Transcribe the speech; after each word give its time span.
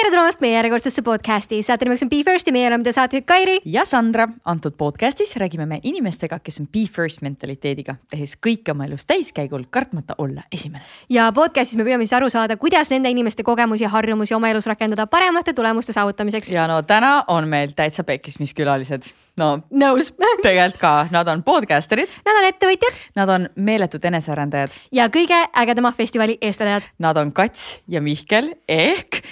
tere 0.00 0.14
tulemast 0.14 0.40
meie 0.40 0.54
järjekordsesse 0.54 1.02
podcast'i, 1.04 1.58
saate 1.60 1.84
nimeks 1.84 2.00
on 2.06 2.08
Be 2.08 2.22
First 2.24 2.48
ja 2.48 2.54
meie 2.56 2.68
oleme 2.70 2.86
teie 2.86 2.96
saatejuht 2.96 3.26
Kairi. 3.28 3.56
ja 3.68 3.82
Sandra, 3.84 4.24
antud 4.48 4.72
podcast'is 4.80 5.34
räägime 5.36 5.66
me 5.68 5.76
inimestega, 5.84 6.38
kes 6.40 6.56
on 6.62 6.68
Be 6.72 6.86
First 6.88 7.20
mentaliteediga, 7.20 7.98
tehes 8.08 8.32
kõike 8.40 8.72
oma 8.72 8.86
elus 8.88 9.04
täiskäigul, 9.04 9.66
kartmata 9.70 10.16
olla 10.24 10.46
esimene. 10.52 10.80
ja 11.12 11.26
podcast'is 11.36 11.76
me 11.76 11.84
püüame 11.84 12.06
siis 12.08 12.16
aru 12.16 12.30
saada, 12.32 12.56
kuidas 12.56 12.88
nende 12.88 13.12
inimeste 13.12 13.44
kogemusi 13.44 13.84
ja 13.84 13.92
harjumusi 13.92 14.34
oma 14.34 14.48
elus 14.48 14.70
rakendada 14.72 15.04
paremate 15.06 15.52
tulemuste 15.52 15.92
saavutamiseks. 15.92 16.48
ja 16.48 16.64
no 16.70 16.80
täna 16.82 17.18
on 17.28 17.48
meil 17.48 17.76
täitsa 17.76 18.04
pekkis, 18.04 18.38
mis 18.40 18.56
külalised. 18.56 19.12
No 19.40 19.48
nõus 19.72 20.12
tegelikult 20.44 20.80
ka, 20.80 20.92
nad 21.14 21.28
on 21.32 21.42
podcaster'id. 21.46 22.12
Nad 22.26 22.40
on 22.40 22.48
ettevõtjad. 22.50 23.00
Nad 23.18 23.32
on 23.32 23.48
meeletud 23.56 24.04
enesearendajad. 24.04 24.76
ja 24.92 25.08
kõige 25.12 25.38
ägedama 25.56 25.92
festivali 25.96 26.38
eestvedajad. 26.40 26.88
Nad 26.98 27.16
on 27.20 27.32
Kats 27.32 27.78
ja 27.88 28.00
Mihkel 28.04 28.52
ehk 28.68 29.22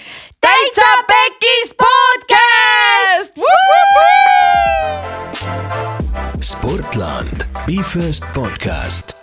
Täitsa 0.41 0.89
Pekkis 1.11 1.75
podcast. 1.85 3.39
Sportland, 6.41 7.45
Be 7.67 7.83
First 7.83 8.25
podcast. 8.35 9.17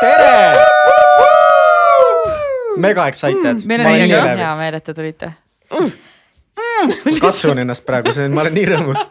tere! 0.00 0.56
mega 2.76 3.06
excited. 3.06 3.66
meil 3.66 3.84
on 3.84 3.92
nii 3.92 4.08
hea 4.10 4.54
meel, 4.58 4.74
et 4.80 4.84
te 4.84 4.94
tulite. 4.96 5.32
Katsun 7.20 7.62
ennast 7.64 7.86
praegu, 7.86 8.14
ma 8.32 8.44
olen 8.44 8.56
nii 8.58 8.66
rõõmus. 8.72 9.06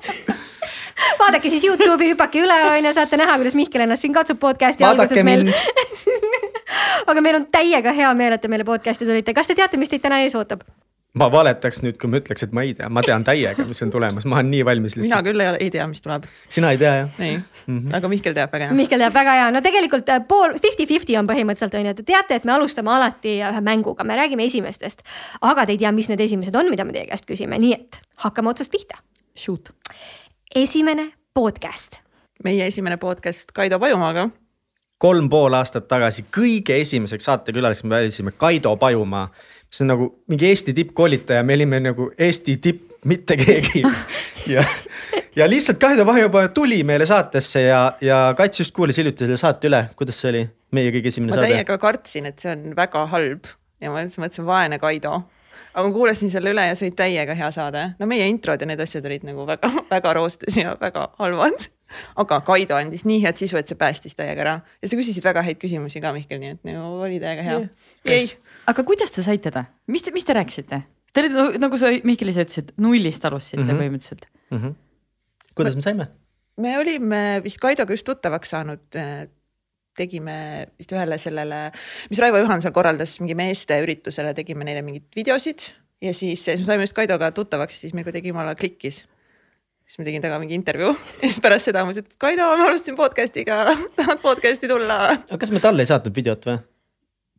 vaadake 1.22 1.50
siis 1.50 1.64
Youtube'i, 1.66 2.14
hüpake 2.14 2.44
üle, 2.44 2.58
on 2.70 2.90
ju, 2.90 2.94
saate 2.98 3.20
näha, 3.20 3.38
kuidas 3.42 3.58
Mihkel 3.58 3.86
ennast 3.86 4.06
siin 4.06 4.14
katsub 4.16 4.40
podcast'i 4.42 4.86
alguses 4.88 5.24
meil 5.26 5.48
aga 7.12 7.22
meil 7.22 7.42
on 7.42 7.48
täiega 7.52 7.94
hea 7.96 8.14
meel, 8.18 8.38
et 8.38 8.44
te 8.44 8.52
meile 8.52 8.68
podcast'i 8.68 9.08
tulite, 9.08 9.36
kas 9.38 9.50
te 9.50 9.58
teate, 9.58 9.80
mis 9.82 9.92
teid 9.92 10.04
täna 10.04 10.22
ees 10.26 10.36
ootab? 10.38 10.64
Ma 11.18 11.28
valetaks 11.32 11.82
nüüd, 11.84 11.98
kui 12.00 12.10
ma 12.12 12.22
ütleks, 12.22 12.46
et 12.46 12.54
ma 12.56 12.64
ei 12.64 12.74
tea, 12.78 12.88
ma 12.94 13.04
tean 13.04 13.26
täiega, 13.28 13.66
mis 13.68 13.84
on 13.84 13.92
tulemas, 13.92 14.26
ma 14.30 14.38
olen 14.40 14.52
nii 14.54 14.64
valmis 14.68 14.96
mina 14.96 15.04
lihtsalt. 15.08 15.28
küll 15.28 15.44
ei, 15.44 15.50
ei 15.66 15.72
tea, 15.74 15.88
mis 15.92 16.04
tuleb. 16.04 16.28
sina 16.50 16.72
ei 16.72 16.80
tea 16.80 16.94
jah? 16.96 17.20
ei 17.20 17.38
mm. 17.38 17.44
-hmm. 17.68 17.96
aga 17.98 18.12
Mihkel 18.12 18.36
teab 18.38 18.54
väga 18.54 18.70
hea. 18.70 18.78
Mihkel 18.78 19.04
teab 19.04 19.14
väga 19.14 19.36
hea, 19.40 19.52
no 19.52 19.62
tegelikult 19.62 20.10
äh, 20.10 20.22
pool 20.28 20.56
fifty-fifty 20.56 21.18
on 21.20 21.28
põhimõtteliselt 21.28 21.76
on 21.80 21.92
ju, 21.92 21.94
te 22.00 22.08
teate, 22.08 22.40
et 22.40 22.48
me 22.48 22.56
alustame 22.56 22.94
alati 22.96 23.38
ühe 23.40 23.62
mänguga, 23.62 24.04
me 24.08 24.16
räägime 24.16 24.48
esimestest. 24.48 25.04
aga 25.42 25.66
te 25.66 25.76
ei 25.76 25.82
tea, 25.84 25.92
mis 25.92 26.10
need 26.10 26.20
esimesed 26.20 26.56
on, 26.56 26.70
mida 26.70 26.86
me 26.86 26.96
teie 26.96 27.08
käest 27.12 27.28
küsime, 27.28 27.60
nii 27.60 27.74
et 27.74 28.02
hakkame 28.24 28.50
otsast 28.50 28.72
pihta. 28.72 29.04
Shoot. 29.36 29.70
esimene 30.56 31.12
podcast. 31.34 32.00
meie 32.44 32.68
esimene 32.68 32.98
podcast 32.98 33.52
Kaido 33.52 33.80
Pajumaaga. 33.80 34.30
kolm 34.98 35.30
pool 35.30 35.54
aastat 35.54 35.88
tagasi 35.88 36.26
kõige 36.32 36.82
esimeseks 36.82 37.24
saatekülaliseks 37.24 37.84
me 37.84 37.96
välisime 37.96 38.32
Kaido 38.32 38.76
Pajumaa. 38.78 39.28
See 39.72 39.86
on 39.86 39.94
nagu 39.94 40.10
mingi 40.32 40.50
Eesti 40.52 40.74
tippkoolitaja, 40.76 41.44
me 41.48 41.56
olime 41.56 41.80
nagu 41.80 42.12
Eesti 42.18 42.58
tipp, 42.64 42.88
mitte 43.06 43.38
keegi 43.40 43.84
ja, 44.56 44.66
ja 45.36 45.48
lihtsalt 45.50 45.80
Kaido 45.82 46.06
Pajumaa 46.06 46.52
tuli 46.54 46.84
meile 46.88 47.08
saatesse 47.10 47.64
ja, 47.66 47.82
ja 48.02 48.20
Kats 48.38 48.60
just 48.60 48.76
kuulis 48.76 49.00
hiljuti 49.00 49.26
selle 49.26 49.40
saate 49.40 49.72
üle, 49.72 49.86
kuidas 49.98 50.20
see 50.22 50.30
oli, 50.34 50.44
meie 50.76 50.92
kõige 50.94 51.14
esimene 51.14 51.34
ma 51.34 51.40
saade? 51.40 51.56
täiega 51.56 51.78
kartsin, 51.82 52.30
et 52.30 52.44
see 52.44 52.52
on 52.54 52.76
väga 52.78 53.06
halb 53.14 53.50
ja 53.82 53.92
ma 53.94 54.04
siis 54.06 54.20
mõtlesin, 54.22 54.48
vaene 54.48 54.80
Kaido. 54.82 55.22
aga 55.72 55.88
ma 55.88 55.94
kuulasin 55.96 56.32
selle 56.32 56.52
üle 56.54 56.66
ja 56.68 56.76
see 56.76 56.90
oli 56.90 56.96
täiega 57.00 57.36
hea 57.38 57.52
saade. 57.56 57.86
no 58.00 58.10
meie 58.10 58.28
introd 58.30 58.62
ja 58.62 58.70
need 58.70 58.84
asjad 58.84 59.06
olid 59.08 59.26
nagu 59.28 59.48
väga, 59.48 59.72
väga 59.90 60.14
roostes 60.20 60.58
ja 60.58 60.76
väga 60.82 61.10
halvad. 61.20 61.68
aga 62.22 62.42
Kaido 62.48 62.78
andis 62.78 63.06
nii 63.08 63.22
head 63.24 63.40
sisu, 63.40 63.58
et 63.58 63.72
see 63.72 63.80
päästis 63.80 64.16
täiega 64.20 64.46
ära 64.46 64.60
ja 64.82 64.92
sa 64.92 65.00
küsisid 65.00 65.26
väga 65.26 65.44
häid 65.48 65.60
küsimusi 65.64 66.04
ka 66.04 66.14
Mihkel, 66.16 66.40
nii 66.44 66.58
et 66.58 66.64
nagu 66.68 67.02
oli 67.08 67.20
täiega 67.24 67.48
hea. 67.48 67.60
ei, 68.06 68.30
aga 68.72 68.84
kuidas 68.88 69.12
te 69.14 69.24
saite 69.26 69.52
ta, 69.54 69.66
mis 69.92 70.04
te, 70.06 70.14
mis 70.16 70.26
te 70.28 70.34
rääkisite? 70.38 70.82
Te 71.12 71.20
olite 71.26 71.60
nagu 71.60 71.78
sa 71.80 71.90
Mihkel 72.08 72.32
ise 72.32 72.46
ütlesid, 72.48 72.72
nullist 72.80 73.26
alustasite 73.28 73.62
mm 73.62 73.68
Mhm. 73.68 73.76
-hmm. 73.76 73.82
põhimõtteliselt. 73.84 74.26
mm. 74.52 74.58
-hmm. 74.64 74.76
kuidas 75.56 75.76
me 75.76 75.82
saime? 75.88 76.08
me 76.62 76.78
olime 76.80 77.42
vist 77.44 77.58
Kaidoga 77.60 77.94
just 77.94 78.06
tuttavaks 78.06 78.50
saanud. 78.50 78.80
tegime 79.98 80.68
vist 80.80 80.92
ühele 80.96 81.18
sellele, 81.20 81.72
mis 82.10 82.20
Raivo 82.20 82.38
Johanson 82.40 82.72
korraldas 82.74 83.18
mingi 83.20 83.36
meeste 83.36 83.76
üritusele, 83.84 84.34
tegime 84.38 84.64
neile 84.64 84.82
mingeid 84.86 85.04
videosid 85.16 85.66
ja 86.02 86.14
siis, 86.16 86.44
siis 86.46 86.60
me 86.62 86.66
saime 86.66 86.84
just 86.88 86.96
Kaidoga 86.96 87.32
tuttavaks, 87.36 87.82
siis 87.82 87.94
meil 87.94 88.06
kuidagi 88.08 88.32
jumala 88.32 88.56
klikkis. 88.56 89.02
siis 89.86 90.00
ma 90.00 90.06
tegin 90.08 90.22
temaga 90.24 90.40
mingi 90.40 90.56
intervjuu 90.56 90.94
ja 91.22 91.28
siis 91.28 91.42
pärast 91.44 91.66
seda 91.68 91.84
ma 91.84 91.92
ütlesin, 91.92 92.08
et 92.08 92.18
Kaido, 92.18 92.48
ma 92.58 92.70
alustasin 92.70 92.96
podcast'iga, 92.96 93.58
tahad 94.00 94.22
podcast'i 94.24 94.68
tulla? 94.72 95.02
aga 95.12 95.38
kas 95.38 95.52
me 95.52 95.60
talle 95.60 95.84
ei 95.84 95.92
saatnud 95.92 96.16
videot 96.16 96.46
või? 96.48 96.58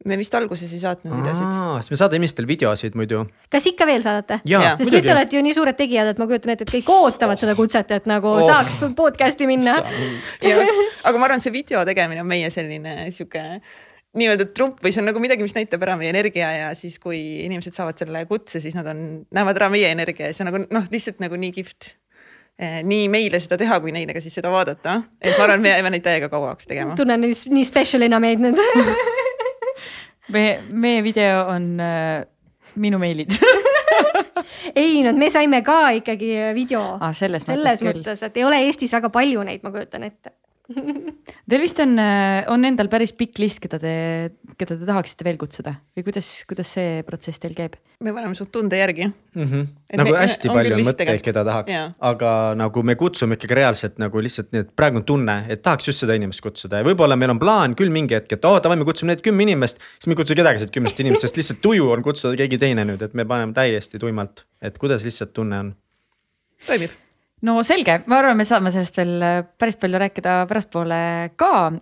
Me 0.08 0.18
vist 0.20 0.34
alguses 0.34 0.72
ei 0.72 0.80
saatnud 0.82 1.14
videosid. 1.20 1.52
sest 1.82 1.94
me 1.94 2.00
saadame 2.00 2.22
inimestele 2.22 2.50
videosid 2.50 2.98
muidu. 2.98 3.22
kas 3.52 3.68
ikka 3.70 3.86
veel 3.88 4.02
saadate? 4.04 4.40
Sest 4.42 4.90
nüüd 4.90 5.06
te 5.06 5.14
olete 5.14 5.38
ju 5.38 5.44
nii 5.46 5.54
suured 5.56 5.78
tegijad, 5.78 6.12
et 6.12 6.20
ma 6.22 6.28
kujutan 6.30 6.54
ette, 6.54 6.66
et 6.68 6.74
kõik 6.78 6.90
ootavad 6.94 7.40
seda 7.40 7.56
kutset, 7.58 7.94
et 7.98 8.10
nagu 8.10 8.32
oh. 8.32 8.42
Oh. 8.42 8.48
saaks 8.48 8.94
podcast'i 8.98 9.48
minna. 9.50 9.78
aga 9.78 11.16
ma 11.16 11.28
arvan, 11.28 11.40
et 11.40 11.46
see 11.46 11.54
video 11.54 11.84
tegemine 11.88 12.24
on 12.24 12.30
meie 12.30 12.50
selline 12.54 13.08
sihuke 13.14 13.46
nii-öelda 14.18 14.48
trump 14.52 14.82
või 14.84 14.92
see 14.92 15.00
on 15.02 15.08
nagu 15.08 15.22
midagi, 15.22 15.44
mis 15.44 15.54
näitab 15.56 15.82
ära 15.86 15.96
meie 16.00 16.12
energia 16.12 16.50
ja 16.52 16.68
siis, 16.76 16.98
kui 17.00 17.18
inimesed 17.46 17.76
saavad 17.76 17.98
selle 18.00 18.24
kutse, 18.28 18.60
siis 18.60 18.76
nad 18.76 18.88
on, 18.92 19.02
näevad 19.32 19.60
ära 19.60 19.70
meie 19.72 19.88
energia 19.92 20.28
ja 20.28 20.36
see 20.36 20.44
on 20.44 20.52
nagu 20.52 20.62
noh, 20.66 20.88
lihtsalt 20.92 21.22
nagu 21.24 21.38
nii 21.40 21.52
kihvt. 21.58 21.94
nii 22.84 23.06
meile 23.08 23.40
seda 23.40 23.56
teha, 23.58 23.78
kui 23.80 23.94
neile 23.94 24.12
ka 24.12 24.20
siis 24.20 24.34
seda 24.36 24.50
vaadata, 24.52 24.98
et 25.24 25.38
ma 25.38 25.46
arvan, 25.46 25.62
me 25.64 25.72
jääme 25.72 25.90
neid 25.94 26.04
täiega 26.04 26.28
kauaks 26.30 26.68
tegema. 26.68 26.96
tunnen 26.96 27.24
nii, 27.24 27.38
nii 27.56 27.64
special'ina 27.64 28.20
meid 28.20 28.44
nüüd 28.44 28.60
meie, 30.32 30.60
meie 30.68 31.02
video 31.04 31.46
on 31.52 31.72
äh, 31.80 32.24
minu 32.80 33.00
meilid. 33.02 33.34
Ei, 34.74 35.02
no 35.04 35.12
me 35.16 35.28
saime 35.30 35.62
ka 35.66 35.92
ikkagi 35.98 36.30
video. 36.56 36.82
Ah, 37.00 37.12
selles, 37.16 37.44
selles 37.46 37.82
mõttes 37.84 38.00
mõttes, 38.02 38.22
et 38.26 38.38
ei 38.40 38.46
ole 38.46 38.62
Eestis 38.66 38.92
väga 38.94 39.10
palju 39.12 39.44
neid, 39.46 39.62
ma 39.62 39.72
kujutan 39.74 40.06
ette. 40.08 40.34
Teil 41.52 41.60
vist 41.62 41.80
on, 41.82 41.96
on 42.52 42.64
endal 42.68 42.88
päris 42.92 43.12
pikk 43.16 43.40
list, 43.42 43.60
keda 43.62 43.80
te, 43.82 43.94
keda 44.56 44.76
te 44.76 44.88
tahaksite 44.88 45.26
veel 45.26 45.40
kutsuda 45.40 45.74
või 45.96 46.06
kuidas, 46.06 46.28
kuidas 46.48 46.74
see 46.76 47.02
protsess 47.06 47.42
teil 47.42 47.56
käib? 47.56 47.76
me 48.02 48.12
paneme 48.14 48.34
suht 48.34 48.50
tunde 48.52 48.78
järgi. 48.78 49.06
mm. 49.06 49.44
-hmm. 49.44 49.66
Et 49.90 49.96
nagu 49.96 50.10
me- 50.10 50.18
hästi 50.18 50.48
on 50.48 50.56
palju 50.56 50.74
on 50.74 50.84
mõtteid, 50.86 51.20
keda 51.22 51.44
tahaks, 51.44 51.72
aga 52.00 52.54
nagu 52.58 52.82
me 52.82 52.94
kutsume 52.94 53.36
ikkagi 53.38 53.54
reaalselt 53.54 53.98
nagu 54.02 54.22
lihtsalt 54.22 54.52
nii, 54.52 54.64
et 54.66 54.72
praegu 54.76 55.00
on 55.02 55.04
tunne, 55.04 55.36
et 55.48 55.62
tahaks 55.62 55.88
just 55.88 56.02
seda 56.04 56.16
inimest 56.18 56.40
kutsuda 56.40 56.80
ja 56.80 56.84
võib-olla 56.88 57.16
meil 57.16 57.30
on 57.30 57.38
plaan 57.38 57.76
küll 57.78 57.90
mingi 57.90 58.14
hetk, 58.14 58.32
et 58.32 58.44
oo 58.44 58.58
davai, 58.62 58.76
me 58.76 58.88
kutsume 58.88 59.12
need 59.12 59.22
kümme 59.22 59.42
inimest. 59.42 59.78
siis 59.98 60.06
me 60.06 60.16
ei 60.16 60.22
kutsu 60.22 60.34
kedagi 60.34 60.58
sealt 60.58 60.74
kümnest 60.74 61.00
inimesest, 61.00 61.28
sest 61.28 61.36
lihtsalt 61.36 61.62
tuju 61.62 61.90
on 61.90 62.02
kutsuda 62.02 62.36
keegi 62.36 62.58
teine 62.58 62.84
nüüd, 62.84 63.02
et 63.02 63.14
me 63.14 63.24
paneme 63.24 63.52
täiesti 63.52 63.98
tuimalt, 63.98 64.44
et 64.62 64.78
kuidas 64.78 65.04
lihtsalt 65.04 65.32
tunne 65.32 65.58
on. 65.58 65.74
toimib. 66.66 66.90
No 67.46 67.62
selge, 67.66 68.00
ma 68.06 68.20
arvan, 68.20 68.36
me 68.38 68.46
saame 68.48 68.72
sellest 68.74 69.00
veel 69.02 69.16
äh, 69.22 69.40
päris 69.58 69.78
palju 69.80 70.02
rääkida 70.02 70.42
pärastpoole 70.50 71.00
ka. 71.36 71.72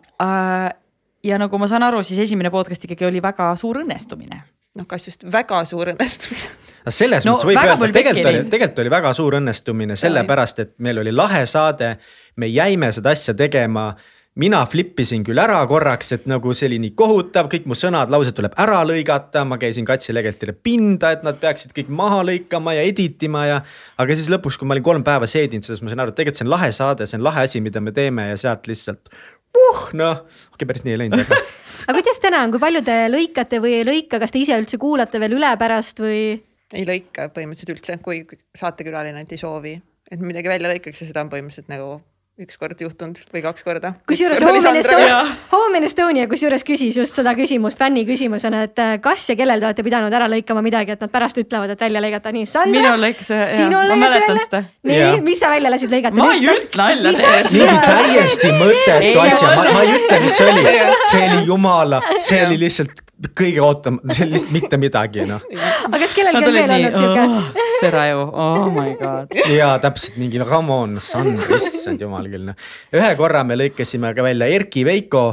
ja 1.24 1.38
nagu 1.38 1.58
ma 1.58 1.68
saan 1.68 1.84
aru, 1.86 2.02
siis 2.06 2.22
esimene 2.26 2.50
podcast 2.50 2.84
ikkagi 2.84 3.08
oli 3.08 3.22
väga 3.22 3.52
suur 3.60 3.82
õnnestumine. 3.84 4.42
noh, 4.74 4.86
kas 4.86 5.08
just 5.10 5.24
väga 5.32 5.64
suur 5.68 5.94
õnnestumine 5.94 6.70
aga 6.80 6.94
selles 6.94 7.26
No 7.26 7.32
no, 7.32 7.36
mõttes 7.36 7.48
võib 7.48 7.60
öelda, 7.60 7.90
tegelikult 7.92 8.30
oli. 8.30 8.42
tegelikult 8.52 8.82
oli 8.84 8.92
väga 8.92 9.12
suur 9.16 9.36
õnnestumine 9.40 9.96
sellepärast, 10.00 10.62
et 10.64 10.72
meil 10.78 11.00
oli 11.02 11.12
lahe 11.12 11.44
saade. 11.46 11.96
me 12.36 12.46
jäime 12.48 12.92
seda 12.92 13.10
asja 13.10 13.34
tegema. 13.34 13.94
Mina 14.38 14.60
flip 14.70 14.98
isin 15.02 15.24
küll 15.26 15.40
ära 15.42 15.58
korraks, 15.68 16.12
et 16.14 16.26
nagu 16.30 16.52
see 16.54 16.68
oli 16.70 16.78
nii 16.84 16.92
kohutav, 16.98 17.48
kõik 17.50 17.66
mu 17.70 17.76
sõnad, 17.78 18.12
laused 18.12 18.36
tuleb 18.36 18.54
ära 18.62 18.80
lõigata, 18.86 19.42
ma 19.48 19.58
käisin 19.60 19.86
Katsile 19.88 20.22
tegelikult 20.22 20.62
pinda, 20.66 21.10
et 21.16 21.24
nad 21.26 21.40
peaksid 21.40 21.74
kõik 21.76 21.90
maha 21.90 22.22
lõikama 22.28 22.76
ja 22.78 22.84
edit 22.86 23.22
ima 23.26 23.46
ja. 23.48 23.60
aga 23.98 24.16
siis 24.16 24.30
lõpuks, 24.30 24.58
kui 24.60 24.68
ma 24.68 24.76
olin 24.76 24.86
kolm 24.86 25.06
päeva 25.06 25.26
seedinud, 25.30 25.66
siis 25.66 25.82
ma 25.82 25.90
sain 25.90 26.04
aru, 26.04 26.14
et 26.14 26.20
tegelikult 26.20 26.40
see 26.40 26.46
on 26.46 26.52
lahe 26.54 26.70
saade, 26.76 27.08
see 27.10 27.18
on 27.18 27.26
lahe 27.26 27.46
asi, 27.48 27.62
mida 27.64 27.82
me 27.82 27.94
teeme 27.96 28.28
ja 28.30 28.38
sealt 28.38 28.70
lihtsalt. 28.70 29.10
uh, 29.56 29.88
noh, 29.98 30.22
okei 30.22 30.60
okay, 30.60 30.68
päris 30.70 30.86
nii 30.86 30.94
ei 30.94 31.02
läinud, 31.02 31.24
aga 31.24 31.40
aga 31.88 31.96
kuidas 31.98 32.22
täna 32.22 32.44
on, 32.46 32.54
kui 32.54 32.62
palju 32.62 32.84
te 32.86 33.00
lõikate 33.10 33.58
või 33.64 33.80
ei 33.80 33.88
lõika, 33.88 34.22
kas 34.22 34.30
te 34.30 34.38
ise 34.44 34.58
üldse 34.62 34.78
kuulate 34.78 35.20
veel 35.22 35.34
üle 35.40 35.50
pärast 35.58 36.04
või? 36.04 36.22
ei 36.70 36.86
lõika 36.86 37.26
põhimõtteliselt 37.34 37.74
üldse, 37.74 37.98
kui 38.04 38.22
saatekülaline 38.54 39.18
ainult 39.18 39.34
ei 39.34 39.42
soovi, 39.42 39.74
et 40.06 40.22
midagi 40.22 40.52
välja 40.52 40.70
lõikaks 40.70 41.02
ja 41.02 41.10
seda 41.10 41.26
on 41.26 41.32
põhimõtteliselt 41.34 41.74
nagu 41.74 41.98
üks 42.40 42.56
kord 42.60 42.80
juhtunud 42.80 43.18
või 43.34 43.42
kaks 43.44 43.64
korda. 43.66 43.94
kusjuures 44.08 44.40
Home 44.42 44.60
in 44.60 44.80
Estonia, 44.80 45.18
Home 45.52 45.80
in 45.80 45.86
Estonia 45.88 46.28
kusjuures 46.30 46.64
küsis 46.66 46.96
just 46.96 47.16
seda 47.16 47.34
küsimust 47.38 47.80
fänni 47.80 48.06
küsimusena, 48.08 48.64
et 48.68 48.80
äh, 48.80 48.94
kas 49.04 49.26
ja 49.28 49.36
kellel 49.38 49.60
te 49.60 49.68
olete 49.70 49.84
pidanud 49.86 50.14
ära 50.16 50.28
lõikama 50.30 50.64
midagi, 50.64 50.96
et 50.96 51.04
nad 51.04 51.12
pärast 51.12 51.40
ütlevad, 51.40 51.74
et 51.74 51.84
välja 51.86 52.02
lõigata, 52.02 52.32
nii 52.34 52.48
Sandra. 52.48 52.72
Minul 52.76 53.04
lõikas 53.04 53.32
jaa, 53.32 53.68
ma 53.70 53.98
mäletan 54.00 54.40
seda. 54.44 54.62
nii 54.88 55.00
Jaa., 55.00 55.20
mis 55.24 55.42
sa 55.42 55.52
välja 55.52 55.74
lasid 55.74 55.92
lõigata? 55.92 56.20
Ma 56.20 56.32
ei 56.36 56.48
ütle 56.54 56.80
nalja 56.80 57.12
tehes. 57.18 57.52
mingi 57.52 57.76
täiesti 57.84 58.50
mõttetu 58.56 59.22
asja, 59.26 59.52
ma, 59.58 59.84
ei 59.84 59.94
ütle, 59.98 60.18
mis 60.24 60.36
see 60.38 60.50
oli, 60.54 60.64
see 61.10 61.22
oli 61.28 61.46
jumala, 61.48 62.02
see 62.24 62.42
oli 62.46 62.60
lihtsalt 62.64 63.06
kõige 63.36 63.60
ootam-, 63.60 64.00
see 64.08 64.24
oli 64.24 64.36
lihtsalt 64.36 64.54
mitte 64.54 64.78
midagi 64.80 65.26
noh. 65.28 65.42
aga 65.84 65.98
kas 66.00 66.14
kellelgi 66.16 66.40
on 66.40 66.54
veel 66.56 66.72
olnud 66.76 66.96
siuke? 66.96 67.24
oh, 67.26 67.66
seraju, 67.82 68.22
oh 68.32 68.70
my 68.72 68.94
god. 69.00 69.34
ja 69.52 69.74
täpselt 69.82 70.16
mingi 70.20 70.40
no 70.40 70.48
come 70.48 70.72
on, 70.72 70.96
Sandra, 71.04 71.60
issand 71.60 72.00
jumal 72.00 72.29
noh. 72.38 72.54
ühe 72.94 73.14
korra 73.18 73.44
me 73.44 73.58
lõikasime 73.58 74.14
ka 74.14 74.22
välja 74.22 74.46
Erki 74.46 74.84
Veiko 74.86 75.24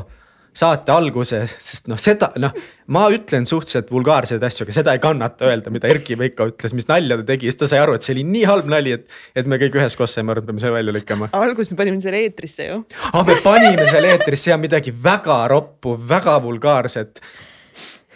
saate 0.58 0.90
alguse, 0.90 1.44
sest 1.62 1.86
noh, 1.92 2.00
seda 2.02 2.32
noh, 2.42 2.54
ma 2.94 3.04
ütlen 3.14 3.46
suhteliselt 3.46 3.92
vulgaarseid 3.94 4.42
asju, 4.44 4.66
aga 4.66 4.74
seda 4.74 4.96
ei 4.98 5.02
kannata 5.04 5.46
öelda, 5.52 5.74
mida 5.74 5.90
Erkki 5.92 6.18
Veiko 6.18 6.48
ütles, 6.50 6.74
mis 6.78 6.88
nalja 6.90 7.20
ta 7.20 7.28
tegi, 7.28 7.52
siis 7.52 7.60
ta 7.60 7.70
sai 7.70 7.82
aru, 7.84 7.98
et 7.98 8.06
see 8.06 8.16
oli 8.16 8.24
nii 8.26 8.46
halb 8.50 8.72
nali, 8.74 8.96
et, 8.98 9.06
et 9.38 9.50
me 9.50 9.60
kõik 9.62 9.78
üheskoos 9.78 10.18
saime 10.18 10.34
aru, 10.34 10.42
et 10.42 10.50
peame 10.50 10.64
selle 10.64 10.80
välja 10.80 10.96
lükkama. 10.96 11.30
alguses 11.38 11.74
me 11.74 11.82
panime 11.84 12.02
selle 12.02 12.24
eetrisse 12.26 12.72
ju. 12.72 12.80
ah, 13.12 13.22
me 13.28 13.38
panime 13.46 13.86
selle 13.92 14.16
eetrisse 14.16 14.50
ja 14.50 14.58
midagi 14.62 14.96
väga 15.04 15.44
roppu, 15.54 15.94
väga 16.10 16.40
vulgaarset. 16.42 17.22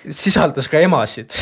sisaldas 0.10 0.66
ka 0.72 0.82
emasid 0.82 1.38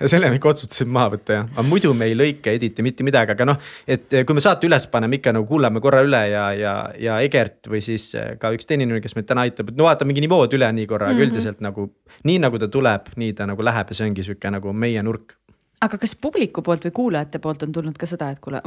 ja 0.00 0.10
selle 0.10 0.30
me 0.30 0.38
ikka 0.38 0.52
otsustasime 0.52 0.92
maha 0.96 1.12
võtta 1.16 1.36
jah, 1.38 1.50
aga 1.52 1.64
muidu 1.68 1.92
me 1.96 2.08
ei 2.10 2.16
lõika, 2.18 2.54
editi 2.54 2.84
mitte 2.84 3.06
midagi, 3.06 3.34
aga 3.36 3.46
noh, 3.52 3.60
et 3.86 4.18
kui 4.26 4.38
me 4.38 4.44
saate 4.44 4.68
üles 4.68 4.86
paneme, 4.92 5.18
ikka 5.18 5.34
nagu 5.36 5.48
kuulame 5.48 5.82
korra 5.84 6.02
üle 6.06 6.22
ja, 6.32 6.46
ja, 6.56 6.74
ja 7.00 7.18
Egert 7.24 7.70
või 7.72 7.82
siis 7.84 8.10
ka 8.40 8.52
üks 8.56 8.68
teine 8.68 8.86
inimene, 8.86 9.02
kes 9.04 9.16
meid 9.18 9.28
täna 9.28 9.46
aitab, 9.46 9.72
et 9.72 9.78
no 9.78 9.88
vaata 9.88 10.08
mingi 10.08 10.24
nivood 10.24 10.56
üle 10.58 10.70
nii 10.78 10.88
korra 10.90 11.10
mm, 11.10 11.12
-hmm. 11.12 11.22
aga 11.22 11.30
üldiselt 11.30 11.62
nagu 11.64 11.88
nii 12.28 12.40
nagu 12.42 12.60
ta 12.62 12.68
tuleb, 12.72 13.12
nii 13.16 13.36
ta 13.38 13.48
nagu 13.50 13.64
läheb 13.64 13.92
ja 13.92 13.98
see 13.98 14.08
ongi 14.08 14.26
sihuke 14.26 14.50
nagu 14.52 14.72
meie 14.72 15.02
nurk 15.02 15.36
aga 15.82 15.98
kas 15.98 16.14
publiku 16.14 16.62
poolt 16.62 16.84
või 16.86 16.94
kuulajate 16.98 17.40
poolt 17.42 17.64
on 17.66 17.72
tulnud 17.74 17.96
ka 17.98 18.06
seda, 18.06 18.30
et 18.30 18.40
kuule, 18.42 18.62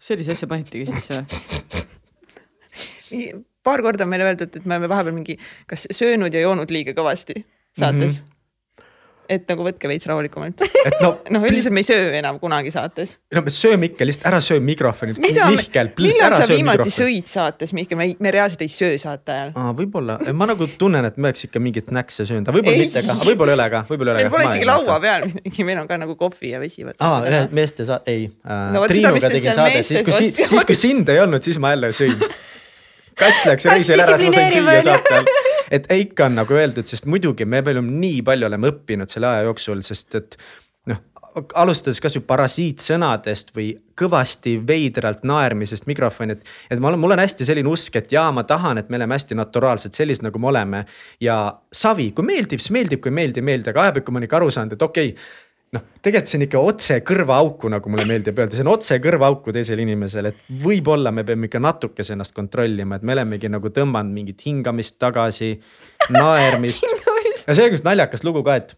sellise 0.00 0.32
asja 0.32 0.48
panitegi 0.48 0.88
sisse 0.92 1.20
või? 1.20 1.24
paar 3.64 3.82
korda 3.82 4.04
on 4.04 4.12
meile 4.12 4.28
öeldud, 4.28 4.56
et 4.56 4.64
me 4.64 4.76
oleme 4.76 4.88
vahepeal 4.92 5.16
mingi, 5.16 5.38
kas 5.70 5.86
söönud 5.94 6.34
ja 6.34 6.44
joonud 6.44 6.72
liiga 6.74 6.96
kõvasti 6.96 7.40
saates 7.78 8.20
mm. 8.20 8.22
-hmm 8.22 8.33
et 9.30 9.48
nagu 9.48 9.64
võtke 9.66 9.88
veits 9.90 10.06
rahulikumalt. 10.08 10.62
noh 11.04 11.20
no, 11.32 11.40
üldiselt 11.48 11.74
me 11.74 11.82
ei 11.84 11.88
söö 11.88 12.10
enam 12.18 12.38
kunagi 12.42 12.72
saates. 12.74 13.16
no 13.34 13.42
me 13.44 13.52
sööme 13.54 13.88
ikka, 13.90 14.06
lihtsalt 14.08 14.28
ära 14.30 14.40
söö 14.44 14.60
mikrofoni. 14.64 15.16
Mihkel, 15.20 15.92
millal 15.98 16.36
sa 16.38 16.48
viimati 16.50 16.92
sõid 16.94 17.30
saates, 17.30 17.74
Mihkel, 17.76 17.98
me, 18.00 18.10
me 18.22 18.34
reaalselt 18.34 18.64
ei 18.64 18.72
söö 18.72 18.98
saate 19.00 19.34
ajal. 19.34 19.52
aa, 19.58 19.74
võib-olla, 19.76 20.18
ma 20.36 20.48
nagu 20.50 20.68
tunnen, 20.78 21.08
et 21.08 21.18
me 21.18 21.30
oleks 21.30 21.48
ikka 21.48 21.62
mingit 21.62 21.90
snäkse 21.92 22.28
söönud, 22.28 22.48
aga 22.50 22.58
võib-olla 22.58 22.84
mitte 22.84 23.04
ka, 23.06 23.18
võib-olla 23.22 23.54
ei 23.54 23.58
ole 23.60 23.68
ka, 23.74 23.84
võib-olla 23.90 24.14
ei 24.14 24.16
ole 24.16 24.24
meil 24.24 24.34
pole 24.36 24.50
isegi 24.50 24.68
laua 24.68 24.98
peal 25.04 25.28
midagi, 25.30 25.68
meil 25.70 25.82
on 25.84 25.90
ka 25.90 26.00
nagu 26.04 26.18
kohvi 26.20 26.54
ja 26.54 26.62
vesi. 26.62 26.86
aa, 26.98 27.46
meeste 27.54 27.88
saade, 27.88 28.10
ei 28.10 28.28
äh, 28.28 28.66
no,. 28.74 28.84
Triinuga 28.90 29.32
tegin 29.32 29.56
saade, 29.56 29.82
siis 29.86 30.04
kui, 30.06 30.30
siis 30.34 30.68
kui 30.68 30.78
sind 30.78 31.08
ei 31.12 31.22
olnud, 31.24 31.44
siis 31.44 31.58
ma 31.62 31.74
jälle 31.74 31.94
sõin. 31.96 32.18
Kats 33.18 33.44
läks 33.46 33.68
reisile 33.70 34.06
ära, 34.06 34.18
siis 34.18 34.34
ma 34.34 34.42
sain 34.42 34.56
süüa 34.58 34.80
saate 34.84 35.20
all 35.20 35.34
et 35.70 35.88
ikka 35.92 36.28
on 36.28 36.38
nagu 36.40 36.58
öeldud, 36.58 36.88
sest 36.90 37.08
muidugi 37.10 37.46
me 37.48 37.62
veel 37.64 37.82
nii 37.84 38.22
palju 38.26 38.50
oleme 38.50 38.72
õppinud 38.72 39.12
selle 39.12 39.30
aja 39.30 39.48
jooksul, 39.48 39.82
sest 39.86 40.14
et 40.20 40.38
noh 40.90 41.02
alustades 41.58 41.98
kasvõi 42.02 42.22
parasiitsõnadest 42.28 43.50
või 43.56 43.72
kõvasti 43.98 44.54
veidralt 44.66 45.24
naermisest 45.26 45.88
mikrofoni, 45.90 46.36
et. 46.36 46.52
et 46.70 46.82
ma 46.82 46.90
olen, 46.90 47.00
mul 47.02 47.14
on 47.16 47.22
hästi 47.22 47.46
selline 47.46 47.70
usk, 47.70 47.96
et 47.98 48.12
jaa, 48.14 48.28
ma 48.34 48.44
tahan, 48.46 48.78
et 48.78 48.90
me 48.90 48.98
oleme 49.00 49.16
hästi 49.16 49.38
naturaalsed, 49.38 49.94
sellised 49.98 50.26
nagu 50.26 50.38
me 50.38 50.50
oleme. 50.52 50.84
ja 51.20 51.38
savi, 51.72 52.10
kui 52.14 52.26
meeldib, 52.26 52.62
siis 52.62 52.74
meeldib, 52.74 53.02
kui 53.02 53.10
ei 53.10 53.18
meeldi, 53.18 53.42
ei 53.42 53.48
meeldi, 53.50 53.70
aga 53.70 53.88
ajapikku 53.88 54.14
ma 54.14 54.20
olen 54.20 54.28
ikka 54.28 54.38
aru 54.40 54.50
saanud, 54.54 54.76
et 54.76 54.86
okei 54.86 55.14
okay, 55.14 55.24
noh, 55.74 55.84
tegelikult 56.04 56.30
see 56.30 56.38
on 56.38 56.46
ikka 56.46 56.62
otse 56.70 56.98
kõrvaauku, 57.06 57.70
nagu 57.72 57.92
mulle 57.92 58.06
meeldib 58.08 58.38
öelda, 58.38 58.56
see 58.56 58.64
on 58.64 58.72
otse 58.74 58.98
kõrvaauku 59.02 59.54
teisele 59.54 59.84
inimesele, 59.84 60.32
et 60.32 60.54
võib-olla 60.64 61.12
me 61.14 61.26
peame 61.26 61.50
ikka 61.50 61.62
natukese 61.62 62.14
ennast 62.16 62.34
kontrollima, 62.36 62.98
et 62.98 63.06
me 63.06 63.16
olemegi 63.16 63.50
nagu 63.52 63.72
tõmmanud 63.74 64.14
mingit 64.14 64.44
hingamist 64.46 64.98
tagasi, 65.02 65.54
naermist. 66.18 66.86
Ja 67.44 67.52
see 67.52 67.66
on 67.66 67.74
üks 67.74 67.84
naljakas 67.86 68.24
lugu 68.26 68.44
ka, 68.46 68.58
et 68.62 68.76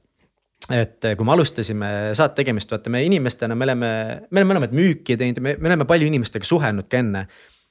et 0.72 1.04
kui 1.14 1.26
me 1.28 1.30
alustasime 1.36 1.88
saate 2.16 2.40
tegemist, 2.40 2.72
vaata 2.72 2.90
me 2.90 3.04
inimestena, 3.06 3.54
me 3.54 3.66
oleme, 3.68 3.90
me 4.32 4.40
oleme 4.40 4.48
mõlemad 4.50 4.72
müüki 4.74 5.14
teinud, 5.20 5.38
me, 5.44 5.52
me 5.60 5.70
oleme 5.70 5.86
palju 5.86 6.08
inimestega 6.08 6.48
suhelnud 6.48 6.88
ka 6.90 6.98
enne 7.04 7.26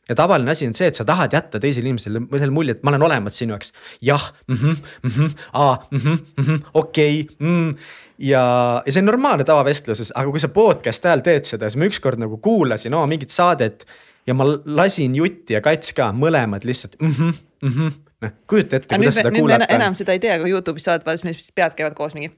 ja 0.10 0.16
tavaline 0.16 0.52
asi 0.52 0.68
on 0.68 0.74
see, 0.78 0.88
et 0.92 0.98
sa 0.98 1.06
tahad 1.08 1.34
jätta 1.34 1.60
teisele 1.60 1.90
inimesele 1.90 2.22
selle 2.38 2.54
mulje, 2.54 2.78
et 2.78 2.84
ma 2.86 2.94
olen 2.94 3.06
olemas 3.08 3.38
sinu 3.38 3.56
jaoks. 3.56 3.74
jah 4.02 4.34
mm, 4.48 4.58
-hmm, 5.04 5.38
aa, 5.54 5.88
mhm, 5.92 6.18
mhm, 6.38 6.66
okei, 6.74 7.28
mm 7.40 7.76
ja, 8.18 8.42
ja 8.86 8.92
see 8.92 9.02
on 9.02 9.10
normaalne 9.10 9.44
tavavestluses, 9.48 10.12
aga 10.16 10.32
kui 10.32 10.40
sa 10.40 10.50
podcast'i 10.54 11.10
ajal 11.10 11.24
teed 11.26 11.50
seda, 11.50 11.70
siis 11.70 11.80
ma 11.80 11.90
ükskord 11.90 12.22
nagu 12.22 12.38
kuulasin 12.38 12.94
oma 12.94 13.10
mingit 13.12 13.34
saadet 13.34 13.86
ja 14.28 14.34
ma 14.38 14.48
lasin 14.66 15.16
jutti 15.16 15.58
ja 15.58 15.62
Kats 15.66 15.94
ka, 15.98 16.12
mõlemad 16.16 16.66
lihtsalt 16.68 16.98
mhmh, 17.02 17.42
mhmh. 17.66 18.00
noh, 18.26 18.36
kujuta 18.48 18.80
ette, 18.80 18.96
kuidas 18.96 19.20
seda 19.20 19.34
kuulata. 19.36 19.70
enam 19.76 19.98
seda 19.98 20.16
ei 20.16 20.24
tea, 20.24 20.40
kui 20.42 20.54
Youtube'is 20.54 20.88
saad, 20.88 21.06
vaadates, 21.06 21.28
mis 21.28 21.52
pead 21.56 21.78
käivad 21.78 21.98
koos 21.98 22.16
mingi 22.18 22.32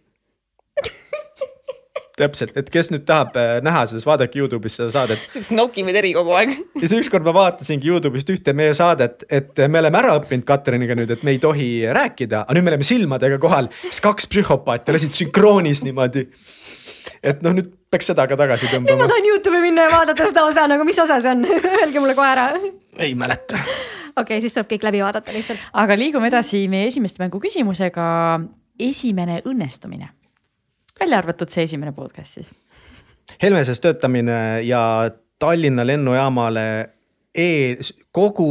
täpselt, 2.17 2.55
et 2.57 2.69
kes 2.73 2.89
nüüd 2.93 3.05
tahab 3.07 3.35
äh, 3.37 3.57
näha, 3.65 3.83
siis 3.89 4.05
vaadake 4.07 4.39
Youtube'is 4.41 4.77
seda 4.79 4.89
saadet. 4.93 5.21
siukest 5.31 5.53
nokime 5.53 5.93
teri 5.95 6.13
kogu 6.17 6.33
aeg. 6.37 6.53
ja 6.73 6.83
siis 6.83 6.95
ükskord 6.97 7.25
ma 7.27 7.33
vaatasingi 7.35 7.91
Youtube'ist 7.91 8.31
ühte 8.33 8.55
meie 8.57 8.73
saadet, 8.77 9.25
et 9.29 9.61
me 9.69 9.81
oleme 9.83 10.01
ära 10.01 10.15
õppinud 10.17 10.47
Katriniga 10.47 10.97
nüüd, 10.97 11.13
et 11.13 11.25
me 11.27 11.35
ei 11.35 11.41
tohi 11.43 11.69
rääkida, 11.85 12.43
aga 12.45 12.57
nüüd 12.57 12.65
me 12.65 12.73
oleme 12.73 12.87
silmadega 12.87 13.37
kohal, 13.43 13.69
siis 13.83 14.01
kaks 14.03 14.29
psühhopaati 14.33 14.97
lasid 14.97 15.13
sünkroonis 15.21 15.83
niimoodi. 15.85 16.25
et 17.21 17.45
noh, 17.45 17.53
nüüd 17.57 17.69
peaks 17.93 18.09
seda 18.09 18.25
ka 18.29 18.39
tagasi 18.39 18.71
tõmbama. 18.71 18.89
nüüd 18.89 19.03
ma 19.03 19.11
tahan 19.13 19.31
Youtube'i 19.31 19.63
minna 19.69 19.85
ja 19.85 19.93
vaadata 19.99 20.31
seda 20.31 20.47
osa 20.49 20.65
nagu, 20.73 20.89
mis 20.89 20.99
osa 21.05 21.21
see 21.21 21.37
on 21.37 21.45
öelge 21.83 22.01
mulle 22.01 22.17
kohe 22.17 22.33
ära. 22.33 22.49
ei 22.97 23.13
mäleta 23.13 23.61
okei 24.17 24.23
okay,, 24.23 24.41
siis 24.41 24.57
tuleb 24.57 24.73
kõik 24.73 24.89
läbi 24.89 25.05
vaadata 25.05 25.37
lihtsalt. 25.37 25.69
aga 25.85 26.01
liigume 26.01 26.33
edasi 26.33 26.65
meie 26.71 26.89
esimeste 26.89 27.21
mängu 27.21 27.41
küsimusega. 27.45 28.07
esimene 28.81 29.43
õnnestumine 29.45 30.16
välja 30.99 31.17
arvatud 31.21 31.51
see 31.53 31.63
esimene 31.67 31.93
podcast 31.95 32.39
siis. 32.39 32.53
Helmeses 33.41 33.81
töötamine 33.83 34.61
ja 34.65 34.81
Tallinna 35.39 35.85
lennujaamale 35.85 36.67
e, 37.35 37.77
kogu 38.11 38.47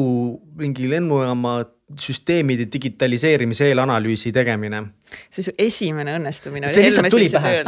mingi 0.56 0.90
lennujaama 0.90 1.58
süsteemide 1.94 2.66
digitaliseerimise 2.72 3.68
eelanalüüsi 3.70 4.32
tegemine. 4.34 4.80
see 5.30 5.44
su 5.46 5.52
esimene 5.58 6.16
õnnestumine. 6.18 6.66
see 6.72 6.82
lihtsalt 6.82 7.12
tuli 7.14 7.28
pähe. 7.30 7.60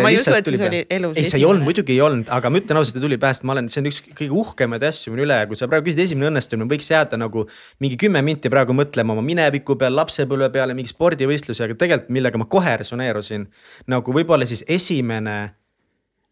ma 0.00 0.08
ei 0.08 0.16
usu, 0.16 0.32
et 0.32 0.48
see 0.48 0.64
oli 0.64 0.80
elus. 0.96 1.12
ei, 1.20 1.26
see 1.28 1.36
ei 1.42 1.44
olnud, 1.44 1.66
muidugi 1.66 1.92
ei 1.92 2.00
olnud, 2.06 2.30
aga 2.32 2.48
ma 2.48 2.62
ütlen 2.62 2.80
ausalt, 2.80 2.96
see 2.96 3.04
tuli 3.04 3.20
sest 3.20 3.44
ma 3.44 3.52
olen, 3.52 3.68
see 3.68 3.82
on 3.82 3.90
üks 3.90 4.00
kõige 4.06 4.32
uhkemaid 4.32 4.88
asju 4.88 5.12
minu 5.12 5.26
üle, 5.26 5.38
kui 5.50 5.60
sa 5.60 5.68
praegu 5.68 5.90
küsid 5.90 6.06
esimene 6.06 6.30
õnnestumine, 6.32 6.70
võiks 6.72 6.88
jääda 6.88 7.20
nagu. 7.20 7.44
mingi 7.84 8.00
kümme 8.00 8.24
minti 8.24 8.48
praegu 8.48 8.72
mõtlema 8.72 9.12
oma 9.12 9.26
mineviku 9.28 9.76
peale, 9.76 9.98
lapsepõlve 10.00 10.48
peale, 10.56 10.78
mingi 10.78 10.94
spordivõistlusi, 10.94 11.66
aga 11.68 11.76
tegelikult 11.76 12.16
millega 12.16 12.40
ma 12.40 12.48
kohe 12.48 12.78
resoneerusin. 12.80 13.44
nagu 13.92 14.16
võib-olla 14.16 14.48
siis 14.48 14.64
esimene 14.64 15.38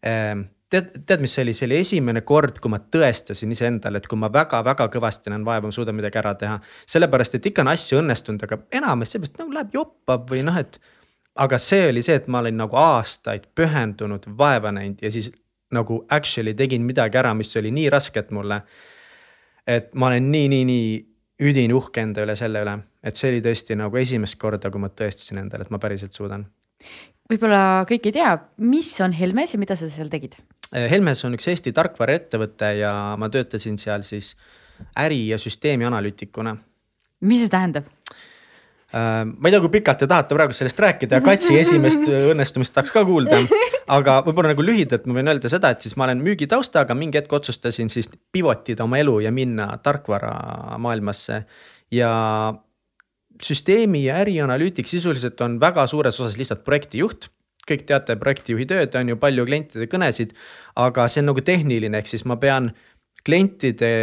ähm, 0.01 0.47
tead, 0.69 0.91
tead, 1.07 1.23
mis 1.23 1.33
see 1.35 1.45
oli, 1.45 1.53
see 1.55 1.67
oli 1.69 1.79
esimene 1.81 2.21
kord, 2.27 2.59
kui 2.63 2.71
ma 2.71 2.79
tõestasin 2.95 3.53
iseendale, 3.55 4.01
et 4.01 4.09
kui 4.09 4.19
ma 4.19 4.29
väga-väga 4.33 4.89
kõvasti 4.93 5.31
näen 5.33 5.45
vaeva, 5.47 5.67
ma 5.67 5.75
suudan 5.75 5.95
midagi 5.97 6.19
ära 6.21 6.33
teha. 6.39 6.59
sellepärast, 6.89 7.37
et 7.37 7.49
ikka 7.51 7.63
on 7.63 7.71
asju 7.73 8.01
õnnestunud, 8.01 8.43
aga 8.43 8.59
enamasti 8.81 9.17
seepärast 9.17 9.41
nagu 9.41 9.57
läheb 9.57 9.75
joppab 9.79 10.29
või 10.31 10.43
noh, 10.47 10.59
et. 10.59 10.79
aga 11.37 11.57
see 11.61 11.89
oli 11.91 12.01
see, 12.01 12.15
et 12.17 12.27
ma 12.27 12.41
olin 12.41 12.57
nagu 12.57 12.77
aastaid 12.81 13.45
pühendunud, 13.55 14.23
vaeva 14.37 14.71
näinud 14.73 15.03
ja 15.05 15.11
siis 15.13 15.29
nagu 15.71 15.99
actually 16.09 16.55
tegin 16.57 16.85
midagi 16.87 17.19
ära, 17.19 17.33
mis 17.37 17.55
oli 17.59 17.71
nii 17.71 17.89
rasket 17.93 18.31
mulle. 18.31 18.61
et 19.67 19.93
ma 19.93 20.07
olen 20.07 20.31
nii, 20.31 20.47
nii, 20.47 20.65
nii 20.65 20.87
üdini 21.47 21.73
uhke 21.75 22.01
enda 22.01 22.23
üle 22.23 22.35
selle 22.35 22.63
üle, 22.63 22.79
et 23.03 23.15
see 23.15 23.29
oli 23.29 23.43
tõesti 23.45 23.75
nagu 23.77 23.97
esimest 23.97 24.39
korda, 24.39 24.71
kui 24.71 24.81
ma 24.81 24.89
tõestasin 24.89 25.37
endale, 25.43 25.67
et 25.67 25.69
ma 25.71 25.79
päriselt 25.79 26.15
suudan 26.15 26.47
võib-olla 27.31 27.85
kõik 27.87 28.09
ei 28.09 28.15
tea, 28.19 28.35
mis 28.63 28.89
on 29.03 29.15
Helmes 29.15 29.53
ja 29.53 29.59
mida 29.61 29.77
sa 29.79 29.89
seal 29.91 30.11
tegid? 30.11 30.37
Äh, 30.75 30.87
Helmes 30.91 31.23
on 31.27 31.35
üks 31.37 31.47
Eesti 31.51 31.71
tarkvaraettevõte 31.75 32.73
ja 32.81 32.93
ma 33.19 33.29
töötasin 33.31 33.77
seal 33.79 34.03
siis 34.07 34.33
äri 34.99 35.27
ja 35.29 35.39
süsteemi 35.39 35.87
analüütikuna. 35.87 36.57
mis 37.21 37.39
see 37.45 37.51
tähendab? 37.51 37.87
Äh, 38.87 39.23
ma 39.27 39.47
ei 39.47 39.55
tea, 39.55 39.61
kui 39.63 39.71
pikalt 39.79 40.01
te 40.03 40.07
tahate 40.07 40.35
praegu 40.35 40.55
sellest 40.55 40.79
rääkida 40.79 41.19
ja 41.19 41.23
Katsi 41.23 41.57
esimest 41.59 42.07
õnnestumist 42.07 42.75
tahaks 42.75 42.91
ka 42.91 43.05
kuulda. 43.07 43.39
aga 43.97 44.19
võib-olla 44.27 44.51
nagu 44.51 44.65
lühidalt 44.65 45.07
ma 45.07 45.17
võin 45.19 45.31
öelda 45.31 45.51
seda, 45.51 45.71
et 45.71 45.83
siis 45.83 45.95
ma 45.99 46.07
olen 46.07 46.23
müügitaustaga, 46.23 46.95
mingi 46.95 47.21
hetk 47.21 47.33
otsustasin 47.39 47.91
siis 47.91 48.11
pivotida 48.31 48.83
oma 48.83 48.99
elu 48.99 49.19
ja 49.23 49.31
minna 49.31 49.71
tarkvaramaailmasse. 49.83 51.43
ja 51.91 52.11
süsteemi 53.43 54.03
ja 54.03 54.19
ärianalüütik 54.23 54.87
sisuliselt 54.87 55.41
on 55.41 55.59
väga 55.61 55.87
suures 55.87 56.19
osas 56.19 56.37
lihtsalt 56.37 56.63
projektijuht 56.65 57.29
kõik 57.67 57.85
teate 57.89 58.17
projektijuhi 58.19 58.67
tööd, 58.69 58.95
on 58.95 59.13
ju 59.13 59.19
palju 59.19 59.45
klientide 59.45 59.87
kõnesid. 59.91 60.33
aga 60.75 61.07
see 61.07 61.21
on 61.21 61.31
nagu 61.33 61.41
tehniline, 61.41 61.97
ehk 61.97 62.07
siis 62.07 62.25
ma 62.25 62.37
pean 62.37 62.71
klientide 63.25 63.93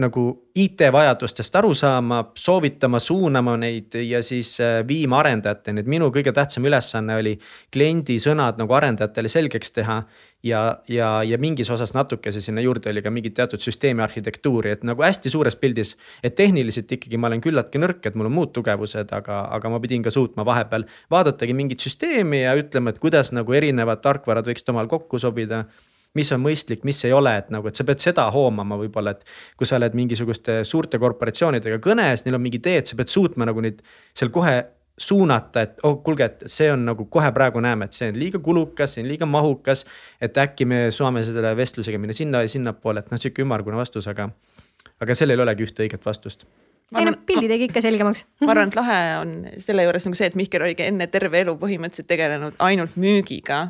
nagu 0.00 0.24
IT-vajadustest 0.54 1.56
aru 1.58 1.72
saama, 1.74 2.20
soovitama, 2.38 3.00
suunama 3.02 3.56
neid 3.60 3.94
ja 4.06 4.22
siis 4.22 4.54
äh, 4.62 4.80
viima 4.86 5.18
arendajateni, 5.20 5.82
et 5.82 5.90
minu 5.90 6.10
kõige 6.14 6.32
tähtsam 6.36 6.66
ülesanne 6.68 7.18
oli 7.20 7.34
kliendi 7.74 8.20
sõnad 8.22 8.60
nagu 8.60 8.76
arendajatele 8.76 9.30
selgeks 9.32 9.74
teha. 9.76 10.00
Ja, 10.42 10.78
ja, 10.88 11.22
ja 11.26 11.38
mingis 11.38 11.70
osas 11.70 11.92
natukese 11.94 12.40
sinna 12.40 12.62
juurde 12.64 12.90
oli 12.90 13.02
ka 13.02 13.10
mingit 13.12 13.34
teatud 13.36 13.60
süsteemi 13.60 14.02
arhitektuuri, 14.04 14.74
et 14.76 14.86
nagu 14.88 15.02
hästi 15.04 15.32
suures 15.32 15.56
pildis. 15.56 15.96
et 16.22 16.34
tehniliselt 16.34 16.92
ikkagi 16.92 17.20
ma 17.20 17.28
olen 17.28 17.40
küllaltki 17.44 17.82
nõrk, 17.82 18.06
et 18.06 18.16
mul 18.16 18.30
on 18.30 18.36
muud 18.38 18.54
tugevused, 18.56 19.12
aga, 19.12 19.42
aga 19.56 19.70
ma 19.72 19.80
pidin 19.80 20.02
ka 20.02 20.10
suutma 20.10 20.44
vahepeal 20.46 20.86
vaadatagi 21.10 21.54
mingit 21.54 21.80
süsteemi 21.80 22.42
ja 22.44 22.56
ütlema, 22.58 22.90
et 22.90 22.98
kuidas 22.98 23.32
nagu 23.36 23.52
erinevad 23.52 24.02
tarkvarad 24.04 24.48
võiksid 24.48 24.72
omavahel 24.72 24.92
kokku 24.96 25.20
sobida 25.20 25.64
mis 26.14 26.32
on 26.34 26.40
mõistlik, 26.42 26.82
mis 26.82 26.98
ei 27.06 27.12
ole, 27.14 27.36
et 27.38 27.52
nagu, 27.54 27.68
et 27.70 27.78
sa 27.78 27.84
pead 27.86 28.02
seda 28.02 28.24
hoomama 28.34 28.78
võib-olla, 28.80 29.14
et. 29.14 29.22
kui 29.56 29.68
sa 29.68 29.76
oled 29.78 29.94
mingisuguste 29.94 30.64
suurte 30.66 30.98
korporatsioonidega 30.98 31.78
kõnes, 31.84 32.24
neil 32.24 32.34
on 32.34 32.42
mingi 32.42 32.58
idee, 32.58 32.80
et 32.82 32.90
sa 32.90 32.98
pead 32.98 33.12
suutma 33.12 33.46
nagu 33.46 33.62
neid 33.62 33.78
seal 34.16 34.32
kohe 34.34 34.56
suunata, 35.00 35.62
et 35.62 35.78
oh 35.82 36.00
kuulge, 36.04 36.26
et 36.28 36.42
see 36.50 36.68
on 36.72 36.82
nagu 36.84 37.06
kohe 37.12 37.30
praegu 37.32 37.60
näeme, 37.64 37.88
et 37.88 37.96
see 37.96 38.10
on 38.12 38.18
liiga 38.20 38.40
kulukas, 38.44 38.94
see 38.94 39.04
on 39.04 39.08
liiga 39.08 39.26
mahukas. 39.26 39.84
et 40.20 40.36
äkki 40.36 40.66
me 40.68 40.80
saame 40.92 41.22
selle 41.24 41.54
vestlusega 41.56 41.98
minna 41.98 42.16
sinna 42.16 42.42
ja 42.44 42.50
sinnapoole, 42.52 43.00
et 43.00 43.12
noh, 43.12 43.20
sihuke 43.20 43.44
ümmargune 43.44 43.78
vastus, 43.80 44.08
aga. 44.12 44.28
aga 45.00 45.14
sellel 45.16 45.40
ei 45.40 45.44
olegi 45.46 45.64
ühte 45.64 45.86
õiget 45.86 46.04
vastust. 46.04 46.44
ei 46.98 47.06
no 47.08 47.14
pildi 47.26 47.48
tegi 47.48 47.70
ikka 47.70 47.82
selgemaks. 47.84 48.26
ma 48.44 48.52
arvan, 48.52 48.68
et 48.68 48.76
lahe 48.76 48.98
on 49.22 49.32
selle 49.68 49.86
juures 49.86 50.08
nagu 50.08 50.18
see, 50.20 50.28
et 50.28 50.36
Mihkel 50.36 50.66
oligi 50.66 50.84
enne 50.84 51.06
terve 51.12 51.40
elu 51.46 51.54
põhimõtteliselt 51.62 52.10
tegelenud 52.10 52.58
ainult 52.66 52.98
müügiga. 53.00 53.60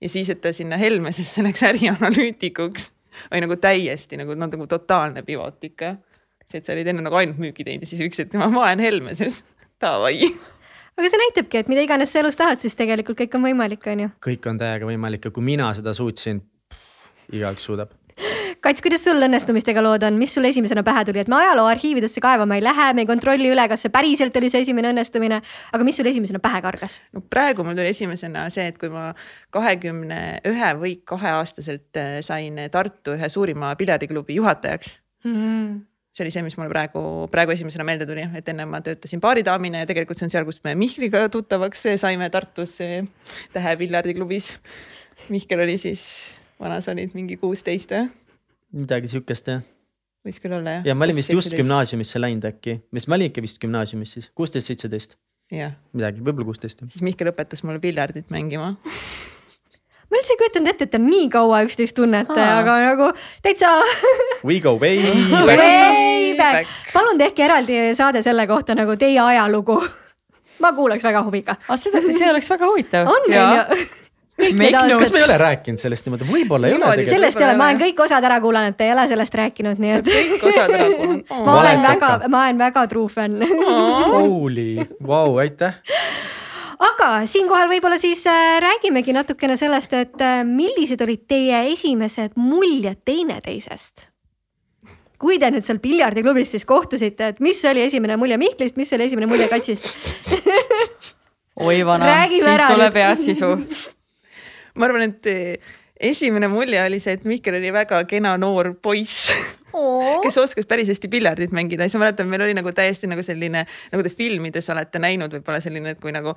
ja 0.00 0.08
siis, 0.12 0.30
et 0.30 0.40
ta 0.44 0.52
sinna 0.54 0.78
Helmesesse 0.78 1.42
läks 1.42 1.64
ärianalüütikuks, 1.72 2.92
oli 3.32 3.42
nagu 3.42 3.56
täiesti 3.58 4.20
nagu 4.20 4.38
noh, 4.38 4.46
nagu 4.46 4.70
totaalne 4.70 5.26
pivot 5.26 5.58
ikka. 5.72 5.96
see, 6.46 6.62
et 6.62 6.70
sa 6.70 6.76
olid 6.76 6.86
enne 6.94 7.02
nagu 7.02 7.18
ainult 7.18 7.42
müügi 7.42 7.66
teinud 7.66 7.82
ja 7.82 7.90
siis 7.90 8.06
üks 8.06 8.22
hetk 8.22 8.38
ma, 8.38 8.46
ma 8.46 8.68
olen 8.68 8.86
Helmeses, 8.86 9.42
davai 9.82 10.30
aga 10.98 11.10
see 11.12 11.22
näitabki, 11.22 11.62
et 11.62 11.70
mida 11.70 11.84
iganes 11.86 12.12
sa 12.12 12.22
elus 12.22 12.38
tahad, 12.38 12.60
siis 12.62 12.76
tegelikult 12.78 13.20
kõik 13.20 13.38
on 13.38 13.46
võimalik, 13.50 13.86
on 13.92 14.04
ju. 14.06 14.10
kõik 14.28 14.50
on 14.50 14.58
täiega 14.60 14.88
võimalik 14.88 15.28
ja 15.28 15.34
kui 15.34 15.46
mina 15.46 15.70
seda 15.76 15.94
suutsin, 15.96 16.42
igaüks 17.30 17.68
suudab. 17.68 17.94
Kats, 18.64 18.82
kuidas 18.82 19.04
sul 19.06 19.22
õnnestumistega 19.22 19.82
lood 19.84 20.02
on, 20.02 20.16
mis 20.18 20.32
sul 20.34 20.48
esimesena 20.48 20.82
pähe 20.82 21.04
tuli, 21.06 21.20
et 21.22 21.28
me 21.30 21.36
ajaloo 21.38 21.68
arhiividesse 21.70 22.18
kaevama 22.22 22.56
ei 22.58 22.64
lähe, 22.64 22.88
me 22.96 23.04
ei 23.04 23.06
kontrolli 23.06 23.52
üle, 23.52 23.66
kas 23.70 23.84
see 23.86 23.92
päriselt 23.94 24.34
oli 24.40 24.50
see 24.50 24.64
esimene 24.64 24.90
õnnestumine, 24.90 25.38
aga 25.70 25.86
mis 25.86 26.00
sul 26.00 26.10
esimesena 26.10 26.40
pähe 26.42 26.58
kargas? 26.64 26.98
no 27.14 27.22
praegu 27.22 27.62
mul 27.66 27.78
tuli 27.78 27.92
esimesena 27.92 28.48
see, 28.50 28.66
et 28.72 28.80
kui 28.80 28.90
ma 28.90 29.12
kahekümne 29.54 30.18
ühe 30.50 30.72
või 30.80 30.96
kaheaastaselt 31.06 32.00
äh, 32.02 32.18
sain 32.26 32.58
Tartu 32.74 33.14
ühe 33.14 33.30
suurima 33.30 33.70
piljardiklubi 33.78 34.40
juhatajaks 34.40 34.98
mm. 35.22 35.36
-hmm 35.36 35.78
see 36.18 36.26
oli 36.26 36.34
see, 36.34 36.44
mis 36.46 36.58
mulle 36.58 36.70
praegu, 36.72 37.00
praegu 37.32 37.54
esimesena 37.54 37.86
meelde 37.86 38.06
tuli, 38.08 38.26
et 38.38 38.50
enne 38.50 38.66
ma 38.68 38.82
töötasin 38.84 39.22
baaridaamina 39.22 39.84
ja 39.84 39.88
tegelikult 39.90 40.18
see 40.18 40.26
on 40.26 40.34
seal, 40.34 40.46
kus 40.48 40.60
me 40.66 40.74
Mihkliga 40.78 41.24
tuttavaks 41.32 41.86
saime 42.02 42.30
Tartus 42.34 42.78
Tähe 43.54 43.76
piljardiklubis. 43.80 44.56
Mihkel 45.32 45.62
oli 45.62 45.76
siis, 45.80 46.02
vana 46.60 46.80
sa 46.82 46.94
olid 46.94 47.14
mingi 47.16 47.38
kuusteist 47.40 47.94
või? 47.94 48.08
midagi 48.74 49.08
sihukest 49.12 49.48
jah. 49.48 49.62
võis 50.26 50.38
küll 50.42 50.58
olla 50.58 50.78
jah. 50.78 50.90
ja 50.90 50.96
ma 50.96 51.06
olin 51.06 51.16
vist 51.18 51.32
just 51.32 51.54
gümnaasiumisse 51.56 52.20
läinud 52.20 52.44
äkki, 52.50 52.78
mis 52.92 53.08
ma 53.08 53.16
olin 53.16 53.30
ikka 53.30 53.44
vist 53.44 53.60
gümnaasiumis 53.62 54.14
siis, 54.18 54.28
kuusteist, 54.36 54.68
seitseteist. 54.70 55.16
midagi, 55.48 56.20
võib-olla 56.20 56.50
kuusteist. 56.50 56.84
siis 56.84 57.04
Mihkel 57.06 57.32
õpetas 57.32 57.64
mulle 57.64 57.80
piljardit 57.82 58.28
mängima 58.34 58.74
ma 60.08 60.20
üldse 60.20 60.34
ei 60.34 60.40
kujutanud 60.40 60.72
ette, 60.72 60.88
et 60.88 60.94
te 60.94 61.00
nii 61.02 61.28
kaua 61.32 61.62
üksteist 61.66 61.96
tunnete, 61.96 62.40
aga 62.40 62.78
nagu 62.86 63.10
täitsa 63.44 63.74
We 64.48 64.60
go 64.64 64.76
way 64.80 65.00
back. 65.04 65.46
way 65.46 66.34
back. 66.38 66.74
palun 66.94 67.20
tehke 67.20 67.44
eraldi 67.44 67.80
saade 67.98 68.22
selle 68.24 68.46
kohta 68.48 68.76
nagu 68.78 68.96
teie 68.96 69.20
ajalugu. 69.20 69.78
ma 70.64 70.72
kuulaks 70.72 71.04
väga 71.04 71.22
huviga. 71.26 71.58
ah, 71.68 71.76
seda, 71.76 72.02
see 72.10 72.30
oleks 72.30 72.50
väga 72.50 72.70
huvitav. 72.70 73.08
on 73.08 73.32
on 74.38 74.90
ju 74.90 74.98
kas 74.98 75.12
me 75.12 75.18
ei 75.18 75.24
ole 75.24 75.38
rääkinud 75.38 75.80
sellest 75.82 76.06
niimoodi, 76.06 76.26
võib-olla 76.30 76.68
ei 76.68 76.74
ole 76.76 76.84
tegelikult. 76.84 77.14
sellest 77.16 77.40
ei 77.40 77.46
ole, 77.46 77.56
ma 77.58 77.68
olen 77.68 77.80
kõik 77.82 78.02
osad 78.04 78.24
ära 78.24 78.40
kuulanud, 78.40 78.76
te 78.78 78.86
ei 78.86 78.92
ole 78.94 79.06
sellest 79.10 79.34
rääkinud, 79.34 79.80
nii 79.82 79.94
et. 79.96 80.10
kõik 80.14 80.48
osad 80.52 80.74
ära 80.76 80.88
kuulanud 80.94 81.32
oh.. 81.34 81.44
ma 81.48 81.60
olen 81.60 81.82
väga, 81.82 82.10
ma 82.28 82.42
olen 82.46 82.62
väga 82.62 82.86
true 82.92 83.12
fänn 83.12 83.42
Holy, 84.14 84.70
vau, 85.02 85.36
aitäh 85.42 85.80
aga 86.78 87.08
siinkohal 87.26 87.70
võib-olla 87.70 87.98
siis 88.00 88.24
äh, 88.30 88.58
räägimegi 88.62 89.14
natukene 89.16 89.56
sellest, 89.58 89.94
et 89.98 90.22
äh, 90.22 90.44
millised 90.46 91.02
olid 91.04 91.26
teie 91.30 91.64
esimesed 91.72 92.38
muljed 92.38 93.02
teineteisest? 93.08 94.08
kui 95.18 95.34
te 95.42 95.48
nüüd 95.50 95.66
seal 95.66 95.80
piljardiklubis 95.82 96.52
siis 96.54 96.62
kohtusite, 96.62 97.32
et 97.32 97.40
mis 97.42 97.58
oli 97.66 97.82
esimene 97.82 98.14
mulje 98.20 98.36
Mihklist, 98.38 98.76
mis 98.78 98.92
oli 98.94 99.08
esimene 99.08 99.26
mulje 99.26 99.48
Katsist? 99.50 99.88
Oi 101.66 101.80
vana, 101.82 102.06
siit 102.30 102.62
tuleb 102.70 102.94
head 103.00 103.24
sisu. 103.24 103.48
Ma 104.78 104.86
arvan, 104.86 105.08
et 105.08 105.26
eh, 105.26 105.72
esimene 106.00 106.48
mulje 106.48 106.82
oli 106.82 107.00
see, 107.02 107.18
et 107.18 107.24
Mihkel 107.28 107.58
oli 107.58 107.72
väga 107.74 108.02
kena 108.10 108.36
noor 108.40 108.74
poiss 108.82 109.30
kes 110.22 110.38
oskas 110.40 110.66
päris 110.68 110.88
hästi 110.88 111.08
piljardit 111.12 111.52
mängida, 111.52 111.84
siis 111.84 111.98
ma 111.98 112.06
mäletan, 112.06 112.28
meil 112.30 112.42
oli 112.46 112.54
nagu 112.56 112.72
täiesti 112.72 113.08
nagu 113.10 113.22
selline, 113.24 113.64
nagu 113.92 114.04
te 114.04 114.12
filmides 114.14 114.70
olete 114.72 115.00
näinud, 115.02 115.34
võib-olla 115.36 115.60
selline, 115.60 115.92
et 115.92 116.00
kui 116.00 116.12
nagu 116.14 116.34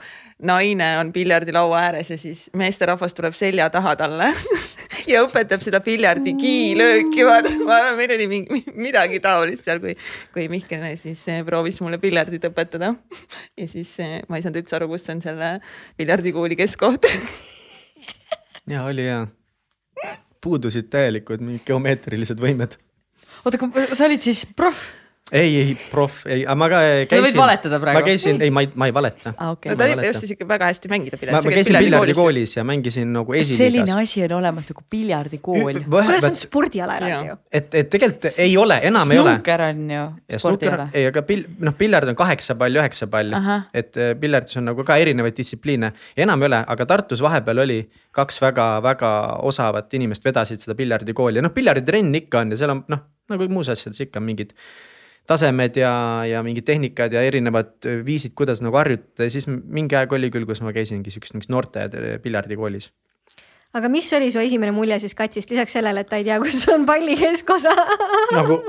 naine 0.47 0.89
on 0.99 1.13
piljardilaua 1.15 1.79
ääres 1.87 2.11
ja 2.11 2.19
siis 2.19 2.49
meesterahvas 2.57 3.15
tuleb 3.15 3.35
selja 3.37 3.69
taha 3.73 3.95
talle 3.99 4.31
ja 5.11 5.23
õpetab 5.25 5.63
seda 5.63 5.81
piljardi 5.85 6.35
kiilööki, 6.39 7.25
vaata, 7.27 7.53
ma 7.67 7.77
arvan, 7.79 7.99
meil 7.99 8.15
oli 8.17 8.27
mingi 8.31 8.63
midagi 8.75 9.21
taolist 9.23 9.67
seal, 9.67 9.81
kui, 9.83 9.95
kui 10.35 10.47
Mihkel 10.51 10.83
siis 10.99 11.23
eh, 11.31 11.43
proovis 11.47 11.79
mulle 11.83 12.01
piljardit 12.01 12.49
õpetada. 12.51 12.93
ja 13.59 13.67
siis 13.69 13.93
eh, 14.03 14.19
ma 14.27 14.37
ei 14.37 14.45
saanud 14.45 14.61
üldse 14.63 14.77
aru, 14.77 14.89
kus 14.91 15.07
on 15.13 15.21
selle 15.23 15.53
piljardikuuli 15.99 16.57
keskkoht. 16.59 17.07
Ja 18.69 18.85
oli 18.87 19.07
hea, 19.07 19.23
puudusid 20.41 20.89
täielikult 20.93 21.43
mingid 21.43 21.65
geomeetrilised 21.67 22.41
võimed 22.41 22.77
oota, 23.45 23.57
sa 23.95 24.07
olid 24.07 24.23
siis 24.23 24.43
proff? 24.55 24.91
Ei, 25.31 25.61
ei 25.61 25.75
proff, 25.91 26.25
ei, 26.27 26.41
aga 26.43 26.55
ma 26.59 26.67
ka 26.71 26.79
käisin. 27.07 27.23
sa 27.23 27.27
võid 27.29 27.37
valetada 27.39 27.77
praegu. 27.79 27.99
ma 27.99 28.03
käisin, 28.03 28.41
ei, 28.43 28.51
ma 28.51 28.63
ei, 28.65 28.69
ma 28.75 28.87
ei 28.89 28.95
valeta 28.95 29.31
ah,. 29.31 29.53
Okay. 29.55 29.71
no 29.71 29.77
ta 29.79 30.09
oskas 30.09 30.33
ikka 30.35 30.47
väga 30.49 30.67
hästi 30.67 30.91
mängida 30.91 31.19
piljardit. 31.21 31.47
ma, 31.47 31.53
käisin 31.55 31.77
piljardikoolis 31.77 32.55
ja 32.57 32.65
mängisin 32.67 33.13
nagu 33.15 33.35
esiliigas. 33.37 33.61
selline 33.61 33.95
asi 34.03 34.23
on 34.25 34.35
olemas 34.41 34.67
nagu 34.71 34.83
piljardikool. 34.91 35.79
kuule, 35.85 36.17
see 36.19 36.31
on 36.31 36.39
spordiala 36.41 36.97
eraldi 36.99 37.31
ju. 37.31 37.37
et, 37.51 37.69
et 37.79 37.91
tegelikult 37.93 38.27
ei 38.43 38.57
ole, 38.59 38.79
enam 38.91 39.15
ei 39.15 39.21
ole. 39.21 39.37
snuuker 39.37 39.65
on 39.69 39.95
ju 39.95 40.41
spordiala. 40.43 40.89
ei, 40.91 41.07
aga 41.13 41.23
pil-, 41.31 41.47
noh, 41.63 41.77
piljard 41.79 42.11
on 42.11 42.19
kaheksa 42.19 42.57
pall, 42.59 42.81
üheksa 42.81 43.07
pall, 43.11 43.39
et 43.73 43.95
äh, 43.95 44.11
piljardis 44.19 44.59
on 44.59 44.67
nagu 44.73 44.87
ka 44.87 44.99
erinevaid 44.99 45.39
distsipliine. 45.39 45.93
enam 46.27 46.43
ei 46.43 46.51
ole, 46.51 46.63
aga 46.75 46.89
Tartus 46.91 47.23
vahepeal 47.23 47.63
oli 47.63 47.79
kaks 48.11 48.43
väga-väga 48.43 49.15
osavat 49.47 49.93
inimest 49.95 50.27
vedasid 50.27 50.59
seda 50.59 50.75
piljardikooli 50.75 51.39
ja 51.39 51.47
noh, 51.47 51.55
piljarditrenn 51.55 52.19
ikka 52.23 52.43
on 52.43 52.51
ja 52.51 52.59
seal 52.59 52.75
on 52.75 52.85
noh, 52.91 53.07
nagu 53.31 53.47
muus 53.51 53.71
asjades 53.71 54.03
ikka 54.03 54.19
mingid 54.19 54.51
tasemed 55.29 55.77
ja, 55.77 55.91
ja 56.27 56.41
mingid 56.45 56.65
tehnikad 56.67 57.13
ja 57.13 57.21
erinevad 57.25 57.75
viisid, 58.05 58.33
kuidas 58.37 58.61
nagu 58.63 58.77
harjutada. 58.79 59.27
Ja 59.27 59.33
siis 59.33 59.47
mingi 59.47 59.97
aeg 59.97 60.13
oli 60.13 60.31
küll, 60.33 60.47
kus 60.49 60.63
ma 60.65 60.73
käisingi 60.75 61.13
siukest 61.13 61.35
mingis 61.37 61.51
noorte 61.53 61.87
piljardikoolis. 62.23 62.91
aga 63.73 63.87
mis 63.89 64.09
oli 64.13 64.31
su 64.31 64.39
esimene 64.39 64.73
mulje 64.75 64.99
siis 64.99 65.15
katsist, 65.15 65.51
lisaks 65.51 65.77
sellele, 65.77 66.01
et 66.03 66.09
ta 66.09 66.17
ei 66.19 66.25
tea, 66.27 66.39
kus 66.43 66.65
on 66.73 66.83
palli 66.85 67.15
keskosa 67.15 67.71
nagu 68.37 68.59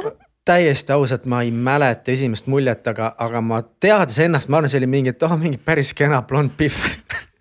täiesti 0.47 0.92
ausalt, 0.92 1.26
ma 1.26 1.42
ei 1.42 1.50
mäleta 1.50 2.12
esimest 2.12 2.47
muljet, 2.50 2.87
aga, 2.90 3.12
aga 3.18 3.42
ma 3.42 3.61
teades 3.82 4.18
ennast, 4.23 4.50
ma 4.50 4.59
arvan, 4.59 4.71
see 4.71 4.80
oli 4.82 4.90
mingi, 4.90 5.14
et 5.14 5.26
oh, 5.26 5.37
mingi 5.38 5.59
päris 5.59 5.92
kena 5.99 6.23
blond 6.26 6.54
pihv 6.59 6.78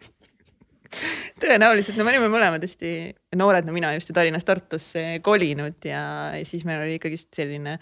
tõenäoliselt, 1.41 1.97
no 1.97 2.05
me 2.05 2.13
olime 2.13 2.29
mõlemad 2.31 2.63
hästi 2.65 2.91
noored, 3.39 3.65
no 3.65 3.73
mina 3.75 3.93
just 3.95 4.11
ju 4.11 4.15
Tallinnast 4.15 4.47
Tartusse 4.47 5.05
kolinud 5.25 5.87
ja 5.87 6.03
siis 6.47 6.65
meil 6.67 6.83
oli 6.83 6.97
ikkagist 6.99 7.31
selline 7.35 7.77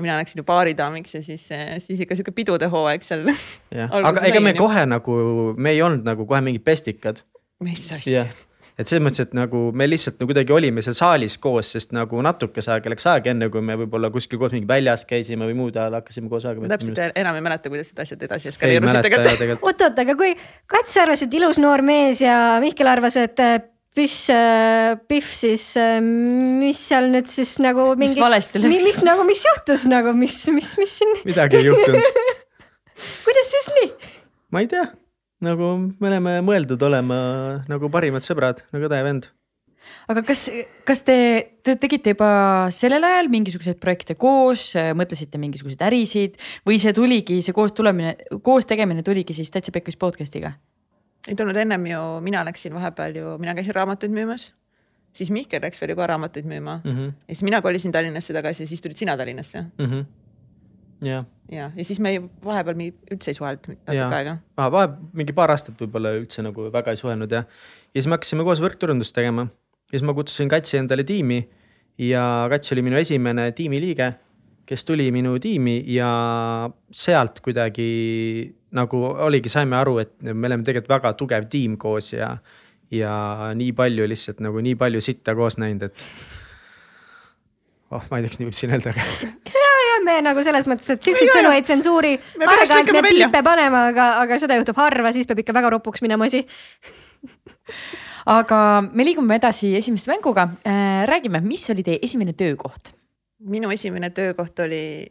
no 0.00 0.04
mina 0.08 0.18
läksin 0.20 0.40
ju 0.40 0.46
baaridaamiks 0.48 1.18
ja 1.18 1.22
siis, 1.24 1.46
siis 1.84 2.04
ikka 2.06 2.16
sihuke 2.16 2.34
pidude 2.36 2.70
hooaeg 2.72 3.04
seal. 3.06 3.26
aga 4.00 4.28
ega 4.28 4.44
me 4.44 4.54
kohe 4.58 4.86
nagu, 4.88 5.16
me 5.56 5.74
ei 5.76 5.82
olnud 5.84 6.06
nagu 6.08 6.28
kohe 6.28 6.40
mingid 6.44 6.64
pestikad. 6.66 7.20
mis 7.60 7.90
asja? 7.92 8.24
et 8.80 8.88
selles 8.88 9.02
mõttes, 9.04 9.26
et 9.26 9.34
nagu 9.36 9.66
me 9.76 9.84
lihtsalt 9.84 10.16
nagu 10.16 10.30
kuidagi 10.30 10.54
olime 10.56 10.80
seal 10.84 10.96
saalis 10.96 11.34
koos, 11.42 11.68
sest 11.74 11.90
nagu 11.92 12.22
natukese 12.24 12.72
aega 12.72 12.92
läks 12.94 13.04
aega, 13.12 13.34
enne 13.34 13.50
kui 13.52 13.60
me 13.64 13.76
võib-olla 13.82 14.08
kuskil 14.14 14.40
koos 14.40 14.54
mingi 14.56 14.68
väljas 14.70 15.04
käisime 15.08 15.44
või 15.50 15.58
muud 15.58 15.76
ajal 15.76 15.98
hakkasime 15.98 16.30
koos 16.32 16.46
aega. 16.48 16.70
täpselt 16.72 17.02
enam 17.20 17.36
ei 17.36 17.44
mäleta, 17.44 17.72
kuidas 17.72 17.90
need 17.92 18.04
asjad 18.06 18.24
edasi 18.30 18.48
eskaleerusid 18.54 19.04
tegelikult. 19.04 19.66
oot-oot, 19.68 20.00
aga 20.06 20.16
kui 20.16 20.32
Kats 20.70 20.96
arvas, 21.02 21.26
et 21.26 21.36
ilus 21.36 21.60
noor 21.60 21.84
mees 21.84 22.24
ja 22.24 22.38
Mihkel 22.64 22.88
arvas, 22.88 23.20
et 23.20 23.44
püss 23.96 24.30
äh,, 24.30 24.94
Pihv, 25.10 25.32
siis 25.34 25.64
äh, 25.80 25.98
mis 26.00 26.78
seal 26.90 27.10
nüüd 27.10 27.26
siis 27.30 27.56
nagu 27.62 27.90
mingi. 27.96 28.14
mis 28.14 28.22
valesti 28.22 28.62
läks? 28.62 28.86
mis 28.86 29.02
nagu, 29.06 29.26
mis 29.26 29.42
juhtus 29.44 29.86
nagu, 29.90 30.14
mis, 30.16 30.36
mis, 30.54 30.72
mis 30.78 30.96
siin? 31.00 31.18
midagi 31.26 31.60
ei 31.60 31.70
juhtunud 31.70 32.20
kuidas 33.26 33.54
siis 33.56 33.70
nii? 33.80 33.92
ma 34.54 34.62
ei 34.62 34.70
tea 34.70 34.86
nagu 35.44 35.74
me 36.00 36.10
oleme 36.12 36.38
mõeldud 36.44 36.80
olema 36.84 37.18
nagu 37.70 37.90
parimad 37.92 38.24
sõbrad, 38.24 38.64
nagu 38.74 38.88
õde 38.88 38.98
ja 39.00 39.06
vend. 39.06 39.28
aga 40.12 40.22
kas, 40.26 40.46
kas 40.86 41.02
te, 41.06 41.16
te 41.64 41.76
tegite 41.80 42.14
juba 42.14 42.30
sellel 42.74 43.04
ajal 43.08 43.30
mingisuguseid 43.32 43.80
projekte 43.82 44.16
koos, 44.20 44.70
mõtlesite 44.96 45.40
mingisuguseid 45.40 45.86
ärisid 45.88 46.36
või 46.68 46.80
see 46.82 46.94
tuligi, 46.96 47.40
see 47.44 47.56
koos 47.56 47.74
tulemine, 47.76 48.14
koos 48.44 48.68
tegemine 48.68 49.04
tuligi 49.06 49.36
siis 49.36 49.52
Täitsa 49.52 49.74
Pekkis 49.74 49.98
podcast'iga? 50.00 50.54
Ei 51.28 51.36
tulnud 51.36 51.56
ennem 51.56 51.86
ju, 51.86 52.00
mina 52.24 52.44
läksin 52.44 52.74
vahepeal 52.74 53.16
ju, 53.16 53.34
mina 53.38 53.54
käisin 53.54 53.74
raamatuid 53.74 54.14
müümas, 54.14 54.50
siis 55.16 55.30
Mihkel 55.34 55.62
läks 55.62 55.80
veel 55.82 55.94
ju 55.94 55.98
ka 55.98 56.06
raamatuid 56.06 56.46
müüma 56.48 56.80
mm 56.84 56.96
-hmm. 56.96 57.12
ja 57.28 57.34
siis 57.34 57.42
mina 57.42 57.62
kolisin 57.62 57.92
Tallinnasse 57.92 58.34
tagasi 58.34 58.62
ja 58.62 58.66
siis 58.66 58.80
tulid 58.80 58.96
sina 58.96 59.16
Tallinnasse 59.16 59.64
mm. 59.78 59.86
-hmm 59.86 60.04
ja, 61.00 61.24
ja, 61.50 61.70
ja 61.76 61.84
siis 61.84 62.00
me 62.00 62.10
ei, 62.14 62.20
vahepeal 62.44 62.76
me 62.78 62.90
üldse 63.10 63.32
ei 63.32 63.34
suhelnud 63.34 63.70
natuke 63.72 64.16
aega. 64.16 64.36
aa, 64.56 64.68
vahe, 64.72 64.90
mingi 65.16 65.34
paar 65.36 65.52
aastat 65.54 65.80
võib-olla 65.80 66.12
üldse 66.18 66.44
nagu 66.44 66.68
väga 66.72 66.94
ei 66.94 67.00
suhelnud 67.00 67.32
ja, 67.32 67.44
ja 67.94 67.96
siis 67.96 68.08
me 68.10 68.18
hakkasime 68.18 68.44
koos 68.46 68.62
võrkturundust 68.62 69.16
tegema. 69.16 69.48
siis 69.90 70.04
ma 70.06 70.14
kutsusin 70.16 70.50
Katsi 70.52 70.78
endale 70.80 71.04
tiimi 71.08 71.40
ja 72.00 72.24
Kats 72.52 72.72
oli 72.72 72.84
minu 72.86 73.00
esimene 73.00 73.50
tiimiliige, 73.56 74.12
kes 74.68 74.84
tuli 74.88 75.10
minu 75.12 75.38
tiimi 75.42 75.80
ja 75.90 76.10
sealt 76.92 77.40
kuidagi 77.44 77.90
nagu 78.76 79.02
oligi, 79.26 79.50
saime 79.52 79.76
aru, 79.78 79.98
et 80.02 80.12
me 80.32 80.48
oleme 80.48 80.66
tegelikult 80.66 80.92
väga 80.92 81.14
tugev 81.18 81.48
tiim 81.50 81.76
koos 81.80 82.12
ja 82.12 82.36
ja 82.90 83.14
nii 83.54 83.72
palju 83.76 84.06
lihtsalt 84.10 84.42
nagu 84.42 84.60
nii 84.64 84.74
palju 84.78 85.00
sitta 85.04 85.34
koos 85.38 85.58
näinud, 85.62 85.88
et. 85.88 86.04
oh, 87.90 88.02
ma 88.10 88.18
ei 88.18 88.26
tea, 88.26 88.32
kas 88.32 88.40
nii 88.40 88.50
võib 88.50 88.58
siin 88.58 88.74
öelda, 88.74 88.94
aga 88.94 89.60
ja 89.90 89.96
me 90.04 90.18
nagu 90.24 90.44
selles 90.46 90.68
mõttes, 90.70 90.90
et 90.94 91.02
siukseid 91.06 91.32
sõnu 91.34 91.52
ei 91.54 91.64
tsensuuri. 91.66 92.12
Aeg-ajalt 92.40 92.92
me 92.94 93.02
piipe 93.06 93.42
panema, 93.46 93.86
aga, 93.92 94.12
aga 94.24 94.38
seda 94.42 94.58
juhtub 94.58 94.78
harva, 94.80 95.12
siis 95.14 95.28
peab 95.28 95.42
ikka 95.42 95.54
väga 95.56 95.72
ropuks 95.76 96.02
minema 96.04 96.28
asi. 96.30 96.44
aga 98.38 98.60
me 98.86 99.06
liigume 99.06 99.38
edasi 99.40 99.74
esimeste 99.78 100.10
mänguga. 100.12 100.48
räägime, 101.10 101.42
mis 101.44 101.68
oli 101.70 101.86
teie 101.86 102.02
esimene 102.02 102.34
töökoht? 102.34 102.94
minu 103.40 103.70
esimene 103.72 104.10
töökoht 104.12 104.58
oli 104.60 105.10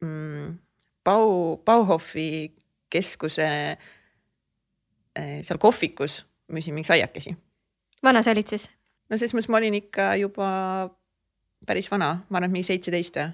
mm, 0.00 0.50
Bau, 1.04 1.56
Bauhofi 1.66 2.52
keskuse 2.92 3.48
eh, 3.72 5.40
seal 5.42 5.60
kohvikus 5.60 6.22
müüsin 6.52 6.74
mingeid 6.74 6.98
aiakesi. 6.98 7.36
vana 8.02 8.22
sa 8.22 8.30
olid 8.30 8.48
siis? 8.48 8.68
no 9.10 9.18
selles 9.18 9.34
mõttes 9.34 9.50
ma 9.52 9.60
olin 9.60 9.78
ikka 9.78 10.14
juba 10.20 10.48
päris 11.66 11.90
vana, 11.90 12.14
ma 12.28 12.38
arvan, 12.38 12.50
et 12.50 12.56
mingi 12.56 12.68
seitseteist 12.68 13.16
või. 13.16 13.32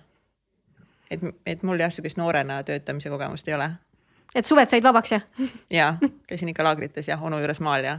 et, 1.10 1.26
et 1.46 1.62
mul 1.62 1.80
jah, 1.80 1.92
sihukest 1.92 2.20
noorena 2.20 2.62
töötamise 2.62 3.10
kogemust 3.10 3.48
ei 3.48 3.56
ole. 3.56 3.70
et 4.34 4.46
suved 4.46 4.70
said 4.70 4.84
vabaks 4.84 5.16
ja? 5.16 5.20
ja 5.80 5.94
käisin 6.28 6.52
ikka 6.54 6.66
laagrites 6.66 7.08
ja 7.08 7.18
onu 7.22 7.40
juures 7.42 7.60
maal 7.60 7.84
ja. 7.84 7.98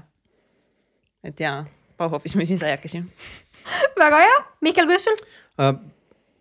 et 1.23 1.39
ja, 1.39 1.63
Bauhofis 1.97 2.35
müüsin 2.39 2.61
aiakesi. 2.63 3.03
väga 4.03 4.21
hea, 4.25 4.43
Mihkel, 4.61 4.87
kuidas 4.87 5.09
sul? 5.09 5.25
äh, 5.59 5.73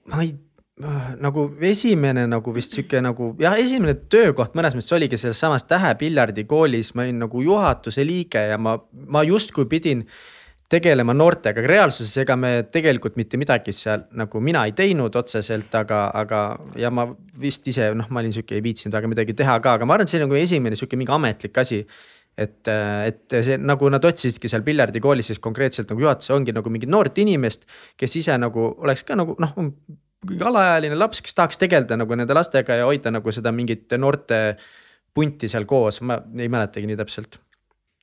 ma 0.06 0.22
ei 0.22 0.37
nagu 0.78 1.44
esimene 1.66 2.26
nagu 2.30 2.52
vist 2.54 2.75
sihuke 2.76 3.00
nagu 3.02 3.32
jah, 3.42 3.56
esimene 3.58 3.97
töökoht 4.11 4.54
mõnes 4.58 4.76
mõttes 4.76 4.94
oligi 4.94 5.18
selles 5.18 5.40
samas 5.42 5.66
Tähepiljardi 5.66 6.44
koolis, 6.49 6.92
ma 6.94 7.06
olin 7.06 7.18
nagu 7.25 7.42
juhatuse 7.42 8.04
liige 8.06 8.44
ja 8.52 8.58
ma, 8.62 8.76
ma 9.11 9.25
justkui 9.26 9.66
pidin 9.70 10.04
tegelema 10.68 11.14
noortega, 11.16 11.64
reaalsuses. 11.64 12.12
Ega 12.23 12.37
me 12.37 12.50
tegelikult 12.73 13.16
mitte 13.16 13.40
midagi 13.40 13.73
seal 13.73 14.04
nagu 14.20 14.42
mina 14.44 14.66
ei 14.68 14.75
teinud 14.76 15.16
otseselt, 15.18 15.73
aga, 15.75 16.02
aga 16.20 16.42
ja 16.78 16.92
ma 16.94 17.08
vist 17.40 17.66
ise 17.73 17.90
noh, 17.97 18.11
ma 18.12 18.23
olin 18.23 18.35
sihuke, 18.37 18.58
ei 18.58 18.64
viitsinud 18.64 18.94
väga 18.94 19.11
midagi 19.11 19.37
teha 19.38 19.58
ka, 19.64 19.78
aga 19.78 19.88
ma 19.88 19.97
arvan, 19.97 20.06
et 20.06 20.12
see 20.12 20.20
oli 20.20 20.28
nagu 20.28 20.38
esimene 20.38 20.78
sihuke 20.78 21.00
mingi 21.00 21.14
ametlik 21.14 21.58
asi. 21.64 21.82
et, 22.38 22.68
et 22.70 23.35
see 23.42 23.56
nagu 23.58 23.88
nad 23.90 24.04
otsisidki 24.06 24.47
seal 24.47 24.62
piljardikoolis 24.62 25.32
siis 25.32 25.40
konkreetselt 25.42 25.88
nagu 25.90 26.04
juhatuses 26.04 26.30
ongi 26.37 26.52
nagu 26.54 26.70
mingit 26.70 26.92
noort 26.92 27.16
inimest, 27.18 27.64
kes 27.99 28.14
ise 28.20 28.37
nagu 28.38 28.76
oleks 28.78 29.02
ka 29.02 29.16
nagu 29.18 29.35
noh 29.42 29.56
alaealine 30.26 30.98
laps, 30.98 31.22
kes 31.22 31.37
tahaks 31.37 31.60
tegeleda 31.60 31.98
nagu 31.98 32.16
nende 32.18 32.34
lastega 32.37 32.80
ja 32.80 32.88
hoida 32.88 33.12
nagu 33.14 33.32
seda 33.34 33.52
mingit 33.54 33.94
noorte 33.98 34.56
punti 35.14 35.50
seal 35.50 35.66
koos, 35.68 36.00
ma 36.06 36.20
ei 36.38 36.50
mäletagi 36.50 36.88
nii 36.88 36.98
täpselt. 36.98 37.38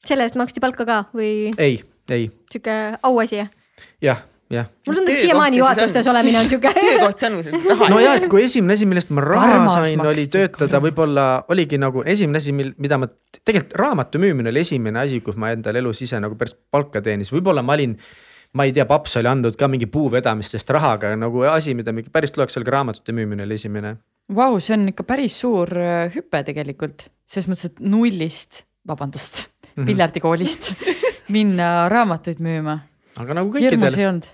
selle 0.05 0.25
eest 0.27 0.37
maksti 0.37 0.61
palka 0.63 0.85
ka 0.85 1.01
või 1.15 1.51
ei, 1.57 1.81
ei, 2.11 2.29
sihuke 2.51 2.75
auasi? 3.03 3.43
jah, 4.03 4.23
jah. 4.53 4.67
mulle 4.87 5.01
tundub, 5.01 5.13
et 5.15 5.23
siiamaani 5.23 5.59
juhatustes 5.59 6.07
olemine 6.11 6.39
on 6.39 6.49
sihuke 6.49 6.71
töökoht 6.75 7.19
see 7.19 7.29
on 7.29 7.37
nagu 7.37 7.45
see 7.47 7.61
raha. 7.71 7.89
no 7.91 7.99
ja, 8.03 8.15
et 8.19 8.27
kui 8.31 8.45
esimene 8.45 8.77
asi, 8.77 8.87
millest 8.89 9.11
ma 9.15 9.23
raha 9.25 9.49
Karmas 9.51 9.77
sain, 9.79 10.05
oli 10.13 10.27
töötada, 10.31 10.81
võib-olla 10.83 11.25
oligi 11.51 11.79
nagu 11.81 12.05
esimene 12.05 12.43
asi, 12.43 12.55
mil, 12.55 12.71
mida 12.81 12.99
ma, 13.01 13.09
tegelikult 13.41 13.75
raamatu 13.81 14.21
müümine 14.23 14.53
oli 14.53 14.63
esimene 14.63 15.03
asi, 15.03 15.19
kus 15.25 15.39
ma 15.41 15.51
endale 15.55 15.83
elus 15.83 16.03
ise 16.05 16.21
nagu 16.23 16.39
päris 16.39 16.55
palka 16.71 17.03
teenis, 17.05 17.33
võib-olla 17.35 17.65
ma 17.65 17.75
olin. 17.75 17.99
Ma 18.55 18.65
ei 18.67 18.73
tea, 18.75 18.85
paps 18.89 19.17
oli 19.19 19.29
andnud 19.29 19.57
ka 19.59 19.67
mingi 19.71 19.87
puuvedamistest 19.91 20.69
raha, 20.75 20.95
aga 20.97 21.13
nagu 21.19 21.43
asi, 21.51 21.75
mida 21.77 21.93
mingi 21.95 22.13
päris 22.13 22.33
tuleks, 22.35 22.55
oli 22.59 22.67
ka 22.67 22.77
raamatute 22.77 23.15
müümine 23.15 23.45
oli 23.45 23.57
esimene. 23.59 23.95
Vau, 24.35 24.57
see 24.63 24.73
on 24.77 24.87
ikka 24.89 25.05
päris 25.05 25.35
suur 25.43 25.69
äh, 25.77 26.07
hüpe 26.15 26.41
tegelikult, 26.47 27.09
selles 27.29 27.49
mõttes, 27.51 27.69
et 27.69 27.83
nullist, 27.83 28.63
vabandust 28.87 29.43
mm. 29.43 29.67
-hmm. 29.75 29.89
piljardikoolist 29.91 30.71
minna 31.35 31.89
raamatuid 31.91 32.41
müüma. 32.41 32.79
aga 33.19 33.37
nagu 33.41 33.53
hirmus 33.53 33.93
kõikidel 33.93 33.99
ei 33.99 34.07
olnud. 34.11 34.31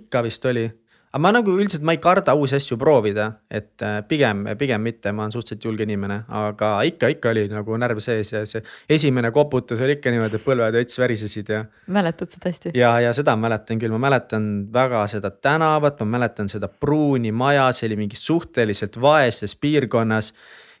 ikka 0.00 0.22
vist 0.26 0.44
oli, 0.48 0.66
aga 1.12 1.20
ma 1.20 1.30
nagu 1.36 1.52
üldiselt 1.60 1.82
ma 1.84 1.92
ei 1.92 2.00
karda 2.00 2.32
uusi 2.38 2.56
asju 2.56 2.78
proovida, 2.80 3.26
et 3.52 3.82
äh, 3.84 3.98
pigem, 4.08 4.46
pigem 4.58 4.80
mitte, 4.80 5.12
ma 5.12 5.26
olen 5.26 5.34
suhteliselt 5.34 5.66
julge 5.68 5.84
inimene, 5.84 6.22
aga 6.32 6.70
ikka, 6.88 7.10
ikka 7.12 7.34
oli 7.34 7.44
nagu 7.52 7.76
närv 7.82 8.00
sees 8.00 8.32
ja 8.32 8.40
see 8.48 8.62
esimene 8.96 9.28
koputus 9.34 9.82
oli 9.84 9.98
ikka 9.98 10.14
niimoodi, 10.14 10.40
et 10.40 10.46
põlved 10.46 10.80
õits 10.80 10.96
värisesid 11.02 11.52
ja. 11.52 11.60
mäletad 11.92 12.32
seda 12.32 12.48
hästi? 12.48 12.72
ja, 12.80 12.94
ja 13.04 13.12
seda 13.16 13.36
mäletan 13.36 13.82
küll, 13.82 13.92
ma 13.92 14.00
mäletan 14.08 14.48
väga 14.72 15.04
seda 15.12 15.34
tänavat, 15.36 16.00
ma 16.00 16.16
mäletan 16.16 16.48
seda 16.48 16.72
pruuni 16.72 17.32
maja, 17.32 17.68
see 17.76 17.90
oli 17.90 18.00
mingis 18.06 18.24
suhteliselt 18.24 18.96
vaeses 19.00 19.56
piirkonnas 19.60 20.32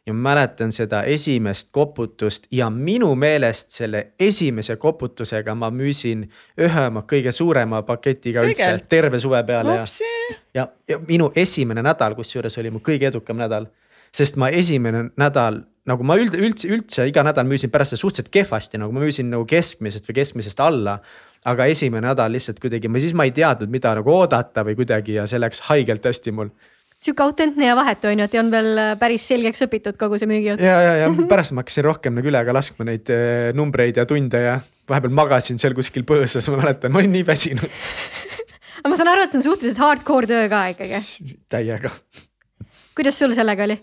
ja 0.06 0.14
mäletan 0.14 0.72
seda 0.72 1.02
esimest 1.02 1.68
koputust 1.70 2.46
ja 2.50 2.70
minu 2.70 3.14
meelest 3.14 3.70
selle 3.70 4.06
esimese 4.20 4.76
koputusega 4.76 5.54
ma 5.54 5.70
müüsin 5.70 6.24
ühe 6.58 6.86
oma 6.88 7.04
kõige 7.06 7.32
suurema 7.32 7.82
paketiga 7.86 8.42
üldse 8.42 8.64
Tegelikult? 8.64 8.88
terve 8.88 9.20
suve 9.22 9.42
peale 9.46 9.76
ja, 9.76 9.84
Upsi. 9.86 10.11
Ja, 10.54 10.66
ja 10.88 10.98
minu 11.08 11.30
esimene 11.36 11.82
nädal, 11.84 12.16
kusjuures 12.18 12.58
oli 12.58 12.72
mu 12.74 12.82
kõige 12.84 13.10
edukam 13.10 13.40
nädal. 13.40 13.66
sest 14.12 14.36
ma 14.36 14.50
esimene 14.52 15.10
nädal 15.16 15.62
nagu 15.88 16.04
ma 16.06 16.16
üld, 16.20 16.34
üldse, 16.38 16.68
üldse 16.68 17.06
iga 17.08 17.24
nädal 17.26 17.46
müüsin 17.48 17.70
pärast 17.72 17.94
seda 17.94 18.00
suhteliselt 18.00 18.32
kehvasti, 18.32 18.78
nagu 18.78 18.94
ma 18.94 19.02
müüsin 19.02 19.30
nagu 19.32 19.46
keskmisest 19.48 20.08
või 20.08 20.20
keskmisest 20.20 20.60
alla. 20.60 21.00
aga 21.44 21.64
esimene 21.66 22.06
nädal 22.06 22.30
lihtsalt 22.30 22.60
kuidagi, 22.62 22.86
ma 22.86 23.00
siis 23.02 23.16
ma 23.18 23.24
ei 23.26 23.32
teadnud, 23.34 23.70
mida 23.70 23.96
nagu 23.98 24.10
oodata 24.14 24.62
või 24.62 24.76
kuidagi 24.78 25.16
ja 25.16 25.24
see 25.26 25.40
läks 25.42 25.64
haigelt 25.66 26.04
hästi 26.06 26.30
mul 26.30 26.52
sihuke 27.02 27.24
autentne 27.24 27.66
ja 27.66 27.74
vahetu 27.74 28.06
on 28.06 28.20
ju, 28.20 28.26
et 28.28 28.34
ei 28.36 28.40
olnud 28.40 28.54
veel 28.54 28.78
äh, 28.78 28.92
päris 29.00 29.24
selgeks 29.26 29.64
õpitud 29.66 29.98
kogu 29.98 30.20
see 30.20 30.30
müügijutt. 30.30 30.62
ja, 30.62 30.76
ja, 30.86 30.92
ja 31.00 31.08
pärast 31.32 31.54
ma 31.54 31.64
hakkasin 31.64 31.86
rohkem 31.88 32.14
nagu 32.18 32.30
üle 32.30 32.44
ka 32.46 32.54
laskma 32.54 32.86
neid 32.86 33.10
eh, 33.10 33.50
numbreid 33.58 33.98
ja 33.98 34.06
tunde 34.06 34.42
ja 34.44 34.60
vahepeal 34.90 35.14
magasin 35.14 35.58
seal 35.62 35.74
kuskil 35.74 36.06
põõsas, 36.06 36.46
ma 36.52 36.60
mäletan, 36.62 36.94
ma 36.94 37.02
olin 37.02 37.14
nii 37.16 37.26
väsinud. 37.26 37.82
Aga 38.82 38.90
ma 38.90 38.98
saan 38.98 39.12
aru, 39.12 39.24
et 39.24 39.32
see 39.32 39.40
on 39.40 39.46
suhteliselt 39.46 39.80
hardcore 39.82 40.28
töö 40.30 40.48
ka 40.50 40.66
ikkagi. 40.74 41.00
täiega. 41.52 41.92
kuidas 42.98 43.18
sul 43.18 43.34
sellega 43.36 43.66
oli? 43.68 43.78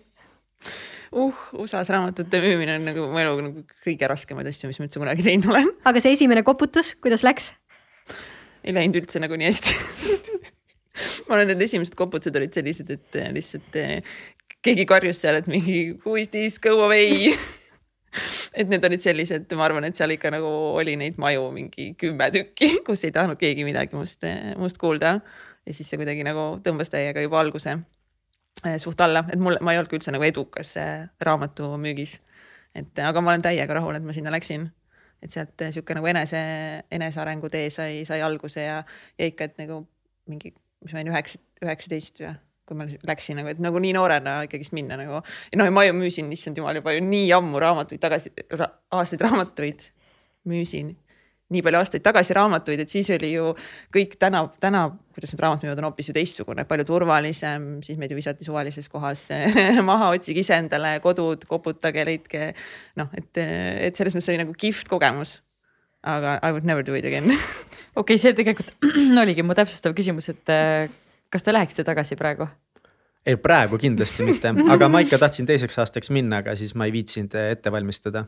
uh, 1.16 1.46
USA-s 1.58 1.90
raamatute 1.96 2.42
müümine 2.44 2.76
on 2.78 2.88
nagu 2.92 3.08
mu 3.12 3.22
elu 3.22 3.38
nagu 3.48 3.64
kõige 3.86 4.10
raskemaid 4.12 4.52
asju, 4.52 4.70
mis 4.70 4.82
ma 4.82 4.90
üldse 4.90 5.02
kunagi 5.02 5.26
teinud 5.26 5.50
olen. 5.54 5.72
aga 5.88 6.04
see 6.04 6.18
esimene 6.18 6.44
koputus, 6.48 6.94
kuidas 7.00 7.24
läks? 7.28 7.54
ei 8.64 8.76
läinud 8.76 9.00
üldse 9.02 9.24
nagu 9.24 9.40
nii 9.40 9.50
hästi 9.50 9.78
ma 11.30 11.38
arvan, 11.38 11.46
et 11.46 11.54
need 11.54 11.64
esimesed 11.70 11.96
koputused 11.98 12.36
olid 12.36 12.56
sellised, 12.56 12.92
et 12.92 13.22
eh, 13.22 13.32
lihtsalt 13.36 13.80
eh, 13.80 14.20
keegi 14.66 14.86
karjus 14.90 15.24
seal, 15.24 15.40
et 15.40 15.48
mingi 15.48 15.80
who 16.04 16.18
is 16.20 16.28
this, 16.34 16.60
go 16.60 16.76
away 16.84 17.32
et 18.54 18.70
need 18.70 18.86
olid 18.86 19.04
sellised, 19.04 19.52
ma 19.58 19.68
arvan, 19.68 19.86
et 19.88 19.98
seal 19.98 20.14
ikka 20.16 20.32
nagu 20.34 20.50
oli 20.80 20.96
neid 21.00 21.20
maju 21.22 21.50
mingi 21.56 21.92
kümme 22.00 22.30
tükki, 22.34 22.72
kus 22.88 23.06
ei 23.06 23.14
tahtnud 23.16 23.40
keegi 23.42 23.66
midagi 23.68 23.98
must, 23.98 24.26
must 24.58 24.82
kuulda. 24.82 25.20
ja 25.66 25.76
siis 25.76 25.90
see 25.90 26.00
kuidagi 26.02 26.24
nagu 26.26 26.56
tõmbas 26.66 26.90
täiega 26.90 27.22
juba 27.22 27.40
alguse 27.44 27.76
eh, 28.66 28.78
suht 28.82 29.02
alla, 29.06 29.26
et 29.30 29.40
mul, 29.40 29.60
ma 29.62 29.74
ei 29.74 29.82
olnud 29.82 29.92
ka 29.92 30.00
üldse 30.00 30.16
nagu 30.16 30.26
edukas 30.26 30.76
eh, 30.82 31.06
raamatumüügis. 31.22 32.20
et 32.74 32.92
eh, 32.98 33.06
aga 33.06 33.22
ma 33.22 33.34
olen 33.36 33.46
täiega 33.46 33.80
rahul, 33.80 34.00
et 34.00 34.06
ma 34.06 34.16
sinna 34.16 34.34
läksin 34.34 34.70
et 35.20 35.34
sealt 35.36 35.68
sihuke 35.76 35.96
nagu 35.98 36.08
enese, 36.08 36.40
enesearengu 36.96 37.50
tee 37.52 37.70
sai, 37.74 38.06
sai 38.08 38.22
alguse 38.24 38.64
ja, 38.64 38.84
ja 39.20 39.28
ikka, 39.28 39.50
et 39.50 39.66
nagu 39.66 39.84
mingi, 40.32 40.54
mis 40.86 40.94
ma 40.94 41.02
olin 41.02 41.12
üheksa, 41.12 41.42
üheksateist 41.66 42.22
või 42.24 42.32
kui 42.70 42.78
ma 42.78 42.86
läksin 42.86 43.40
nagu, 43.40 43.50
et 43.52 43.60
nagu 43.64 43.82
nii 43.82 43.96
noorena 43.98 44.40
ikkagist 44.46 44.76
minna 44.78 44.98
nagu. 45.00 45.24
ja 45.50 45.60
noh, 45.60 45.70
ma 45.74 45.86
ju 45.88 45.96
müüsin, 45.98 46.30
issand 46.36 46.60
jumal, 46.60 46.78
juba 46.78 46.94
ju 46.96 47.04
nii 47.06 47.30
ammu 47.36 47.62
raamatuid 47.62 48.02
tagasi 48.02 48.32
ra,, 48.60 48.70
aastaid 48.94 49.24
raamatuid 49.26 49.86
müüsin. 50.50 50.94
nii 51.50 51.64
palju 51.66 51.80
aastaid 51.82 52.04
tagasi 52.06 52.36
raamatuid, 52.38 52.84
et 52.84 52.94
siis 52.94 53.10
oli 53.16 53.32
ju 53.34 53.48
kõik 53.96 54.14
täna, 54.22 54.44
täna, 54.62 54.84
kuidas 55.16 55.34
need 55.34 55.42
raamatud 55.42 55.66
müüvad, 55.66 55.82
on 55.82 55.88
hoopis 55.90 56.12
ju 56.12 56.14
teistsugune, 56.14 56.66
palju 56.70 56.86
turvalisem, 56.86 57.66
siis 57.86 57.98
meid 57.98 58.14
ju 58.14 58.20
visati 58.20 58.46
suvalises 58.46 58.90
kohas 58.92 59.26
maha, 59.90 60.12
otsige 60.14 60.46
ise 60.46 60.60
endale 60.62 61.00
kodud, 61.02 61.48
koputage, 61.50 62.06
leidke. 62.06 62.52
noh, 63.02 63.10
et, 63.18 63.32
et 63.42 63.98
selles 63.98 64.14
mõttes 64.14 64.30
oli 64.30 64.44
nagu 64.44 64.54
kihvt 64.54 64.92
kogemus. 64.92 65.40
aga 66.06 66.38
I 66.44 66.54
would 66.54 66.64
never 66.64 66.86
do 66.86 66.94
it 66.96 67.04
again 67.04 67.26
okei 68.00 68.16
okay,, 68.16 68.18
see 68.22 68.36
tegelikult 68.38 68.70
oligi 69.24 69.44
mu 69.44 69.58
täpsustav 69.58 69.98
küsimus, 69.98 70.30
et 70.32 70.54
äh, 70.54 70.92
kas 71.34 71.46
te 71.46 71.54
läheksite 71.54 71.86
tagasi 71.88 72.18
praegu? 72.20 72.48
ei, 73.28 73.38
praegu 73.38 73.80
kindlasti 73.82 74.28
mitte, 74.28 74.54
aga 74.74 74.90
ma 74.92 75.04
ikka 75.06 75.20
tahtsin 75.22 75.48
teiseks 75.50 75.80
aastaks 75.84 76.12
minna, 76.16 76.44
aga 76.44 76.56
siis 76.60 76.76
ma 76.78 76.88
ei 76.90 76.94
viitsinud 76.96 77.36
ette 77.42 77.72
valmistada. 77.74 78.26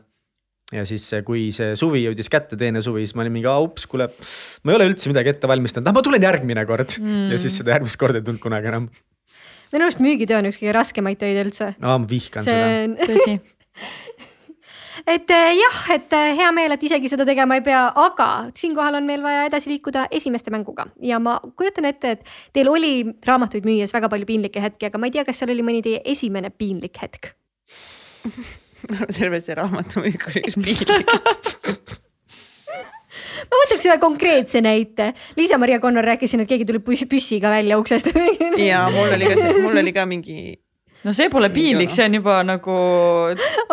ja 0.72 0.84
siis, 0.88 1.08
kui 1.26 1.50
see 1.52 1.76
suvi 1.76 2.04
jõudis 2.06 2.30
kätte, 2.32 2.56
teine 2.60 2.82
suvi, 2.84 3.06
siis 3.06 3.16
ma 3.16 3.24
olin 3.24 3.34
mingi, 3.34 3.48
ups, 3.50 3.86
kuule, 3.90 4.08
ma 4.64 4.72
ei 4.72 4.80
ole 4.80 4.90
üldse 4.92 5.12
midagi 5.12 5.34
ette 5.34 5.50
valmistanud, 5.50 5.88
ah 5.88 5.96
ma 5.96 6.04
tulen 6.04 6.24
järgmine 6.24 6.66
kord 6.68 6.98
mm. 7.00 7.32
ja 7.34 7.40
siis 7.40 7.58
seda 7.60 7.76
järgmist 7.76 8.00
korda 8.00 8.22
ei 8.22 8.26
tulnud 8.28 8.42
kunagi 8.42 8.72
enam. 8.72 8.90
minu 9.72 9.88
arust 9.88 10.04
müügitöö 10.04 10.40
on 10.40 10.52
üks 10.52 10.60
kõige 10.60 10.76
raskemaid 10.78 11.20
töid 11.20 11.40
üldse. 11.46 11.72
aa, 11.80 11.96
ma 11.98 12.08
vihkan 12.08 12.46
see... 12.46 12.68
seda. 12.94 13.10
tõsi 13.10 13.40
et 15.06 15.30
eh, 15.34 15.52
jah, 15.58 15.78
et 15.94 16.16
eh, 16.18 16.32
hea 16.38 16.50
meel, 16.54 16.74
et 16.76 16.86
isegi 16.88 17.10
seda 17.12 17.26
tegema 17.28 17.58
ei 17.58 17.64
pea, 17.66 17.84
aga 18.04 18.28
siinkohal 18.58 19.00
on 19.00 19.08
meil 19.08 19.24
vaja 19.24 19.46
edasi 19.48 19.72
liikuda 19.72 20.06
esimeste 20.10 20.52
mänguga 20.54 20.88
ja 21.02 21.20
ma 21.22 21.38
kujutan 21.56 21.88
ette, 21.90 22.16
et 22.16 22.34
teil 22.56 22.70
oli 22.72 22.94
raamatuid 23.26 23.66
müües 23.68 23.94
väga 23.94 24.10
palju 24.12 24.28
piinlikke 24.28 24.62
hetki, 24.62 24.90
aga 24.90 25.00
ma 25.00 25.10
ei 25.10 25.16
tea, 25.16 25.26
kas 25.28 25.42
seal 25.42 25.54
oli 25.54 25.66
mõni 25.66 25.82
teie 25.84 26.02
esimene 26.14 26.52
piinlik 26.54 27.02
hetk? 27.02 27.32
terve 29.18 29.42
see 29.42 29.58
raamatümüük 29.58 30.30
oli 30.30 30.46
üks 30.46 30.58
piinlik 30.62 31.98
ma 33.52 33.60
võtaks 33.64 33.86
ühe 33.86 33.96
konkreetse 34.02 34.62
näite. 34.64 35.12
Liisa-Maria 35.38 35.80
Connor 35.82 36.06
rääkis 36.06 36.32
siin, 36.32 36.44
et 36.44 36.50
keegi 36.50 36.66
tuli 36.68 36.80
püss, 36.84 37.06
püssiga 37.10 37.52
välja 37.52 37.78
uksest 37.80 38.12
ja 38.58 38.84
mul 38.92 39.16
oli 39.16 39.30
ka 39.30 39.38
see, 39.38 39.56
mul 39.64 39.82
oli 39.82 39.94
ka 39.96 40.06
mingi 40.08 40.38
no 41.04 41.12
see 41.16 41.28
pole 41.32 41.50
piinlik, 41.54 41.90
see 41.94 42.04
on 42.06 42.16
juba 42.18 42.38
nagu. 42.46 42.76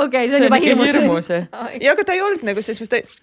okei 0.04 0.30
see 0.30 0.40
on 0.40 0.48
juba 0.48 0.60
hirmus. 0.64 0.92
hirmus 0.94 1.30
ja 1.32 1.92
aga 1.94 2.06
ta 2.06 2.18
ei 2.18 2.24
olnud 2.26 2.46
nagu 2.48 2.64
selles 2.66 2.82
mõttes, 2.84 3.20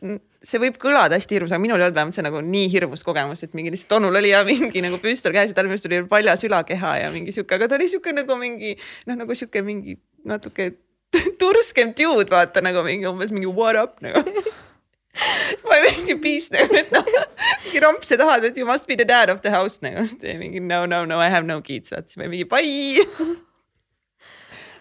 see 0.47 0.63
võib 0.63 0.79
kõlada 0.83 1.19
hästi 1.19 1.39
hirmus, 1.39 1.55
aga 1.55 1.63
minul 1.63 1.81
ei 1.81 1.89
olnud 1.89 1.99
vähemalt 1.99 2.19
see 2.19 2.27
nagu 2.27 2.43
nii 2.45 2.69
hirmus 2.73 3.05
kogemus, 3.07 3.43
et 3.47 3.57
mingi 3.59 3.75
lihtsalt 3.75 3.97
onul 3.99 4.21
oli 4.23 4.33
ja 4.33 4.43
mingi 4.47 4.85
nagu 4.85 5.01
püstol 5.03 5.35
käes 5.37 5.51
ja 5.51 5.59
tal 5.59 5.69
minu 5.69 5.79
arust 5.79 5.89
oli 5.91 6.03
paljas 6.11 6.45
ülakeha 6.47 6.93
ja 7.03 7.15
mingi 7.15 7.35
sihuke, 7.35 7.59
aga 7.59 7.71
ta 7.71 7.79
oli 7.81 7.89
sihuke 7.91 8.15
nagu 8.15 8.39
mingi 8.41 8.77
noh, 9.09 9.17
nagu 9.17 9.39
sihuke 9.39 9.65
mingi 9.67 9.99
natuke 10.27 10.75
turskem 11.41 11.95
dude, 11.97 12.31
vaata 12.31 12.63
nagu 12.65 12.87
mingi 12.87 13.11
umbes 13.11 13.35
mingi 13.35 13.51
what 13.51 13.79
up 13.81 13.99
nagu 14.05 14.23
ma 15.67 15.79
olin 15.81 15.99
mingi 16.03 16.19
piis 16.21 16.51
nagu, 16.53 16.77
et 16.77 16.93
noh, 16.93 17.07
mingi 17.65 17.83
romp, 17.83 18.05
sa 18.05 18.19
tahad, 18.21 18.45
et 18.45 18.59
you 18.61 18.69
must 18.69 18.87
be 18.87 18.99
the 18.99 19.07
dad 19.09 19.33
of 19.33 19.43
the 19.43 19.51
house 19.51 19.81
nagu. 19.83 20.05
mingi 20.39 20.61
no, 20.61 20.85
no, 20.87 21.05
no 21.09 21.19
I 21.19 21.31
have 21.33 21.49
no 21.49 21.61
kids, 21.65 21.91
vaat 21.95 22.11
siis 22.11 22.21
ma 22.21 22.31
mingi 22.31 22.45
bye. 22.45 23.46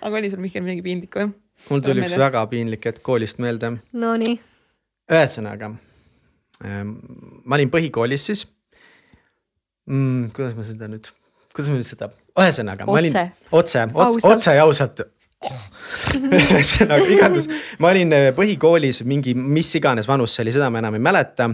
Aga 0.05 0.21
oli 0.21 0.29
sul 0.31 0.43
Mihkel 0.43 0.65
midagi 0.65 0.85
piinlikku 0.85 1.23
jah? 1.23 1.31
mul 1.69 1.83
tuli 1.85 2.03
üks 2.05 2.15
väga 2.19 2.43
piinlik 2.51 2.85
hetk 2.89 3.01
koolist 3.05 3.41
meelde. 3.43 3.71
Nonii. 3.95 4.35
ühesõnaga 5.11 5.71
ähm,, 6.65 6.95
ma 7.45 7.57
olin 7.57 7.71
põhikoolis 7.73 8.29
siis 8.31 8.45
mm,. 9.89 10.31
kuidas 10.35 10.55
ma 10.57 10.67
seda 10.67 10.89
nüüd, 10.91 11.09
kuidas 11.53 11.71
ma 11.71 11.79
nüüd 11.79 11.89
seda, 11.89 12.11
ühesõnaga, 12.37 12.87
ma 12.89 12.99
olin 12.99 13.15
otse, 13.15 13.85
otse, 13.95 14.27
otse 14.33 14.57
ja 14.57 14.65
ausalt 14.67 15.05
ühesõnaga 16.39 17.05
igatahes 17.11 17.47
ma 17.79 17.91
olin 17.93 18.13
äh, 18.15 18.29
põhikoolis 18.35 19.03
mingi, 19.07 19.35
mis 19.35 19.69
iganes 19.77 20.09
vanus 20.09 20.35
see 20.35 20.45
oli, 20.45 20.55
seda 20.55 20.71
ma 20.73 20.81
enam 20.81 20.97
ei 20.97 21.03
mäleta. 21.05 21.49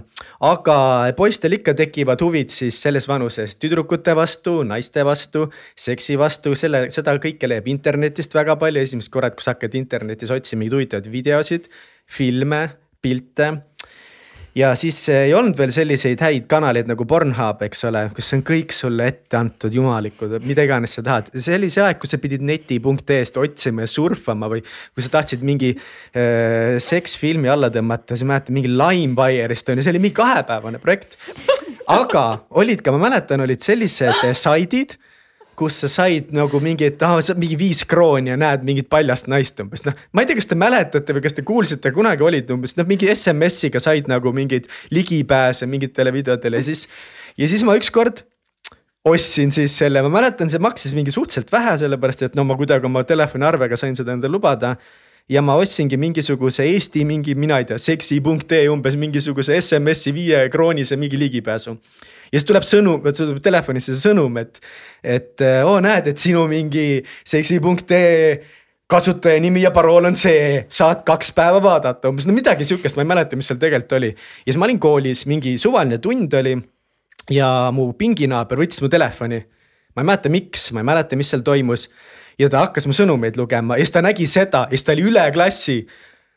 aga 0.47 0.77
poistel 1.17 1.58
ikka 1.60 1.75
tekivad 1.77 2.23
huvid 2.23 2.54
siis 2.54 2.80
selles 2.82 3.08
vanuses 3.12 3.58
tüdrukute 3.60 4.15
vastu, 4.17 4.62
naiste 4.67 5.06
vastu, 5.08 5.49
seksi 5.75 6.17
vastu, 6.21 6.56
selle, 6.56 6.88
seda 6.93 7.17
kõike 7.21 7.49
leiab 7.51 7.67
internetist 7.71 8.36
väga 8.38 8.56
palju, 8.62 8.82
esimesed 8.88 9.12
korrad, 9.12 9.36
kus 9.36 9.51
hakkad 9.51 9.75
internetis 9.80 10.32
otsima 10.32 10.62
mingeid 10.62 10.77
huvitavaid 10.77 11.12
videosid, 11.12 11.67
filme, 12.06 12.69
pilte 13.01 13.51
ja 14.58 14.72
siis 14.80 14.98
ei 15.14 15.34
olnud 15.36 15.58
veel 15.60 15.72
selliseid 15.74 16.22
häid 16.24 16.48
kanaleid 16.52 16.90
nagu 16.90 17.06
Pornhub, 17.08 17.62
eks 17.66 17.86
ole, 17.88 18.04
kus 18.16 18.32
on 18.36 18.44
kõik 18.48 18.76
sulle 18.76 19.08
ette 19.12 19.38
antud 19.40 19.74
jumalikud, 19.76 20.38
mida 20.46 20.66
iganes 20.68 20.98
sa 20.98 21.04
tahad. 21.06 21.32
see 21.36 21.56
oli 21.58 21.72
see 21.74 21.84
aeg, 21.86 22.00
kus 22.02 22.16
sa 22.16 22.22
pidid 22.22 22.44
neti.ee-st 22.48 23.40
otsima 23.42 23.86
ja 23.86 23.92
surfama 23.92 24.50
või 24.52 24.64
kui 24.64 25.06
sa 25.06 25.14
tahtsid 25.18 25.46
mingi 25.48 25.74
äh, 25.76 26.78
seksfilmi 26.84 27.52
alla 27.52 27.72
tõmmata, 27.74 28.18
siis 28.18 28.28
mäletan 28.28 28.58
mingi 28.58 28.72
Limewire'ist 28.72 29.72
on 29.72 29.80
ju, 29.80 29.88
see 29.88 29.96
oli 29.96 30.04
mingi 30.04 30.20
kahepäevane 30.20 30.82
projekt. 30.84 31.18
aga 31.92 32.26
olid 32.62 32.84
ka, 32.84 32.94
ma 32.96 33.08
mäletan, 33.08 33.44
olid 33.46 33.64
sellised 33.64 34.28
saidid 34.38 34.98
kus 35.62 35.78
sa 35.84 35.89
said 35.91 36.34
nagu 36.36 36.62
mingi, 36.63 36.89
et 36.89 37.06
ah, 37.06 37.19
mingi 37.38 37.58
viis 37.60 37.84
krooni 37.88 38.34
ja 38.34 38.39
näed 38.39 38.65
mingit 38.67 38.89
paljast 38.91 39.30
naist 39.32 39.62
umbes 39.62 39.86
noh. 39.86 39.97
ma 40.12 40.24
ei 40.24 40.30
tea, 40.30 40.39
kas 40.39 40.50
te 40.50 40.58
mäletate 40.58 41.17
või 41.17 41.26
kas 41.26 41.38
te 41.38 41.45
kuulsite, 41.45 41.93
kunagi 41.95 42.26
olid 42.26 42.50
umbes 42.56 42.74
noh, 42.80 42.88
mingi 42.89 43.10
SMS-iga 43.13 43.82
said 43.84 44.10
nagu 44.12 44.34
mingeid 44.36 44.69
ligipääse 44.93 45.69
mingitele 45.69 46.13
videotele 46.15 46.62
ja 46.62 46.69
siis. 46.71 46.88
ja 47.38 47.50
siis 47.52 47.65
ma 47.67 47.78
ükskord 47.80 48.26
ostsin 49.08 49.54
siis 49.54 49.74
selle, 49.78 50.02
ma 50.06 50.12
mäletan, 50.13 50.50
see 50.50 50.62
maksis 50.62 50.93
mingi 50.97 51.13
suhteliselt 51.13 51.50
vähe, 51.54 51.78
sellepärast 51.82 52.28
et 52.28 52.36
no 52.38 52.45
ma 52.45 52.58
kuidagi 52.58 52.86
oma 52.89 53.06
telefoniarvega 53.08 53.80
sain 53.80 53.97
seda 53.97 54.13
endale 54.13 54.36
lubada 54.36 54.76
ja 55.32 55.41
ma 55.46 55.56
ostsingi 55.60 55.98
mingisuguse 55.98 56.65
Eesti 56.67 57.06
mingi, 57.08 57.36
mina 57.39 57.62
ei 57.62 57.67
tea, 57.70 57.80
seksi.ee 57.80 58.65
umbes 58.72 58.98
mingisuguse 59.00 59.56
SMS-i 59.62 60.12
viie 60.15 60.48
kroonise 60.52 60.98
mingi 61.00 61.20
ligipääsu 61.20 61.78
ja 62.32 62.39
siis 62.39 62.48
tuleb 62.48 62.65
sõnum, 62.67 63.04
tuleb 63.04 63.39
telefonisse 63.44 63.96
sõnum, 64.00 64.39
et, 64.41 64.60
et 65.04 65.44
oo 65.63 65.76
oh, 65.76 65.84
näed, 65.84 66.12
et 66.12 66.20
sinu 66.20 66.48
mingi 66.52 67.04
seksi.ee 67.28 68.41
kasutaja 68.91 69.39
nimi 69.39 69.62
ja 69.63 69.72
parool 69.72 70.10
on 70.10 70.17
see, 70.20 70.65
saad 70.72 71.06
kaks 71.08 71.32
päeva 71.36 71.62
vaadata, 71.63 72.12
umbes 72.12 72.28
no 72.28 72.36
midagi 72.36 72.67
sihukest, 72.67 72.98
ma 72.98 73.06
ei 73.06 73.12
mäleta, 73.13 73.39
mis 73.39 73.48
seal 73.48 73.60
tegelikult 73.60 73.96
oli. 74.00 74.12
ja 74.12 74.50
siis 74.50 74.60
ma 74.60 74.67
olin 74.67 74.80
koolis, 74.84 75.26
mingi 75.32 75.56
suvaline 75.62 76.02
tund 76.04 76.34
oli 76.39 76.58
ja 77.32 77.48
mu 77.76 77.91
pinginaaber 77.96 78.60
võttis 78.60 78.84
mu 78.84 78.91
telefoni. 78.91 79.39
ma 79.96 80.04
ei 80.04 80.10
mäleta, 80.10 80.32
miks, 80.34 80.72
ma 80.76 80.84
ei 80.84 80.89
mäleta, 80.91 81.20
mis 81.20 81.32
seal 81.32 81.44
toimus. 81.48 81.88
Ja 82.41 82.49
ta 82.49 82.65
hakkas 82.65 82.88
mu 82.89 82.95
sõnumeid 82.95 83.38
lugema 83.39 83.77
ja 83.77 83.86
siis 83.86 83.95
ta 83.95 84.06
nägi 84.06 84.27
seda 84.30 84.65
ja 84.67 84.77
siis 84.77 84.88
ta 84.88 84.95
oli 84.95 85.10
üle 85.12 85.25
klassi. 85.34 85.82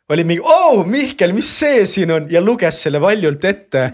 oli 0.09 0.25
mingi, 0.25 0.43
oo 0.45 0.85
Mihkel, 0.85 1.33
mis 1.33 1.49
see 1.61 1.87
siin 1.89 2.11
on? 2.13 2.27
ja 2.31 2.43
luges 2.45 2.83
selle 2.85 3.01
valjult 3.01 3.45
ette. 3.45 3.93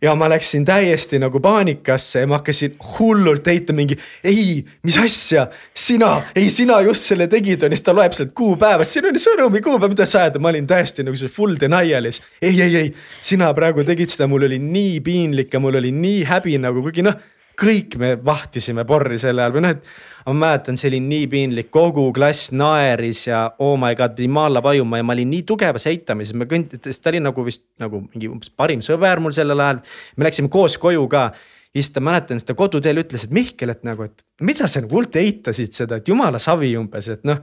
Ja 0.00 0.14
ma 0.16 0.30
läksin 0.32 0.64
täiesti 0.64 1.18
nagu 1.20 1.42
paanikasse 1.44 2.22
ja 2.22 2.26
ma 2.28 2.38
hakkasin 2.38 2.78
hullult 2.80 3.44
heitma 3.46 3.74
mingi, 3.76 3.98
ei, 4.24 4.62
mis 4.82 4.96
asja, 4.96 5.42
sina, 5.76 6.22
ei, 6.32 6.46
sina 6.50 6.78
just 6.86 7.04
selle 7.04 7.26
tegid. 7.28 7.66
On 7.66 7.68
ja 7.68 7.76
siis 7.76 7.84
ta 7.84 7.92
loeb 7.92 8.16
sealt 8.16 8.32
kuupäevast, 8.36 8.96
siin 8.96 9.10
on 9.10 9.18
sõnumi 9.20 9.60
kuupäev, 9.60 9.92
mida 9.92 10.06
sa 10.08 10.22
ajad, 10.22 10.38
ma 10.40 10.48
olin 10.54 10.68
täiesti 10.68 11.04
nagu 11.04 11.20
see 11.20 11.28
full 11.28 11.60
denial'is. 11.60 12.22
ei, 12.40 12.54
ei, 12.64 12.78
ei, 12.80 12.94
sina 13.20 13.50
praegu 13.56 13.84
tegid 13.84 14.08
seda, 14.08 14.28
mul 14.28 14.48
oli 14.48 14.56
nii 14.62 15.02
piinlik 15.04 15.52
ja 15.52 15.60
mul 15.60 15.76
oli 15.82 15.92
nii 15.92 16.24
häbi 16.32 16.56
nagu, 16.64 16.80
kuigi 16.86 17.04
noh, 17.04 17.20
kõik 17.60 18.00
me 18.00 18.14
vahtisime 18.24 18.88
porri 18.88 19.20
sel 19.20 19.36
ajal 19.36 19.58
või 19.58 19.66
noh, 19.66 19.76
et 19.76 19.84
ma 20.26 20.34
mäletan, 20.44 20.78
see 20.80 20.90
oli 20.90 21.00
nii 21.04 21.28
piinlik, 21.32 21.70
kogu 21.74 22.08
klass 22.16 22.50
naeris 22.56 23.26
ja 23.26 23.44
oh 23.58 23.76
my 23.80 23.94
god, 23.98 24.16
pidi 24.18 24.28
maa 24.32 24.48
alla 24.50 24.62
vajuma 24.64 25.00
ja 25.00 25.06
ma 25.06 25.16
olin 25.16 25.30
nii 25.32 25.46
tugevas 25.48 25.86
eitamises, 25.90 26.36
me 26.36 26.48
kõnd-, 26.50 26.76
sest 26.84 27.04
ta 27.04 27.12
oli 27.12 27.22
nagu 27.24 27.44
vist 27.46 27.64
nagu 27.82 28.02
mingi 28.08 28.28
umbes 28.30 28.52
parim 28.56 28.84
sõber 28.84 29.22
mul 29.22 29.34
sellel 29.36 29.60
ajal. 29.60 29.80
me 30.16 30.28
läksime 30.28 30.52
koos 30.52 30.78
koju 30.80 31.06
ka. 31.10 31.30
Ja 31.70 31.82
siis 31.82 31.92
ta 31.94 32.00
mäletan 32.02 32.40
seda 32.42 32.56
koduteel 32.58 32.98
ütles, 33.04 33.24
et 33.24 33.30
Mihkel, 33.30 33.70
et 33.70 33.84
nagu, 33.86 34.08
et 34.08 34.24
mida 34.42 34.66
sa 34.66 34.82
nagu 34.82 34.96
hullult 34.96 35.14
eitasid 35.16 35.76
seda, 35.76 36.00
et 36.00 36.08
jumala 36.10 36.40
savi 36.42 36.72
umbes, 36.78 37.06
et 37.12 37.22
noh 37.28 37.38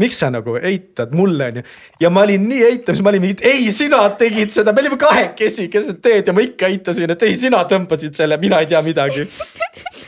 miks 0.00 0.18
sa 0.20 0.30
nagu 0.32 0.56
eitad 0.56 1.12
mulle 1.16 1.50
onju. 1.50 1.62
ja 2.00 2.10
ma 2.10 2.24
olin 2.24 2.48
nii 2.48 2.64
eitav, 2.70 2.96
siis 2.96 3.04
ma 3.04 3.12
olin 3.12 3.24
mingi, 3.24 3.44
ei, 3.48 3.70
sina 3.72 4.02
tegid 4.20 4.52
seda, 4.52 4.72
me 4.72 4.84
olime 4.84 4.98
kahekesi 5.00 5.68
keset 5.72 6.02
teed 6.04 6.28
ja 6.28 6.36
ma 6.36 6.44
ikka 6.44 6.68
eitasin, 6.72 7.12
et 7.12 7.28
ei, 7.28 7.36
sina 7.36 7.64
tõmbasid 7.68 8.16
selle, 8.16 8.36
mina 8.40 8.60
ei 8.60 8.68
tea 8.72 8.82
midagi 8.84 9.24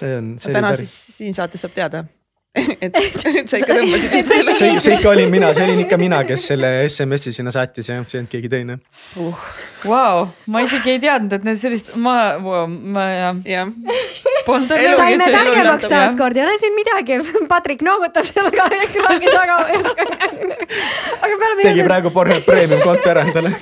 see 0.00 0.16
on. 0.18 0.32
täna 0.42 0.72
siis 0.80 0.94
siin 1.18 1.36
saates 1.36 1.66
saab 1.66 1.76
teada 1.76 2.04
et, 2.82 2.96
et 2.96 3.46
sa 3.46 3.58
ikka 3.60 3.74
tõmbasid 3.78 4.10
mind 4.10 4.30
selle. 4.32 4.54
see, 4.58 4.70
see 4.82 4.94
ikka 4.96 5.10
olin 5.12 5.28
mina, 5.30 5.52
see 5.54 5.62
olin 5.68 5.82
ikka 5.84 5.98
mina, 6.00 6.18
kes 6.26 6.48
selle 6.50 6.70
SMS-i 6.88 7.30
sinna 7.36 7.52
saatis 7.54 7.86
ja 7.86 8.00
see 8.02 8.16
ei 8.16 8.22
olnud 8.22 8.32
keegi 8.32 8.50
teine 8.50 8.80
uh,. 9.22 9.44
Vau, 9.80 10.26
ma 10.50 10.60
isegi 10.64 10.96
ei 10.96 10.98
teadnud, 11.00 11.32
et 11.38 11.44
need 11.46 11.60
sellist, 11.60 11.94
ma, 11.96 12.14
ma 12.42 13.04
jah 13.06 13.38
ja. 13.48 13.62
Polnud 14.44 14.74
õnne. 14.74 14.96
saime 14.98 15.28
targemaks 15.30 15.86
taaskord, 15.88 16.36
ei 16.36 16.44
ole 16.44 16.58
siin 16.60 16.74
midagi. 16.76 17.16
Patrik 17.48 17.84
noogutab 17.86 18.26
seal 18.28 18.50
ka 18.52 18.66
ekraani 18.76 19.30
taga, 19.30 19.58
aga 19.70 21.30
me 21.30 21.50
oleme. 21.50 21.62
tegi 21.62 21.86
praegu 21.86 22.12
Pornhub 22.12 22.44
Premium 22.48 22.82
konto 22.82 23.12
ära 23.12 23.24
endale 23.28 23.54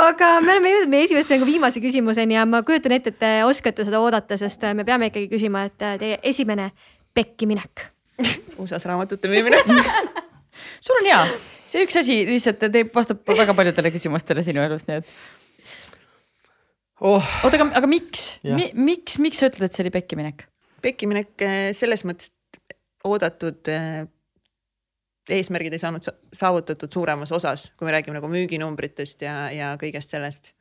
aga 0.00 0.38
me 0.40 0.54
oleme 0.54 0.72
jõudnud 0.72 0.92
meie 0.92 1.06
esimeste 1.06 1.36
nagu 1.36 1.46
viimase 1.48 1.82
küsimuseni 1.84 2.36
ja 2.38 2.46
ma 2.48 2.62
kujutan 2.66 2.96
ette, 2.96 3.12
et 3.12 3.20
te 3.20 3.32
oskate 3.46 3.86
seda 3.86 4.00
oodata, 4.00 4.38
sest 4.40 4.64
me 4.74 4.86
peame 4.88 5.10
ikkagi 5.10 5.28
küsima, 5.30 5.66
et 5.68 5.86
teie 6.00 6.18
esimene 6.32 6.70
pekkiminek 7.14 7.88
USA-s 8.60 8.86
raamatute 8.88 9.28
müümine. 9.28 9.58
Sul 10.84 10.98
on 11.00 11.08
hea, 11.08 11.20
see 11.70 11.84
üks 11.86 11.96
asi 12.00 12.20
lihtsalt 12.28 12.62
teeb, 12.72 12.92
vastab 12.94 13.22
väga 13.28 13.54
paljudele 13.56 13.92
küsimustele 13.94 14.44
sinu 14.46 14.62
elus, 14.64 14.86
nii 14.88 15.00
et. 15.00 15.12
Oh.. 17.00 17.24
oota, 17.44 17.56
aga, 17.56 17.70
aga 17.80 17.88
miks? 17.88 18.26
Mi,, 18.44 18.70
miks, 18.76 19.16
miks 19.22 19.40
sa 19.40 19.48
ütled, 19.48 19.70
et 19.70 19.76
see 19.76 19.86
oli 19.86 19.92
pekkiminek? 19.94 20.44
pekkiminek 20.84 21.44
eh, 21.44 21.58
selles 21.76 22.04
mõttes 22.08 22.32
oodatud 23.04 23.68
eh, 23.72 24.02
eesmärgid 25.30 25.76
ei 25.76 25.80
saanud 25.80 26.04
saavutatud 26.36 26.92
suuremas 26.92 27.32
osas, 27.36 27.68
kui 27.76 27.88
me 27.88 27.94
räägime 27.94 28.18
nagu 28.18 28.28
müüginumbritest 28.32 29.24
ja, 29.24 29.36
ja 29.54 29.74
kõigest 29.80 30.12
sellest 30.12 30.52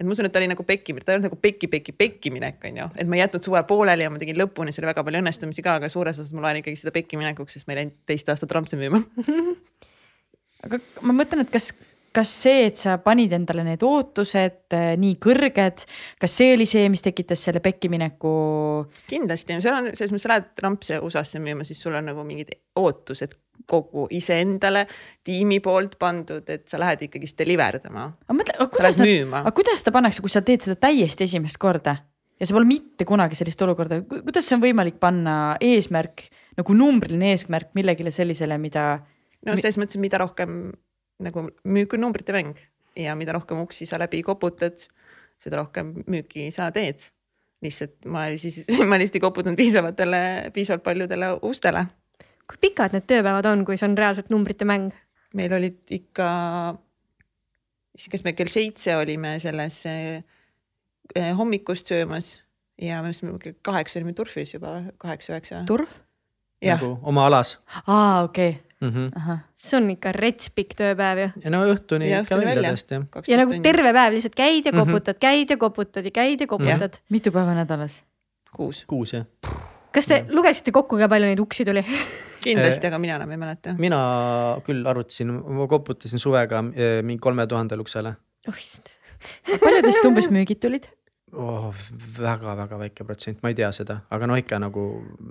et 0.00 0.08
ma 0.08 0.14
usun, 0.16 0.26
et 0.26 0.32
ta 0.32 0.40
oli 0.40 0.48
nagu 0.48 0.64
pekki, 0.64 0.94
ta 1.04 1.12
ei 1.12 1.18
olnud 1.18 1.28
nagu 1.28 1.36
pekki, 1.40 1.68
pekki, 1.68 1.92
pekki 1.96 2.32
minek, 2.32 2.62
on 2.64 2.80
ju, 2.80 2.88
et 2.96 3.10
ma 3.10 3.18
ei 3.18 3.22
jätnud 3.24 3.44
suve 3.44 3.60
pooleli 3.68 4.06
ja 4.06 4.12
ma 4.12 4.20
tegin 4.22 4.38
lõpuni, 4.40 4.72
seal 4.72 4.86
oli 4.86 4.94
väga 4.94 5.04
palju 5.06 5.20
õnnestumisi 5.20 5.64
ka, 5.66 5.76
aga 5.80 5.90
suures 5.92 6.16
osas 6.22 6.32
ma 6.36 6.46
loen 6.46 6.62
ikkagi 6.62 6.80
seda 6.80 6.94
pekki 6.94 7.20
minekuks, 7.20 7.58
sest 7.58 7.68
ma 7.68 7.76
ei 7.76 7.82
läinud 7.82 7.98
teist 8.08 8.32
aastat 8.32 8.56
rampsi 8.56 8.80
müüma. 8.80 9.02
Aga 10.60 10.76
ma 11.08 11.14
mõtlen, 11.16 11.40
et 11.40 11.52
kas, 11.52 11.70
kas 12.12 12.32
see, 12.42 12.66
et 12.68 12.76
sa 12.76 12.98
panid 13.00 13.32
endale 13.32 13.62
need 13.64 13.80
ootused 13.86 14.74
äh, 14.76 14.90
nii 15.00 15.14
kõrged, 15.24 15.86
kas 16.20 16.34
see 16.36 16.50
oli 16.52 16.66
see, 16.68 16.82
mis 16.92 17.00
tekitas 17.04 17.40
selle 17.46 17.62
pekki 17.64 17.88
mineku? 17.92 18.32
kindlasti, 19.08 19.56
seal 19.64 19.78
on 19.78 19.88
selles 19.92 20.12
mõttes, 20.12 20.26
sa 20.26 20.34
lähed 20.34 20.64
rampsi 20.64 20.98
USA-sse 21.00 21.40
müüma, 21.40 21.64
siis 21.64 21.80
sul 21.80 21.96
on 21.96 22.12
nagu 22.12 22.24
mingid 22.28 22.52
ootused 22.76 23.38
kogu 23.66 24.06
iseendale 24.14 24.86
tiimi 25.24 25.60
poolt 25.64 25.98
pandud, 25.98 26.46
et 26.48 26.68
sa 26.68 26.80
lähed 26.80 27.06
ikkagist 27.08 27.38
deliver 27.38 27.80
dama. 27.82 28.10
aga 28.26 28.38
mõtle, 28.38 28.56
aga 28.56 28.70
kuidas 28.76 29.00
aga 29.00 29.52
kuidas 29.56 29.82
seda 29.82 29.94
pannakse, 29.98 30.24
kui 30.24 30.32
sa 30.32 30.44
teed 30.44 30.64
seda 30.66 30.78
täiesti 30.88 31.28
esimest 31.28 31.60
korda 31.60 31.96
ja 32.40 32.48
sa 32.48 32.56
pole 32.56 32.68
mitte 32.68 33.04
kunagi 33.08 33.36
sellist 33.38 33.62
olukorda, 33.62 34.00
kuidas 34.08 34.48
see 34.48 34.56
on 34.56 34.64
võimalik 34.64 34.96
panna 35.02 35.56
eesmärk 35.60 36.28
nagu 36.58 36.76
numbriline 36.76 37.34
eesmärk 37.34 37.74
millegile 37.76 38.12
sellisele, 38.14 38.56
mida 38.60 38.84
no 39.46 39.56
selles 39.56 39.78
mõttes, 39.80 39.98
et 39.98 40.04
mida 40.04 40.20
rohkem 40.20 40.72
nagu 41.20 41.46
müük 41.68 41.96
on 41.96 42.04
numbrite 42.06 42.34
mäng 42.36 42.58
ja 42.98 43.14
mida 43.18 43.34
rohkem 43.36 43.60
uksi 43.62 43.86
sa 43.88 44.00
läbi 44.00 44.22
koputad, 44.26 44.82
seda 45.40 45.60
rohkem 45.60 45.94
müüki 46.10 46.48
sa 46.54 46.70
teed. 46.74 47.10
lihtsalt 47.60 48.06
ma 48.08 48.24
siis, 48.40 48.64
ma 48.88 48.96
lihtsalt 48.96 49.20
ei 49.20 49.24
koputanud 49.26 49.60
piisavatele, 49.60 50.20
piisavalt 50.54 50.84
paljudele 50.84 51.34
ustele. 51.44 51.84
Kui 52.50 52.58
pikad 52.66 52.96
need 52.96 53.06
tööpäevad 53.10 53.46
on, 53.46 53.64
kui 53.68 53.78
see 53.78 53.88
on 53.88 53.96
reaalselt 53.98 54.30
numbrite 54.32 54.66
mäng? 54.68 54.90
meil 55.38 55.52
olid 55.54 55.92
ikka, 55.94 56.28
kas 58.10 58.24
me 58.26 58.34
kell 58.34 58.50
seitse 58.50 58.96
olime 58.98 59.36
selles 59.42 59.76
eh, 59.86 60.22
hommikust 61.38 61.90
söömas 61.92 62.32
ja 62.80 63.02
me 63.04 63.12
kell 63.42 63.54
kaheksa 63.62 64.00
olime 64.00 64.16
turfis 64.18 64.54
juba, 64.56 64.80
kaheksa-üheksa. 64.98 65.64
turv? 65.68 66.00
jah, 66.64 66.80
nagu 66.80 66.98
oma 67.08 67.26
alas 67.28 67.54
aa, 67.86 68.22
okei 68.22 68.50
okay. 68.50 68.90
mm. 68.90 69.10
-hmm. 69.16 69.38
see 69.58 69.76
on 69.78 69.90
ikka 69.90 70.12
rets 70.12 70.50
pikk 70.50 70.74
tööpäev 70.80 71.22
ju. 71.22 71.28
ja 71.44 71.50
no 71.50 71.62
õhtuni 71.64 72.10
Ja 72.10 72.20
ikka 72.20 72.36
välja 72.36 72.72
tõesti 72.72 72.98
jah. 72.98 73.28
ja 73.28 73.40
nagu 73.40 73.60
terve 73.62 73.92
päev 73.92 74.16
lihtsalt 74.16 74.34
käid 74.34 74.66
ja 74.66 74.72
Mhm. 74.72 74.80
koputad 74.80 75.14
mm, 75.14 75.16
-hmm. 75.16 75.20
käid 75.20 75.50
ja 75.50 75.56
koputad 75.56 76.04
ja 76.04 76.10
käid 76.10 76.40
ja 76.40 76.46
koputad. 76.46 77.00
mitu 77.08 77.30
päeva 77.32 77.54
nädalas? 77.54 78.02
kuus, 78.52 78.84
kuus 78.86 79.12
jah. 79.12 79.26
kas 79.92 80.06
te 80.06 80.24
lugesite 80.28 80.72
kokku 80.72 80.98
ka 80.98 81.08
palju 81.08 81.26
neid 81.26 81.40
uksi 81.40 81.64
tuli 81.64 81.84
kindlasti, 82.44 82.90
aga 82.90 83.00
mina 83.02 83.18
enam 83.20 83.34
ei 83.34 83.40
mäleta. 83.40 83.74
mina 83.80 84.00
küll 84.66 84.86
arvutasin, 84.92 85.32
ma 85.58 85.68
koputasin 85.70 86.22
suvega 86.22 86.62
eh, 86.74 87.00
mingi 87.06 87.22
kolme 87.22 87.46
tuhandele 87.50 87.84
uksele 87.86 88.14
oh 88.48 88.56
issand. 88.56 88.94
palju 89.60 89.84
teist 89.86 90.08
umbes 90.08 90.30
müügid 90.32 90.62
tulid? 90.62 90.88
oh,. 91.36 91.74
väga-väga 92.16 92.78
väike 92.80 93.04
protsent, 93.06 93.38
ma 93.42 93.50
ei 93.52 93.56
tea 93.58 93.68
seda, 93.74 94.00
aga 94.12 94.28
noh, 94.28 94.38
ikka 94.40 94.58
nagu 94.62 94.84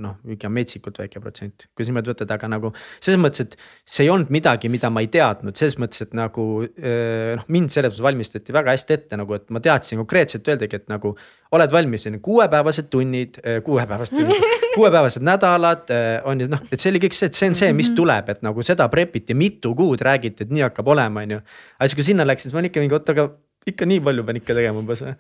noh, 0.04 0.18
ikka 0.36 0.52
metsikult 0.54 1.00
väike 1.02 1.22
protsent, 1.24 1.68
kui 1.76 1.86
sa 1.86 1.92
niimoodi 1.92 2.14
võtad, 2.14 2.32
aga 2.36 2.50
nagu 2.52 2.72
selles 3.00 3.20
mõttes, 3.22 3.46
et 3.46 3.58
see 3.88 4.06
ei 4.06 4.12
olnud 4.14 4.32
midagi, 4.34 4.72
mida 4.72 4.92
ma 4.94 5.04
ei 5.04 5.10
teadnud, 5.12 5.58
selles 5.60 5.78
mõttes, 5.82 6.06
et 6.06 6.16
nagu 6.18 6.46
eh, 6.68 7.36
noh, 7.40 7.50
mind 7.52 7.74
selles 7.74 7.94
mõttes 7.94 8.06
valmistati 8.06 8.56
väga 8.56 8.76
hästi 8.76 8.96
ette 8.96 9.20
nagu, 9.20 9.36
et 9.38 9.50
ma 9.54 9.64
teadsin 9.64 10.02
konkreetselt 10.04 10.48
öeldagi, 10.52 10.80
et 10.80 10.88
nagu 10.92 11.16
oled 11.58 11.74
valmis, 11.74 12.06
on 12.08 12.18
ju 12.20 12.24
kuuepäevased 12.30 12.90
tunnid, 12.94 13.42
kuuepäevased 13.66 14.16
tunnid, 14.16 14.48
kuuepäevased 14.78 15.26
nädalad 15.26 15.94
eh, 15.96 16.16
on 16.30 16.46
ju 16.46 16.50
noh, 16.52 16.64
et 16.72 16.80
see 16.80 16.94
oli 16.94 17.04
kõik 17.04 17.18
see, 17.18 17.32
et 17.32 17.38
see 17.38 17.52
on 17.52 17.58
see, 17.58 17.74
mis 17.76 17.92
tuleb, 17.98 18.32
et 18.32 18.46
nagu 18.46 18.66
seda 18.66 18.88
prep 18.94 19.20
iti 19.20 19.38
mitu 19.38 19.76
kuud, 19.78 20.02
räägiti, 20.06 20.48
et 20.48 20.56
nii 20.56 20.68
hakkab 20.70 20.96
olema, 20.96 21.26
on 21.26 21.38
ju. 21.38 21.44
aga 21.78 21.90
siis, 21.90 22.00
kui 22.00 22.10
sinna 22.12 22.28
läks, 22.28 22.48
siis 22.48 22.56
ma 22.56 22.64
olin 22.64 22.72
ikka 22.72 22.84
mingi 22.84 22.98
oot, 22.98 23.14
aga 23.16 23.30
ikka 23.70 23.88
nii 23.90 24.02
palju 24.06 24.26
pean 24.26 24.40
ikka 24.40 24.58
tegema 24.58 24.82
umbes 24.82 25.04
või. 25.06 25.16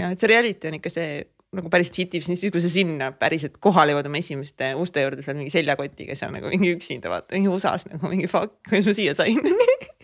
Ja 0.00 0.10
et 0.12 0.22
see 0.22 0.30
reality 0.30 0.70
on 0.70 0.78
ikka 0.78 0.92
see 0.92 1.24
nagu 1.56 1.70
päriselt 1.72 2.00
hitib, 2.02 2.24
siis 2.26 2.42
kui 2.52 2.62
sa 2.62 2.70
sinna 2.72 3.10
päriselt 3.16 3.56
kohale 3.62 3.94
jõuad 3.94 4.08
oma 4.10 4.20
esimeste 4.20 4.72
uste 4.80 5.04
juurde, 5.04 5.22
sa 5.24 5.32
oled 5.32 5.44
mingi 5.44 5.54
seljakotiga 5.54 6.16
seal 6.18 6.34
nagu 6.34 6.50
mingi 6.52 6.72
üksinda 6.74 7.12
vaata 7.12 7.36
mingi 7.36 7.50
USA-s 7.52 7.86
nagu 7.88 8.10
mingi 8.12 8.28
fuck, 8.30 8.58
kuidas 8.68 8.90
ma 8.90 8.96
siia 8.96 9.14
sain. 9.16 9.40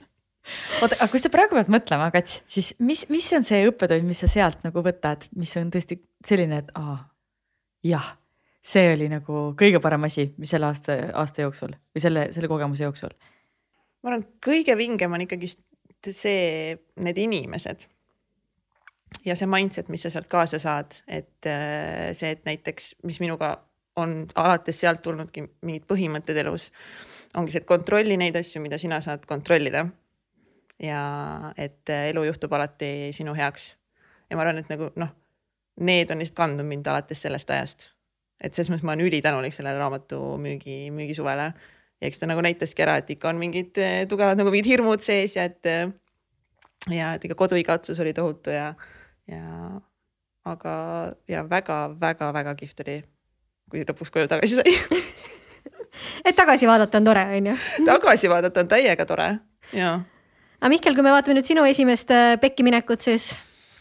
oota, 0.82 0.96
aga 0.96 1.08
kui 1.10 1.20
sa 1.22 1.32
praegu 1.34 1.58
pead 1.58 1.70
mõtlema, 1.72 2.08
Kats, 2.14 2.40
siis 2.50 2.72
mis, 2.82 3.04
mis 3.12 3.28
on 3.36 3.46
see 3.48 3.66
õppetund, 3.68 4.06
mis 4.08 4.22
sa 4.24 4.30
sealt 4.30 4.62
nagu 4.66 4.84
võtad, 4.84 5.26
mis 5.38 5.52
on 5.60 5.70
tõesti 5.74 5.98
selline, 6.26 6.62
et 6.62 6.72
aa, 6.78 6.96
jah, 7.86 8.14
see 8.62 8.92
oli 8.94 9.10
nagu 9.10 9.50
kõige 9.58 9.82
parem 9.82 10.08
asi, 10.08 10.30
mis 10.38 10.54
selle 10.54 10.70
aasta, 10.70 10.96
aasta 11.18 11.44
jooksul 11.44 11.74
või 11.74 12.04
selle, 12.04 12.28
selle 12.34 12.50
kogemuse 12.50 12.86
jooksul. 12.86 13.14
ma 14.02 14.12
arvan, 14.12 14.26
kõige 14.42 14.78
vingem 14.78 15.18
on 15.18 15.26
ikkagist 15.26 15.60
see, 16.10 16.76
need 17.02 17.18
inimesed. 17.22 17.86
Ja 19.24 19.36
see 19.38 19.48
mindset, 19.50 19.90
mis 19.92 20.02
sa 20.04 20.10
sealt 20.12 20.28
kaasa 20.30 20.60
saad, 20.62 20.98
et 21.06 21.48
äh, 21.48 22.10
see, 22.16 22.32
et 22.34 22.44
näiteks, 22.48 22.94
mis 23.06 23.20
minuga 23.22 23.54
on 24.00 24.22
alates 24.40 24.78
sealt 24.80 25.02
tulnudki 25.04 25.44
mingid 25.66 25.86
põhimõtted 25.90 26.38
elus, 26.44 26.70
ongi 27.36 27.54
see, 27.54 27.62
et 27.62 27.68
kontrolli 27.68 28.16
neid 28.20 28.36
asju, 28.38 28.62
mida 28.64 28.78
sina 28.80 29.00
saad 29.04 29.26
kontrollida. 29.28 29.86
ja 30.82 31.52
et 31.56 31.90
äh, 31.90 32.08
elu 32.10 32.24
juhtub 32.26 32.52
alati 32.52 33.12
sinu 33.12 33.34
heaks. 33.34 33.76
ja 34.30 34.36
ma 34.36 34.42
arvan, 34.42 34.58
et 34.58 34.70
nagu 34.72 34.90
noh, 34.96 35.12
need 35.80 36.10
on 36.10 36.18
lihtsalt 36.18 36.36
kandnud 36.36 36.66
mind 36.66 36.86
alates 36.86 37.22
sellest 37.22 37.50
ajast. 37.50 37.92
et 38.40 38.54
selles 38.54 38.70
mõttes 38.70 38.84
ma 38.84 38.96
olen 38.96 39.06
ülitänulik 39.06 39.54
sellele 39.54 39.78
raamatu 39.78 40.36
müügi, 40.38 40.90
müügisuvele 40.90 41.52
ja 41.52 42.08
eks 42.08 42.18
ta 42.18 42.26
nagu 42.26 42.42
näitaski 42.42 42.82
ära, 42.82 42.96
et 42.98 43.10
ikka 43.10 43.28
on 43.28 43.38
mingid 43.38 43.78
eh, 43.78 44.06
tugevad 44.08 44.40
nagu 44.40 44.50
mingid 44.50 44.72
hirmud 44.72 45.04
sees 45.04 45.36
ja 45.36 45.44
et 45.44 45.68
ja 46.90 47.12
et 47.14 47.24
ikka 47.24 47.36
koduigatsus 47.38 48.00
oli 48.00 48.12
tohutu 48.12 48.50
ja, 48.50 48.72
ja 49.30 49.80
aga 50.44 50.76
ja 51.30 51.44
väga-väga-väga 51.48 52.54
kihvt 52.58 52.82
oli, 52.84 52.96
kui 53.70 53.84
lõpuks 53.86 54.10
koju 54.14 54.30
tagasi 54.30 54.58
sai. 54.58 54.74
et 56.26 56.36
tagasi 56.36 56.66
vaadata 56.66 56.98
on 56.98 57.10
tore, 57.10 57.24
onju. 57.38 57.54
tagasi 57.92 58.30
vaadata 58.32 58.64
on 58.64 58.72
täiega 58.72 59.06
tore 59.06 59.28
ja 59.72 60.00
aga 60.62 60.70
Mihkel, 60.70 60.94
kui 60.94 61.06
me 61.06 61.14
vaatame 61.14 61.38
nüüd 61.38 61.48
sinu 61.48 61.64
esimest 61.66 62.10
äh, 62.14 62.36
pekki 62.42 62.66
minekut, 62.66 63.02
siis 63.02 63.32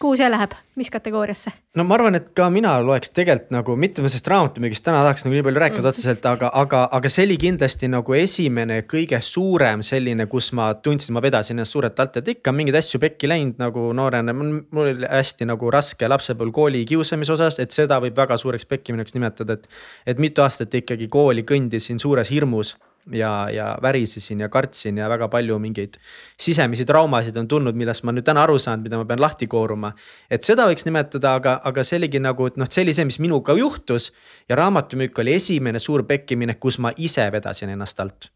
kuhu 0.02 0.18
see 0.20 0.30
läheb, 0.30 0.56
mis 0.76 0.90
kategooriasse? 0.92 1.54
no 1.78 1.86
ma 1.88 1.96
arvan, 1.96 2.18
et 2.18 2.32
ka 2.38 2.50
mina 2.54 2.74
loeks 2.84 3.14
tegelikult 3.16 3.54
nagu 3.54 3.76
mitte 3.80 4.04
sellest 4.04 4.28
raamatumüügist 4.32 4.84
täna 4.86 5.04
tahaks 5.06 5.26
nagu 5.26 5.38
nii 5.38 5.46
palju 5.48 5.64
rääkida 5.64 5.82
Mm. 5.82 5.90
otseselt, 5.94 6.26
aga, 6.26 6.50
aga, 6.54 6.82
aga 6.92 7.10
see 7.10 7.26
oli 7.28 7.38
kindlasti 7.42 7.88
nagu 7.92 8.14
esimene 8.18 8.82
kõige 8.90 9.22
suurem 9.22 9.84
selline, 9.86 10.28
kus 10.32 10.52
ma 10.58 10.74
tundsin, 10.74 11.14
ma 11.14 11.24
vedasin 11.24 11.58
ennast 11.58 11.78
suurelt 11.78 12.00
alt, 12.00 12.18
et 12.18 12.28
ikka 12.36 12.52
mingeid 12.52 12.80
asju 12.82 13.00
pekki 13.00 13.30
läinud 13.30 13.62
nagu 13.62 13.88
noorena, 13.94 14.34
mul 14.34 14.86
oli 14.86 15.08
hästi 15.08 15.48
nagu 15.50 15.72
raske 15.72 16.08
lapsepõlv 16.08 16.52
kooli 16.52 16.86
kiusamise 16.86 17.34
osas, 17.34 17.60
et 17.60 17.72
seda 17.72 18.00
võib 18.04 18.18
väga 18.18 18.38
suureks 18.38 18.66
pekkiminekuks 18.66 19.18
nimetada, 19.18 19.54
et. 19.54 19.68
et 20.06 20.20
mitu 20.20 20.42
aastat 20.42 20.74
ikkagi 20.74 21.08
kooli 21.08 21.44
kõndisin 21.48 22.00
suures 22.00 22.30
hirmus 22.30 22.76
ja, 23.12 23.50
ja 23.50 23.78
värisesin 23.82 24.40
ja 24.40 24.50
kartsin 24.50 24.98
ja 24.98 25.10
väga 25.10 25.28
palju 25.32 25.58
mingeid 25.60 25.98
sisemisi 26.40 26.86
traumasid 26.86 27.38
on 27.38 27.48
tulnud, 27.48 27.78
millest 27.78 28.04
ma 28.06 28.14
nüüd 28.14 28.26
täna 28.28 28.44
aru 28.46 28.58
saan, 28.62 28.84
mida 28.86 29.00
ma 29.00 29.06
pean 29.10 29.22
lahti 29.22 29.48
kooruma. 29.52 29.94
et 30.30 30.44
seda 30.44 30.68
võiks 30.70 30.86
nimetada, 30.86 31.36
aga, 31.40 31.58
aga 31.64 31.84
see 31.88 31.98
oligi 32.02 32.22
nagu, 32.22 32.48
et 32.48 32.60
noh, 32.62 32.70
see 32.70 32.86
oli 32.86 32.96
see, 32.98 33.08
mis 33.10 33.20
minuga 33.24 33.56
juhtus 33.58 34.12
ja 34.50 34.60
raamatumüük 34.60 35.18
oli 35.24 35.36
esimene 35.40 35.80
suur 35.80 36.06
pekkiminek, 36.08 36.60
kus 36.60 36.80
ma 36.80 36.94
ise 36.98 37.26
vedasin 37.32 37.74
ennast 37.74 38.00
alt. 38.00 38.30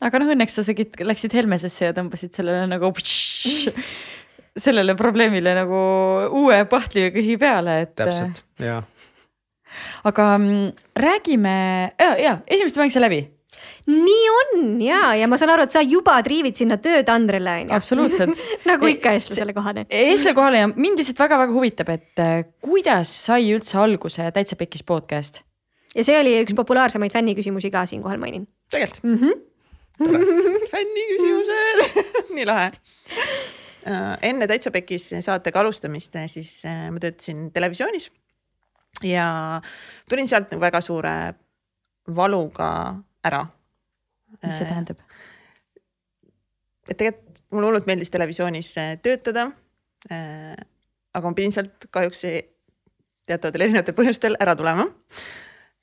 aga 0.00 0.22
noh, 0.22 0.32
õnneks 0.36 0.58
sa 0.58 0.66
tegid, 0.66 0.96
läksid 1.00 1.36
Helmesesse 1.36 1.90
ja 1.90 1.96
tõmbasid 1.96 2.32
sellele 2.38 2.64
nagu 2.70 2.92
sellele 4.64 4.96
probleemile 4.96 5.54
nagu 5.56 5.84
uue 6.42 6.64
pahtli 6.68 7.06
ja 7.08 7.12
kõhi 7.12 7.38
peale, 7.40 7.82
et. 7.86 7.94
täpselt 8.00 8.44
ja 8.60 8.82
aga 10.04 10.38
mm, 10.38 10.72
räägime 10.96 11.56
ja, 11.98 12.16
ja 12.18 12.38
esimest 12.46 12.76
mäng 12.76 12.92
sai 12.92 13.04
läbi, 13.04 13.20
nii 13.90 14.26
on 14.32 14.80
ja, 14.84 15.00
ja 15.18 15.28
ma 15.30 15.38
saan 15.40 15.54
aru, 15.54 15.66
et 15.66 15.74
sa 15.74 15.82
juba 15.82 16.14
triivid 16.24 16.58
sinna 16.58 16.78
töötandrile 16.82 17.56
onju. 17.62 17.76
absoluutselt. 17.76 18.42
nagu 18.70 18.90
ikka 18.90 19.14
eestlasele 19.16 19.54
kohane. 19.56 19.86
eestlasele 19.88 20.34
kohale 20.38 20.64
ja 20.64 20.68
mind 20.74 21.02
lihtsalt 21.02 21.22
väga-väga 21.24 21.56
huvitab, 21.56 21.94
et 21.94 22.22
äh, 22.22 22.44
kuidas 22.64 23.12
sai 23.26 23.52
üldse 23.54 23.80
alguse 23.82 24.28
Täitsa 24.34 24.58
Pekkis 24.60 24.86
podcast? 24.86 25.42
ja 25.96 26.04
see 26.06 26.18
oli 26.18 26.36
üks 26.44 26.56
populaarsemaid 26.56 27.12
fänniküsimusi 27.12 27.72
ka 27.74 27.84
siinkohal 27.90 28.22
mainin 28.22 28.46
tegelikult 28.72 29.04
mm. 29.04 29.18
-hmm. 29.18 29.40
fänni 30.72 31.06
küsimused, 31.10 32.02
nii 32.36 32.46
lahe. 32.48 32.72
enne 34.22 34.46
Täitsa 34.46 34.70
Pekis 34.70 35.10
saatega 35.20 35.60
alustamist, 35.60 36.16
siis 36.26 36.62
äh, 36.64 36.90
ma 36.90 37.00
töötasin 37.02 37.50
televisioonis 37.52 38.10
ja 39.04 39.60
tulin 40.08 40.28
sealt 40.28 40.52
nagu 40.52 40.60
väga 40.60 40.80
suure 40.80 41.14
valuga 42.16 42.94
ära. 43.24 43.46
Mis 44.46 44.58
see 44.58 44.68
tähendab? 44.68 45.02
et 46.90 46.96
tegelikult 46.98 47.28
mulle 47.52 47.68
hullult 47.68 47.86
meeldis 47.86 48.10
televisioonis 48.10 48.72
äh, 48.80 48.96
töötada. 49.02 49.50
aga 50.10 51.28
ma 51.28 51.36
pidin 51.36 51.52
sealt 51.54 51.84
kahjuks 51.94 52.24
teatavatel 53.28 53.66
erinevatel 53.68 53.94
põhjustel 53.94 54.36
ära 54.42 54.56
tulema. 54.58 54.88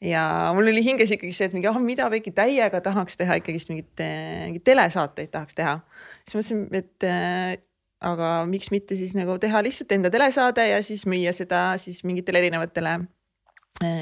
ja 0.03 0.23
mul 0.55 0.71
oli 0.71 0.83
hinges 0.83 1.11
ikkagi 1.15 1.31
see, 1.35 1.49
et 1.49 1.55
mingi, 1.55 1.67
ah, 1.71 1.79
mida 1.83 2.09
väike 2.11 2.33
täiega 2.35 2.81
tahaks 2.83 3.19
teha 3.19 3.39
ikkagist 3.39 3.71
mingit, 3.71 3.93
mingit 3.99 4.65
telesaateid 4.67 5.31
tahaks 5.31 5.55
teha. 5.55 5.79
siis 6.25 6.39
mõtlesin, 6.39 6.65
et 6.81 7.07
äh, 7.07 7.55
aga 7.99 8.33
miks 8.47 8.71
mitte 8.71 8.95
siis 8.95 9.15
nagu 9.15 9.37
teha 9.39 9.63
lihtsalt 9.63 9.91
enda 9.91 10.11
telesaade 10.11 10.67
ja 10.69 10.83
siis 10.83 11.05
müüa 11.09 11.33
seda 11.35 11.73
siis 11.81 12.03
mingitele 12.07 12.39
erinevatele 12.43 12.95
äh, 12.95 13.07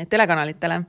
telekanalitele. 0.10 0.82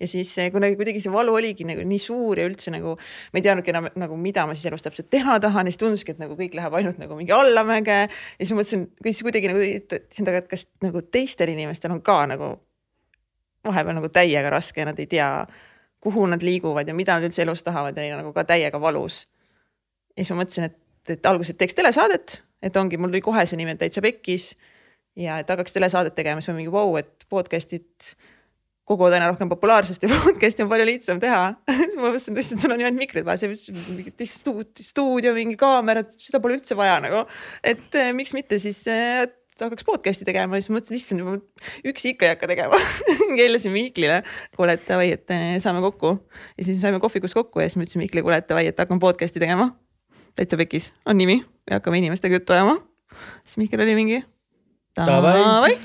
Ja 0.00 0.08
siis 0.08 0.34
äh, 0.38 0.50
kuna 0.52 0.68
kuidagi 0.76 1.00
see 1.00 1.12
valu 1.12 1.32
oligi 1.38 1.64
nagu 1.64 1.84
nii 1.88 2.00
suur 2.02 2.38
ja 2.38 2.44
üldse 2.48 2.72
nagu 2.74 2.92
ma 2.98 3.40
ei 3.40 3.44
teadnudki 3.44 3.72
enam 3.72 3.88
nagu 3.96 4.18
mida 4.20 4.44
ma 4.46 4.56
siis 4.56 4.68
elus 4.68 4.84
täpselt 4.84 5.08
teha 5.12 5.38
tahan 5.40 5.64
ja 5.64 5.72
siis 5.72 5.80
tunduski, 5.80 6.12
et 6.12 6.20
nagu 6.20 6.36
kõik 6.36 6.56
läheb 6.58 6.76
ainult 6.76 7.00
nagu 7.00 7.16
mingi 7.16 7.32
allamäge. 7.32 8.02
Ja 8.04 8.40
siis 8.42 8.52
ma 8.52 8.60
mõtlesin, 8.60 8.86
siis 9.06 9.22
kuidagi 9.24 9.50
nagu 9.50 9.64
ütlesin 9.64 10.28
taga, 10.28 10.42
et 10.44 10.50
kas 10.50 10.66
nagu 10.84 11.02
teistel 11.08 11.54
inimestel 11.54 11.94
on 11.96 12.02
ka 12.04 12.18
nagu 12.28 12.50
vahepeal 13.64 13.96
nagu 13.96 14.10
täiega 14.12 14.52
raske 14.52 14.82
ja 14.82 14.90
nad 14.90 15.00
ei 15.00 15.08
tea, 15.08 15.28
kuhu 16.04 16.26
nad 16.28 16.44
liiguvad 16.44 16.88
ja 16.88 16.94
mida 16.96 17.16
nad 17.16 17.24
üldse 17.24 17.42
elus 17.46 17.64
tahavad 17.64 17.96
ja 17.96 18.04
neil 18.04 18.18
on 18.18 18.26
nagu 18.26 18.34
ka 18.36 18.44
täiega 18.44 18.80
valus. 18.80 19.24
ja 20.12 20.20
siis 20.20 20.34
ma 20.34 20.42
mõtlesin, 20.42 20.68
et, 20.68 21.16
et 21.16 21.26
alguses 21.26 21.56
teeks 21.56 21.80
telesaadet, 21.80 22.42
et 22.62 22.76
ongi, 22.76 23.00
mul 23.00 23.08
tuli 23.08 23.24
kohe 23.24 23.46
see 23.48 23.56
nimi 23.56 23.76
Täitsa 23.80 24.04
Pekkis. 24.04 24.52
Ja 25.16 25.38
et 25.38 25.48
hakkaks 25.48 25.72
telesaadet 25.72 26.14
tegema, 26.16 26.42
siis 26.42 26.50
ma 26.50 26.58
mingi 26.58 26.72
vau 26.74 26.88
wow,, 26.90 26.98
et 26.98 27.26
podcast'id 27.30 28.08
koguvad 28.88 29.16
aina 29.16 29.30
rohkem 29.30 29.50
populaarsust 29.50 30.04
ja 30.04 30.10
podcast'i 30.26 30.64
on 30.64 30.70
palju 30.72 30.88
lihtsam 30.88 31.20
teha 31.22 31.54
siis 31.78 31.96
ma 31.96 32.08
mõtlesin 32.08 32.36
lihtsalt, 32.38 32.64
sul 32.64 32.74
on 32.74 32.82
ju 32.82 32.88
ainult 32.88 33.00
mikrid 33.00 33.26
vaja, 33.26 33.50
mingi 33.50 34.28
stuudio, 34.28 34.84
stuudio, 34.90 35.32
mingi 35.36 35.56
kaamera, 35.60 36.04
seda 36.16 36.40
pole 36.44 36.58
üldse 36.58 36.76
vaja 36.78 36.98
nagu. 37.04 37.24
et 37.64 38.00
eh, 38.00 38.12
miks 38.16 38.34
mitte 38.36 38.60
siis 38.62 38.82
eh, 38.92 39.24
hakkaks 39.54 39.86
podcast'i 39.86 40.26
tegema, 40.26 40.58
siis 40.58 40.72
mõtlesin, 40.74 40.98
issand, 40.98 41.44
üksi 41.86 42.12
ikka 42.14 42.26
ei 42.26 42.34
hakka 42.34 42.50
tegema 42.50 42.80
keelasin 43.38 43.72
Mihklile, 43.74 44.20
kuule, 44.56 44.76
et 44.76 44.84
davai, 44.88 45.12
et 45.14 45.34
eh, 45.34 45.46
saame 45.62 45.84
kokku. 45.84 46.16
ja 46.58 46.66
siis 46.66 46.82
saime 46.82 47.00
kohvikus 47.02 47.36
kokku 47.36 47.62
ja 47.62 47.70
siis 47.70 47.78
ma 47.78 47.86
ütlesin 47.86 48.04
Mihklile, 48.04 48.26
kuule, 48.26 48.42
et 48.42 48.50
davai, 48.50 48.66
et 48.72 48.84
hakkan 48.84 49.00
podcast'i 49.02 49.42
tegema. 49.42 49.70
täitsa 50.34 50.58
pekis 50.60 50.90
on 51.06 51.16
nimi 51.20 51.40
ja 51.70 51.78
hakkame 51.78 52.02
inimestega 52.02 52.40
juttu 52.40 52.56
ajama. 52.56 52.76
siis 53.46 53.62
Mihkel 53.62 53.86
oli 53.86 53.96
mingi. 54.02 54.20
davai 54.98 55.78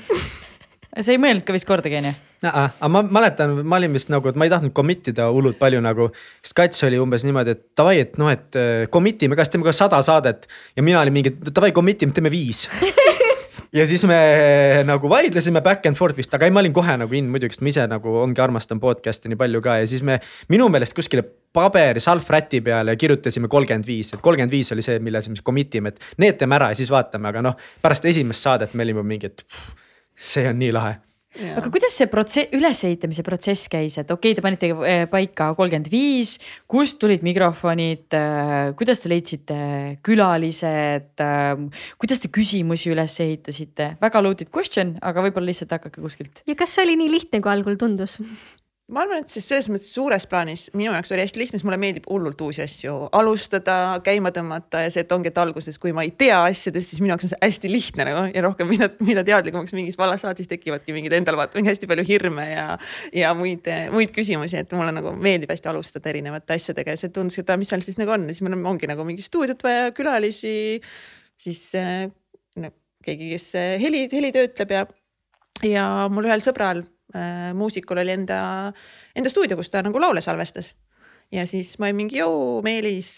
sa 1.04 1.14
ei 1.14 1.20
mõelnud 1.22 1.46
ka 1.46 1.54
vist 1.56 1.68
kordagi 1.68 2.00
onju? 2.00 2.12
aga 2.48 2.88
ma 2.88 3.02
mäletan, 3.04 3.58
ma 3.68 3.76
olin 3.80 3.92
vist 3.96 4.08
nagu, 4.12 4.30
et 4.30 4.38
ma 4.38 4.46
ei 4.48 4.52
tahtnud 4.52 4.72
commit 4.76 5.10
ida 5.12 5.28
hullult 5.34 5.58
palju 5.60 5.82
nagu. 5.84 6.08
sest 6.42 6.56
Kats 6.56 6.86
oli 6.88 7.00
umbes 7.00 7.26
niimoodi, 7.28 7.56
et 7.56 7.64
davai, 7.76 7.98
et 8.06 8.16
noh, 8.20 8.30
et 8.32 8.56
äh, 8.58 8.86
commit 8.92 9.22
ime, 9.22 9.36
kas 9.38 9.52
teeme 9.52 9.66
ka 9.66 9.76
sada 9.76 10.00
saadet. 10.04 10.48
ja 10.76 10.82
mina 10.82 11.02
olin 11.02 11.16
mingi, 11.16 11.34
davai 11.50 11.72
commit 11.76 12.02
ime, 12.02 12.16
teeme 12.16 12.32
viis 12.32 12.66
ja 13.76 13.86
siis 13.86 14.02
me 14.08 14.16
nagu 14.86 15.10
vaidlesime 15.10 15.60
back 15.62 15.86
and 15.86 15.98
forth 15.98 16.16
vist, 16.18 16.32
aga 16.34 16.48
ei, 16.48 16.54
ma 16.54 16.62
olin 16.62 16.74
kohe 16.74 16.96
nagu 17.02 17.16
in 17.16 17.28
muidugi, 17.30 17.54
sest 17.54 17.64
ma 17.64 17.72
ise 17.72 17.86
nagu 17.90 18.14
ongi 18.22 18.42
armastan 18.42 18.80
podcast'i 18.82 19.30
nii 19.30 19.38
palju 19.40 19.60
ka 19.64 19.76
ja 19.82 19.90
siis 19.90 20.02
me 20.06 20.18
minu 20.50 20.68
meelest 20.72 20.96
kuskile 20.96 21.24
paberi 21.54 22.02
salvräti 22.02 22.62
peale 22.66 22.96
kirjutasime 22.98 23.50
kolmkümmend 23.50 23.86
viis, 23.86 24.14
et 24.14 24.22
kolmkümmend 24.24 24.54
viis 24.54 24.72
oli 24.74 24.84
see, 24.86 24.98
mille 25.02 25.22
siis 25.22 25.44
commit 25.46 25.74
ime, 25.78 25.94
et 25.94 26.18
need 26.22 26.38
teeme 26.40 26.58
ära 26.58 26.72
ja 26.72 26.78
siis 26.78 26.90
vaatame, 26.92 27.30
aga 27.30 27.44
noh, 27.46 27.70
pärast 27.82 28.06
esimest 28.10 28.46
saadet 28.46 28.74
me 28.74 28.86
olime 28.86 29.06
mingi, 29.06 29.30
et 29.30 29.44
pff, 29.46 29.70
see 30.20 30.48
on 30.48 30.60
nii 30.60 30.74
lahe 30.76 30.98
Ja. 31.38 31.52
aga 31.60 31.70
kuidas 31.70 31.94
see 31.94 32.08
protsess, 32.10 32.50
ülesehitamise 32.58 33.22
protsess 33.22 33.68
käis, 33.70 33.94
et 34.00 34.08
okei 34.10 34.32
okay,, 34.32 34.34
te 34.34 34.42
panite 34.42 34.70
eh, 34.82 35.04
paika 35.10 35.52
kolmkümmend 35.54 35.86
viis, 35.92 36.32
kust 36.70 36.98
tulid 36.98 37.22
mikrofonid, 37.22 38.08
eh, 38.18 38.72
kuidas 38.78 38.98
te 38.98 39.12
leidsite 39.12 39.58
külalised, 40.02 41.22
eh, 41.22 41.84
kuidas 42.02 42.18
te 42.24 42.32
küsimusi 42.34 42.90
üles 42.90 43.14
ehitasite, 43.22 43.92
väga 44.02 44.24
loaded 44.26 44.50
question, 44.50 44.96
aga 45.06 45.22
võib-olla 45.28 45.52
lihtsalt 45.52 45.76
hakake 45.78 46.02
kuskilt. 46.02 46.42
ja 46.50 46.58
kas 46.58 46.74
see 46.74 46.88
oli 46.88 46.98
nii 46.98 47.14
lihtne, 47.14 47.38
kui 47.38 47.54
algul 47.54 47.78
tundus? 47.78 48.18
Ma 48.90 49.04
arvan, 49.04 49.22
et 49.22 49.32
siis 49.32 49.46
selles 49.46 49.68
mõttes 49.70 49.88
suures 49.94 50.24
plaanis 50.30 50.66
minu 50.74 50.90
jaoks 50.92 51.12
oli 51.14 51.22
hästi 51.22 51.40
lihtne, 51.40 51.58
sest 51.58 51.66
mulle 51.66 51.78
meeldib 51.80 52.06
hullult 52.10 52.40
uusi 52.44 52.62
asju 52.64 52.94
alustada, 53.16 53.76
käima 54.04 54.32
tõmmata 54.34 54.82
ja 54.84 54.90
see, 54.92 55.04
et 55.04 55.14
ongi, 55.14 55.30
et 55.30 55.40
alguses, 55.40 55.78
kui 55.80 55.94
ma 55.96 56.04
ei 56.06 56.12
tea 56.18 56.40
asjadest, 56.48 56.92
siis 56.92 57.02
minu 57.02 57.12
jaoks 57.12 57.28
on 57.28 57.32
see 57.32 57.40
hästi 57.44 57.70
lihtne 57.70 58.06
nagu 58.08 58.24
ja 58.34 58.44
rohkem, 58.46 58.68
mida, 58.70 58.90
mida 59.06 59.24
teadlikumaks 59.26 59.74
mingis 59.76 59.98
vallas 60.00 60.24
saad, 60.24 60.40
siis 60.40 60.50
tekivadki 60.50 60.94
mingid 60.96 61.14
endal 61.16 61.38
vaata 61.40 61.58
mingi 61.58 61.72
hästi 61.72 61.90
palju 61.90 62.06
hirme 62.08 62.46
ja, 62.50 62.66
ja 63.16 63.32
muid, 63.38 63.70
muid 63.94 64.14
küsimusi, 64.16 64.60
et 64.64 64.76
mulle 64.76 64.94
nagu 64.96 65.14
meeldib 65.16 65.54
hästi 65.54 65.72
alustada 65.72 66.12
erinevate 66.12 66.58
asjadega 66.58 66.96
ja 66.96 67.00
see 67.00 67.14
tundus, 67.14 67.38
et 67.40 67.56
mis 67.60 67.70
seal 67.70 67.84
siis 67.86 67.98
nagu 68.00 68.14
on. 68.14 68.28
Ja 68.28 68.36
siis 68.36 68.46
meil 68.46 68.58
ongi 68.74 68.90
nagu 68.90 69.06
mingi 69.06 69.24
stuudiot 69.24 69.62
vaja, 69.66 69.90
külalisi, 69.96 70.54
siis 71.40 71.66
no, 71.76 72.72
keegi, 73.06 73.34
kes 73.36 73.52
heli, 73.82 74.06
heli 74.12 74.32
töötleb 74.34 74.74
ja, 74.74 74.86
ja 75.66 75.90
mul 76.12 76.26
ühel 76.28 76.42
sõbral 76.44 76.82
äh, 76.82 76.99
muusikul 77.54 77.98
oli 78.02 78.14
enda, 78.14 78.40
enda 79.16 79.32
stuudio, 79.32 79.58
kus 79.58 79.70
ta 79.70 79.82
nagu 79.86 80.00
laule 80.02 80.22
salvestas 80.24 80.74
ja 81.30 81.44
siis 81.46 81.76
ma 81.78 81.86
olin 81.86 81.96
mingi, 82.00 82.18
joo, 82.18 82.58
Meelis, 82.64 83.08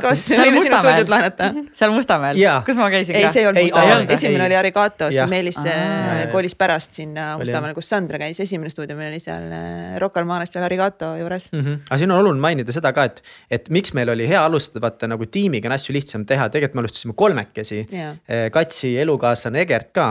kas 0.00 0.22
võime 0.32 0.62
sinu 0.64 0.78
stuudiot 0.80 1.10
laenata? 1.12 1.50
seal 1.76 1.92
Mustamäel, 1.92 2.38
kus 2.64 2.78
ma 2.80 2.86
käisin 2.92 3.18
ei, 3.18 3.26
ka? 3.26 3.28
ei, 3.28 3.34
see 3.34 3.42
ei 3.42 3.48
olnud 3.50 3.66
Mustamäel, 3.66 4.04
esimene 4.16 4.38
ei. 4.38 4.46
oli 4.46 4.56
Arigatos, 4.56 5.18
Meelis 5.28 5.58
Aa, 5.60 6.22
kolis 6.32 6.56
pärast 6.56 6.96
sinna 6.96 7.34
Mustamäele, 7.40 7.76
kus 7.76 7.90
Sandra 7.92 8.20
käis, 8.22 8.40
esimene 8.40 8.72
stuudio 8.72 8.96
meil 8.96 9.12
oli 9.12 9.20
seal 9.20 9.52
äh, 9.52 9.98
Rocca 10.00 10.22
al 10.22 10.28
Mares 10.28 10.54
seal 10.54 10.64
Arigato 10.64 11.10
juures. 11.20 11.50
Mm. 11.52 11.60
-hmm. 11.60 11.82
aga 11.90 11.98
siin 12.00 12.14
on 12.14 12.22
oluline 12.22 12.40
mainida 12.46 12.72
seda 12.72 12.94
ka, 12.96 13.04
et, 13.10 13.20
et 13.58 13.68
miks 13.68 13.92
meil 13.92 14.14
oli 14.14 14.28
hea 14.28 14.40
alustada, 14.40 14.80
vaata 14.86 15.10
nagu 15.12 15.28
tiimiga 15.28 15.68
on 15.68 15.76
asju 15.76 15.92
lihtsam 15.98 16.24
teha, 16.24 16.48
tegelikult 16.48 16.80
me 16.80 16.84
alustasime 16.86 17.16
kolmekesi. 17.16 17.82
Äh, 17.92 18.48
Katsi 18.56 18.94
elukaaslane 19.04 19.60
Egert 19.66 19.92
ka 19.92 20.08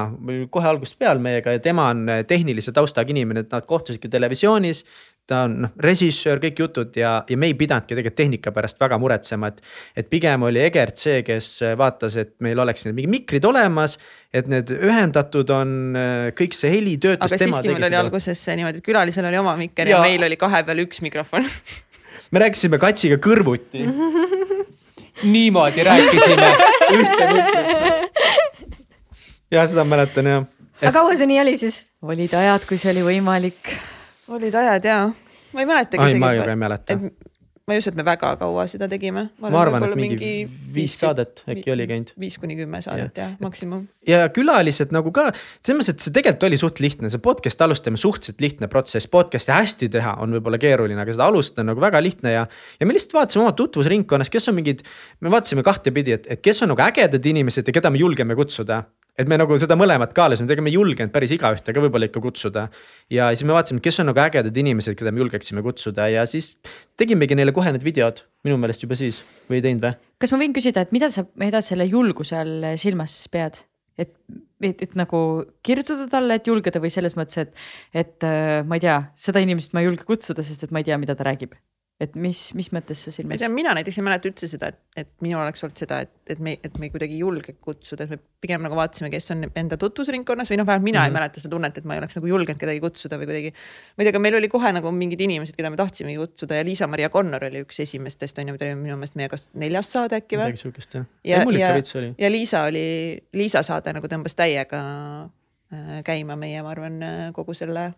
kohe 0.54 0.70
algusest 0.70 1.02
peale 1.02 1.20
meiega 1.20 1.58
ja 1.58 1.60
tema 1.60 1.90
on 1.96 2.06
äh, 2.10 2.22
tehnilise 2.30 2.72
taustaga 2.72 3.10
inimene, 3.10 3.48
et 3.48 3.52
nad 3.58 3.66
kohtusidki 3.66 4.10
televisioonis 4.10 4.86
ta 5.30 5.46
on 5.48 5.54
noh, 5.64 5.72
režissöör, 5.80 6.42
kõik 6.44 6.58
jutud 6.60 6.98
ja, 7.00 7.14
ja 7.30 7.38
me 7.40 7.48
ei 7.48 7.56
pidanudki 7.58 7.94
tegelikult 7.94 8.18
tehnika 8.20 8.52
pärast 8.56 8.82
väga 8.82 8.98
muretsema, 9.00 9.54
et. 9.54 9.62
et 9.96 10.10
pigem 10.12 10.44
oli 10.44 10.60
Egert 10.64 11.00
see, 11.00 11.22
kes 11.24 11.48
vaatas, 11.80 12.18
et 12.20 12.34
meil 12.44 12.60
oleks 12.60 12.84
need 12.88 12.98
mingid 12.98 13.14
mikrid 13.14 13.48
olemas, 13.48 13.96
et 14.36 14.50
need 14.52 14.74
ühendatud 14.76 15.54
on, 15.56 15.96
kõik 16.36 16.58
see 16.58 16.74
heli 16.76 16.98
töötas. 16.98 17.32
aga 17.32 17.40
siiski 17.40 17.72
meil 17.72 17.88
oli 17.88 18.02
alguses 18.02 18.44
niimoodi, 18.52 18.84
et 18.84 18.86
külalisel 18.92 19.32
oli 19.32 19.40
oma 19.40 19.56
mikker 19.60 19.88
ja, 19.88 20.02
ja 20.02 20.04
meil 20.04 20.28
oli 20.28 20.40
kahe 20.40 20.64
peal 20.68 20.84
üks 20.84 21.04
mikrofon 21.06 21.48
me 22.34 22.42
rääkisime 22.42 22.80
Katsiga 22.82 23.20
kõrvuti 23.22 23.86
niimoodi 25.34 25.86
rääkisime 25.86 26.50
ühte 26.98 27.28
mikrisse. 27.34 27.94
ja 29.54 29.66
seda 29.70 29.86
mäletan 29.86 30.30
jah 30.32 30.46
et.... 30.82 30.88
aga 30.90 30.96
kaua 31.00 31.18
see 31.20 31.30
nii 31.30 31.42
oli 31.46 31.58
siis? 31.62 31.84
olid 32.02 32.34
ajad, 32.34 32.66
kui 32.70 32.82
see 32.82 32.92
oli 32.96 33.06
võimalik 33.12 33.76
olid 34.28 34.56
ajad 34.56 34.88
ja, 34.88 34.98
ma 35.54 35.64
ei 35.64 35.70
mäletagi 35.70 36.10
isegi. 36.12 36.24
ma 36.24 36.34
ka 36.38 36.50
ei 36.52 36.60
mäleta. 36.60 36.98
ma 37.64 37.76
ei 37.76 37.80
usu, 37.80 37.92
et 37.94 37.98
me 37.98 38.04
väga 38.08 38.34
kaua 38.40 38.66
seda 38.72 38.88
tegime. 38.92 39.26
ma 39.40 39.52
arvan, 39.62 39.86
et 39.88 39.96
mingi 40.00 40.32
viis 40.76 40.96
saadet 41.00 41.44
äkki 41.50 41.74
oli 41.74 41.88
käinud. 41.90 42.14
viis 42.20 42.38
kuni 42.40 42.58
kümme 42.60 42.82
saadet 42.84 43.20
jah 43.20 43.34
ja, 43.34 43.40
maksimum. 43.44 43.86
ja 44.08 44.24
külalised 44.36 44.96
nagu 44.96 45.12
ka, 45.16 45.30
selles 45.62 45.80
mõttes, 45.82 45.98
et 45.98 46.08
see 46.08 46.16
tegelikult 46.16 46.48
oli 46.50 46.60
suht 46.62 46.82
lihtne, 46.84 47.12
see 47.12 47.24
podcast'i 47.24 47.68
alustamine 47.68 48.02
suhteliselt 48.02 48.44
lihtne 48.44 48.72
protsess, 48.72 49.10
podcast'i 49.12 49.56
hästi 49.56 49.92
teha 49.98 50.18
on 50.24 50.36
võib-olla 50.38 50.60
keeruline, 50.62 51.00
aga 51.04 51.16
seda 51.16 51.28
alustada 51.32 51.66
on 51.66 51.74
nagu 51.74 51.84
väga 51.84 52.04
lihtne 52.04 52.36
ja. 52.36 52.48
ja 52.80 52.90
me 52.90 52.96
lihtsalt 52.96 53.20
vaatasime 53.20 53.48
oma 53.48 53.56
tutvusringkonnas, 53.60 54.32
kes 54.34 54.52
on 54.52 54.60
mingid, 54.60 54.84
me 55.24 55.32
vaatasime 55.34 55.66
kahtepidi, 55.68 56.20
et, 56.20 56.28
et 56.38 56.44
kes 56.44 56.64
on 56.64 56.74
nagu 56.74 56.84
ägedad 56.88 57.32
inimesed 57.34 57.68
ja 57.68 57.76
keda 57.76 57.92
me 57.94 58.04
julgeme 58.04 58.40
kutsuda 58.40 58.86
et 59.20 59.30
me 59.30 59.38
nagu 59.38 59.58
seda 59.62 59.78
mõlemat 59.78 60.14
kaalusime, 60.18 60.48
tegelikult 60.50 60.68
me 60.68 60.72
ei 60.72 60.78
julgenud 60.78 61.14
päris 61.14 61.34
igaühte 61.36 61.76
ka 61.76 61.84
võib-olla 61.84 62.10
ikka 62.10 62.22
kutsuda. 62.24 62.68
ja 63.14 63.30
siis 63.34 63.46
me 63.48 63.56
vaatasime, 63.56 63.84
kes 63.84 64.00
on 64.02 64.10
nagu 64.10 64.24
ägedad 64.24 64.58
inimesed, 64.58 64.98
keda 64.98 65.14
me 65.14 65.22
julgeksime 65.24 65.64
kutsuda 65.66 66.08
ja 66.10 66.26
siis 66.30 66.54
tegimegi 67.00 67.38
neile 67.38 67.54
kohe 67.56 67.74
need 67.76 67.86
videod 67.86 68.24
minu 68.48 68.58
meelest 68.62 68.86
juba 68.86 68.98
siis 69.00 69.22
või 69.50 69.62
ei 69.62 69.68
teinud 69.68 69.86
või? 69.86 69.94
kas 70.24 70.34
ma 70.34 70.42
võin 70.42 70.56
küsida, 70.56 70.86
et 70.86 70.96
mida 70.96 71.12
sa, 71.14 71.28
mida 71.40 71.62
selle 71.66 71.88
julguse 71.90 72.40
all 72.40 72.74
silmas 72.82 73.20
pead? 73.34 73.62
et, 74.02 74.16
et, 74.66 74.82
et 74.88 74.98
nagu 74.98 75.20
kirjutada 75.66 76.08
talle, 76.10 76.40
et 76.40 76.50
julgeda 76.50 76.82
või 76.82 76.90
selles 76.94 77.14
mõttes, 77.20 77.46
et, 77.46 77.54
et 77.94 78.26
äh, 78.26 78.64
ma 78.66 78.80
ei 78.80 78.88
tea, 78.88 78.98
seda 79.20 79.44
inimest 79.44 79.78
ma 79.78 79.84
ei 79.84 79.92
julge 79.92 80.08
kutsuda, 80.10 80.46
sest 80.46 80.66
et 80.66 80.74
ma 80.74 80.82
ei 80.82 80.90
tea, 80.90 80.98
mida 81.02 81.14
ta 81.18 81.28
räägib 81.30 81.54
et 82.02 82.16
mis, 82.20 82.40
mis 82.58 82.68
mõttes 82.74 83.04
sa 83.06 83.12
silmas? 83.14 83.30
ma 83.30 83.36
ei 83.38 83.42
tea, 83.44 83.50
mina 83.54 83.74
näiteks 83.78 84.00
ei 84.00 84.06
mäleta 84.06 84.28
üldse 84.30 84.48
seda, 84.50 84.72
et, 84.74 84.80
et 84.98 85.10
minul 85.24 85.44
oleks 85.44 85.64
olnud 85.66 85.78
seda, 85.80 86.00
et, 86.04 86.14
et 86.34 86.40
me, 86.44 86.56
et 86.66 86.80
me 86.82 86.90
kuidagi 86.92 87.16
ei 87.16 87.22
julge 87.22 87.54
kutsuda, 87.62 88.08
et 88.08 88.16
me 88.16 88.18
pigem 88.44 88.64
nagu 88.66 88.78
vaatasime, 88.78 89.12
kes 89.14 89.30
on 89.36 89.46
enda 89.48 89.78
tutvusringkonnas 89.80 90.50
või 90.52 90.60
noh, 90.60 90.68
vähemalt 90.68 90.88
mina 90.88 91.00
mm 91.00 91.02
-hmm. 91.02 91.06
ei 91.06 91.12
mhm. 91.12 91.20
mäleta 91.20 91.44
seda 91.44 91.54
tunnet, 91.54 91.78
et 91.78 91.88
ma 91.88 91.96
ei 91.96 92.02
oleks 92.02 92.18
nagu 92.18 92.32
julgenud 92.32 92.60
kedagi 92.60 92.82
kutsuda 92.84 93.20
või 93.22 93.30
kuidagi. 93.30 93.54
ma 93.54 94.02
ei 94.02 94.06
tea, 94.08 94.14
aga 94.16 94.24
meil 94.26 94.40
oli 94.42 94.50
kohe 94.56 94.74
nagu 94.80 94.92
mingid 94.92 95.22
inimesed, 95.28 95.56
keda 95.56 95.70
me 95.70 95.80
tahtsimegi 95.80 96.18
kutsuda 96.18 96.60
ja 96.60 96.68
Liisa-Maria 96.68 97.10
Connor 97.14 97.46
oli 97.50 97.64
üks 97.68 97.80
esimestest 97.86 98.40
on 98.40 98.50
ju, 98.50 98.58
ta 98.58 98.66
oli 98.66 98.76
minu 98.76 98.98
meelest 98.98 99.16
meie 99.16 99.30
kas 99.30 99.50
neljas 99.54 99.92
saade 99.92 100.18
äkki 100.18 100.38
või? 100.38 100.50
midagi 100.50 100.66
sihukest 100.66 100.94
jah. 101.00 101.06
ja, 101.24 101.46
ja, 101.46 101.76
ja, 101.78 102.14
ja 102.18 102.32
Liisa 102.32 102.64
oli, 102.64 103.22
Liisa 103.34 103.64
saade 103.64 103.94
nagu 103.94 104.08
tõmbas 104.08 104.36
täiega 104.36 104.82
äh, 105.74 106.02
käima 106.04 106.36
meie, 106.36 106.62
ma 106.62 106.74
arvan, 106.74 107.00
kogu 107.34 107.54
selle 107.54 107.94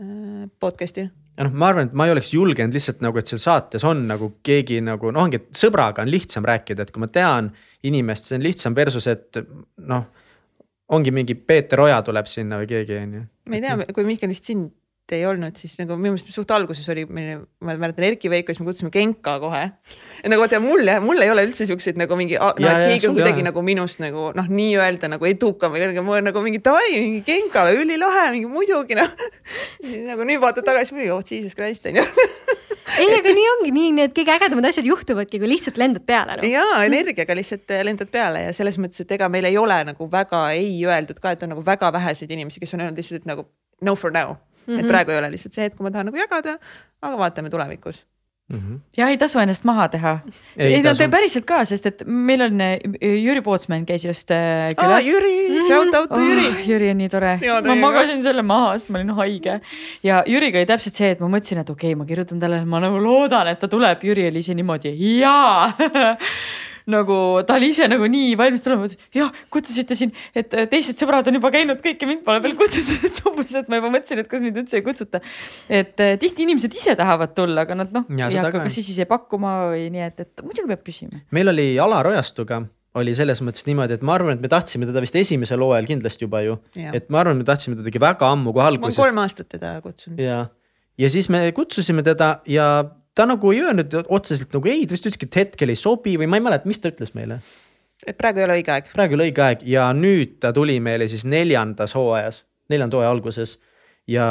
Äh, 0.00 0.48
podcast'i. 0.60 1.10
Ja 1.40 1.46
noh, 1.46 1.54
ma 1.56 1.70
arvan, 1.72 1.88
et 1.88 1.96
ma 1.96 2.04
ei 2.04 2.12
oleks 2.12 2.34
julgenud 2.34 2.76
lihtsalt 2.76 3.00
nagu, 3.04 3.16
et 3.16 3.30
seal 3.30 3.40
saates 3.40 3.84
on 3.88 4.02
nagu 4.10 4.34
keegi 4.44 4.82
nagu 4.84 5.08
noh, 5.08 5.24
ongi, 5.24 5.40
et 5.40 5.56
sõbraga 5.56 6.04
on 6.04 6.12
lihtsam 6.12 6.44
rääkida, 6.44 6.84
et 6.84 6.92
kui 6.92 7.00
ma 7.00 7.08
tean 7.08 7.48
inimest, 7.88 8.28
see 8.28 8.36
on 8.36 8.44
lihtsam 8.44 8.76
versus, 8.76 9.08
et 9.08 9.40
noh. 9.88 10.04
ongi 10.90 11.12
mingi 11.14 11.36
Peeter 11.38 11.80
Oja 11.80 12.00
tuleb 12.02 12.26
sinna 12.28 12.58
või 12.60 12.68
keegi 12.68 12.98
on 12.98 13.16
ju. 13.16 13.24
ma 13.48 13.56
ei 13.56 13.64
tea, 13.64 13.92
kui 13.96 14.04
Mihkel 14.04 14.32
vist 14.32 14.50
sind 14.50 14.68
ei 15.16 15.24
olnud, 15.28 15.56
siis 15.60 15.74
nagu 15.80 15.96
minu 15.98 16.14
meelest 16.14 16.32
suht 16.34 16.50
alguses 16.54 16.86
oli 16.92 17.04
meil, 17.10 17.42
ma 17.64 17.76
mäletan 17.80 18.06
Erki 18.08 18.30
Veiko, 18.32 18.54
siis 18.54 18.62
me 18.62 18.68
kutsusime 18.68 18.92
Genka 18.94 19.36
kohe. 19.42 19.62
et 20.22 20.30
nagu 20.30 20.42
vaata 20.42 20.60
mul, 20.62 20.84
mul 21.04 21.24
ei 21.24 21.32
ole 21.32 21.46
üldse 21.48 21.66
siukseid 21.68 22.00
nagu 22.00 22.18
mingi, 22.18 22.38
no 22.40 22.50
et 22.54 22.86
keegi 22.86 23.10
on 23.10 23.18
kuidagi 23.18 23.44
nagu 23.46 23.64
minust 23.66 24.02
nagu 24.02 24.30
noh, 24.36 24.50
nii-öelda 24.60 25.10
nagu 25.14 25.30
edukam 25.30 25.74
või 25.74 25.84
kõrgem, 25.84 26.06
mul 26.06 26.20
on 26.20 26.30
nagu 26.30 26.44
mingi 26.46 26.62
davai, 26.64 26.88
mingi 26.96 27.24
Genka, 27.26 27.68
ülilahe, 27.74 28.30
mingi 28.36 28.50
muidugi 28.50 28.98
noh. 28.98 29.10
nagu 30.10 30.28
nüüd 30.28 30.42
vaatad 30.42 30.66
tagasi, 30.66 30.96
oh 31.10 31.24
jesus 31.24 31.56
christ 31.58 31.90
on 31.90 32.02
ju 32.02 32.06
ei, 32.98 33.08
aga 33.16 33.32
nii 33.34 33.48
ongi, 33.54 33.72
nii 33.74 33.90
need 33.96 34.14
kõige 34.16 34.34
ägedamad 34.34 34.68
asjad 34.70 34.88
juhtuvadki, 34.88 35.40
kui 35.40 35.50
lihtsalt 35.50 35.78
lendad 35.80 36.04
peale 36.08 36.38
no.. 36.38 36.46
jaa, 36.48 36.82
energiaga 36.88 37.36
lihtsalt 37.38 37.74
äh, 37.74 37.82
lendad 37.86 38.10
peale 38.12 38.44
ja 38.46 38.54
selles 38.56 38.78
mõttes, 38.82 39.04
et 39.04 39.16
ega 39.16 39.28
meil 39.32 39.48
ei 39.48 39.58
ole 39.60 39.78
nagu 39.92 40.08
väga 40.10 40.42
ei 40.56 40.72
öeldud 40.86 41.20
ka, 41.22 41.34
et 41.34 41.44
on 41.46 41.54
nagu 41.54 41.64
väga 41.66 41.92
väheseid 41.96 42.32
inimesi, 42.36 42.62
kes 42.62 42.74
on 42.76 42.84
öelnud 42.84 43.00
lihtsalt 43.00 43.28
nagu 43.30 43.46
no 43.86 43.96
for 43.96 44.14
now 44.14 44.36
mm, 44.70 44.76
-hmm. 44.76 44.84
et 44.84 44.94
praegu 44.94 45.14
ei 45.14 45.18
ole 45.18 45.34
lihtsalt 45.34 45.58
see, 45.58 45.68
et 45.70 45.76
kui 45.76 45.84
ma 45.86 45.92
tahan 45.94 46.10
nagu 46.10 46.18
jagada, 46.20 46.56
aga 47.02 47.18
vaatame 47.18 47.50
tulevikus 47.50 48.04
mm. 48.50 48.58
-hmm. 48.58 48.78
ja 48.96 49.08
ei 49.08 49.18
tasu 49.18 49.38
ennast 49.38 49.64
maha 49.64 49.88
teha. 49.88 50.18
Ei 50.56 50.74
ei 50.74 50.82
no 50.82 50.94
tasu. 50.94 51.10
päriselt 51.10 51.44
ka, 51.44 51.64
sest 51.64 51.86
et 51.86 52.02
meil 52.06 52.42
on 52.42 52.60
äh, 52.60 52.78
Jüri 53.02 53.42
Pootsman 53.42 53.86
käis 53.86 54.04
just 54.04 54.30
äh, 54.30 54.38
aa, 54.38 54.74
külas. 54.74 55.06
Jüri, 55.06 55.36
shout 55.68 55.94
out 55.94 56.10
to 56.10 56.20
Jüri 56.20 56.46
oh,. 56.48 56.64
Jüri 56.68 56.90
on 56.90 56.98
nii 56.98 57.08
tore, 57.08 57.38
ma 57.66 57.74
magasin 57.74 58.22
selle 58.22 58.42
maha, 58.42 58.78
sest 58.78 58.90
ma 58.90 58.98
olin 58.98 59.14
haige 59.20 59.60
ja 60.02 60.24
Jüriga 60.26 60.58
oli 60.58 60.66
täpselt 60.66 60.94
see, 60.94 61.10
et 61.10 61.20
ma 61.20 61.28
mõtlesin, 61.28 61.62
et 61.62 61.70
okei 61.70 61.92
okay,, 61.92 61.98
ma 61.98 62.08
kirjutan 62.08 62.40
talle, 62.40 62.64
ma 62.64 62.82
nagu 62.82 62.98
loodan, 63.02 63.48
et 63.48 63.58
ta 63.58 63.68
tuleb, 63.68 64.02
Jüri 64.04 64.28
oli 64.30 64.44
ise 64.44 64.54
niimoodi 64.54 64.94
jaa 65.20 65.72
nagu 66.92 67.18
ta 67.46 67.56
oli 67.58 67.70
ise 67.74 67.88
nagu 67.90 68.08
nii 68.10 68.32
valmis 68.38 68.64
tulema, 68.64 68.88
jah, 69.14 69.30
kutsusite 69.52 69.96
siin, 69.98 70.14
et 70.36 70.52
teised 70.72 70.98
sõbrad 71.00 71.28
on 71.30 71.38
juba 71.40 71.52
käinud, 71.54 71.80
kõike 71.84 72.08
mind 72.08 72.24
pole 72.26 72.42
veel 72.44 72.56
kutsutud, 72.58 73.04
et 73.08 73.22
umbes, 73.30 73.54
et 73.62 73.70
ma 73.70 73.80
juba 73.80 73.92
mõtlesin, 73.94 74.24
et 74.24 74.30
kas 74.30 74.44
mind 74.44 74.60
üldse 74.64 74.80
ei 74.80 74.86
kutsuta. 74.86 75.22
et 75.68 76.02
äh, 76.02 76.16
tihti 76.20 76.46
inimesed 76.48 76.74
ise 76.76 76.96
tahavad 76.98 77.34
tulla, 77.36 77.66
aga 77.66 77.78
nad 77.82 77.94
noh, 77.94 78.08
Ja 78.18 78.28
ei 78.28 78.40
hakka 78.40 78.58
ka. 78.58 78.66
kas 78.66 78.76
siis 78.80 78.92
ise 78.94 79.06
pakkuma 79.10 79.56
või 79.70 79.88
nii, 79.94 80.04
et, 80.10 80.26
et 80.26 80.44
muidugi 80.44 80.70
peab 80.74 80.84
küsima. 80.86 81.24
meil 81.34 81.54
oli 81.54 81.72
Alar 81.80 82.10
Ojastuga 82.10 82.64
oli 82.98 83.12
selles 83.14 83.38
mõttes 83.46 83.66
niimoodi, 83.68 83.94
et 83.98 84.04
ma 84.06 84.16
arvan, 84.18 84.34
et 84.34 84.42
me 84.42 84.50
tahtsime 84.50 84.88
teda 84.88 85.02
vist 85.02 85.14
esimesel 85.18 85.62
hooajal 85.62 85.86
kindlasti 85.86 86.26
juba 86.26 86.42
ju, 86.42 86.56
et 86.90 87.06
ma 87.12 87.22
arvan, 87.22 87.38
me 87.38 87.46
tahtsime 87.46 87.76
teda 87.76 87.86
tegi 87.86 88.02
väga 88.02 88.30
ammu 88.34 88.54
kohe 88.54 88.64
ma 88.64 88.70
olen 88.72 88.80
alguses 88.80 88.98
kolm 88.98 89.20
aastat 89.22 89.50
teda 89.54 89.76
kutsunud. 89.84 90.18
ja, 90.18 90.40
ja 90.98 91.10
siis 91.12 91.30
me 91.30 91.44
kutsusime 91.54 92.02
teda 92.06 92.40
ja 92.50 92.66
ta 93.20 93.26
nagu 93.28 93.52
ei 93.52 93.60
öelnud 93.60 93.98
otseselt 94.08 94.54
nagu 94.56 94.70
ei, 94.70 94.86
ta 94.86 94.96
vist 94.96 95.04
ütleski, 95.04 95.28
et 95.28 95.42
hetkel 95.42 95.72
ei 95.72 95.78
sobi 95.78 96.16
või 96.20 96.30
ma 96.30 96.40
ei 96.40 96.46
mäleta, 96.46 96.68
mis 96.70 96.80
ta 96.80 96.92
ütles 96.92 97.12
meile. 97.16 97.40
et 98.06 98.16
praegu 98.16 98.40
ei 98.40 98.46
ole 98.46 98.60
õige 98.60 98.72
aeg. 98.72 98.92
praegu 98.94 99.18
oli 99.18 99.28
õige 99.28 99.44
aeg 99.44 99.66
ja 99.68 99.90
nüüd 99.96 100.38
ta 100.40 100.54
tuli 100.56 100.78
meile 100.80 101.08
siis 101.10 101.26
neljandas 101.28 101.92
hooajas, 101.98 102.44
neljanda 102.72 102.96
hooaja 102.96 103.12
alguses 103.12 103.58
ja, 104.08 104.26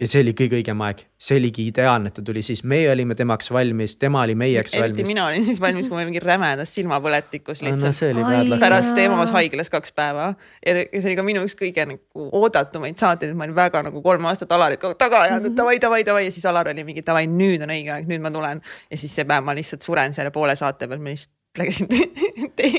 ja 0.00 0.08
see 0.10 0.22
oli 0.24 0.32
kõige 0.34 0.58
õigem 0.58 0.80
aeg, 0.82 1.04
see 1.22 1.36
oligi 1.38 1.68
ideaalne, 1.70 2.10
et 2.10 2.16
ta 2.18 2.22
tuli 2.26 2.42
siis, 2.42 2.64
meie 2.66 2.88
olime 2.90 3.14
temaks 3.18 3.50
valmis, 3.54 3.94
tema 4.00 4.24
oli 4.26 4.34
meieks 4.38 4.74
eriti 4.74 5.02
valmis. 5.02 5.10
mina 5.12 5.26
olin 5.28 5.44
siis 5.46 5.60
valmis, 5.62 5.88
kui 5.90 5.98
ma 5.98 6.06
mingi 6.08 6.22
rämedas 6.22 6.74
silmapõletikus 6.74 7.62
no 7.62 7.70
lihtsalt 7.70 7.98
see 7.98 8.10
oli 8.10 8.24
Ai, 8.24 8.32
bad 8.32 8.50
luck. 8.50 8.64
pärast. 8.64 8.98
EMO-s 9.04 9.34
haiglas 9.36 9.70
kaks 9.70 9.94
päeva 9.94 10.32
ja 10.66 10.76
see 10.90 11.06
oli 11.12 11.16
ka 11.20 11.26
minu 11.26 11.46
üks 11.46 11.54
kõige 11.60 11.86
nagu 11.92 12.28
oodatumaid 12.40 12.98
saateid, 12.98 13.30
et 13.30 13.38
ma 13.38 13.46
olin 13.46 13.56
väga 13.60 13.84
nagu 13.86 14.02
kolm 14.02 14.28
aastat 14.30 14.58
aeg 14.58 14.88
taga 14.98 15.24
ajanud, 15.28 15.52
et 15.52 15.58
davai, 15.62 15.78
davai, 15.82 16.02
davai 16.06 16.26
ja 16.26 16.34
siis 16.34 16.46
Alar 16.50 16.74
oli 16.74 16.86
mingi 16.86 17.06
davai, 17.06 17.28
nüüd 17.30 17.62
on 17.62 17.74
õige 17.76 17.94
aeg, 17.94 18.10
nüüd 18.10 18.24
ma 18.24 18.34
tulen. 18.34 18.64
ja 18.90 18.98
siis 18.98 19.14
see 19.14 19.28
päev 19.28 19.46
ma 19.46 19.54
lihtsalt 19.54 19.86
suren 19.86 20.16
selle 20.16 20.34
poole 20.34 20.58
saate 20.58 20.90
peal, 20.90 21.02
ma 21.02 21.14
lihtsalt 21.14 21.34
läksin 21.62 21.86
te 22.58 22.72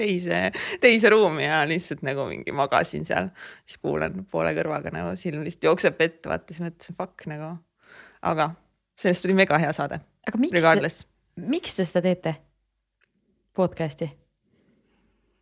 teise, 0.00 0.40
teise 0.82 1.12
ruumi 1.12 1.46
ja 1.46 1.62
lihtsalt 1.68 2.04
nagu 2.06 2.26
mingi 2.30 2.54
magasin 2.56 3.06
seal. 3.08 3.30
siis 3.66 3.80
kuulan 3.82 4.24
poole 4.30 4.54
kõrvaga 4.56 4.92
nagu 4.94 5.14
silm 5.20 5.44
lihtsalt 5.46 5.68
jookseb 5.70 6.00
vett, 6.00 6.22
vaata 6.26 6.54
siis 6.54 6.64
mõtlesin 6.64 6.98
fuck 6.98 7.26
nagu. 7.30 7.52
aga 8.22 8.52
sellest 9.00 9.24
tuli 9.24 9.36
mega 9.36 9.58
hea 9.60 9.72
saade, 9.76 10.00
aga 10.28 10.40
miks 10.40 10.56
miks 11.40 11.76
te 11.76 11.86
seda 11.88 12.04
teete? 12.08 12.36
podcast'i, 13.56 14.06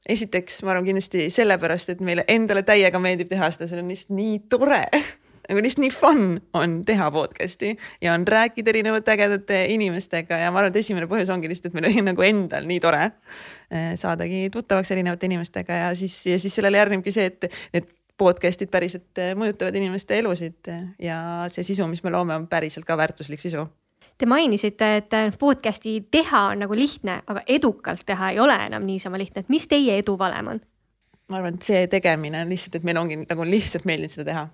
esiteks 0.09 0.63
ma 0.65 0.73
arvan 0.73 0.87
kindlasti 0.89 1.29
sellepärast, 1.33 1.93
et 1.93 2.01
meile 2.05 2.25
endale 2.31 2.65
täiega 2.67 2.99
meeldib 3.03 3.29
teha 3.31 3.51
seda, 3.53 3.69
see 3.69 3.79
on 3.83 3.91
lihtsalt 3.93 4.15
nii 4.17 4.39
tore 4.51 4.83
nagu 5.49 5.63
lihtsalt 5.65 5.83
nii 5.85 5.93
fun 5.95 6.25
on 6.59 6.79
teha 6.89 7.09
podcast'i 7.15 7.75
ja 8.05 8.15
on 8.15 8.27
rääkida 8.29 8.73
erinevate 8.75 9.15
ägedate 9.15 9.65
inimestega 9.75 10.41
ja 10.43 10.53
ma 10.53 10.63
arvan, 10.63 10.75
et 10.75 10.81
esimene 10.83 11.09
põhjus 11.11 11.33
ongi 11.33 11.51
lihtsalt, 11.51 11.73
et 11.73 11.79
meil 11.79 11.91
oli 11.91 12.05
nagu 12.11 12.27
endal 12.27 12.69
nii 12.69 12.81
tore 12.85 13.05
eh, 13.05 13.93
saadagi 14.01 14.49
tuttavaks 14.55 14.93
erinevate 14.97 15.31
inimestega 15.31 15.83
ja 15.85 15.91
siis, 15.99 16.21
ja 16.27 16.39
siis 16.39 16.55
sellele 16.59 16.81
järgnebki 16.81 17.15
see, 17.15 17.33
et 17.33 17.49
need 17.75 17.91
podcast'id 18.19 18.71
päriselt 18.73 19.21
eh, 19.23 19.35
mõjutavad 19.39 19.77
inimeste 19.79 20.19
elusid 20.19 20.73
ja 21.03 21.19
see 21.53 21.67
sisu, 21.67 21.87
mis 21.91 22.05
me 22.05 22.13
loome, 22.15 22.37
on 22.37 22.49
päriselt 22.51 22.89
ka 22.89 22.97
väärtuslik 23.01 23.43
sisu 23.43 23.69
Te 24.19 24.27
mainisite, 24.27 24.97
et 24.99 25.13
podcast'i 25.39 26.01
teha 26.11 26.41
on 26.51 26.65
nagu 26.65 26.75
lihtne, 26.75 27.21
aga 27.31 27.45
edukalt 27.47 28.03
teha 28.07 28.33
ei 28.33 28.41
ole 28.43 28.57
enam 28.65 28.83
niisama 28.83 29.19
lihtne, 29.21 29.45
et 29.45 29.53
mis 29.53 29.69
teie 29.71 29.95
edu 30.01 30.17
valem 30.19 30.57
on? 30.57 30.61
ma 31.29 31.39
arvan, 31.39 31.59
et 31.59 31.67
see 31.69 31.85
tegemine 31.93 32.41
on 32.43 32.51
lihtsalt, 32.51 32.81
et 32.81 32.87
meil 32.89 32.99
ongi 32.99 33.21
nagu 33.21 33.47
lihtsalt 33.47 33.85
meeldinud 33.87 34.15
seda 34.15 34.31
teha. 34.31 34.45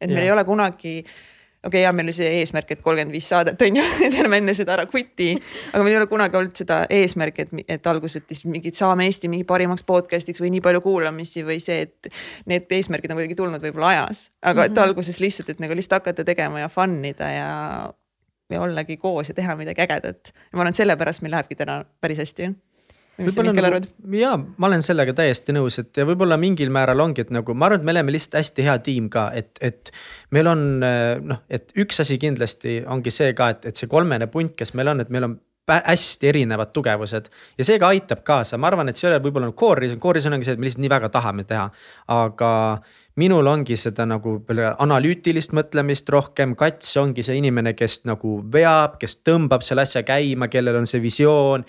Et 0.00 0.10
meil 0.10 0.24
Jah. 0.24 0.28
ei 0.28 0.34
ole 0.34 0.44
kunagi, 0.44 0.92
okei 1.00 1.68
okay,, 1.68 1.82
ja 1.82 1.92
meil 1.96 2.08
oli 2.08 2.14
see 2.16 2.28
eesmärk, 2.40 2.70
et 2.74 2.82
kolmkümmend 2.84 3.14
viis 3.14 3.28
saadet 3.32 3.62
on 3.66 3.78
ju, 3.80 3.84
et 4.06 4.16
ärme 4.22 4.40
enne 4.42 4.54
seda 4.56 4.76
ära 4.76 4.86
quit'i, 4.90 5.32
aga 5.72 5.82
meil 5.82 5.96
ei 5.96 6.00
ole 6.00 6.08
kunagi 6.10 6.40
olnud 6.40 6.62
seda 6.62 6.82
eesmärki, 6.98 7.46
et, 7.46 7.64
et 7.76 7.90
alguses, 7.92 8.22
et 8.22 8.34
siis 8.34 8.46
mingid 8.50 8.78
saame 8.78 9.08
Eesti 9.08 9.30
mingi 9.32 9.46
parimaks 9.48 9.86
podcast'iks 9.88 10.42
või 10.44 10.54
nii 10.56 10.64
palju 10.64 10.82
kuulamisi 10.86 11.44
või 11.46 11.60
see, 11.62 11.86
et 11.88 12.10
need 12.50 12.72
eesmärgid 12.78 13.12
on 13.12 13.20
kuidagi 13.20 13.38
tulnud 13.38 13.68
võib-olla 13.68 13.94
ajas, 13.94 14.26
aga 14.42 14.60
mm 14.60 14.64
-hmm. 14.64 14.72
et 14.72 14.84
alguses 14.86 15.22
lihtsalt, 15.22 15.54
et 15.54 15.62
nagu 15.64 15.78
lihtsalt 15.78 16.02
hakata 16.02 16.26
tegema 16.28 16.64
ja 16.64 16.72
fun 16.72 16.98
ida 17.04 17.30
ja 17.32 17.52
ja 18.50 18.60
ollagi 18.62 18.96
koos 18.96 19.28
ja 19.28 19.34
teha 19.34 19.56
midagi 19.58 19.82
ägedat. 19.82 20.32
ma 20.52 20.60
arvan, 20.60 20.70
et 20.70 20.78
sellepärast 20.78 21.22
meil 21.22 21.34
lähebki 21.34 21.58
täna 21.58 21.84
päris 22.00 22.18
hästi. 22.22 22.52
Mihkel, 23.16 23.64
arvad? 23.64 23.86
jaa, 24.12 24.36
ma 24.36 24.68
olen 24.68 24.82
sellega 24.84 25.14
täiesti 25.16 25.54
nõus, 25.56 25.78
et 25.80 25.96
ja 25.96 26.04
võib-olla 26.08 26.36
mingil 26.40 26.68
määral 26.74 27.00
ongi, 27.00 27.24
et 27.24 27.32
nagu 27.32 27.54
ma 27.56 27.70
arvan, 27.70 27.80
et 27.80 27.88
me 27.88 27.94
oleme 27.94 28.12
lihtsalt 28.12 28.42
hästi 28.42 28.66
hea 28.66 28.76
tiim 28.84 29.08
ka, 29.12 29.30
et, 29.36 29.56
et 29.64 29.92
meil 30.36 30.50
on 30.50 30.66
äh, 30.84 31.16
noh, 31.24 31.40
et 31.48 31.72
üks 31.80 32.02
asi 32.04 32.18
kindlasti 32.20 32.82
ongi 32.84 33.14
see 33.14 33.32
ka, 33.38 33.54
et, 33.54 33.64
et 33.72 33.80
see 33.80 33.88
kolmene 33.88 34.28
punt, 34.32 34.52
kes 34.58 34.74
meil 34.76 34.92
on, 34.92 35.00
et 35.04 35.12
meil 35.12 35.30
on 35.30 35.38
hästi 35.66 36.28
erinevad 36.28 36.70
tugevused 36.76 37.32
ja 37.58 37.66
see 37.66 37.80
ka 37.82 37.88
aitab 37.94 38.20
kaasa, 38.26 38.60
ma 38.60 38.68
arvan, 38.70 38.92
et 38.92 39.00
see 39.00 39.08
ei 39.08 39.14
ole 39.14 39.22
võib-olla 39.24 39.48
nagu 39.48 39.58
core 39.58 39.82
reason, 39.82 39.98
core 40.02 40.20
reason 40.20 40.36
ongi 40.36 40.46
see, 40.46 40.54
et 40.54 40.62
me 40.62 40.68
lihtsalt 40.68 40.84
nii 40.84 40.92
väga 40.92 41.10
tahame 41.16 41.46
teha, 41.48 41.66
aga 42.12 42.52
minul 43.16 43.48
ongi 43.48 43.80
seda 43.80 44.04
nagu 44.06 44.36
analüütilist 44.76 45.56
mõtlemist 45.56 46.12
rohkem, 46.12 46.52
Kats 46.58 46.92
ongi 47.00 47.24
see 47.26 47.40
inimene, 47.40 47.72
kes 47.74 48.02
nagu 48.06 48.38
veab, 48.52 49.00
kes 49.00 49.22
tõmbab 49.24 49.64
selle 49.64 49.88
asja 49.88 50.04
käima, 50.06 50.52
kellel 50.52 50.84
on 50.84 50.88
see 50.90 51.00
visioon 51.02 51.64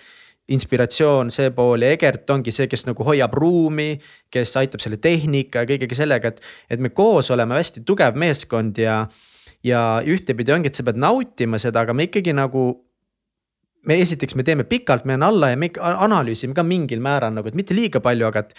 inspiratsioon, 0.53 1.31
see 1.33 1.51
pool 1.55 1.83
ja 1.83 1.91
Egert 1.95 2.29
ongi 2.31 2.53
see, 2.55 2.69
kes 2.71 2.85
nagu 2.87 3.03
hoiab 3.07 3.33
ruumi, 3.35 3.97
kes 4.31 4.55
aitab 4.61 4.83
selle 4.83 4.99
tehnika 5.03 5.63
ja 5.63 5.69
kõigega 5.69 5.97
sellega, 5.97 6.31
et, 6.31 6.43
et 6.71 6.83
me 6.83 6.93
koos 6.95 7.31
oleme 7.35 7.57
hästi 7.59 7.83
tugev 7.87 8.15
meeskond 8.19 8.79
ja, 8.79 9.01
ja 9.67 9.85
ühtepidi 10.07 10.55
ongi, 10.55 10.71
et 10.71 10.79
sa 10.79 10.85
pead 10.87 10.99
nautima 11.03 11.59
seda, 11.59 11.83
aga 11.83 11.95
me 11.97 12.07
ikkagi 12.07 12.35
nagu 12.37 12.69
me 13.87 13.97
esiteks, 14.03 14.35
me 14.35 14.43
teeme 14.47 14.65
pikalt, 14.67 15.07
me 15.07 15.15
on 15.19 15.25
alla 15.27 15.51
ja 15.51 15.59
me 15.59 15.69
analüüsime 15.79 16.55
ka 16.55 16.63
mingil 16.63 17.03
määral 17.03 17.35
nagu, 17.35 17.47
et 17.47 17.57
mitte 17.57 17.75
liiga 17.75 18.01
palju, 18.03 18.27
aga 18.27 18.45
et, 18.45 18.55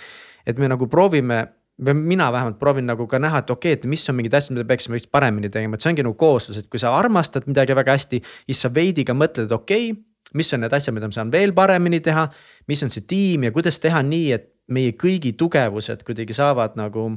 et 0.48 0.60
me 0.60 0.68
nagu 0.70 0.88
proovime 0.92 1.46
või 1.78 1.94
mina 1.94 2.26
vähemalt 2.34 2.58
proovin 2.58 2.88
nagu 2.90 3.06
ka 3.06 3.20
näha, 3.22 3.44
et 3.44 3.50
okei 3.54 3.72
okay,, 3.72 3.78
et 3.78 3.84
mis 3.90 4.02
on 4.10 4.16
mingid 4.18 4.34
asjad, 4.34 4.56
mida 4.56 4.66
peaksime 4.66 4.98
paremini 5.14 5.50
tegema, 5.52 5.78
et 5.78 5.84
see 5.84 5.92
ongi 5.92 6.04
nagu 6.04 6.16
kooslus, 6.18 6.58
et 6.58 6.66
kui 6.70 6.80
sa 6.82 6.90
armastad 6.98 7.46
midagi 7.46 7.76
väga 7.78 7.94
hästi, 7.94 8.20
siis 8.48 8.62
sa 8.64 8.70
veidi 8.74 9.04
ka 9.06 9.14
mõtled, 9.14 9.46
et 9.46 9.54
okei 9.54 9.92
okay, 9.92 10.07
mis 10.34 10.52
on 10.52 10.60
need 10.64 10.74
asjad, 10.76 10.94
mida 10.96 11.08
ma 11.08 11.16
saan 11.16 11.32
veel 11.32 11.54
paremini 11.56 12.00
teha, 12.04 12.26
mis 12.68 12.82
on 12.84 12.92
see 12.92 13.06
tiim 13.08 13.48
ja 13.48 13.54
kuidas 13.54 13.80
teha 13.80 14.02
nii, 14.04 14.28
et 14.36 14.50
meie 14.74 14.92
kõigi 15.00 15.32
tugevused 15.40 16.04
kuidagi 16.04 16.36
saavad 16.36 16.76
nagu 16.76 17.08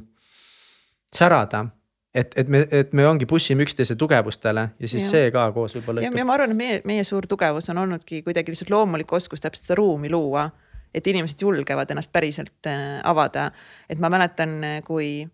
särada. 1.16 1.66
et, 2.14 2.34
et 2.36 2.48
me, 2.52 2.66
et 2.72 2.94
me 2.94 3.06
ongi 3.08 3.26
push 3.26 3.54
ime 3.54 3.64
üksteise 3.64 3.96
tugevustele 3.96 4.66
ja 4.80 4.88
siis 4.88 5.04
Jah. 5.06 5.12
see 5.12 5.30
ka 5.32 5.46
koos 5.56 5.76
võib-olla 5.78 6.04
ja, 6.04 6.12
ja 6.12 6.26
ma 6.28 6.36
arvan, 6.36 6.52
et 6.52 6.60
meie, 6.60 6.82
meie 6.88 7.04
suur 7.08 7.28
tugevus 7.28 7.70
on 7.72 7.80
olnudki 7.84 8.20
kuidagi 8.26 8.52
lihtsalt 8.52 8.72
loomulik 8.74 9.12
oskus 9.16 9.44
täpselt 9.44 9.70
seda 9.70 9.78
ruumi 9.80 10.12
luua, 10.12 10.50
et 10.94 11.08
inimesed 11.08 11.40
julgevad 11.40 11.92
ennast 11.92 12.12
päriselt 12.12 12.68
äh, 12.68 13.00
avada. 13.08 13.52
et 13.90 14.00
ma 14.00 14.12
mäletan, 14.12 14.60
kui, 14.88 15.28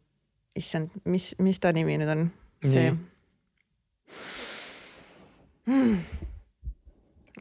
issand, 0.58 0.94
mis, 1.06 1.32
mis 1.42 1.60
ta 1.60 1.74
nimi 1.74 1.98
nüüd 1.98 2.14
on? 2.14 2.28
see 2.66 2.92
Nii. 5.68 6.27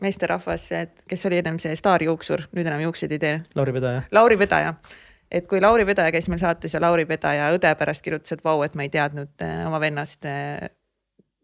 meesterahvas, 0.00 0.68
kes 1.08 1.26
oli 1.26 1.40
ennem 1.40 1.58
see 1.62 1.76
staarjuuksur, 1.76 2.46
nüüd 2.56 2.66
enam 2.68 2.84
juukseid 2.86 3.12
ei 3.16 3.22
tee 3.22 3.34
Lauri 3.54 3.72
Pedaja. 3.76 4.02
Lauri 4.12 4.36
Pedaja, 4.36 4.74
et 5.30 5.46
kui 5.50 5.60
Lauri 5.60 5.86
Pedaja 5.88 6.12
käis 6.14 6.28
meil 6.28 6.42
saates 6.42 6.74
ja 6.74 6.80
Lauri 6.80 7.06
Pedaja 7.08 7.50
õde 7.54 7.72
pärast 7.78 8.04
kirjutas, 8.04 8.36
et 8.36 8.44
vau, 8.44 8.60
et 8.66 8.74
ma 8.74 8.86
ei 8.86 8.92
teadnud 8.92 9.46
äh, 9.46 9.62
oma 9.68 9.80
vennast 9.80 10.28
äh, 10.28 10.68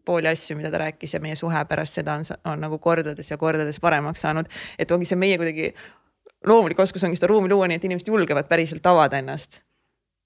pooli 0.04 0.28
asju, 0.28 0.56
mida 0.58 0.70
ta 0.70 0.82
rääkis 0.82 1.14
ja 1.14 1.20
meie 1.22 1.36
suhe 1.38 1.64
pärast 1.68 1.98
seda 2.00 2.18
on, 2.18 2.26
on 2.44 2.62
nagu 2.62 2.78
kordades 2.82 3.30
ja 3.30 3.38
kordades 3.38 3.80
paremaks 3.80 4.24
saanud. 4.24 4.48
et 4.78 4.90
ongi 4.90 5.08
see 5.08 5.18
meie 5.18 5.38
kuidagi 5.38 5.72
loomulik 6.46 6.80
oskus 6.82 7.04
ongi 7.04 7.18
seda 7.18 7.30
ruumi 7.30 7.50
luua, 7.52 7.68
nii 7.70 7.78
et 7.78 7.84
inimesed 7.86 8.10
julgevad 8.10 8.48
päriselt 8.50 8.86
avada 8.86 9.18
ennast. 9.22 9.60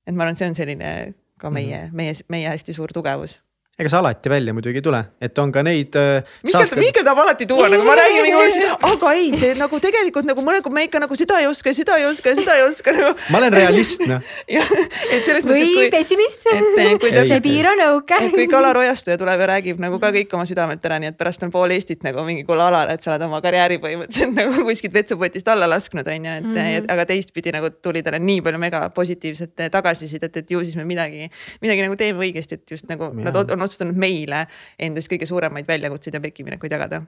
et 0.07 0.15
ma 0.15 0.25
arvan, 0.25 0.37
see 0.39 0.49
on 0.49 0.55
selline 0.55 0.93
ka 1.39 1.51
meie 1.51 1.77
mm, 1.77 1.89
-hmm. 1.89 1.97
meie, 1.97 2.15
meie 2.29 2.49
hästi 2.49 2.73
suur 2.73 2.93
tugevus. 2.93 3.41
Ega 3.77 3.91
see 3.93 3.99
alati 3.99 4.31
välja 4.33 4.55
muidugi 4.57 4.81
ei 4.81 4.85
tule, 4.85 4.99
et 5.21 5.39
on 5.39 5.51
ka 5.53 5.61
neid 5.67 5.97
äh,. 6.01 6.25
Mihkel, 6.47 6.79
Mihkel 6.81 7.05
tahab 7.05 7.19
alati 7.27 7.45
tuua 7.49 7.67
nagu 7.69 7.85
ma 7.85 7.93
räägin 7.99 8.63
aga 8.89 9.11
ei, 9.13 9.27
see 9.37 9.51
nagu 9.59 9.81
tegelikult 9.85 10.25
nagu 10.25 10.45
mõnikord 10.45 10.73
me 10.73 10.87
ikka 10.87 11.03
nagu 11.03 11.19
seda 11.19 11.43
ei 11.43 11.49
oska, 11.51 11.75
seda 11.77 11.99
ei 12.01 12.07
oska, 12.09 12.33
seda 12.39 12.55
ei 12.57 12.65
oska 12.65 12.95
nagu. 12.97 13.13
ma 13.35 13.41
olen 13.43 13.53
realist 13.53 14.07
noh, 14.09 14.23
jah, 14.57 14.71
et 15.13 15.29
selles 15.29 15.45
mõttes, 15.45 15.61
või 15.61 15.67
et 15.67 15.77
kui, 15.77 15.91
pessimist. 15.93 16.49
et 16.49 17.29
see 17.29 17.43
piir 17.45 17.69
on 17.69 17.83
õuke. 17.91 18.21
et 18.29 18.33
kui 18.39 18.47
Kalar 18.55 18.81
Ojastuja 18.81 19.19
tuleb 19.21 19.45
ja 19.45 19.51
räägib 19.53 19.85
nagu 19.85 20.01
ka 20.01 20.13
kõik 20.17 20.33
oma 20.39 20.49
südamelt 20.49 20.89
ära, 20.89 20.99
nii 21.03 21.13
et 21.13 21.21
pärast 21.21 21.45
on 21.45 21.53
pool 21.53 21.77
Eestit 21.77 22.07
nagu 22.07 22.25
mingi 22.25 22.47
kuule 22.49 22.65
Alar, 22.65 22.95
et 22.97 23.05
sa 23.05 23.13
oled 23.13 23.27
oma 23.29 23.43
karjääri 23.45 23.77
põhimõtteliselt 23.85 24.33
nagu 24.41 24.65
kuskilt 24.71 24.97
vetsupotist 24.97 25.53
alla 25.53 25.69
lasknud, 25.69 26.09
on 26.09 26.31
ju, 26.31 26.39
et 26.41 26.49
mm, 26.49 26.57
-hmm. 26.57 26.89
aga 26.97 27.07
teistpidi 27.13 27.53
nagu 27.53 27.75
tuli 27.85 28.01
talle 28.07 28.25
nii 28.25 28.41
palju 28.41 28.63
mega 28.65 28.87
positiivset 28.97 29.69
tagasisidet, 29.69 30.43
et 30.43 30.51
ju 30.51 30.65
siis 30.65 30.81
me 30.81 30.89
midagi, 30.89 31.29
midagi 31.61 31.85
nagu 31.85 32.01
teeme 32.01 32.25
õigesti, 32.25 32.57
et 32.57 32.77
just 32.77 32.89
nagu 32.89 33.13
Jaa. 33.13 33.29
nad 33.29 33.37
on 33.45 33.66
otsustanud 33.67 33.99
meile 33.99 34.47
endast 34.79 35.13
kõige 35.13 35.29
suuremaid 35.29 35.69
väljakutseid 35.69 36.19
ja 36.19 36.25
pekkiminekuid 36.25 36.77
jagada. 36.77 37.05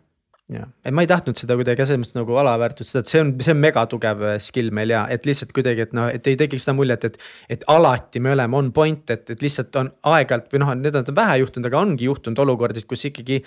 Jah, 0.48 0.64
et 0.80 0.94
ma 0.96 1.02
ei 1.04 1.08
tahtnud 1.10 1.36
seda 1.36 1.58
kuidagi 1.60 1.84
selles 1.84 2.00
mõttes 2.00 2.16
nagu 2.16 2.36
alaväärtustada, 2.40 3.02
et 3.04 3.10
see 3.10 3.20
on, 3.20 3.32
see 3.44 3.52
on 3.52 3.58
megatugev 3.60 4.22
skill 4.40 4.70
meil 4.72 4.94
ja 4.94 5.02
et 5.12 5.26
lihtsalt 5.28 5.50
kuidagi, 5.52 5.84
et 5.84 5.92
noh, 5.96 6.06
et 6.08 6.24
ei 6.30 6.38
tekiks 6.40 6.64
seda 6.64 6.72
muljet, 6.78 7.04
et. 7.04 7.18
et 7.52 7.66
alati 7.68 8.22
me 8.24 8.32
oleme 8.32 8.56
on 8.56 8.70
point, 8.72 9.02
et, 9.12 9.28
et 9.34 9.44
lihtsalt 9.44 9.76
on 9.76 9.90
aeg-ajalt 10.08 10.48
või 10.54 10.62
noh, 10.62 10.70
need 10.80 10.96
on 10.96 11.10
vähe 11.18 11.36
juhtunud, 11.42 11.68
aga 11.68 11.82
ongi 11.82 12.08
juhtunud 12.08 12.40
olukordasid, 12.46 12.88
kus 12.88 13.04
ikkagi 13.10 13.42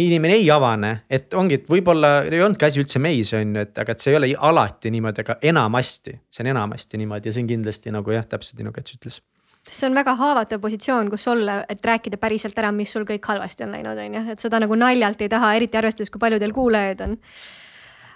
inimene 0.00 0.38
ei 0.40 0.48
avane, 0.54 0.94
et 1.12 1.36
ongi, 1.36 1.60
et 1.60 1.68
võib-olla 1.68 2.14
ei 2.24 2.40
olnudki 2.40 2.64
asi 2.70 2.80
üldse 2.80 3.02
meis, 3.04 3.34
on 3.36 3.52
ju, 3.52 3.66
et 3.66 3.84
aga 3.84 3.92
et 3.92 4.00
see 4.00 4.14
ei 4.14 4.20
ole 4.22 4.32
alati 4.48 4.94
niimoodi, 4.94 5.26
aga 5.26 5.36
enamasti, 5.52 6.16
see 6.32 6.46
on 6.46 6.52
enamasti 6.54 7.02
niimoodi 7.02 7.28
ja 7.28 7.36
see 7.36 7.44
on 7.44 7.52
kindlasti 7.52 7.92
nagu 7.92 8.16
jah, 8.16 8.24
täpselt 8.24 8.56
nii 8.56 8.70
nagu 8.70 8.80
Kats 8.80 8.96
ütles 8.96 9.20
see 9.72 9.88
on 9.88 9.96
väga 9.96 10.14
haavatav 10.20 10.60
positsioon, 10.62 11.10
kus 11.12 11.26
olla, 11.32 11.62
et 11.70 11.84
rääkida 11.84 12.18
päriselt 12.20 12.58
ära, 12.60 12.72
mis 12.76 12.92
sul 12.92 13.06
kõik 13.08 13.26
halvasti 13.28 13.66
on 13.66 13.74
läinud, 13.76 13.98
on 13.98 14.18
ju, 14.18 14.24
et 14.34 14.44
seda 14.44 14.60
nagu 14.62 14.76
naljalt 14.78 15.22
ei 15.24 15.30
taha, 15.32 15.54
eriti 15.58 15.80
arvestades, 15.80 16.12
kui 16.12 16.22
palju 16.22 16.40
teil 16.42 16.54
kuulajaid 16.56 17.04
on. 17.06 17.16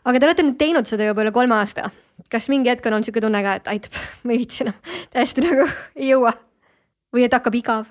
aga 0.07 0.21
te 0.21 0.29
olete 0.29 0.45
nüüd 0.47 0.59
teinud 0.61 0.89
seda 0.89 1.09
juba 1.09 1.25
üle 1.25 1.33
kolme 1.35 1.57
aasta. 1.57 1.91
kas 2.33 2.49
mingi 2.53 2.73
hetk 2.73 2.87
on 2.87 2.99
olnud 2.99 3.09
sihuke 3.09 3.25
tunne 3.25 3.43
ka, 3.43 3.59
et 3.61 3.71
aitab, 3.75 4.01
ma 4.25 4.37
ei 4.37 4.43
viitsi 4.45 4.65
enam, 4.67 4.81
täiesti 5.13 5.45
nagu 5.45 5.69
ei 5.97 6.11
jõua 6.13 6.35
või 7.15 7.27
et 7.27 7.37
hakkab 7.37 7.57
igav? 7.57 7.87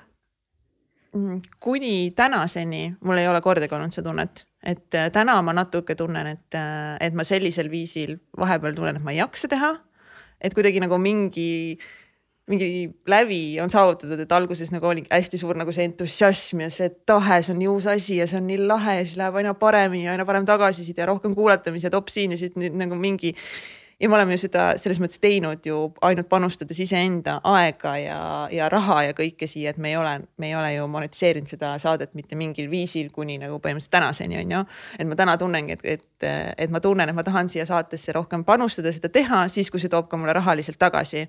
Mm, 1.16 1.41
kuni 1.63 2.11
tänaseni 2.11 2.97
mul 3.01 3.22
ei 3.22 3.28
ole 3.32 3.39
kordagi 3.41 3.76
olnud 3.76 3.93
seda 3.95 4.09
tunnet, 4.09 4.41
et 4.59 4.95
äh, 4.99 5.07
täna 5.16 5.38
ma 5.45 5.53
natuke 5.55 5.95
tunnen, 5.95 6.28
et, 6.28 6.57
äh, 6.59 6.97
et 6.99 7.16
ma 7.16 7.24
sellisel 7.24 7.70
viisil 7.72 8.18
vahepeal 8.38 8.76
tunnen, 8.76 8.99
et 8.99 9.05
ma 9.05 9.13
ei 9.16 9.22
jaksa 9.22 9.47
teha. 9.47 9.78
et 10.41 10.53
kuidagi 10.53 10.82
nagu 10.84 10.97
mingi, 10.99 11.80
mingi 12.52 12.68
lävi 13.10 13.60
on 13.62 13.72
saavutatud, 13.74 14.20
et 14.22 14.34
alguses 14.36 14.70
nagu 14.74 14.86
oli 14.86 15.06
hästi 15.10 15.39
suur 15.41 15.58
nagu 15.58 15.74
see 15.74 15.88
entusiasm 15.89 16.62
ja 16.66 16.70
see 16.74 16.91
tahe, 17.10 17.39
see 17.41 17.56
on 17.56 17.62
nii 17.62 17.72
uus 17.72 17.88
asi 17.89 18.20
ja 18.20 18.28
see 18.30 18.38
on 18.38 18.46
nii 18.52 18.60
lahe 18.68 19.00
ja 19.00 19.06
siis 19.06 19.18
läheb 19.18 19.39
aina 19.41 19.56
paremini, 19.58 20.10
aina 20.12 20.28
parem 20.30 20.46
tagasiside 20.46 21.02
ja 21.02 21.10
rohkem 21.10 21.34
kuulatamisi 21.36 21.89
ja 21.89 21.93
top 21.96 22.14
siin 22.14 22.36
ja 22.36 22.38
siit 22.38 22.60
nüüd 22.62 22.78
nagu 22.78 23.00
mingi 23.00 23.34
ja 24.00 24.10
me 24.10 24.16
oleme 24.16 24.36
ju 24.36 24.43
seda 24.43 24.66
selles 24.82 25.00
mõttes 25.02 25.18
teinud 25.24 25.66
ju 25.66 25.78
ainult 26.06 26.28
panustades 26.30 26.80
iseenda 26.84 27.38
aega 27.48 27.96
ja, 27.98 28.20
ja 28.52 28.68
raha 28.70 29.02
ja 29.08 29.16
kõike 29.18 29.48
siia, 29.50 29.72
et 29.72 29.80
me 29.82 29.93
ei 29.93 29.98
ole, 29.98 30.14
me 30.38 30.50
ei 30.52 30.56
ole 30.60 30.74
ju 30.76 30.86
monetiseerinud 30.91 31.50
seda 31.50 31.74
saadet 31.82 32.14
mitte 32.18 32.38
mingil 32.38 32.70
viisil 32.72 33.10
kuni 33.16 33.39
nagu 33.41 33.58
põhimõtteliselt 33.64 33.96
tänaseni 33.96 34.41
on 34.43 34.56
ju. 34.58 34.62
et 35.00 35.08
ma 35.08 35.18
täna 35.18 35.38
tunnengi, 35.41 35.80
et, 35.80 35.86
et, 35.96 36.30
et 36.58 36.72
ma 36.72 36.84
tunnen, 36.84 37.10
et 37.10 37.18
ma 37.18 37.24
tahan 37.26 37.50
siia 37.50 37.66
saatesse 37.66 38.14
rohkem 38.16 38.46
panustada, 38.46 38.93
seda 38.93 39.10
teha 39.10 39.46
siis, 39.50 39.72
kui 39.72 39.82
see 39.82 39.91
toob 39.91 40.12
ka 40.12 40.20
mulle 40.20 40.36
rahaliselt 40.36 40.80
tagasi 40.82 41.26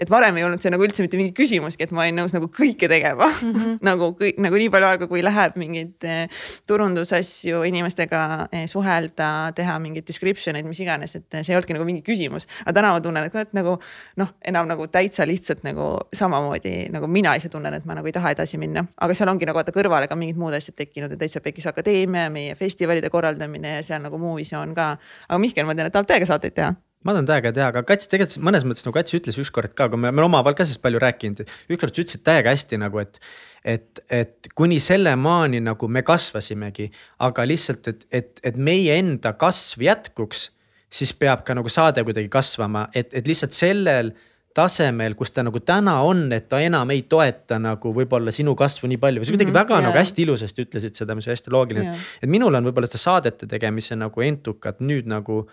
et 0.00 0.10
varem 0.10 0.38
ei 0.38 0.44
olnud 0.46 0.62
see 0.62 0.72
nagu 0.72 0.84
üldse 0.86 1.04
mitte 1.04 1.18
mingi 1.20 1.34
küsimuski, 1.36 1.84
et 1.84 1.92
ma 1.94 2.04
olin 2.06 2.16
nõus 2.22 2.34
nagu 2.34 2.48
kõike 2.54 2.88
tegema 2.90 3.28
mm. 3.28 3.52
-hmm. 3.52 3.78
nagu 3.88 4.10
kõik 4.18 4.40
nagu 4.40 4.60
nii 4.62 4.70
palju 4.72 4.88
aega, 4.88 5.08
kui 5.10 5.22
läheb 5.24 5.58
mingeid 5.60 6.08
eh, 6.08 6.42
turundusasju 6.70 7.62
inimestega 7.68 8.22
eh, 8.48 8.66
suhelda, 8.70 9.52
teha 9.56 9.78
mingeid 9.82 10.08
description 10.08 10.56
eid, 10.56 10.68
mis 10.68 10.80
iganes, 10.80 11.16
et 11.18 11.40
see 11.40 11.52
ei 11.52 11.58
olnudki 11.58 11.76
nagu 11.76 11.88
mingi 11.88 12.04
küsimus. 12.06 12.48
aga 12.64 12.76
täna 12.80 12.94
ma 12.96 13.04
tunnen, 13.04 13.28
et 13.28 13.34
kurat 13.34 13.54
nagu 13.56 13.76
noh, 14.20 14.34
enam 14.44 14.68
nagu 14.70 14.88
täitsa 14.88 15.26
lihtsalt 15.28 15.64
nagu 15.66 15.92
samamoodi 16.16 16.90
nagu 16.92 17.06
mina 17.06 17.36
ise 17.36 17.52
tunnen, 17.52 17.74
et 17.74 17.84
ma 17.84 17.98
nagu 17.98 18.06
ei 18.06 18.16
taha 18.16 18.34
edasi 18.36 18.58
minna, 18.58 18.86
aga 18.96 19.14
seal 19.14 19.28
ongi 19.32 19.48
nagu 19.48 19.60
vaata 19.60 19.74
kõrvale 19.76 20.08
ka 20.08 20.16
mingid 20.16 20.40
muud 20.40 20.56
asjad 20.56 20.78
tekkinud, 20.80 21.12
et 21.12 21.20
täitsa 21.20 21.44
Pekis 21.44 21.66
Akadeemia, 21.70 22.30
meie 22.30 22.54
festivalide 22.56 23.10
korraldamine 23.10 23.76
ja 23.78 23.82
seal 23.86 24.02
nagu 24.02 24.18
muu 24.18 24.36
visioon 24.40 24.74
ka. 24.74 24.96
aga 25.28 25.38
Mihkel, 25.38 25.66
ma 25.66 25.74
tean, 25.74 25.90
et 25.90 25.92
tahad 25.92 26.08
täiega 26.08 26.28
saateid 26.28 26.56
teha 26.56 26.74
ma 27.04 27.14
tahan 27.16 27.28
täiega 27.28 27.52
teha, 27.56 27.70
aga 27.72 27.82
Kats 27.88 28.10
tegelikult 28.12 28.44
mõnes 28.44 28.66
mõttes 28.68 28.84
nagu 28.84 28.96
Kats 28.98 29.16
ütles 29.16 29.38
ükskord 29.40 29.72
ka, 29.76 29.88
kui 29.88 30.00
me 30.00 30.10
oleme 30.10 30.26
omavahel 30.26 30.56
ka 30.58 30.66
sellest 30.68 30.82
palju 30.84 31.00
rääkinud, 31.02 31.42
ükskord 31.72 31.96
sa 31.96 32.04
ütlesid 32.04 32.24
täiega 32.26 32.54
hästi 32.54 32.80
nagu, 32.82 33.00
et. 33.02 33.20
et, 33.64 34.00
et 34.08 34.48
kuni 34.56 34.78
sellemaani 34.80 35.62
nagu 35.64 35.88
me 35.88 36.04
kasvasimegi, 36.04 36.90
aga 37.26 37.44
lihtsalt, 37.48 37.88
et, 37.92 38.06
et, 38.12 38.40
et 38.44 38.56
meie 38.56 38.96
enda 39.00 39.34
kasv 39.36 39.84
jätkuks. 39.84 40.50
siis 40.90 41.12
peab 41.14 41.44
ka 41.46 41.54
nagu 41.54 41.68
saade 41.70 42.02
kuidagi 42.02 42.28
kasvama, 42.28 42.88
et, 42.94 43.12
et 43.14 43.26
lihtsalt 43.26 43.54
sellel 43.54 44.10
tasemel, 44.54 45.14
kus 45.14 45.30
ta 45.30 45.44
nagu 45.46 45.60
täna 45.62 46.00
on, 46.02 46.24
et 46.34 46.48
ta 46.50 46.58
enam 46.60 46.90
ei 46.90 47.04
toeta 47.06 47.60
nagu 47.62 47.92
võib-olla 47.94 48.32
sinu 48.34 48.56
kasvu 48.58 48.90
nii 48.90 48.98
palju 48.98 49.22
või 49.22 49.28
sa 49.28 49.34
kuidagi 49.36 49.52
mm 49.52 49.54
-hmm, 49.54 49.62
väga 49.62 49.76
yeah. 49.76 49.86
nagu 49.86 49.98
hästi 49.98 50.22
ilusasti 50.24 50.64
ütlesid 50.66 50.98
seda, 50.98 51.14
mis 51.14 51.28
on 51.28 51.32
hästi 51.36 51.54
loogiline 51.54 51.86
yeah.. 51.86 52.06
et 52.22 52.30
minul 52.30 52.54
on 52.58 52.66
võib-olla 52.66 52.90
seda 52.90 53.02
saadete 53.04 53.46
tegemise 53.46 53.96
nagu 53.96 54.26
entukat 54.26 54.80
nüüd 54.80 55.06
nagu 55.06 55.44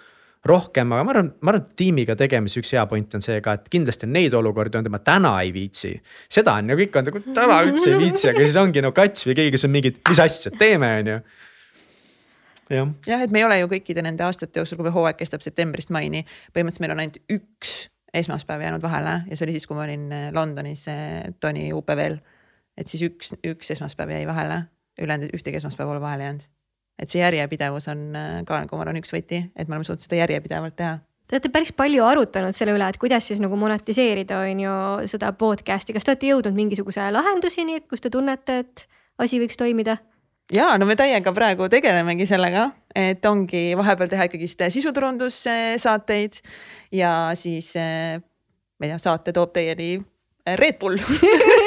rohkem, 0.50 0.92
aga 0.94 1.06
ma 1.06 1.14
arvan, 1.14 1.32
ma 1.42 1.52
arvan, 1.54 1.66
et 1.66 1.80
tiimiga 1.80 2.16
tegemise 2.20 2.62
üks 2.62 2.72
hea 2.76 2.86
point 2.90 3.18
on 3.18 3.24
see 3.24 3.42
ka, 3.44 3.58
et 3.58 3.68
kindlasti 3.74 4.08
on 4.08 4.14
neid 4.16 4.36
olukordi 4.38 4.80
olnud, 4.80 4.90
et 4.90 4.96
ma 4.96 5.02
täna 5.04 5.34
ei 5.44 5.52
viitsi. 5.56 5.94
seda 6.34 6.58
on 6.62 6.72
ju, 6.72 6.80
kõik 6.84 6.98
on 7.00 7.10
nagu 7.10 7.22
täna 7.36 7.60
üldse 7.68 7.92
ei 7.92 8.00
viitsi, 8.02 8.30
aga 8.32 8.46
siis 8.46 8.58
ongi 8.62 8.84
no 8.86 8.94
kats 8.96 9.28
või 9.28 9.38
keegi, 9.40 9.54
kes 9.56 9.68
on 9.68 9.76
mingid, 9.76 10.02
mis 10.10 10.24
asja, 10.24 10.54
teeme, 10.58 10.94
on 11.02 11.12
ju 11.14 11.20
jah, 12.70 12.90
jah, 13.08 13.24
et 13.24 13.34
me 13.34 13.44
ei 13.44 13.48
ole 13.48 13.60
ju 13.62 13.70
kõikide 13.76 14.04
nende 14.06 14.26
aastate 14.28 14.62
jooksul, 14.62 14.82
kui 14.82 14.94
hooaeg 14.94 15.20
kestab 15.20 15.46
septembrist 15.46 15.94
maini, 15.94 16.24
põhimõtteliselt 16.56 16.86
meil 16.86 16.96
on 16.96 17.04
ainult 17.06 17.22
üks 17.38 17.78
esmaspäev 18.18 18.64
jäänud 18.64 18.84
vahele 18.84 19.22
ja 19.28 19.38
see 19.38 19.48
oli 19.48 19.56
siis, 19.58 19.68
kui 19.70 19.78
ma 19.78 19.86
olin 19.86 20.10
äh, 20.16 20.28
Londonis 20.36 20.88
äh, 20.92 21.32
Tony 21.40 21.70
UPV-l. 21.76 22.20
et 22.78 22.92
siis 22.92 23.04
üks, 23.08 23.34
üks 23.46 23.72
esmaspäev 23.76 24.16
jäi 24.16 24.28
vahele, 24.28 24.64
ülejäänud 25.00 25.36
ühtegi 25.36 25.60
esmaspäeva 25.62 25.92
pole 25.92 26.04
vahele 26.04 26.30
jäänud 26.30 26.46
et 27.00 27.12
see 27.12 27.22
järjepidevus 27.22 27.90
on 27.94 28.08
äh, 28.18 28.40
ka 28.48 28.64
nagu 28.64 28.78
ma 28.78 28.86
arvan, 28.86 29.00
üks 29.02 29.14
võti, 29.14 29.44
et 29.56 29.68
me 29.68 29.78
oleme 29.78 29.88
suutnud 29.88 30.06
seda 30.06 30.22
järjepidevalt 30.24 30.78
teha. 30.80 30.98
Te 31.28 31.36
olete 31.36 31.52
päris 31.52 31.74
palju 31.76 32.06
arutanud 32.08 32.56
selle 32.56 32.72
üle, 32.78 32.88
et 32.88 33.00
kuidas 33.02 33.26
siis 33.28 33.42
nagu 33.44 33.58
monetiseerida, 33.60 34.40
on 34.48 34.62
ju, 34.64 34.76
seda 35.12 35.34
podcast'i, 35.36 35.96
kas 35.96 36.08
te 36.08 36.14
olete 36.14 36.30
jõudnud 36.30 36.56
mingisuguse 36.56 37.10
lahenduseni, 37.12 37.82
kus 37.90 38.04
te 38.04 38.12
tunnete, 38.14 38.62
et 38.64 38.88
asi 39.20 39.42
võiks 39.42 39.60
toimida? 39.60 39.98
ja 40.54 40.70
no 40.80 40.86
me 40.88 40.96
täiega 40.96 41.34
praegu 41.36 41.68
tegelemegi 41.68 42.24
sellega, 42.30 42.70
et 42.96 43.26
ongi 43.28 43.74
vahepeal 43.76 44.12
teha 44.14 44.30
ikkagist 44.30 44.64
sisuturundussaateid 44.78 46.40
ja 46.96 47.12
siis 47.36 47.74
äh, 47.76 48.22
ma 48.80 48.88
ei 48.88 48.94
tea, 48.94 49.02
saate 49.02 49.36
toob 49.36 49.52
teieni 49.56 49.98
Red 50.48 50.80
Bull 50.80 50.96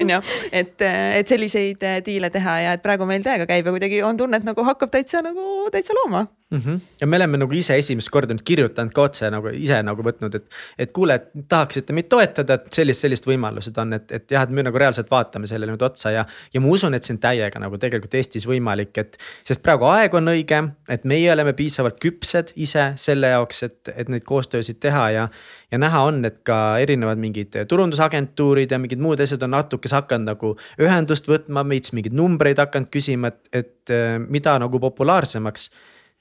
on 0.00 0.14
ju, 0.16 0.20
et, 0.52 0.74
et 0.84 1.28
selliseid 1.28 1.82
äh, 1.86 1.98
diile 2.06 2.30
teha 2.34 2.58
ja 2.66 2.76
et 2.76 2.82
praegu 2.84 3.06
meil 3.08 3.24
täiega 3.24 3.46
käib 3.50 3.68
ja 3.68 3.74
kuidagi 3.74 4.02
on 4.06 4.18
tunne, 4.20 4.40
et 4.40 4.48
nagu 4.48 4.66
hakkab 4.66 4.92
täitsa 4.94 5.22
nagu 5.24 5.68
täitsa 5.74 5.96
looma 6.00 6.26
mm. 6.54 6.62
-hmm. 6.64 6.80
ja 7.00 7.06
me 7.06 7.16
oleme 7.16 7.38
nagu 7.38 7.54
ise 7.54 7.76
esimest 7.78 8.10
korda 8.10 8.34
nüüd 8.34 8.44
kirjutanud 8.44 8.92
ka 8.94 9.08
otse 9.08 9.30
nagu 9.30 9.52
ise 9.54 9.80
nagu 9.82 10.02
võtnud, 10.06 10.36
et, 10.38 10.46
et 10.78 10.92
kuule, 10.94 11.14
et 11.14 11.48
tahaksite 11.48 11.92
meid 11.96 12.08
toetada, 12.12 12.54
et 12.60 12.72
sellist, 12.72 13.04
sellist 13.04 13.26
võimalused 13.28 13.78
on, 13.80 13.92
et, 13.98 14.12
et 14.12 14.36
jah, 14.36 14.46
et 14.46 14.54
me 14.54 14.62
nagu 14.66 14.78
reaalselt 14.78 15.10
vaatame 15.10 15.50
sellele 15.50 15.74
nüüd 15.74 15.84
otsa 15.86 16.14
ja. 16.14 16.26
ja 16.54 16.60
ma 16.60 16.72
usun, 16.74 16.94
et 16.94 17.04
see 17.04 17.16
on 17.16 17.20
täiega 17.22 17.62
nagu 17.62 17.78
tegelikult 17.78 18.14
Eestis 18.14 18.46
võimalik, 18.48 18.94
et 18.98 19.18
sest 19.44 19.62
praegu 19.62 19.88
aeg 19.90 20.14
on 20.14 20.32
õige, 20.34 20.62
et 20.88 21.04
meie 21.04 21.32
oleme 21.32 21.52
piisavalt 21.52 22.00
küpsed 22.02 22.54
ise 22.56 22.92
selle 23.00 23.34
jaoks, 23.34 23.62
et, 23.68 23.92
et 23.96 24.08
neid 24.08 24.24
koostöösid 24.28 24.80
teha 24.80 25.10
ja 25.10 25.28
ja 25.74 25.78
näha 25.78 26.02
on, 26.06 26.22
et 26.28 26.36
ka 26.46 26.78
erinevad 26.82 27.18
mingid 27.18 27.56
turundusagentuurid 27.68 28.70
ja 28.70 28.78
mingid 28.78 29.02
muud 29.02 29.20
asjad 29.24 29.42
on 29.46 29.54
natukese 29.56 29.96
hakanud 29.98 30.30
nagu 30.30 30.52
ühendust 30.82 31.26
võtma, 31.30 31.64
meits 31.66 31.94
mingeid 31.96 32.14
numbreid 32.14 32.60
hakanud 32.62 32.92
küsima, 32.94 33.32
et, 33.32 33.42
et 33.64 33.94
äh, 33.94 34.16
mida 34.22 34.54
nagu 34.62 34.80
populaarsemaks 34.82 35.70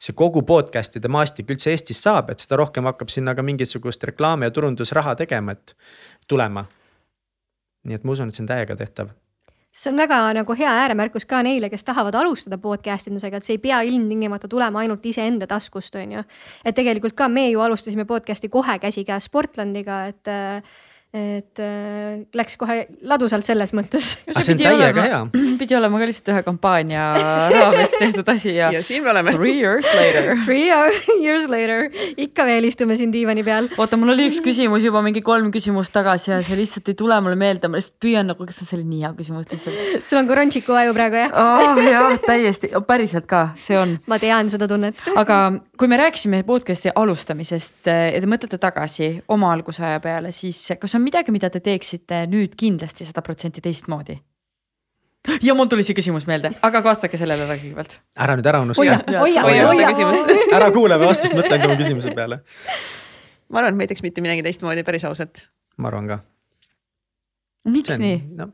see 0.03 0.15
kogu 0.17 0.43
podcast'ide 0.47 1.07
maastik 1.11 1.51
üldse 1.53 1.71
Eestis 1.71 2.01
saab, 2.03 2.31
et 2.33 2.43
seda 2.43 2.59
rohkem 2.59 2.87
hakkab 2.89 3.11
sinna 3.13 3.35
ka 3.35 3.45
mingisugust 3.45 4.03
reklaami 4.09 4.49
ja 4.49 4.55
turundusraha 4.55 5.15
tegema, 5.23 5.55
et 5.55 5.75
tulema. 6.27 6.65
nii 7.83 7.95
et 7.99 8.03
ma 8.03 8.15
usun, 8.15 8.31
et 8.31 8.35
see 8.35 8.43
on 8.43 8.49
täiega 8.51 8.75
tehtav 8.79 9.11
see 9.73 9.89
on 9.89 9.97
väga 9.97 10.17
nagu 10.37 10.55
hea 10.55 10.69
ääremärkus 10.83 11.25
ka 11.25 11.41
neile, 11.43 11.69
kes 11.69 11.83
tahavad 11.83 12.15
alustada 12.15 12.59
podcast 12.61 13.09
indusega, 13.09 13.39
et 13.39 13.47
see 13.47 13.55
ei 13.57 13.63
pea 13.63 13.81
ilmtingimata 13.87 14.47
tulema 14.47 14.83
ainult 14.83 15.05
iseenda 15.09 15.47
taskust, 15.49 15.95
on 15.97 16.11
ju. 16.19 16.23
et 16.65 16.75
tegelikult 16.75 17.15
ka 17.17 17.27
me 17.27 17.49
ju 17.49 17.61
alustasime 17.61 18.05
podcast'i 18.05 18.51
kohe 18.53 18.77
käsikäes 18.79 19.25
Sportlandiga, 19.31 20.05
et 20.13 20.31
et 21.13 21.59
äh, 21.61 22.23
läks 22.33 22.55
kohe 22.57 22.87
ladusalt 23.05 23.45
selles 23.45 23.69
mõttes. 23.77 24.15
aga 24.31 24.41
see 24.41 24.55
on 24.55 24.61
täiega 24.63 25.03
hea. 25.05 25.19
pidi 25.61 25.75
olema 25.77 25.99
ka 26.01 26.07
lihtsalt 26.09 26.31
ühe 26.33 26.41
kampaania 26.47 27.03
raames 27.53 27.93
tehtud 27.93 28.31
asi 28.33 28.55
ja. 28.55 28.71
ja 28.73 28.81
siin 28.85 29.03
me 29.05 29.11
oleme. 29.11 29.35
Three 29.37 29.59
years 29.59 29.85
later. 29.93 30.33
Three 30.47 30.71
years 31.21 31.45
later, 31.51 31.85
ikka 32.17 32.47
veel 32.49 32.65
istume 32.65 32.97
siin 32.97 33.13
diivani 33.13 33.45
peal. 33.45 33.69
oota, 33.77 33.99
mul 34.01 34.15
oli 34.15 34.25
üks 34.31 34.41
küsimus 34.45 34.87
juba 34.87 35.03
mingi 35.05 35.21
kolm 35.25 35.51
küsimust 35.53 35.93
tagasi 35.93 36.31
ja 36.33 36.39
see 36.41 36.57
lihtsalt 36.57 36.89
ei 36.89 36.97
tule 36.97 37.19
mulle 37.21 37.37
meelde, 37.37 37.69
ma 37.69 37.77
lihtsalt 37.77 37.99
püüan 38.01 38.31
nagu, 38.33 38.49
kas 38.49 38.63
see 38.63 38.79
oli 38.79 38.87
nii 38.95 39.05
hea 39.05 39.13
küsimus 39.19 39.53
lihtsalt. 39.53 40.09
sul 40.09 40.21
on 40.23 40.31
Koronšiku 40.31 40.79
aju 40.81 40.97
praegu 40.97 41.21
jah 41.21 41.37
oh,? 41.37 41.77
jah, 41.85 42.17
täiesti, 42.25 42.73
päriselt 42.89 43.29
ka, 43.29 43.43
see 43.61 43.77
on. 43.77 43.99
ma 44.09 44.17
tean 44.23 44.49
seda 44.49 44.65
tunnet 44.71 44.97
aga 45.19 45.39
kui 45.77 45.91
me 45.91 46.01
rääkisime 46.01 46.41
podcast'i 46.47 46.89
alustamisest 46.95 47.85
ja 47.85 48.17
te 48.17 48.29
mõtlete 48.29 48.57
tagasi 48.61 49.13
oma 49.33 49.53
algusaja 49.53 50.01
peale, 50.01 50.33
siis 50.33 50.65
kas 50.81 50.97
on 50.97 51.02
on 51.03 51.09
midagi, 51.09 51.33
mida 51.35 51.49
te 51.51 51.59
teeksite 51.63 52.23
nüüd 52.31 52.55
kindlasti 52.59 53.07
sada 53.07 53.23
protsenti 53.25 53.61
teistmoodi? 53.63 54.15
ja 55.43 55.53
mul 55.55 55.69
tuli 55.71 55.85
see 55.87 55.95
küsimus 55.95 56.25
meelde, 56.27 56.51
aga 56.67 56.81
vastake 56.83 57.19
sellele 57.19 57.45
kõigepealt. 57.47 57.97
ära 58.19 58.35
nüüd 58.39 58.47
ära 58.51 58.61
unusta. 58.63 58.83
ära 60.57 60.69
kuulame 60.75 61.07
vastust, 61.07 61.35
mõtle 61.35 61.59
enda 61.59 61.77
küsimuse 61.79 62.15
peale. 62.15 62.41
ma 63.49 63.61
arvan, 63.61 63.73
et 63.73 63.79
ma 63.79 63.85
ei 63.85 63.91
teeks 63.93 64.03
mitte 64.03 64.23
midagi 64.23 64.43
teistmoodi, 64.47 64.83
päris 64.87 65.05
ausalt. 65.07 65.45
ma 65.77 65.91
arvan 65.91 66.09
ka. 66.11 66.19
miks 67.71 67.95
on, 67.95 68.03
nii 68.03 68.17
no.? 68.39 68.51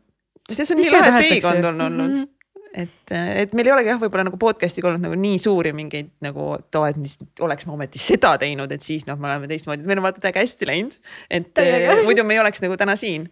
see 0.50 0.66
on 0.66 0.82
nii 0.82 0.90
Ikka 0.90 1.06
lahe 1.06 1.24
teekond 1.28 1.72
on 1.74 1.88
olnud 1.88 2.18
Mhm. 2.18 2.28
et, 2.74 3.12
et 3.14 3.54
meil 3.58 3.70
ei 3.70 3.74
olegi 3.74 3.92
jah, 3.92 4.00
võib-olla 4.02 4.28
nagu 4.28 4.40
podcast'iga 4.42 4.92
olnud 4.92 5.06
nagu 5.08 5.18
nii 5.20 5.38
suuri 5.42 5.74
mingeid 5.76 6.12
nagu 6.26 6.52
too, 6.72 6.86
et 6.90 6.98
mis 7.02 7.18
oleks 7.44 7.68
me 7.68 7.76
ometi 7.76 8.02
seda 8.02 8.36
teinud, 8.42 8.72
et 8.76 8.86
siis 8.86 9.08
noh, 9.10 9.20
me 9.20 9.30
oleme 9.30 9.50
teistmoodi, 9.50 9.86
meil 9.88 10.02
on 10.02 10.06
vaata 10.06 10.24
täiega 10.24 10.44
hästi 10.44 10.70
läinud. 10.70 10.98
et 11.30 11.64
eh, 11.64 12.04
muidu 12.08 12.26
me 12.26 12.38
ei 12.38 12.44
oleks 12.44 12.62
nagu 12.66 12.78
täna 12.80 12.96
siin. 13.00 13.30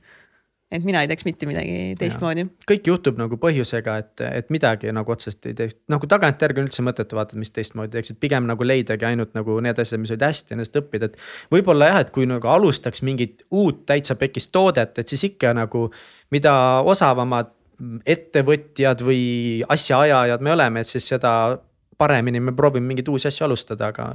et 0.71 0.83
mina 0.83 0.99
ei 0.99 1.07
teeks 1.07 1.23
mitte 1.23 1.47
midagi 1.47 1.95
teistmoodi. 1.99 2.47
kõik 2.69 2.89
juhtub 2.89 3.19
nagu 3.21 3.37
põhjusega, 3.41 3.97
et, 4.03 4.23
et 4.41 4.49
midagi 4.53 4.91
nagu 4.95 5.13
otsest 5.13 5.45
ei 5.47 5.55
teeks, 5.57 5.77
nagu 5.91 6.09
tagantjärgi 6.09 6.63
on 6.63 6.69
üldse 6.69 6.85
mõttetu 6.87 7.19
vaadata, 7.19 7.39
mis 7.39 7.53
teistmoodi 7.55 7.93
teeksid, 7.93 8.19
pigem 8.23 8.49
nagu 8.49 8.65
leidagi 8.67 9.05
ainult 9.07 9.37
nagu 9.37 9.59
need 9.63 9.79
asjad, 9.79 10.01
mis 10.01 10.15
olid 10.15 10.25
hästi 10.27 10.55
ja 10.55 10.59
nendest 10.59 10.81
õppida, 10.81 11.11
et. 11.11 11.21
võib-olla 11.53 11.91
jah, 11.93 12.01
et 12.07 12.11
kui 12.15 12.25
nagu 12.29 12.49
alustaks 12.51 13.05
mingit 13.05 13.45
uut 13.51 13.85
täitsa 13.85 14.17
pekist 14.19 14.51
toodet, 14.55 14.97
et 14.97 15.13
siis 15.13 15.29
ikka 15.29 15.53
nagu, 15.55 15.87
mida 16.33 16.57
osavamad 16.83 17.53
ettevõtjad 18.05 19.01
või 19.05 19.23
asjaajajad 19.69 20.43
me 20.45 20.53
oleme, 20.55 20.81
et 20.81 20.89
siis 20.89 21.07
seda 21.13 21.31
paremini 21.97 22.41
me 22.41 22.53
proovime 22.57 22.91
mingeid 22.91 23.09
uusi 23.11 23.29
asju 23.29 23.45
alustada, 23.47 23.91
aga 23.93 24.11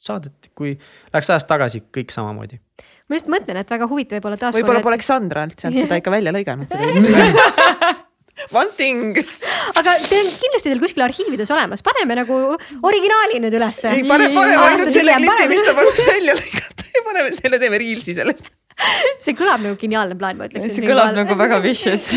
saadet, 0.00 0.50
kui 0.56 0.74
läheks 1.12 1.30
ajas 1.32 1.46
tagasi, 1.48 1.82
kõik 1.92 2.12
samamoodi. 2.14 2.58
ma 3.08 3.16
lihtsalt 3.16 3.32
mõtlen, 3.32 3.60
et 3.60 3.70
väga 3.76 3.88
huvitav 3.90 4.18
võib-olla 4.18 4.40
taas. 4.40 4.56
võib-olla 4.56 4.82
poleks 4.84 5.08
Sandra 5.12 5.46
alt 5.46 5.60
sealt 5.60 5.78
seda 5.78 6.00
ikka 6.00 6.12
välja 6.12 6.34
lõiganud. 6.36 6.72
One 8.52 8.68
thing, 8.76 9.16
aga 9.80 9.94
te 10.04 10.18
on 10.20 10.26
kindlasti 10.36 10.68
teil 10.68 10.80
kuskil 10.82 11.06
arhiivides 11.06 11.48
olemas, 11.54 11.80
paneme 11.84 12.18
nagu 12.18 12.36
originaali 12.84 13.40
nüüd 13.40 13.56
ülesse. 13.56 13.94
ei 13.96 14.04
pane, 14.04 14.28
paneme 14.34 14.66
ainult 14.74 14.92
selle 14.92 15.16
klipi, 15.22 15.46
mis 15.54 15.64
ta 15.64 15.72
palus 15.78 16.02
välja 16.04 16.34
lõigata 16.36 16.88
ja 16.92 17.04
paneme 17.06 17.32
selle, 17.32 17.60
teeme 17.62 17.80
reelsi 17.80 18.16
sellest. 18.18 18.52
see 19.24 19.32
kõlab 19.36 19.62
nagu 19.64 19.78
geniaalne 19.80 20.18
plaan, 20.18 20.36
ma 20.38 20.48
ütleksin. 20.50 20.74
see 20.74 20.84
kõlab 20.86 21.14
nagu 21.16 21.36
väga 21.38 21.60
vicious. 21.64 22.10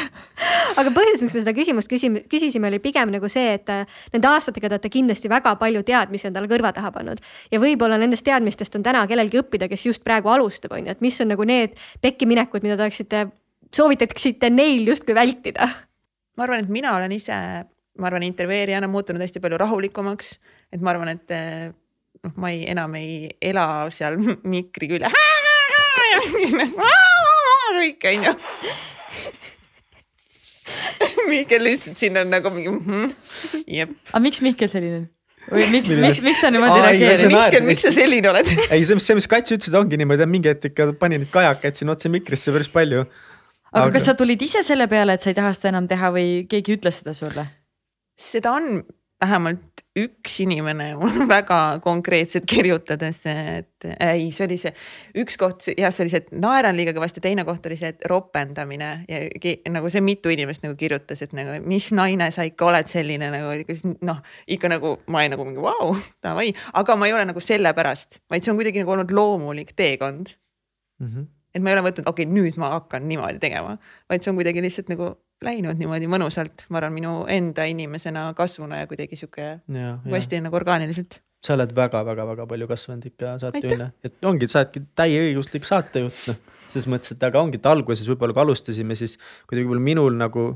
aga 0.80 0.94
põhjus, 0.94 1.24
miks 1.24 1.34
me 1.34 1.42
seda 1.42 1.54
küsimust 1.56 1.90
küsime, 1.90 2.22
küsisime, 2.30 2.70
oli 2.70 2.78
pigem 2.82 3.10
nagu 3.12 3.28
see, 3.32 3.56
et 3.58 3.72
äh, 3.74 3.98
nende 4.14 4.30
aastatega 4.30 4.70
te 4.70 4.78
olete 4.78 4.92
kindlasti 4.92 5.32
väga 5.32 5.56
palju 5.60 5.82
teadmisi 5.86 6.30
endale 6.30 6.48
kõrva 6.50 6.72
taha 6.76 6.94
pannud 6.94 7.20
ja 7.50 7.60
võib-olla 7.62 7.98
nendest 8.00 8.24
teadmistest 8.28 8.78
on 8.78 8.86
täna 8.86 9.02
kellelgi 9.10 9.42
õppida, 9.42 9.68
kes 9.70 9.88
just 9.90 10.06
praegu 10.06 10.32
alustab, 10.32 10.76
on 10.78 10.86
ju, 10.86 10.94
et 10.94 11.04
mis 11.04 11.20
on 11.20 11.32
nagu 11.34 11.46
need 11.48 11.76
pekkiminekud, 12.04 12.64
mida 12.64 12.78
te 12.78 12.86
oleksite, 12.88 13.26
soovitaksite 13.74 14.50
neil 14.54 14.88
justkui 14.88 15.18
vältida 15.18 15.68
ma 16.40 16.46
arvan, 16.46 16.64
et 16.64 16.72
mina 16.72 16.94
olen 16.96 17.12
ise, 17.12 17.36
ma 18.00 18.08
arvan, 18.08 18.24
intervjueerijana 18.24 18.88
muutunud 18.88 19.20
hästi 19.20 19.42
palju 19.44 19.58
rahulikumaks, 19.60 20.32
et 20.72 20.80
ma 20.80 20.94
arvan, 20.94 21.12
et 21.12 21.34
eh, 21.36 21.66
noh, 22.24 22.36
ma 22.40 22.52
ei, 22.54 22.62
enam 22.72 22.96
ei 22.96 23.34
ela 23.50 23.66
seal 23.92 24.16
mikri 24.54 24.88
külje. 24.94 25.12
Kõik 27.80 28.10
on 28.10 28.26
ju. 28.26 28.34
Mihkel 31.30 31.64
lihtsalt 31.64 31.98
siin 31.98 32.18
on 32.20 32.28
nagu 32.30 32.50
mingi 32.54 32.70
mm 32.72 33.08
jep. 33.66 33.96
aga 34.12 34.22
miks 34.22 34.42
Mihkel 34.44 34.70
selline 34.70 35.00
on? 35.00 35.08
või 35.50 35.66
miks, 35.72 35.90
miks, 35.98 36.20
miks 36.22 36.42
ta 36.42 36.50
niimoodi 36.52 36.82
reageerib? 36.84 37.32
Mihkel, 37.32 37.66
miks 37.66 37.82
sa 37.86 37.92
selline 37.94 38.30
oled? 38.30 38.50
ei, 38.68 38.84
see, 38.86 39.00
see, 39.02 39.16
mis 39.18 39.26
Kats 39.30 39.56
ütles, 39.56 39.74
ongi 39.78 39.98
niimoodi, 40.00 40.26
et 40.26 40.30
mingi 40.30 40.52
hetk 40.52 40.70
ikka 40.70 40.90
pani 41.00 41.18
neid 41.18 41.32
kajakaid 41.34 41.78
siin 41.78 41.90
otse 41.92 42.12
mikrisse 42.12 42.54
päris 42.54 42.70
palju. 42.72 43.06
aga 43.72 43.88
kas 43.96 44.06
sa 44.10 44.16
tulid 44.18 44.42
ise 44.46 44.62
selle 44.66 44.86
peale, 44.90 45.16
et 45.16 45.24
sa 45.24 45.32
ei 45.32 45.38
taha 45.38 45.52
seda 45.56 45.72
enam 45.74 45.88
teha 45.90 46.12
või 46.14 46.28
keegi 46.50 46.78
ütles 46.78 47.02
seda 47.02 47.16
sulle? 47.16 47.48
seda 48.20 48.54
on 48.58 48.82
vähemalt 49.20 49.82
üks 49.98 50.36
inimene 50.44 50.92
väga 51.30 51.80
konkreetselt 51.82 52.46
kirjutades, 52.48 53.20
et 53.26 53.86
ei, 53.90 54.28
see 54.34 54.44
oli 54.46 54.58
see 54.60 54.72
üks 55.22 55.38
koht, 55.40 55.66
jah, 55.74 55.90
see 55.94 56.04
oli 56.04 56.12
see, 56.12 56.22
et 56.22 56.30
naeran 56.44 56.76
liiga 56.78 56.94
kõvasti, 56.96 57.22
teine 57.24 57.44
koht 57.48 57.66
oli 57.66 57.78
see, 57.80 57.90
et 57.94 58.06
ropendamine 58.10 58.90
ja 59.10 59.22
nagu 59.74 59.90
see 59.92 60.02
mitu 60.04 60.32
inimest 60.32 60.64
nagu 60.66 60.76
kirjutas, 60.78 61.24
et 61.26 61.34
nagu 61.36 61.58
mis 61.66 61.90
naine 61.96 62.30
sa 62.34 62.46
ikka 62.46 62.68
oled 62.70 62.90
selline 62.90 63.32
nagu, 63.34 63.80
noh, 64.06 64.22
ikka 64.50 64.70
nagu 64.70 64.94
ma 65.10 65.24
olin 65.24 65.34
nagu 65.34 65.48
mingi 65.48 65.64
vau, 65.64 65.96
davai, 66.22 66.52
aga 66.78 66.96
ma 66.96 67.10
ei 67.10 67.16
ole 67.16 67.26
nagu 67.32 67.42
sellepärast, 67.44 68.22
vaid 68.30 68.46
see 68.46 68.54
on 68.54 68.60
kuidagi 68.60 68.84
nagu 68.84 68.94
olnud 68.96 69.14
loomulik 69.14 69.74
teekond. 69.78 70.36
Mhm. 71.00 71.28
et 71.50 71.62
ma 71.64 71.72
ei 71.72 71.74
ole 71.74 71.82
mõtelnud, 71.82 72.06
okei 72.06 72.26
okay,, 72.28 72.30
nüüd 72.30 72.58
ma 72.62 72.68
hakkan 72.76 73.08
niimoodi 73.10 73.40
tegema, 73.42 73.72
vaid 74.12 74.22
see 74.22 74.30
on 74.30 74.36
kuidagi 74.38 74.62
lihtsalt 74.62 74.92
nagu 74.92 75.14
läinud 75.44 75.80
niimoodi 75.80 76.08
mõnusalt, 76.10 76.66
ma 76.68 76.80
arvan, 76.80 76.94
minu 76.96 77.14
enda 77.30 77.64
inimesena 77.70 78.28
kasvuna 78.36 78.82
ja 78.82 78.88
kuidagi 78.90 79.16
sihuke 79.18 79.44
ja, 79.46 79.58
nagu 79.96 80.16
hästi 80.16 80.40
nagu 80.44 80.56
orgaaniliselt. 80.58 81.20
sa 81.44 81.54
oled 81.56 81.70
väga-väga-väga 81.76 82.44
palju 82.46 82.68
kasvanud 82.68 83.06
ikka 83.08 83.36
saatejuhina 83.40 83.90
et 84.04 84.26
ongi, 84.28 84.48
sa 84.50 84.60
oledki 84.60 84.82
täieõiguslik 85.00 85.64
saatejuht, 85.64 86.18
noh. 86.28 86.40
selles 86.68 86.88
mõttes, 86.92 87.14
et 87.16 87.24
aga 87.24 87.40
ongi, 87.40 87.60
et 87.60 87.68
alguses 87.70 88.08
võib-olla 88.12 88.36
kui 88.36 88.44
alustasime, 88.44 88.96
siis 88.98 89.16
kuidagi 89.48 89.64
võib-olla 89.64 89.86
minul 89.88 90.18
nagu 90.20 90.46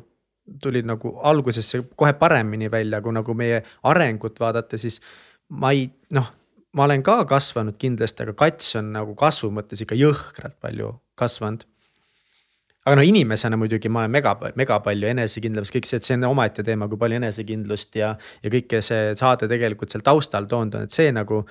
tuli 0.61 0.85
nagu 0.85 1.14
alguses 1.24 1.70
see 1.72 1.85
kohe 1.97 2.12
paremini 2.20 2.68
välja, 2.72 3.01
kui 3.01 3.16
nagu 3.16 3.37
meie 3.37 3.62
arengut 3.89 4.41
vaadata, 4.41 4.76
siis 4.80 5.01
ma 5.49 5.72
ei 5.72 5.87
noh, 6.12 6.28
ma 6.76 6.85
olen 6.85 7.05
ka 7.07 7.22
kasvanud 7.30 7.78
kindlasti, 7.80 8.26
aga 8.26 8.37
Kats 8.45 8.74
on 8.76 8.93
nagu 8.99 9.16
kasvu 9.16 9.49
mõttes 9.55 9.80
ikka 9.80 9.97
jõhkralt 9.97 10.59
palju 10.61 10.93
kasvanud 11.16 11.64
aga 12.85 12.97
no 12.99 13.05
inimesena 13.07 13.57
muidugi 13.57 13.89
ma 13.89 14.03
olen 14.05 14.12
mega, 14.12 14.35
mega 14.61 14.78
palju 14.85 15.09
enesekindlam, 15.09 15.66
kõik 15.72 15.89
see, 15.89 16.01
et 16.01 16.09
see 16.09 16.18
on 16.18 16.26
omaette 16.28 16.64
teema, 16.66 16.89
kui 16.91 17.01
palju 17.01 17.20
enesekindlust 17.20 17.97
ja, 17.97 18.12
ja 18.45 18.53
kõike 18.53 18.82
see 18.85 19.14
saade 19.18 19.49
tegelikult 19.51 19.95
seal 19.95 20.05
taustal 20.05 20.49
toonud 20.51 20.76
on, 20.80 20.89
et 20.89 20.95
see 20.95 21.12
nagu. 21.14 21.45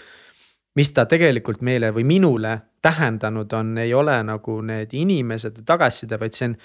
mis 0.73 0.89
ta 0.89 1.03
tegelikult 1.05 1.61
meile 1.61 1.91
või 1.93 2.01
minule 2.03 2.51
tähendanud 2.81 3.51
on, 3.53 3.77
ei 3.77 3.93
ole 3.93 4.15
nagu 4.25 4.55
need 4.65 4.93
inimesed 4.97 5.59
tagasiside, 5.65 6.17
vaid 6.17 6.33
see 6.33 6.47
on 6.47 6.55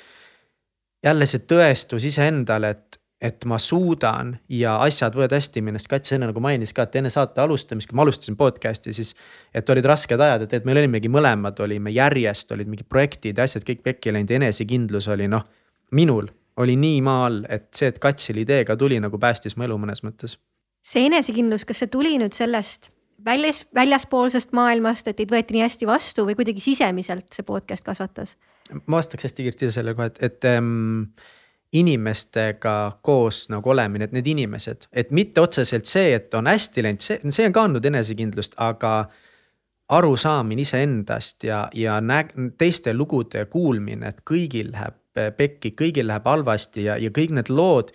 jälle 1.04 1.26
see 1.28 1.44
tõestus 1.44 2.06
iseendale, 2.08 2.70
et, 2.70 2.97
et 3.20 3.44
ma 3.50 3.58
suudan 3.58 4.36
ja 4.52 4.76
asjad 4.84 5.16
võivad 5.18 5.34
hästi 5.34 5.62
minna, 5.64 5.80
sest 5.80 5.90
Kats 5.90 6.12
enne 6.14 6.28
nagu 6.30 6.42
mainis 6.42 6.70
ka, 6.74 6.86
et 6.86 6.98
enne 7.00 7.10
saate 7.10 7.42
alustamist, 7.42 7.90
kui 7.90 7.98
ma 7.98 8.04
alustasin 8.04 8.36
podcast'i, 8.38 8.94
siis. 8.94 9.14
et 9.54 9.70
olid 9.74 9.86
rasked 9.90 10.20
ajad, 10.20 10.44
et, 10.46 10.54
et 10.54 10.68
meil 10.68 10.78
olimegi 10.84 11.10
mõlemad 11.10 11.58
olime 11.64 11.90
järjest, 11.90 12.52
olid 12.54 12.70
mingid 12.70 12.86
projektid 12.88 13.38
ja 13.38 13.48
asjad 13.48 13.66
kõik 13.66 13.82
pekki 13.82 14.14
läinud 14.14 14.30
enesekindlus 14.38 15.08
oli 15.10 15.26
noh. 15.30 15.48
minul 15.90 16.30
oli 16.58 16.76
nii 16.78 17.00
maa 17.06 17.24
all, 17.26 17.42
et 17.48 17.68
see, 17.74 17.90
et 17.90 17.98
Katsil 18.02 18.38
ideega 18.42 18.76
tuli 18.78 18.98
nagu 19.02 19.18
päästis 19.18 19.56
mu 19.56 19.66
elu 19.66 19.78
mõnes 19.78 20.02
mõttes. 20.06 20.38
see 20.86 21.06
enesekindlus, 21.06 21.66
kas 21.66 21.82
see 21.82 21.90
tuli 21.90 22.14
nüüd 22.22 22.34
sellest 22.34 22.92
väljas, 23.24 23.64
väljaspoolsest 23.74 24.54
maailmast, 24.56 25.08
et 25.08 25.18
teid 25.18 25.32
võeti 25.32 25.56
nii 25.56 25.64
hästi 25.66 25.88
vastu 25.90 26.26
või 26.28 26.36
kuidagi 26.38 26.62
sisemiselt 26.62 27.34
see 27.34 27.46
podcast 27.46 27.86
kasvatas? 27.86 28.36
ma 28.84 28.98
vastaks 28.98 29.26
hästi 29.26 29.46
kiiresti 29.46 29.72
sellele 29.72 29.96
kohe, 29.96 30.10
et, 30.12 30.22
et 30.22 30.48
ähm, 30.50 31.14
inimestega 31.72 32.98
koos 33.02 33.46
nagu 33.52 33.70
olemine, 33.70 34.08
et 34.08 34.14
need 34.16 34.28
inimesed, 34.30 34.88
et 34.92 35.10
mitte 35.12 35.42
otseselt 35.42 35.88
see, 35.88 36.14
et 36.16 36.34
on 36.34 36.48
hästi 36.48 36.84
läinud, 36.84 37.04
see, 37.04 37.18
see 37.34 37.48
on 37.48 37.56
ka 37.56 37.64
andnud 37.68 37.88
enesekindlust, 37.90 38.56
aga 38.56 38.92
arusaamine 39.88 40.64
iseendast 40.64 41.44
ja, 41.44 41.66
ja 41.76 41.98
näg-, 42.00 42.32
teiste 42.60 42.94
lugude 42.96 43.44
kuulmine, 43.52 44.12
et 44.12 44.24
kõigil 44.28 44.72
läheb 44.72 44.96
pekki, 45.36 45.74
kõigil 45.76 46.08
läheb 46.08 46.28
halvasti 46.28 46.86
ja, 46.86 46.96
ja 47.00 47.10
kõik 47.14 47.34
need 47.36 47.52
lood. 47.52 47.92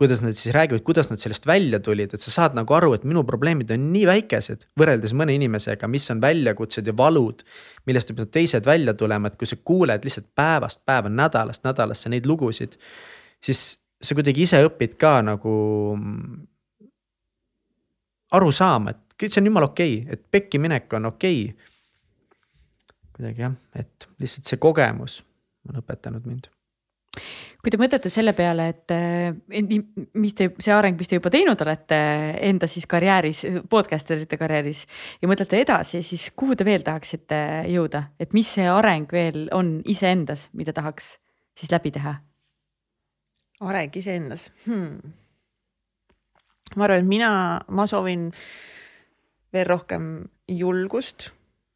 Kuidas 0.00 0.22
nad 0.24 0.32
siis 0.32 0.54
räägivad, 0.54 0.80
kuidas 0.80 1.10
nad 1.10 1.20
sellest 1.20 1.44
välja 1.46 1.80
tulid, 1.84 2.14
et 2.14 2.22
sa 2.24 2.30
saad 2.32 2.54
nagu 2.56 2.72
aru, 2.72 2.94
et 2.96 3.02
minu 3.04 3.20
probleemid 3.28 3.68
on 3.74 3.82
nii 3.92 4.06
väikesed 4.08 4.62
võrreldes 4.80 5.12
mõne 5.12 5.34
inimesega, 5.36 5.88
mis 5.92 6.06
on 6.12 6.22
väljakutsed 6.22 6.86
ja 6.88 6.94
valud. 6.96 7.42
millest 7.86 8.08
peavad 8.08 8.30
teised 8.32 8.64
välja 8.64 8.94
tulema, 8.94 9.28
et 9.28 9.36
kui 9.36 9.48
sa 9.48 9.56
kuuled 9.56 10.04
lihtsalt 10.04 10.26
päevast 10.34 10.80
päeva, 10.86 11.08
nädalast 11.08 11.64
nädalasse 11.64 12.08
neid 12.08 12.26
lugusid, 12.26 12.78
siis 13.44 13.60
sa 14.00 14.16
kuidagi 14.16 14.42
ise 14.48 14.62
õpid 14.64 14.96
ka 15.00 15.18
nagu 15.22 15.52
mm, 15.96 16.38
aru 18.40 18.52
saama, 18.56 18.94
et 18.94 19.20
kõik 19.20 19.34
see 19.34 19.42
on 19.42 19.50
jumala 19.50 19.68
okei 19.68 19.98
okay,, 19.98 20.16
et 20.16 20.24
pekki 20.30 20.62
minek 20.64 20.96
on 20.96 21.10
okei 21.12 21.42
okay.. 21.50 21.74
kuidagi 23.18 23.44
jah, 23.44 23.58
et 23.76 24.08
lihtsalt 24.16 24.48
see 24.48 24.62
kogemus 24.64 25.20
on 25.68 25.82
õpetanud 25.82 26.24
mind. 26.24 26.48
Kui 27.60 27.72
te 27.72 27.78
mõtlete 27.80 28.10
selle 28.12 28.32
peale, 28.36 28.68
et 28.72 28.94
eh, 28.94 29.62
mis 30.14 30.34
te, 30.36 30.50
see 30.62 30.72
areng, 30.74 30.98
mis 30.98 31.10
te 31.10 31.18
juba 31.18 31.32
teinud 31.32 31.60
olete 31.60 31.98
enda 32.48 32.68
siis 32.70 32.86
karjääris, 32.90 33.42
podcasterite 33.70 34.38
karjääris 34.40 34.86
ja 35.20 35.30
mõtlete 35.30 35.60
edasi, 35.60 36.02
siis 36.06 36.30
kuhu 36.36 36.56
te 36.56 36.64
veel 36.68 36.86
tahaksite 36.86 37.40
jõuda, 37.72 38.06
et 38.20 38.34
mis 38.36 38.48
see 38.56 38.68
areng 38.70 39.10
veel 39.12 39.48
on 39.56 39.78
iseendas, 39.84 40.48
mida 40.56 40.74
tahaks 40.76 41.16
siis 41.58 41.72
läbi 41.72 41.92
teha? 41.94 42.18
areng 43.60 43.96
iseendas 44.00 44.48
hmm.. 44.64 45.12
ma 46.76 46.86
arvan, 46.86 47.02
et 47.02 47.10
mina, 47.10 47.32
ma 47.68 47.86
soovin 47.90 48.30
veel 49.52 49.66
rohkem 49.68 50.10
julgust, 50.48 51.30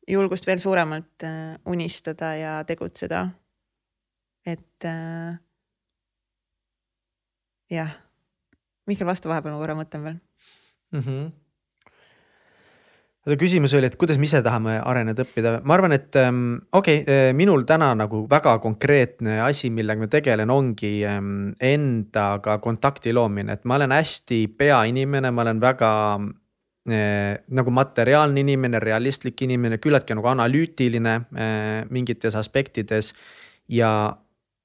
julgust 0.08 0.46
veel 0.46 0.62
suuremalt 0.62 1.26
äh, 1.26 1.56
unistada 1.70 2.34
ja 2.38 2.52
tegutseda. 2.66 3.26
Et 4.44 4.84
äh, 4.88 5.38
jah, 7.72 7.94
Mihkel 8.84 9.08
vasta 9.08 9.30
vahepeal, 9.30 9.54
ma 9.54 9.62
korra 9.62 9.78
mõtlen 9.78 10.04
veel. 10.04 10.20
mm. 10.92 11.00
-hmm. 11.00 11.32
oota 13.24 13.36
küsimus 13.40 13.74
oli, 13.74 13.88
et 13.88 13.96
kuidas 13.96 14.18
me 14.20 14.28
ise 14.28 14.42
tahame 14.44 14.76
areneda, 14.84 15.24
õppida, 15.24 15.54
ma 15.64 15.74
arvan, 15.74 15.92
et 15.96 16.16
ähm, 16.20 16.58
okei 16.72 17.00
okay,, 17.00 17.32
minul 17.32 17.64
täna 17.64 17.94
nagu 17.96 18.26
väga 18.30 18.58
konkreetne 18.58 19.40
asi, 19.40 19.70
millega 19.70 20.00
ma 20.00 20.08
tegelen, 20.12 20.50
ongi 20.50 21.04
ähm, 21.08 21.54
endaga 21.60 22.58
kontakti 22.58 23.12
loomine, 23.12 23.52
et 23.52 23.64
ma 23.64 23.80
olen 23.80 23.96
hästi 23.96 24.46
peainimene, 24.58 25.30
ma 25.30 25.42
olen 25.42 25.60
väga 25.60 25.92
äh, 26.20 27.40
nagu 27.48 27.70
materiaalne 27.70 28.40
inimene, 28.40 28.78
realistlik 28.78 29.40
inimene, 29.42 29.78
küllaltki 29.78 30.14
nagu 30.14 30.28
analüütiline 30.28 31.14
äh, 31.16 31.88
mingites 31.88 32.36
aspektides. 32.36 33.14
ja 33.68 34.18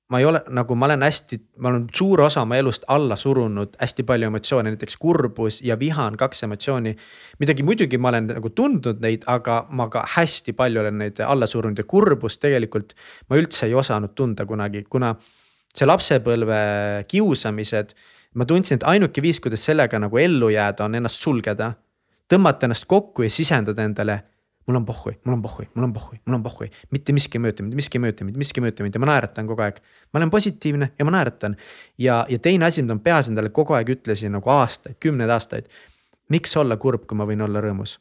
ma 0.10 0.20
ei 0.20 0.26
ole 0.26 0.41
nagu 0.49 0.76
ma 0.76 0.88
olen 0.89 1.03
hästi, 1.05 1.38
ma 1.62 1.70
olen 1.70 1.86
suure 1.93 2.24
osa 2.26 2.41
oma 2.41 2.57
elust 2.57 2.86
alla 2.89 3.16
surunud 3.20 3.76
hästi 3.78 4.05
palju 4.10 4.30
emotsioone, 4.32 4.72
näiteks 4.74 4.97
kurbus 4.97 5.60
ja 5.62 5.78
viha 5.80 6.07
on 6.10 6.18
kaks 6.18 6.43
emotsiooni. 6.47 6.95
midagi 7.39 7.64
muidugi 7.64 7.97
ma 7.97 8.10
olen 8.10 8.32
nagu 8.34 8.49
tundnud 8.49 9.01
neid, 9.01 9.28
aga 9.28 9.66
ma 9.70 9.89
ka 9.89 10.05
hästi 10.16 10.53
palju 10.53 10.82
olen 10.82 10.97
neid 11.03 11.22
alla 11.26 11.47
surunud 11.47 11.78
ja 11.78 11.84
kurbust 11.84 12.41
tegelikult 12.41 12.95
ma 13.30 13.38
üldse 13.38 13.68
ei 13.68 13.74
osanud 13.74 14.16
tunda 14.16 14.45
kunagi, 14.49 14.84
kuna 14.89 15.14
see 15.76 15.86
lapsepõlve 15.86 16.64
kiusamised. 17.07 17.93
ma 18.34 18.45
tundsin, 18.45 18.78
et 18.78 18.84
ainuke 18.86 19.22
viis, 19.22 19.39
kuidas 19.41 19.64
sellega 19.66 19.99
nagu 19.99 20.18
ellu 20.18 20.49
jääda, 20.53 20.86
on 20.86 20.95
ennast 20.95 21.22
sulgeda, 21.22 21.74
tõmmata 22.30 22.66
ennast 22.66 22.86
kokku 22.86 23.26
ja 23.26 23.30
sisendada 23.30 23.84
endale 23.84 24.22
mul 24.68 24.76
on 24.76 24.86
pohhui, 24.86 25.16
mul 25.26 25.34
on 25.34 25.41
pohhui, 25.41 25.68
mul 25.76 25.88
on 25.88 25.93
pohhui, 25.93 26.20
mul 26.26 26.36
on 26.36 26.43
pohhui, 26.43 26.70
mitte 26.91 27.14
miski 27.16 27.39
ei 27.39 27.43
mõjuta 27.43 27.66
mind, 27.66 27.78
miski 27.80 27.97
ei 27.97 28.03
mõjuta 28.03 28.28
mind, 28.28 28.41
miski 28.41 28.62
ei 28.62 28.66
mõjuta 28.68 28.86
mind 28.86 28.97
ja 28.97 29.01
ma 29.03 29.10
naeratan 29.12 29.47
kogu 29.49 29.66
aeg. 29.66 29.80
ma 30.14 30.22
olen 30.22 30.34
positiivne 30.34 30.91
ja 30.99 31.07
ma 31.07 31.16
naeratan. 31.16 31.55
ja, 31.97 32.26
ja 32.30 32.39
teine 32.39 32.66
asi, 32.66 32.84
mida 32.86 32.97
ma 32.97 33.05
peas 33.05 33.32
endale 33.32 33.49
kogu 33.49 33.74
aeg 33.78 33.89
ütlesin 33.95 34.36
nagu 34.38 34.49
aastaid, 34.53 34.99
kümneid 34.99 35.30
aastaid. 35.34 35.72
miks 36.30 36.57
olla 36.57 36.78
kurb, 36.78 37.07
kui 37.07 37.18
ma 37.18 37.26
võin 37.30 37.41
olla 37.41 37.64
rõõmus? 37.66 37.97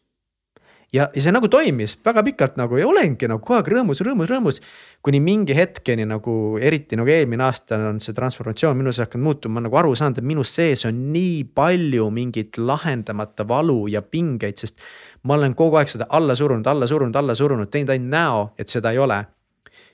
Ja, 0.93 1.09
ja 1.14 1.22
see 1.22 1.32
nagu 1.34 1.49
toimis 1.53 1.97
väga 2.05 2.22
pikalt 2.26 2.57
nagu 2.61 2.78
ja 2.80 2.86
olengi 2.89 3.28
nagu 3.28 3.43
kogu 3.45 3.59
aeg 3.59 3.70
rõõmus, 3.72 4.01
rõõmus, 4.05 4.30
rõõmus. 4.30 4.61
kuni 5.05 5.20
mingi 5.22 5.55
hetkeni 5.57 6.07
nagu 6.09 6.59
eriti 6.61 6.97
nagu 6.99 7.11
eelmine 7.12 7.45
aasta 7.45 7.78
on 7.91 8.01
see 8.03 8.16
transformatsioon 8.16 8.76
minus 8.76 9.01
hakanud 9.03 9.24
muutuma, 9.24 9.59
ma 9.59 9.66
nagu 9.66 9.76
aru 9.78 9.95
saanud, 9.99 10.18
et 10.18 10.26
minus 10.26 10.55
sees 10.55 10.84
on 10.89 11.01
nii 11.12 11.45
palju 11.55 12.09
mingit 12.11 12.59
lahendamata 12.59 13.47
valu 13.49 13.86
ja 13.93 14.03
pingeid, 14.03 14.59
sest. 14.59 14.78
ma 15.22 15.34
olen 15.34 15.55
kogu 15.55 15.76
aeg 15.76 15.91
seda 15.91 16.07
alla 16.11 16.34
surunud, 16.34 16.66
alla 16.66 16.86
surunud, 16.86 17.16
alla 17.16 17.34
surunud, 17.34 17.70
teinud 17.70 17.93
ainult 17.93 18.11
näo, 18.11 18.49
et 18.59 18.68
seda 18.68 18.93
ei 18.93 18.99
ole. 18.99 19.24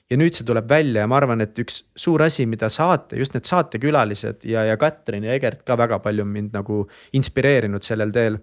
ja 0.09 0.17
nüüd 0.17 0.35
see 0.37 0.45
tuleb 0.45 0.69
välja 0.69 1.01
ja 1.01 1.09
ma 1.09 1.17
arvan, 1.17 1.41
et 1.41 1.57
üks 1.59 1.81
suur 1.97 2.21
asi, 2.21 2.45
mida 2.45 2.69
saate, 2.69 3.17
just 3.17 3.33
need 3.33 3.45
saatekülalised 3.49 4.45
ja, 4.45 4.63
ja 4.69 4.77
Katrin 4.77 5.23
ja 5.25 5.33
Egert 5.33 5.63
ka 5.65 5.77
väga 5.77 5.97
palju 5.99 6.25
mind 6.25 6.53
nagu 6.53 6.83
inspireerinud 7.17 7.83
sellel 7.83 8.13
teel 8.13 8.37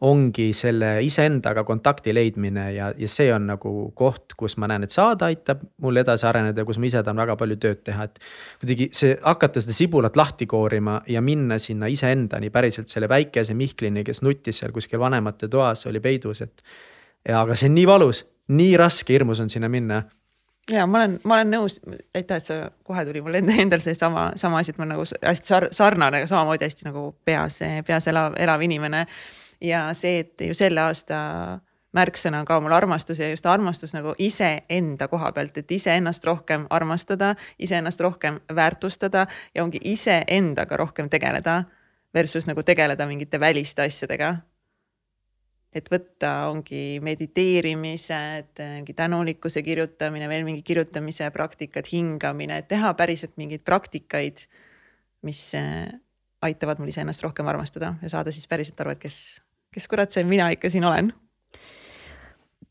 ongi 0.00 0.52
selle 0.56 0.94
iseendaga 1.04 1.64
kontakti 1.68 2.14
leidmine 2.14 2.70
ja, 2.72 2.88
ja 2.96 3.08
see 3.08 3.28
on 3.34 3.50
nagu 3.50 3.72
koht, 3.96 4.32
kus 4.38 4.56
ma 4.60 4.68
näen, 4.70 4.86
et 4.86 4.94
saade 4.94 5.26
aitab 5.26 5.60
mul 5.84 6.00
edasi 6.00 6.24
areneda, 6.28 6.64
kus 6.64 6.78
ma 6.80 6.88
ise 6.88 7.02
tahan 7.04 7.20
väga 7.20 7.36
palju 7.40 7.58
tööd 7.60 7.82
teha, 7.84 8.06
et. 8.08 8.20
kuidagi 8.62 8.88
see 8.96 9.18
hakata 9.20 9.60
seda 9.60 9.76
sibulat 9.76 10.16
lahti 10.16 10.48
koorima 10.48 11.00
ja 11.08 11.20
minna 11.24 11.58
sinna 11.60 11.90
iseendani 11.92 12.48
päriselt 12.50 12.88
selle 12.88 13.10
väikese 13.12 13.56
Mihklini, 13.56 14.04
kes 14.06 14.22
nuttis 14.24 14.62
seal 14.62 14.72
kuskil 14.72 15.02
vanemate 15.02 15.50
toas, 15.52 15.84
oli 15.90 16.00
peidus, 16.00 16.40
et. 16.46 16.64
ja 17.28 17.42
aga 17.44 17.58
see 17.58 17.68
on 17.68 17.76
nii 17.76 17.90
valus, 17.90 18.24
nii 18.56 18.72
raske, 18.80 19.12
hirmus 19.12 19.44
on 19.44 19.52
sinna 19.52 19.68
minna 19.68 20.00
ja 20.70 20.86
ma 20.86 21.02
olen, 21.02 21.18
ma 21.24 21.36
olen 21.36 21.52
nõus, 21.58 21.76
aitäh, 22.14 22.40
et 22.40 22.48
sa 22.48 22.56
kohe 22.86 23.04
tuli 23.04 23.20
mul 23.24 23.36
enda, 23.36 23.52
endal 23.60 23.84
see 23.84 23.96
sama, 23.98 24.30
sama 24.40 24.60
asi, 24.62 24.72
et 24.72 24.80
ma 24.80 24.88
nagu 24.88 25.04
hästi 25.04 25.52
sar, 25.52 25.68
sarnane, 25.76 26.22
aga 26.22 26.30
samamoodi 26.30 26.68
hästi 26.68 26.88
nagu 26.88 27.10
peas, 27.26 27.60
peas 27.86 28.08
elav, 28.08 28.36
elav 28.40 28.64
inimene 28.64 29.04
ja 29.60 29.88
see, 29.94 30.20
et 30.24 30.40
ju 30.48 30.54
selle 30.56 30.80
aasta 30.80 31.18
märksõna 31.96 32.42
on 32.42 32.46
ka 32.48 32.58
mul 32.62 32.74
armastus 32.74 33.18
ja 33.18 33.30
just 33.30 33.46
armastus 33.50 33.94
nagu 33.96 34.14
iseenda 34.18 35.08
koha 35.10 35.32
pealt, 35.34 35.58
et 35.58 35.72
iseennast 35.74 36.24
rohkem 36.26 36.66
armastada, 36.70 37.34
iseennast 37.58 38.00
rohkem 38.00 38.38
väärtustada 38.54 39.26
ja 39.54 39.64
ongi 39.64 39.80
iseendaga 39.92 40.78
rohkem 40.80 41.10
tegeleda. 41.10 41.64
Versus 42.14 42.42
nagu 42.48 42.62
tegeleda 42.66 43.06
mingite 43.06 43.38
väliste 43.38 43.84
asjadega. 43.86 44.36
et 45.70 45.86
võtta, 45.86 46.48
ongi 46.50 46.98
mediteerimised, 46.98 48.58
mingi 48.58 48.94
tänulikkuse 48.98 49.62
kirjutamine, 49.62 50.26
veel 50.28 50.42
mingi 50.42 50.64
kirjutamise 50.66 51.28
praktikad, 51.30 51.86
hingamine, 51.86 52.56
teha 52.66 52.90
päriselt 52.98 53.36
mingeid 53.38 53.62
praktikaid, 53.62 54.42
mis 55.22 55.44
äh, 55.54 55.86
aitavad 56.42 56.82
mul 56.82 56.90
iseennast 56.90 57.22
rohkem 57.22 57.46
armastada 57.46 57.94
ja 58.02 58.10
saada 58.10 58.34
siis 58.34 58.50
päriselt 58.50 58.82
aru, 58.82 58.96
et 58.96 59.04
kes 59.04 59.20
kes 59.74 59.90
kurat 59.90 60.12
see 60.12 60.26
mina 60.26 60.50
ikka 60.54 60.70
siin 60.72 60.84
olen? 60.84 61.12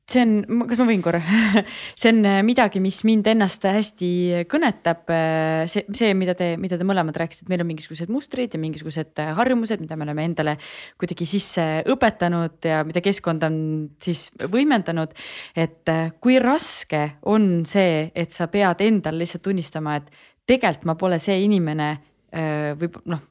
see 0.10 0.24
on, 0.24 0.64
kas 0.70 0.80
ma 0.82 0.88
võin 0.90 1.04
korra 1.06 1.20
see 2.00 2.12
on 2.12 2.24
äh, 2.28 2.40
midagi, 2.46 2.82
mis 2.84 3.00
mind 3.08 3.28
ennast 3.30 3.66
hästi 3.70 4.10
kõnetab. 4.50 5.04
Äh, 5.14 5.66
see, 5.70 5.86
see, 5.96 6.16
mida 6.18 6.36
te, 6.38 6.52
mida 6.62 6.80
te 6.80 6.88
mõlemad 6.88 7.18
rääkisite, 7.20 7.46
et 7.46 7.52
meil 7.54 7.64
on 7.64 7.70
mingisugused 7.70 8.12
mustrid 8.14 8.56
ja 8.56 8.62
mingisugused 8.62 9.22
äh, 9.22 9.32
harjumused, 9.38 9.82
mida 9.84 9.98
me 10.00 10.08
oleme 10.08 10.26
endale 10.32 10.56
kuidagi 11.00 11.28
sisse 11.30 11.68
õpetanud 11.90 12.70
ja 12.72 12.82
mida 12.88 13.04
keskkond 13.06 13.46
on 13.48 13.60
siis 14.04 14.28
võimendanud. 14.42 15.14
et 15.60 15.94
kui 16.22 16.40
raske 16.42 17.04
on 17.30 17.66
see, 17.70 18.10
et 18.16 18.34
sa 18.34 18.50
pead 18.52 18.82
endal 18.86 19.20
lihtsalt 19.20 19.46
tunnistama, 19.46 20.00
et 20.00 20.10
tegelikult 20.50 20.90
ma 20.90 20.98
pole 21.00 21.20
see 21.22 21.38
inimene 21.46 21.90
või 22.30 22.90
noh, 23.10 23.22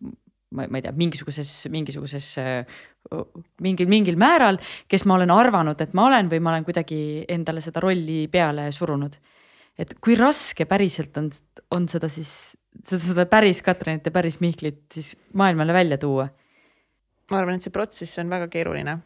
ma, 0.50 0.66
ma 0.68 0.78
ei 0.78 0.84
tea, 0.84 0.92
mingisuguses, 0.96 1.50
mingisuguses 1.72 2.30
mingil, 3.64 3.88
mingil 3.88 4.18
määral, 4.20 4.58
kes 4.90 5.04
ma 5.08 5.16
olen 5.16 5.32
arvanud, 5.32 5.80
et 5.80 5.94
ma 5.96 6.06
olen 6.08 6.30
või 6.30 6.40
ma 6.44 6.54
olen 6.54 6.66
kuidagi 6.66 7.00
endale 7.30 7.62
seda 7.64 7.82
rolli 7.84 8.26
peale 8.32 8.70
surunud. 8.72 9.18
et 9.78 9.94
kui 10.02 10.16
raske 10.18 10.66
päriselt 10.66 11.16
on, 11.20 11.30
on 11.70 11.86
seda 11.88 12.08
siis, 12.10 12.56
seda, 12.82 13.02
seda 13.04 13.26
päris 13.30 13.62
Katrinit 13.62 14.06
ja 14.06 14.10
päris 14.10 14.40
Mihklit 14.40 14.82
siis 14.92 15.14
maailmale 15.32 15.72
välja 15.72 15.98
tuua? 15.98 16.28
ma 17.30 17.38
arvan, 17.38 17.56
et 17.56 17.62
see 17.62 17.72
protsess 17.72 18.18
on 18.18 18.30
väga 18.30 18.48
keeruline. 18.48 18.98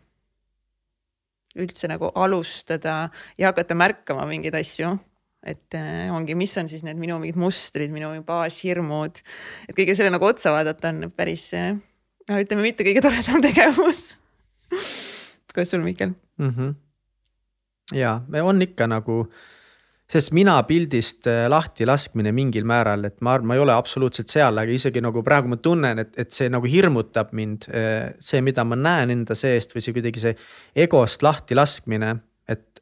üldse 1.52 1.88
nagu 1.88 2.08
alustada 2.14 3.10
ja 3.38 3.50
hakata 3.50 3.74
märkama 3.74 4.24
mingeid 4.26 4.54
asju 4.56 4.96
et 5.42 5.74
äh, 5.74 6.10
ongi, 6.14 6.36
mis 6.38 6.54
on 6.60 6.68
siis 6.70 6.84
need 6.86 6.98
minu 7.00 7.18
mingid 7.22 7.38
mustrid, 7.40 7.90
minu 7.94 8.12
baashirmud, 8.26 9.22
et 9.68 9.78
kõige 9.78 9.96
selle 9.98 10.12
nagu 10.14 10.28
otsa 10.28 10.54
vaadata 10.54 10.92
on 10.92 11.10
päris 11.16 11.48
äh, 11.58 11.72
no 12.28 12.42
ütleme, 12.42 12.68
mitte 12.68 12.86
kõige 12.86 13.02
toredam 13.04 13.42
tegevus 13.46 14.10
kuidas 15.52 15.74
sul, 15.74 15.82
Mihkel 15.84 16.14
mm? 16.38 16.52
-hmm. 16.54 16.74
ja, 17.98 18.20
on 18.42 18.62
ikka 18.62 18.86
nagu, 18.86 19.26
sest 20.06 20.30
mina 20.32 20.60
pildist 20.62 21.26
äh, 21.26 21.48
lahti 21.50 21.86
laskmine 21.90 22.32
mingil 22.32 22.64
määral, 22.64 23.04
et 23.10 23.20
ma 23.20 23.34
arvan, 23.34 23.50
ma 23.50 23.58
ei 23.58 23.66
ole 23.66 23.74
absoluutselt 23.74 24.30
seal, 24.30 24.62
aga 24.62 24.70
isegi 24.70 25.02
nagu 25.02 25.26
praegu 25.26 25.50
ma 25.50 25.58
tunnen, 25.58 25.98
et, 25.98 26.14
et 26.18 26.30
see 26.30 26.48
nagu 26.48 26.70
hirmutab 26.70 27.32
mind. 27.32 27.66
see, 28.18 28.40
mida 28.40 28.64
ma 28.64 28.78
näen 28.78 29.10
enda 29.10 29.34
seest 29.34 29.74
või 29.74 29.82
see 29.82 29.92
kuidagi 29.92 30.20
see 30.22 30.36
egost 30.86 31.22
lahti 31.22 31.58
laskmine 31.58 32.20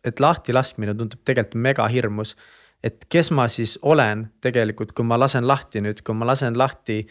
et, 0.04 0.20
lahtilaskmine 0.20 0.94
tundub 0.96 1.20
tegelikult 1.24 1.60
mega 1.60 1.88
hirmus. 1.88 2.36
et 2.82 3.04
kes 3.12 3.28
ma 3.36 3.44
siis 3.52 3.78
olen 3.82 4.30
tegelikult, 4.40 4.94
kui 4.96 5.04
ma 5.04 5.18
lasen 5.20 5.44
lahti 5.44 5.82
nüüd, 5.84 5.98
kui 6.00 6.14
ma 6.16 6.24
lasen 6.24 6.56
lahti 6.56 7.02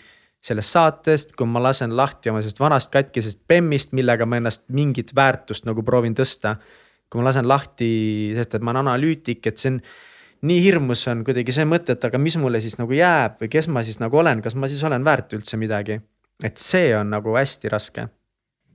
sellest 0.41 0.73
saatest, 0.73 1.35
kui 1.37 1.45
ma 1.45 1.61
lasen 1.61 1.93
lahti 1.97 2.31
oma 2.31 2.41
sellest 2.41 2.59
vanast 2.59 2.89
katkisest 2.91 3.43
bemmist, 3.47 3.91
millega 3.93 4.25
ma 4.25 4.39
ennast 4.39 4.63
mingit 4.73 5.13
väärtust 5.15 5.67
nagu 5.69 5.83
proovin 5.85 6.15
tõsta. 6.17 6.55
kui 7.09 7.21
ma 7.21 7.29
lasen 7.29 7.47
lahti, 7.47 8.33
sest 8.37 8.55
et 8.55 8.61
ma 8.61 8.71
olen 8.71 8.87
analüütik, 8.87 9.45
et 9.47 9.57
see 9.57 9.71
on 9.71 9.79
nii 10.49 10.59
hirmus 10.61 11.07
on 11.09 11.23
kuidagi 11.25 11.53
see 11.53 11.65
mõte, 11.65 11.95
et 11.97 12.05
aga 12.05 12.21
mis 12.21 12.37
mulle 12.37 12.61
siis 12.61 12.77
nagu 12.77 12.93
jääb 12.93 13.41
või 13.41 13.49
kes 13.49 13.67
ma 13.67 13.81
siis 13.83 13.97
nagu 13.99 14.17
olen, 14.21 14.41
kas 14.45 14.55
ma 14.55 14.69
siis 14.69 14.83
olen 14.85 15.05
väärt 15.05 15.33
üldse 15.33 15.57
midagi. 15.57 15.99
et 16.43 16.57
see 16.57 16.95
on 16.95 17.09
nagu 17.11 17.35
hästi 17.35 17.69
raske 17.69 18.07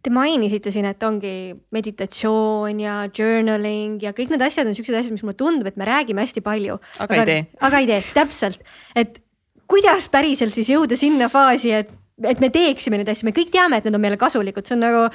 Te 0.04 0.12
mainisite 0.12 0.68
siin, 0.68 0.84
et 0.84 1.02
ongi 1.06 1.54
meditatsioon 1.72 2.80
ja 2.82 2.96
journaling 3.08 4.02
ja 4.04 4.12
kõik 4.16 4.34
need 4.34 4.42
asjad 4.44 4.68
on 4.68 4.76
siuksed 4.76 4.98
asjad, 4.98 5.14
mis 5.16 5.24
mulle 5.24 5.36
tundub, 5.40 5.70
et 5.70 5.78
me 5.80 5.88
räägime 5.88 6.26
hästi 6.26 6.42
palju. 6.44 6.76
aga 7.00 7.20
ei 7.22 7.28
tee. 7.30 7.46
aga 7.64 7.80
ei 7.80 7.88
tee, 7.88 8.02
täpselt, 8.12 8.60
et 9.00 9.22
kuidas 9.70 10.10
päriselt 10.12 10.56
siis 10.56 10.68
jõuda 10.74 10.98
sinna 11.00 11.30
faasi, 11.32 11.72
et, 11.72 11.96
et 12.20 12.44
me 12.44 12.52
teeksime 12.52 13.00
neid 13.00 13.08
asju, 13.08 13.30
me 13.30 13.36
kõik 13.36 13.54
teame, 13.54 13.80
et 13.80 13.88
need 13.88 13.96
on 13.96 14.04
meile 14.04 14.20
kasulikud, 14.20 14.68
see 14.68 14.76
on 14.76 14.84
nagu 14.84 15.06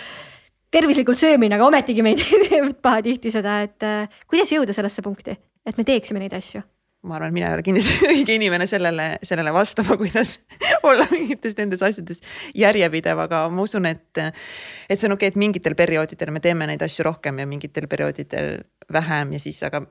tervislikult 0.74 1.22
söömine, 1.22 1.58
aga 1.58 1.70
ometigi 1.70 2.06
meid 2.06 2.26
teeb 2.26 2.74
pahatihti 2.86 3.34
seda, 3.34 3.62
et 3.70 3.86
äh, 3.86 4.20
kuidas 4.30 4.50
jõuda 4.54 4.74
sellesse 4.74 5.06
punkti, 5.06 5.38
et 5.70 5.78
me 5.78 5.86
teeksime 5.86 6.26
neid 6.26 6.34
asju 6.38 6.66
ma 7.08 7.16
arvan, 7.16 7.34
mina 7.34 7.48
ei 7.48 7.58
ole 7.58 7.64
kindlasti 7.64 8.08
õige 8.14 8.36
inimene 8.36 8.68
sellele, 8.68 9.08
sellele 9.24 9.54
vastama, 9.56 9.96
kuidas 10.02 10.38
olla 10.84 11.06
mingites 11.12 11.56
nendes 11.60 11.84
asjades 11.86 12.20
järjepidev, 12.58 13.24
aga 13.28 13.46
ma 13.54 13.64
usun, 13.64 13.88
et, 13.90 14.20
et 14.20 15.00
see 15.00 15.08
on 15.08 15.16
okei 15.16 15.30
okay,, 15.30 15.34
et 15.34 15.40
mingitel 15.40 15.78
perioodidel 15.80 16.34
me 16.36 16.44
teeme 16.44 16.68
neid 16.70 16.84
asju 16.84 17.08
rohkem 17.08 17.40
ja 17.40 17.48
mingitel 17.50 17.88
perioodidel 17.92 18.60
vähem 18.94 19.34
ja 19.38 19.42
siis, 19.44 19.62
aga 19.68 19.86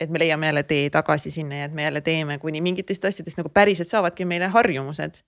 et 0.00 0.10
me 0.10 0.22
leiame 0.22 0.46
jälle 0.46 0.62
tee 0.62 0.90
tagasi 0.90 1.30
sinna 1.30 1.62
ja 1.62 1.64
et 1.68 1.74
me 1.74 1.82
jälle 1.82 2.00
teeme, 2.00 2.38
kuni 2.38 2.60
mingitest 2.60 3.04
asjadest 3.04 3.38
nagu 3.38 3.50
päriselt 3.54 3.88
saavadki 3.88 4.24
meile 4.24 4.46
harjumused. 4.46 5.22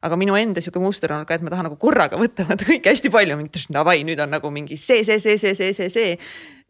aga 0.00 0.16
minu 0.16 0.32
enda 0.32 0.62
sihuke 0.64 0.80
muster 0.80 1.12
on 1.12 1.26
ka, 1.28 1.36
et 1.36 1.42
ma 1.44 1.50
tahan 1.52 1.66
nagu 1.68 1.76
korraga 1.76 2.16
võtta 2.16 2.46
vaata 2.48 2.64
kõike 2.64 2.88
hästi 2.88 3.10
palju, 3.12 3.36
mingi 3.36 3.66
davai, 3.72 4.00
nüüd 4.08 4.20
on 4.24 4.30
nagu 4.32 4.50
mingi 4.50 4.76
see, 4.80 5.04
see, 5.04 5.20
see, 5.20 5.36
see, 5.38 5.54
see, 5.54 5.72
see, 5.76 5.88
see. 5.92 6.14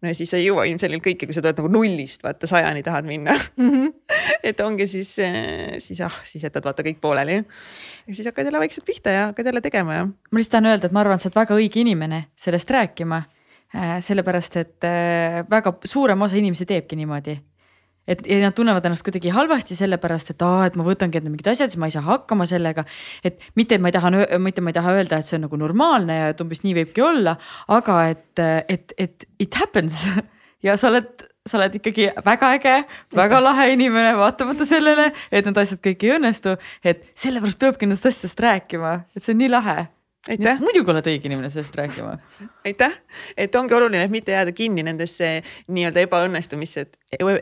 No 0.00 0.10
ja 0.10 0.16
siis 0.16 0.30
sa 0.32 0.38
ei 0.40 0.46
jõua 0.46 0.66
ilmselgelt 0.70 1.04
kõike, 1.04 1.28
kui 1.28 1.36
sa 1.36 1.42
tuled 1.44 1.60
nagu 1.60 1.72
nullist 1.72 2.24
vaata 2.24 2.48
sajani 2.50 2.84
tahad 2.86 3.08
minna 3.08 3.34
mm. 3.34 3.70
-hmm. 3.70 3.92
et 4.50 4.60
ongi 4.64 4.86
siis, 4.90 5.12
siis 5.78 6.00
jah, 6.00 6.20
siis 6.24 6.44
jätad 6.44 6.64
vaata 6.64 6.86
kõik 6.86 7.00
pooleli. 7.00 7.42
ja 8.06 8.14
siis 8.14 8.26
hakkad 8.26 8.48
jälle 8.48 8.62
vaikselt 8.62 8.86
pihta 8.86 9.10
ja 9.10 9.26
hakkad 9.26 9.46
jälle 9.46 9.60
tegema 9.60 9.94
ja. 9.94 10.06
ma 10.06 10.38
lihtsalt 10.38 10.56
tahan 10.58 10.72
öelda, 10.72 10.86
et 10.86 10.92
ma 10.92 11.00
arvan, 11.00 11.20
et 11.20 11.22
sa 11.22 11.28
oled 11.28 11.40
väga 11.42 11.60
õige 11.60 11.80
inimene 11.80 12.24
sellest 12.36 12.70
rääkima. 12.70 13.22
sellepärast, 14.00 14.56
et 14.56 14.82
väga 15.50 15.72
suurem 15.84 16.22
osa 16.22 16.36
inimesi 16.36 16.66
teebki 16.66 16.96
niimoodi 16.96 17.36
et 18.10 18.24
ja 18.26 18.40
nad 18.42 18.56
tunnevad 18.56 18.86
ennast 18.88 19.04
kuidagi 19.06 19.32
halvasti 19.34 19.76
sellepärast, 19.78 20.32
et 20.34 20.44
aa, 20.44 20.66
et 20.68 20.76
ma 20.78 20.86
võtangi 20.86 21.20
enda 21.20 21.30
mingid 21.30 21.50
asjad, 21.52 21.70
siis 21.70 21.80
ma 21.80 21.90
ei 21.90 21.94
saa 21.94 22.04
hakkama 22.06 22.46
sellega. 22.50 22.84
et 23.24 23.38
mitte, 23.58 23.76
et 23.76 23.82
ma 23.82 23.92
ei 23.92 23.96
taha, 23.96 24.12
mitte 24.42 24.64
ma 24.64 24.72
ei 24.72 24.78
taha 24.78 24.96
öelda, 24.98 25.20
et 25.20 25.28
see 25.28 25.38
on 25.38 25.46
nagu 25.46 25.60
normaalne 25.60 26.18
ja 26.18 26.30
et 26.34 26.42
umbes 26.42 26.64
nii 26.64 26.76
võibki 26.80 27.04
olla, 27.06 27.36
aga 27.68 28.00
et, 28.14 28.44
et, 28.68 28.94
et 28.98 29.28
it 29.38 29.60
happens 29.60 30.02
ja 30.66 30.76
sa 30.80 30.90
oled, 30.90 31.28
sa 31.46 31.60
oled 31.60 31.78
ikkagi 31.80 32.10
väga 32.26 32.52
äge, 32.58 32.76
väga 33.16 33.40
lahe 33.48 33.70
inimene, 33.76 34.16
vaatamata 34.18 34.66
sellele, 34.68 35.10
et 35.30 35.46
need 35.46 35.62
asjad 35.62 35.82
kõik 35.86 36.04
ei 36.06 36.16
õnnestu. 36.18 36.58
et 36.84 37.06
sellepärast 37.14 37.62
peabki 37.62 37.88
nendest 37.88 38.10
asjadest 38.10 38.46
rääkima, 38.46 39.00
et 39.14 39.24
see 39.24 39.36
on 39.36 39.42
nii 39.44 39.54
lahe 39.54 39.78
aitäh. 40.28 40.58
muidugi 40.60 40.92
oled 40.92 41.06
õige 41.08 41.28
inimene 41.30 41.48
sellest 41.52 41.76
rääkima. 41.76 42.16
aitäh, 42.66 42.92
et 43.40 43.54
ongi 43.56 43.74
oluline, 43.74 44.02
et 44.04 44.12
mitte 44.12 44.34
jääda 44.34 44.52
kinni 44.52 44.82
nendesse 44.84 45.30
nii-öelda 45.72 46.02
ebaõnnestumisse, 46.04 46.84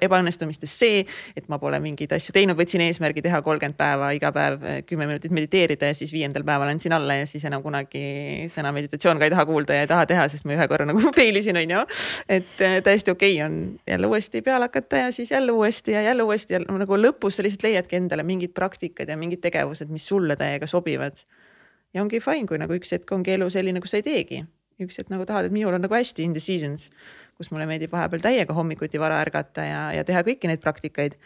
ebaõnnestumistesse, 0.07 0.91
et 1.37 1.49
ma 1.51 1.59
pole 1.59 1.81
mingeid 1.83 2.13
asju 2.15 2.35
teinud, 2.37 2.57
võtsin 2.59 2.85
eesmärgi 2.87 3.25
teha 3.25 3.41
kolmkümmend 3.43 3.79
päeva 3.79 4.13
iga 4.15 4.31
päev 4.35 4.63
kümme 4.87 5.09
minutit 5.11 5.35
mediteerida 5.35 5.91
ja 5.91 5.97
siis 5.99 6.13
viiendal 6.15 6.47
päeval 6.47 6.71
andsin 6.71 6.95
alla 6.95 7.19
ja 7.19 7.27
siis 7.27 7.45
enam 7.51 7.65
kunagi 7.67 8.47
sõna 8.55 8.73
meditatsioon 8.77 9.19
ka 9.19 9.27
ei 9.27 9.35
taha 9.35 9.47
kuulda 9.49 9.81
ja 9.81 9.87
ei 9.87 9.91
taha 9.91 10.07
teha, 10.13 10.29
sest 10.31 10.47
ma 10.47 10.55
ühe 10.55 10.69
korra 10.71 10.87
nagu 10.89 11.03
fail 11.19 11.43
isin, 11.43 11.59
on 11.59 11.75
ju. 11.75 11.83
et 12.29 12.63
äh, 12.63 12.79
täiesti 12.87 13.15
okei 13.15 13.35
okay 13.41 13.47
on 13.49 13.59
jälle 13.91 14.13
uuesti 14.13 14.43
peale 14.43 14.71
hakata 14.71 15.03
ja 15.03 15.11
siis 15.13 15.35
jälle 15.35 15.53
uuesti 15.53 15.99
ja 15.99 16.07
jälle 16.07 16.23
uuesti 16.23 16.55
ja 16.55 16.63
nagu 16.63 17.03
lõpus 17.03 17.41
sa 17.41 17.47
lihtsalt 17.47 17.67
leiadki 17.67 17.99
endale 17.99 18.23
mingid 18.23 18.55
praktikad 18.55 19.11
ja 19.11 19.19
mingid 19.19 19.43
tegevused, 19.43 19.91
mis 19.91 20.07
sulle 20.07 20.39
täiega 20.39 20.71
sobivad 20.71 21.19
ja 21.95 22.05
ongi 22.05 22.21
fine, 22.25 22.47
kui 22.49 22.61
nagu 22.61 22.77
üks 22.77 22.93
hetk 22.95 23.13
ongi 23.15 23.35
elu 23.37 23.49
selline, 23.53 23.83
kus 23.85 23.95
sa 23.95 24.03
ei 24.03 24.07
teegi. 24.07 24.45
üks 24.83 25.01
hetk 25.01 25.11
nagu 25.11 25.27
tahad, 25.27 25.49
et 25.49 25.55
minul 25.55 25.75
on 25.75 25.83
nagu 25.83 25.95
hästi 25.95 26.23
in 26.23 26.37
the 26.37 26.43
seasons, 26.43 26.89
kus 27.39 27.51
mulle 27.51 27.67
meeldib 27.67 27.91
vahepeal 27.91 28.23
täiega 28.23 28.55
hommikuti 28.55 29.01
vara 29.03 29.19
ärgata 29.25 29.65
ja, 29.67 29.81
ja 29.97 30.05
teha 30.07 30.23
kõiki 30.27 30.51
neid 30.51 30.63
praktikaid. 30.63 31.17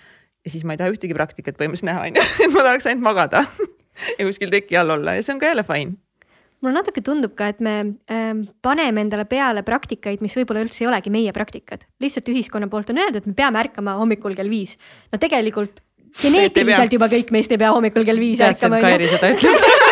ja 0.44 0.50
siis 0.50 0.64
ma 0.64 0.74
ei 0.74 0.80
taha 0.80 0.94
ühtegi 0.94 1.16
praktikat 1.16 1.58
põhimõtteliselt 1.58 1.90
näha, 1.90 2.06
on 2.08 2.16
ju, 2.16 2.24
et 2.46 2.54
ma 2.54 2.64
tahaks 2.68 2.88
ainult 2.88 3.04
magada 3.10 3.44
ja 4.18 4.24
kuskil 4.24 4.50
teki 4.52 4.80
all 4.80 4.96
olla 4.96 5.18
ja 5.18 5.26
see 5.26 5.36
on 5.36 5.42
ka 5.42 5.52
jälle 5.52 5.66
fine 5.68 5.98
mulle 6.62 6.78
natuke 6.78 7.02
tundub 7.04 7.34
ka, 7.38 7.50
et 7.50 7.60
me 7.60 7.74
ähm, 8.12 8.44
paneme 8.62 9.02
endale 9.02 9.26
peale 9.28 9.64
praktikaid, 9.66 10.22
mis 10.22 10.34
võib-olla 10.38 10.62
üldse 10.62 10.84
ei 10.84 10.88
olegi 10.90 11.10
meie 11.10 11.32
praktikad, 11.34 11.88
lihtsalt 12.02 12.28
ühiskonna 12.30 12.70
poolt 12.70 12.92
on 12.94 13.02
öeldud, 13.02 13.24
et 13.24 13.32
me 13.32 13.34
peame 13.38 13.58
ärkama 13.64 13.96
hommikul 13.98 14.36
kell 14.38 14.50
viis. 14.52 14.76
no 15.12 15.18
tegelikult 15.22 15.82
geneetiliselt 16.22 16.94
juba 16.94 17.10
kõik 17.10 17.34
meist 17.34 17.52
ei 17.52 17.60
pea 17.60 17.72
hommikul 17.74 18.06
kell 18.06 18.20
viis 18.20 18.40
ärkama. 18.44 18.82
Kairi 18.84 19.10
seda 19.10 19.32
ütleb 19.34 19.82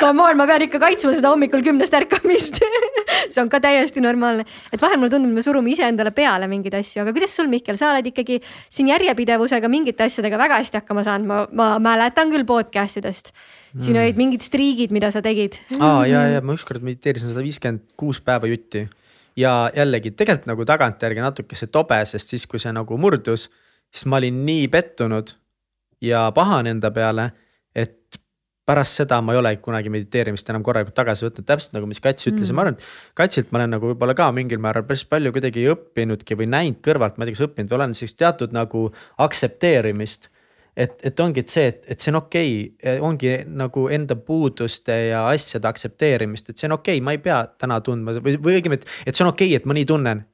Come 0.00 0.24
on, 0.24 0.38
ma 0.40 0.46
pean 0.48 0.64
ikka 0.64 0.80
kaitsma 0.80 1.12
seda 1.16 1.32
hommikul 1.34 1.62
kümnest 1.64 1.94
ärkamist 1.96 2.56
see 3.34 3.40
on 3.42 3.50
ka 3.52 3.60
täiesti 3.62 4.02
normaalne, 4.02 4.44
et 4.72 4.82
vahel 4.82 5.00
mulle 5.00 5.12
tundub, 5.12 5.32
me 5.36 5.44
surume 5.44 5.72
iseendale 5.72 6.12
peale 6.16 6.48
mingeid 6.50 6.76
asju, 6.80 7.02
aga 7.04 7.14
kuidas 7.16 7.34
sul, 7.36 7.50
Mihkel, 7.52 7.78
sa 7.80 7.92
oled 7.92 8.10
ikkagi 8.10 8.40
siin 8.72 8.90
järjepidevusega 8.90 9.70
mingite 9.72 10.06
asjadega 10.06 10.38
väga 10.40 10.60
hästi 10.62 10.80
hakkama 10.80 11.04
saanud, 11.06 11.28
ma, 11.30 11.40
ma 11.52 11.68
mäletan 11.82 12.32
küll 12.32 12.46
podcast 12.48 13.00
idest. 13.00 13.34
siin 13.76 13.94
mm. 13.94 14.00
olid 14.04 14.20
mingid 14.20 14.46
striigid, 14.46 14.94
mida 14.94 15.12
sa 15.14 15.22
tegid. 15.24 15.60
aa 15.78 16.06
ja, 16.08 16.24
ja 16.36 16.40
ma 16.44 16.56
ükskord 16.56 16.84
mediteerisin 16.86 17.30
sada 17.30 17.44
viiskümmend 17.46 17.84
kuus 18.00 18.22
päeva 18.24 18.50
jutti 18.50 18.86
ja 19.38 19.70
jällegi 19.76 20.14
tegelikult 20.16 20.48
nagu 20.50 20.66
tagantjärgi 20.66 21.22
natuke 21.22 21.58
see 21.58 21.70
tobe, 21.70 22.00
sest 22.08 22.34
siis, 22.34 22.48
kui 22.50 22.62
see 22.62 22.72
nagu 22.74 22.98
murdus, 22.98 23.48
siis 23.92 24.08
ma 24.10 24.18
olin 24.20 24.42
nii 24.46 24.66
pettunud 24.72 25.36
ja 26.04 26.28
pahane 26.34 26.74
enda 26.74 26.90
peale, 26.94 27.30
pärast 28.70 29.00
seda 29.00 29.18
ma 29.24 29.34
ei 29.34 29.40
ole 29.40 29.52
kunagi 29.64 29.92
mediteerimist 29.92 30.50
enam 30.52 30.64
korralikult 30.66 30.96
tagasi 30.96 31.26
võtnud, 31.26 31.46
täpselt 31.48 31.76
nagu, 31.76 31.88
mis 31.90 32.02
Kats 32.02 32.28
ütles 32.28 32.46
mm. 32.46 32.50
ja 32.52 32.56
ma 32.56 32.66
arvan, 32.66 32.78
et 32.78 33.16
Katsilt 33.18 33.50
ma 33.50 33.60
olen 33.60 33.74
nagu 33.76 33.90
võib-olla 33.90 34.16
ka 34.18 34.30
mingil 34.36 34.62
määral 34.62 34.86
päris 34.88 35.04
palju 35.10 35.32
kuidagi 35.34 35.66
õppinudki 35.74 36.38
või 36.38 36.50
näinud 36.52 36.82
kõrvalt, 36.86 37.18
ma 37.18 37.26
ei 37.26 37.30
tea, 37.30 37.38
kas 37.38 37.48
õppinud 37.48 37.72
või 37.72 37.80
olen 37.80 37.96
sellist 37.98 38.20
teatud 38.20 38.54
nagu 38.56 38.86
aktsepteerimist. 39.26 40.30
et, 40.76 40.92
et 41.04 41.20
ongi 41.20 41.42
et 41.42 41.50
see, 41.50 41.66
et, 41.66 41.80
et 41.90 42.00
see 42.00 42.12
on 42.12 42.20
okei 42.22 42.50
okay,, 42.70 42.98
ongi 43.04 43.32
nagu 43.44 43.88
enda 43.90 44.16
puuduste 44.16 44.94
ja 45.10 45.26
asjade 45.28 45.68
aktsepteerimist, 45.68 46.48
et 46.48 46.58
see 46.58 46.70
on 46.70 46.78
okei 46.78 47.00
okay,, 47.00 47.04
ma 47.04 47.16
ei 47.16 47.22
pea 47.22 47.42
täna 47.58 47.80
tundma 47.84 48.14
või, 48.22 48.36
või 48.38 48.60
õigemini, 48.60 48.80
et, 48.80 49.00
et 49.10 49.18
see 49.18 49.26
on 49.26 49.32
okei 49.34 49.50
okay,, 49.50 49.60
et 49.60 49.66
ma 49.66 49.76
nii 49.76 49.88
tunnen 49.90 50.24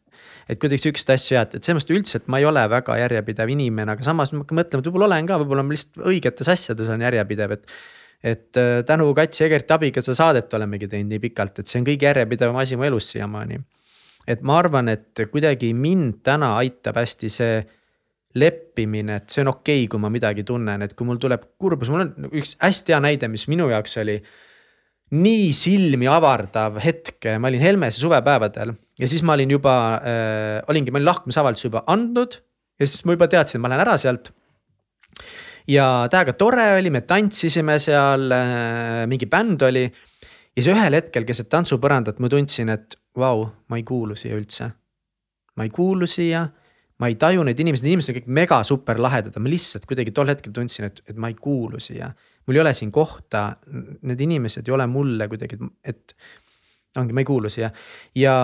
et 0.47 0.61
kuidagi 0.63 0.85
siukseid 0.85 1.17
asju 1.17 1.35
jah, 1.35 1.49
et 1.49 1.65
selles 1.65 1.81
mõttes 1.81 1.97
üldse, 1.97 2.21
et 2.21 2.29
ma 2.31 2.39
ei 2.39 2.47
ole 2.47 2.63
väga 2.71 2.95
järjepidev 3.01 3.51
inimene, 3.57 3.97
aga 3.97 4.07
samas 4.07 4.31
ma 4.33 4.45
hakkan 4.45 4.61
mõtlema, 4.61 4.83
et 4.83 4.89
võib-olla 4.89 5.09
olen 5.09 5.29
ka, 5.29 5.39
võib-olla 5.43 5.65
ma 5.67 5.75
lihtsalt 5.75 6.05
õigetes 6.13 6.51
asjades 6.53 6.91
olen 6.93 7.03
järjepidev, 7.03 7.57
et 7.57 7.75
et 8.23 8.57
äh, 8.61 8.83
tänu 8.87 9.13
Kats 9.15 9.41
ja 9.41 9.49
Egerti 9.49 9.75
abiga 9.77 10.03
seda 10.05 10.17
saadet 10.19 10.55
olemegi 10.59 10.89
teinud 10.89 11.13
nii 11.13 11.23
pikalt, 11.29 11.61
et 11.61 11.71
see 11.71 11.81
on 11.81 11.89
kõige 11.89 12.09
järjepidevam 12.09 12.61
asi 12.63 12.79
mu 12.79 12.87
elus 12.89 13.11
siiamaani. 13.13 13.61
et 14.27 14.41
ma 14.43 14.59
arvan, 14.59 14.89
et 14.91 15.21
kuidagi 15.31 15.71
mind 15.75 16.23
täna 16.27 16.57
aitab 16.59 16.97
hästi 16.99 17.29
see 17.31 17.61
leppimine, 18.37 19.21
et 19.21 19.31
see 19.31 19.45
on 19.45 19.53
okei 19.53 19.85
okay,, 19.85 19.91
kui 19.93 20.03
ma 20.03 20.11
midagi 20.13 20.45
tunnen, 20.45 20.83
et 20.83 20.97
kui 20.97 21.07
mul 21.09 21.21
tuleb 21.23 21.45
kurbus, 21.59 21.89
mul 21.93 22.05
on 22.05 22.33
üks 22.33 22.57
hästi 22.61 22.93
hea 22.93 23.01
näide, 23.05 23.31
mis 23.33 23.47
minu 23.49 23.71
jaoks 23.71 23.97
oli 24.03 24.19
nii 25.17 25.53
silmi 25.55 26.09
avardav 26.11 26.81
hetk, 26.83 27.29
ma 27.39 27.49
olin 27.53 27.63
Helmese 27.63 28.03
suvepäevadel 28.03 28.75
ja 28.99 29.09
siis 29.09 29.23
ma 29.23 29.37
olin 29.37 29.55
juba 29.55 29.77
äh,, 30.01 30.65
olingi, 30.69 30.91
ma 30.91 30.99
olin 30.99 31.13
lahkumisavalduse 31.13 31.69
juba 31.69 31.85
andnud 31.87 32.41
ja 32.81 32.89
siis 32.89 33.07
ma 33.07 33.15
juba 33.15 33.29
teadsin, 33.31 33.61
et 33.61 33.63
ma 33.63 33.71
lähen 33.71 33.85
ära 33.87 33.95
sealt 34.01 34.33
ja 35.71 35.87
täiega 36.11 36.35
tore 36.39 36.67
oli, 36.79 36.91
me 36.95 37.03
tantsisime 37.07 37.79
seal 37.83 38.31
äh,, 38.35 39.07
mingi 39.11 39.29
bänd 39.31 39.63
oli. 39.67 39.85
ja 39.87 40.63
siis 40.63 40.73
ühel 40.73 40.99
hetkel 40.99 41.27
keset 41.29 41.51
tantsupõrandat 41.53 42.21
ma 42.23 42.31
tundsin, 42.33 42.71
et 42.73 42.97
vau, 43.17 43.47
ma 43.69 43.81
ei 43.81 43.85
kuulu 43.87 44.17
siia 44.19 44.37
üldse. 44.39 44.71
ma 45.57 45.67
ei 45.67 45.73
kuulu 45.73 46.07
siia, 46.07 46.45
ma 47.01 47.11
ei 47.11 47.17
taju 47.21 47.45
neid 47.45 47.61
inimesi, 47.61 47.85
need 47.85 47.97
inimesed 47.97 48.13
on 48.13 48.19
kõik 48.21 48.33
mega 48.39 48.63
super 48.65 49.01
lahedad, 49.01 49.37
ma 49.41 49.53
lihtsalt 49.53 49.87
kuidagi 49.89 50.13
tol 50.17 50.29
hetkel 50.33 50.53
tundsin, 50.53 50.91
et, 50.91 51.01
et 51.09 51.17
ma 51.17 51.31
ei 51.33 51.39
kuulu 51.41 51.81
siia. 51.81 52.13
mul 52.47 52.59
ei 52.59 52.63
ole 52.63 52.75
siin 52.75 52.93
kohta, 52.93 53.49
need 54.03 54.21
inimesed 54.21 54.69
ei 54.69 54.75
ole 54.75 54.87
mulle 54.87 55.29
kuidagi, 55.29 55.59
et 55.85 56.15
ongi, 57.01 57.13
ma 57.13 57.25
ei 57.25 57.29
kuulu 57.29 57.51
siia 57.53 57.71
ja, 58.15 58.37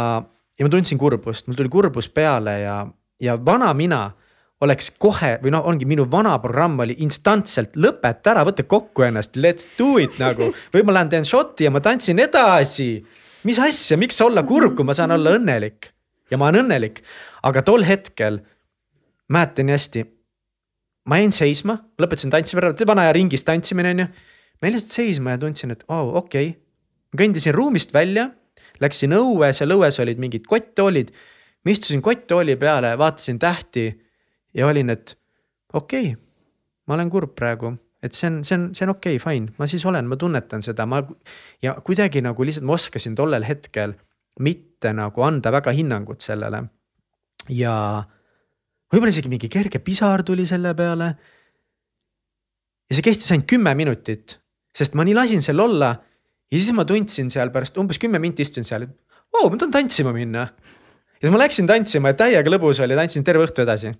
ja 0.58 0.66
ma 0.66 0.72
tundsin 0.72 0.98
kurbust, 0.98 1.46
mul 1.46 1.56
tuli 1.58 1.70
kurbus 1.72 2.10
peale 2.12 2.58
ja, 2.60 2.76
ja 3.20 3.38
vana 3.44 3.72
mina 3.74 4.08
oleks 4.62 4.92
kohe 5.02 5.36
või 5.42 5.52
noh, 5.54 5.64
ongi 5.66 5.86
minu 5.88 6.04
vana 6.10 6.36
programm 6.42 6.78
oli 6.84 6.94
instantselt 7.02 7.74
lõpeta 7.80 8.32
ära, 8.34 8.44
võta 8.46 8.64
kokku 8.68 9.06
ennast, 9.08 9.36
let's 9.36 9.66
do 9.78 9.96
it 10.02 10.18
nagu. 10.22 10.52
või 10.74 10.86
ma 10.86 10.98
lähen 10.98 11.10
teen 11.12 11.26
šoti 11.28 11.66
ja 11.66 11.72
ma 11.74 11.82
tantsin 11.82 12.22
edasi. 12.22 13.04
mis 13.44 13.58
asja, 13.58 13.98
miks 13.98 14.20
olla 14.22 14.44
kurb, 14.46 14.76
kui 14.76 14.86
ma 14.86 14.94
saan 14.94 15.10
olla 15.10 15.34
õnnelik 15.38 15.90
ja 16.30 16.38
ma 16.40 16.48
olen 16.48 16.64
õnnelik, 16.64 17.02
aga 17.42 17.62
tol 17.66 17.84
hetkel 17.86 18.40
mäletan 19.32 19.68
nii 19.68 19.76
hästi. 19.76 20.04
ma 21.10 21.18
jäin 21.18 21.34
seisma, 21.34 21.76
lõpetasin 21.98 22.30
tantsima, 22.30 22.70
vana 22.86 23.08
aja 23.08 23.16
ringis 23.16 23.44
tantsimine 23.44 23.90
on 23.90 24.04
ju. 24.04 24.06
ma 24.60 24.68
jäin 24.68 24.76
lihtsalt 24.78 24.98
seisma 25.00 25.34
ja 25.34 25.42
tundsin, 25.42 25.74
et 25.74 25.82
oh, 25.88 26.14
okei 26.22 26.52
okay.. 26.52 26.60
kõndisin 27.18 27.54
ruumist 27.54 27.92
välja, 27.94 28.30
läksin 28.80 29.14
õue, 29.18 29.50
seal 29.52 29.74
õues 29.74 29.98
olid 30.00 30.22
mingid 30.22 30.46
kotttoolid. 30.46 31.10
ma 31.64 31.74
istusin 31.74 32.02
kotttooli 32.02 32.56
peale, 32.56 32.94
vaatasin 32.98 33.42
tähti 33.42 33.90
ja 34.54 34.66
olin, 34.66 34.90
et 34.92 35.16
okei 35.72 36.12
okay,, 36.12 36.20
ma 36.86 36.96
olen 36.96 37.10
kurb 37.12 37.34
praegu, 37.38 37.72
et 38.02 38.16
see 38.16 38.28
on, 38.28 38.40
see 38.46 38.56
on, 38.58 38.68
see 38.76 38.86
on 38.86 38.94
okei 38.94 39.16
okay,, 39.16 39.22
fine, 39.22 39.52
ma 39.58 39.68
siis 39.70 39.84
olen, 39.88 40.08
ma 40.10 40.18
tunnetan 40.20 40.64
seda, 40.64 40.86
ma 40.88 41.02
ja 41.64 41.76
kuidagi 41.84 42.22
nagu 42.24 42.46
lihtsalt 42.46 42.66
ma 42.68 42.76
oskasin 42.76 43.16
tollel 43.18 43.46
hetkel 43.48 43.94
mitte 44.42 44.92
nagu 44.96 45.24
anda 45.24 45.52
väga 45.54 45.74
hinnangut 45.76 46.24
sellele. 46.24 46.64
ja 47.48 47.74
võib-olla 48.92 49.12
isegi 49.12 49.30
mingi 49.32 49.48
kerge 49.52 49.80
pisar 49.82 50.22
tuli 50.26 50.46
selle 50.46 50.74
peale. 50.78 51.12
ja 52.88 52.96
see 52.96 53.04
kestis 53.04 53.32
ainult 53.32 53.48
kümme 53.50 53.74
minutit, 53.78 54.38
sest 54.76 54.98
ma 54.98 55.06
nii 55.06 55.16
lasin 55.16 55.44
seal 55.44 55.60
olla 55.60 55.94
ja 56.52 56.58
siis 56.58 56.72
ma 56.76 56.84
tundsin 56.84 57.30
seal 57.32 57.52
pärast 57.54 57.78
umbes 57.80 58.00
kümme 58.02 58.20
minti 58.20 58.44
istusin 58.44 58.68
seal, 58.68 58.88
et 58.88 58.96
vau, 59.32 59.48
ma 59.48 59.56
tahan 59.56 59.72
tantsima 59.78 60.12
minna. 60.12 60.48
ja 61.16 61.24
siis 61.28 61.32
ma 61.32 61.44
läksin 61.44 61.70
tantsima 61.70 62.12
ja 62.12 62.24
täiega 62.26 62.50
lõbus 62.50 62.82
oli, 62.82 62.98
tantsin 62.98 63.24
terve 63.24 63.46
õhtu 63.46 63.64
edasi 63.64 63.94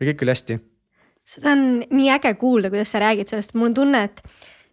ja 0.00 0.08
kõik 0.10 0.24
oli 0.24 0.34
hästi. 0.34 0.58
seda 1.24 1.54
on 1.56 1.84
nii 1.90 2.10
äge 2.12 2.34
kuulda, 2.40 2.70
kuidas 2.72 2.90
sa 2.92 3.00
räägid 3.00 3.30
sellest, 3.30 3.54
mul 3.54 3.72
on 3.72 3.74
tunne, 3.74 4.02
et 4.04 4.20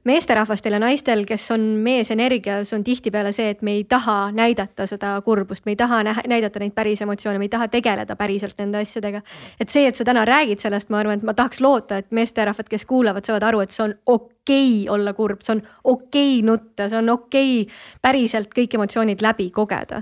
meesterahvastel 0.03 0.73
ja 0.73 0.79
naistel, 0.81 1.23
kes 1.29 1.43
on 1.53 1.61
meesenergias, 1.85 2.73
on 2.73 2.83
tihtipeale 2.83 3.31
see, 3.35 3.51
et 3.53 3.61
me 3.61 3.75
ei 3.77 3.83
taha 3.89 4.31
näidata 4.33 4.87
seda 4.89 5.13
kurbust, 5.25 5.65
me 5.65 5.75
ei 5.75 5.79
taha 5.79 6.01
näidata 6.03 6.61
neid 6.61 6.73
päris 6.75 7.03
emotsioone, 7.05 7.39
me 7.39 7.45
ei 7.45 7.53
taha 7.53 7.67
tegeleda 7.71 8.15
päriselt 8.17 8.57
nende 8.59 8.81
asjadega. 8.81 9.21
et 9.59 9.69
see, 9.69 9.85
et 9.87 9.95
sa 9.95 10.05
täna 10.07 10.25
räägid 10.25 10.63
sellest, 10.63 10.89
ma 10.89 10.99
arvan, 11.03 11.21
et 11.21 11.27
ma 11.27 11.35
tahaks 11.37 11.61
loota, 11.61 12.01
et 12.01 12.09
meesterahvad, 12.11 12.69
kes 12.69 12.85
kuulavad, 12.89 13.25
saavad 13.25 13.45
aru, 13.51 13.61
et 13.61 13.71
see 13.71 13.85
on 13.85 13.95
okei 14.05 14.81
okay 14.81 14.95
olla 14.95 15.13
kurb, 15.13 15.45
see 15.45 15.55
on 15.55 15.61
okei 15.83 16.39
okay 16.39 16.47
nutta, 16.49 16.89
see 16.89 16.97
on 16.97 17.13
okei 17.13 17.61
okay 17.61 18.01
päriselt 18.01 18.49
kõik 18.57 18.75
emotsioonid 18.79 19.21
läbi 19.21 19.51
kogeda. 19.51 20.01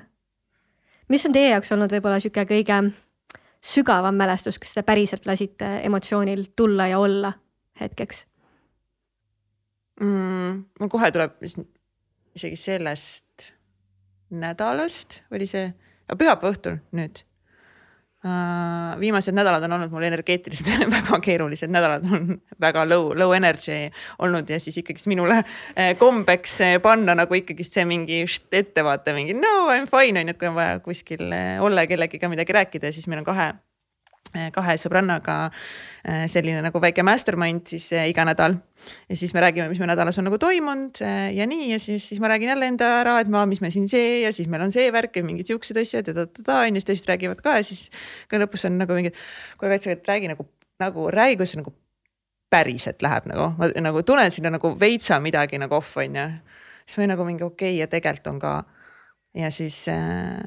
mis 1.09 1.26
on 1.26 1.34
teie 1.34 1.49
jaoks 1.49 1.72
olnud 1.76 1.91
võib-olla 1.91 2.24
sihuke 2.24 2.45
kõige 2.45 2.82
sügavam 3.62 4.16
mälestus, 4.16 4.60
kas 4.60 4.74
te 4.74 4.84
päriselt 4.88 5.26
lasite 5.26 5.80
emotsioonil 5.84 6.45
tulla 6.55 6.88
ja 6.88 6.99
olla 6.99 7.34
hetkeks? 7.80 8.26
mm,? 10.01 10.66
mul 10.80 10.89
kohe 10.89 11.12
tuleb 11.12 11.41
isegi 12.36 12.55
sellest 12.55 13.49
nädalast 14.30 15.22
oli 15.34 15.47
see, 15.49 15.72
pühapäeva 16.18 16.53
õhtul 16.53 16.80
nüüd. 16.95 17.24
Viimased 18.99 19.32
nädalad 19.32 19.63
on 19.63 19.78
olnud 19.78 19.93
mul 19.93 20.03
energeetiliselt 20.03 20.89
väga 20.97 21.20
keerulised 21.24 21.72
nädalad, 21.72 22.03
on 22.11 22.34
väga 22.61 22.84
low, 22.89 23.13
low 23.15 23.32
energy 23.36 23.86
olnud 24.20 24.49
ja 24.49 24.59
siis 24.59 24.82
ikkagist 24.82 25.07
minule 25.07 25.38
eh, 25.76 25.93
kombeks 25.97 26.59
eh, 26.67 26.76
panna 26.84 27.15
nagu 27.15 27.39
ikkagist 27.39 27.80
see 27.80 27.88
mingi 27.88 28.26
ettevaate 28.51 29.15
mingi 29.15 29.38
no 29.39 29.72
I 29.72 29.80
m 29.86 29.88
fine 29.88 30.20
on 30.20 30.34
ju, 30.34 30.36
kui 30.36 30.51
on 30.51 30.59
vaja 30.59 30.84
kuskil 30.84 31.32
olla 31.63 31.88
ja 31.88 31.93
kellegiga 31.93 32.30
midagi 32.30 32.59
rääkida, 32.59 32.91
siis 32.91 33.07
meil 33.07 33.24
on 33.24 33.32
kahe 33.32 33.53
kahe 34.53 34.76
sõbrannaga 34.78 35.36
eh, 36.05 36.28
selline 36.30 36.61
nagu 36.61 36.82
väike 36.82 37.01
mastermind 37.05 37.65
siis 37.72 37.88
eh, 37.97 38.09
iga 38.11 38.26
nädal. 38.30 38.59
ja 39.09 39.15
siis 39.17 39.34
me 39.34 39.41
räägime, 39.41 39.67
mis 39.72 39.82
meil 39.82 39.89
nädalas 39.89 40.20
on 40.22 40.30
nagu 40.30 40.38
toimunud 40.39 41.01
ja 41.36 41.47
nii 41.49 41.72
ja 41.72 41.80
siis, 41.82 42.05
siis 42.07 42.22
ma 42.22 42.30
räägin 42.32 42.53
jälle 42.53 42.70
enda 42.70 42.91
ära, 43.01 43.17
et 43.20 43.28
ma, 43.28 43.45
mis 43.49 43.61
me 43.61 43.72
siin 43.74 43.89
see 43.89 44.22
ja 44.22 44.32
siis 44.36 44.47
meil 44.47 44.63
on 44.67 44.72
see 44.72 44.91
värk 44.93 45.17
ja 45.17 45.26
mingid 45.26 45.49
siuksed 45.49 45.78
asjad 45.82 46.07
ja 46.07 46.15
ta-ta-ta 46.15 46.61
on 46.61 46.78
ju, 46.78 46.80
siis 46.80 46.91
teised 46.91 47.09
räägivad 47.09 47.41
ka 47.43 47.57
ja 47.57 47.65
siis 47.65 47.89
ka 48.30 48.39
lõpus 48.39 48.67
on 48.70 48.78
nagu 48.80 48.95
mingid, 48.95 49.17
kuule 49.57 49.74
kaitse, 49.74 49.97
et 49.97 50.07
räägi 50.07 50.32
nagu, 50.32 50.45
nagu 50.80 51.09
räägi, 51.11 51.41
kuidas 51.41 51.57
nagu 51.59 51.74
päriselt 52.49 53.03
läheb 53.05 53.28
nagu, 53.30 53.51
ma 53.57 53.70
nagu 53.82 54.03
tunnen 54.05 54.32
sinna 54.34 54.53
nagu 54.55 54.74
veitsa 54.80 55.20
midagi 55.22 55.59
nagu 55.61 55.76
off 55.78 55.97
on 55.97 56.15
ju. 56.15 56.28
siis 56.86 57.01
või 57.01 57.09
nagu 57.11 57.26
mingi 57.28 57.45
okei 57.45 57.74
okay, 57.74 57.82
ja 57.82 57.89
tegelikult 57.91 58.32
on 58.34 58.39
ka 58.41 58.53
ja 59.38 59.51
siis 59.53 59.84
äh, 59.91 60.39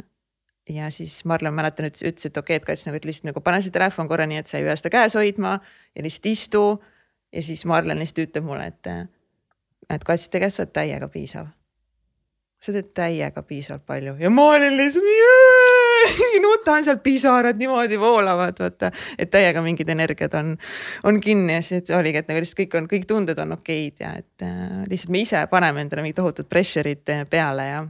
ja 0.68 0.90
siis 0.90 1.24
Marlen, 1.24 1.54
mäletan, 1.54 1.88
ütles, 1.90 2.26
et 2.26 2.36
okei 2.36 2.56
okay,, 2.56 2.62
et 2.62 2.66
Kats 2.66 2.86
nagu, 2.86 2.98
et 2.98 3.06
lihtsalt 3.06 3.30
nagu 3.32 3.42
pane 3.44 3.62
see 3.62 3.74
telefon 3.74 4.10
korra 4.10 4.26
nii, 4.30 4.42
et 4.42 4.50
sa 4.50 4.60
ei 4.60 4.66
pea 4.66 4.76
seda 4.78 4.92
käes 4.94 5.16
hoidma 5.18 5.56
ja 5.96 6.04
lihtsalt 6.04 6.28
istu. 6.30 6.62
ja 7.32 7.42
siis 7.42 7.64
Marlen 7.64 7.98
lihtsalt 7.98 8.28
ütleb 8.28 8.46
mulle, 8.46 8.68
et, 8.70 8.92
et 9.90 10.04
Kats, 10.04 10.28
tegelikult 10.28 10.56
sa 10.56 10.62
oled 10.62 10.74
täiega 10.78 11.08
piisav. 11.08 11.50
sa 12.62 12.72
teed 12.72 12.92
täiega 12.94 13.42
piisavalt 13.42 13.82
palju 13.86 14.14
ja 14.20 14.30
ma 14.30 14.44
olin 14.54 14.76
lihtsalt 14.78 15.08
nutan 16.44 16.84
seal, 16.84 17.00
pisarad 17.02 17.58
niimoodi 17.58 17.98
voolavad, 17.98 18.54
vaata, 18.58 18.92
et 19.18 19.30
täiega 19.30 19.62
mingid 19.62 19.88
energiad 19.90 20.34
on, 20.38 20.54
on 21.02 21.18
kinni 21.20 21.58
ja 21.58 21.62
siis 21.62 21.90
oligi, 21.90 22.22
et 22.22 22.30
nagu 22.30 22.42
lihtsalt 22.42 22.60
kõik 22.60 22.76
on, 22.78 22.86
kõik 22.90 23.08
tunded 23.10 23.42
on 23.42 23.56
okeid 23.58 24.04
ja 24.04 24.14
et 24.22 24.46
äh, 24.46 24.84
lihtsalt 24.90 25.10
me 25.10 25.24
ise 25.26 25.42
paneme 25.50 25.82
endale 25.82 26.06
mingid 26.06 26.20
tohutud 26.22 26.46
pressure'id 26.46 27.10
peale 27.30 27.66
ja 27.66 27.82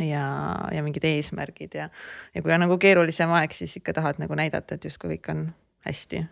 ja, 0.00 0.24
ja 0.72 0.82
mingid 0.82 1.04
eesmärgid 1.04 1.76
ja, 1.78 1.88
ja 2.34 2.42
kui 2.42 2.54
on 2.54 2.64
nagu 2.66 2.78
keerulisem 2.78 3.30
aeg, 3.38 3.54
siis 3.56 3.76
ikka 3.80 3.96
tahad 3.96 4.20
nagu 4.22 4.38
näidata, 4.38 4.76
et 4.76 4.84
justkui 4.88 5.16
kõik 5.16 5.30
on 5.32 5.46
hästi. 5.86 6.24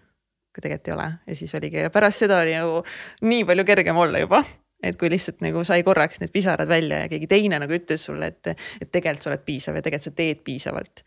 kui 0.55 0.63
tegelikult 0.63 0.89
ei 0.89 0.95
ole 0.95 1.07
ja 1.27 1.37
siis 1.37 1.55
oligi 1.55 1.83
ja 1.83 1.91
pärast 1.91 2.23
seda 2.23 2.39
oli 2.43 2.53
nagu 2.55 2.83
nii 3.27 3.45
palju 3.45 3.65
kergem 3.67 3.97
olla 3.99 4.21
juba 4.23 4.45
et 4.85 4.99
kui 5.01 5.11
lihtsalt 5.11 5.41
nagu 5.45 5.65
sai 5.65 5.83
korraks 5.83 6.21
need 6.21 6.33
pisarad 6.33 6.69
välja 6.69 7.05
ja 7.05 7.09
keegi 7.09 7.27
teine 7.31 7.59
nagu 7.63 7.75
ütles 7.75 8.05
sulle, 8.05 8.31
et, 8.33 8.55
et 8.83 8.91
tegelikult 8.93 9.25
sa 9.25 9.31
oled 9.33 9.45
piisav 9.47 9.79
ja 9.79 9.85
tegelikult 9.85 10.11
sa 10.11 10.17
teed 10.23 10.43
piisavalt. 10.45 11.05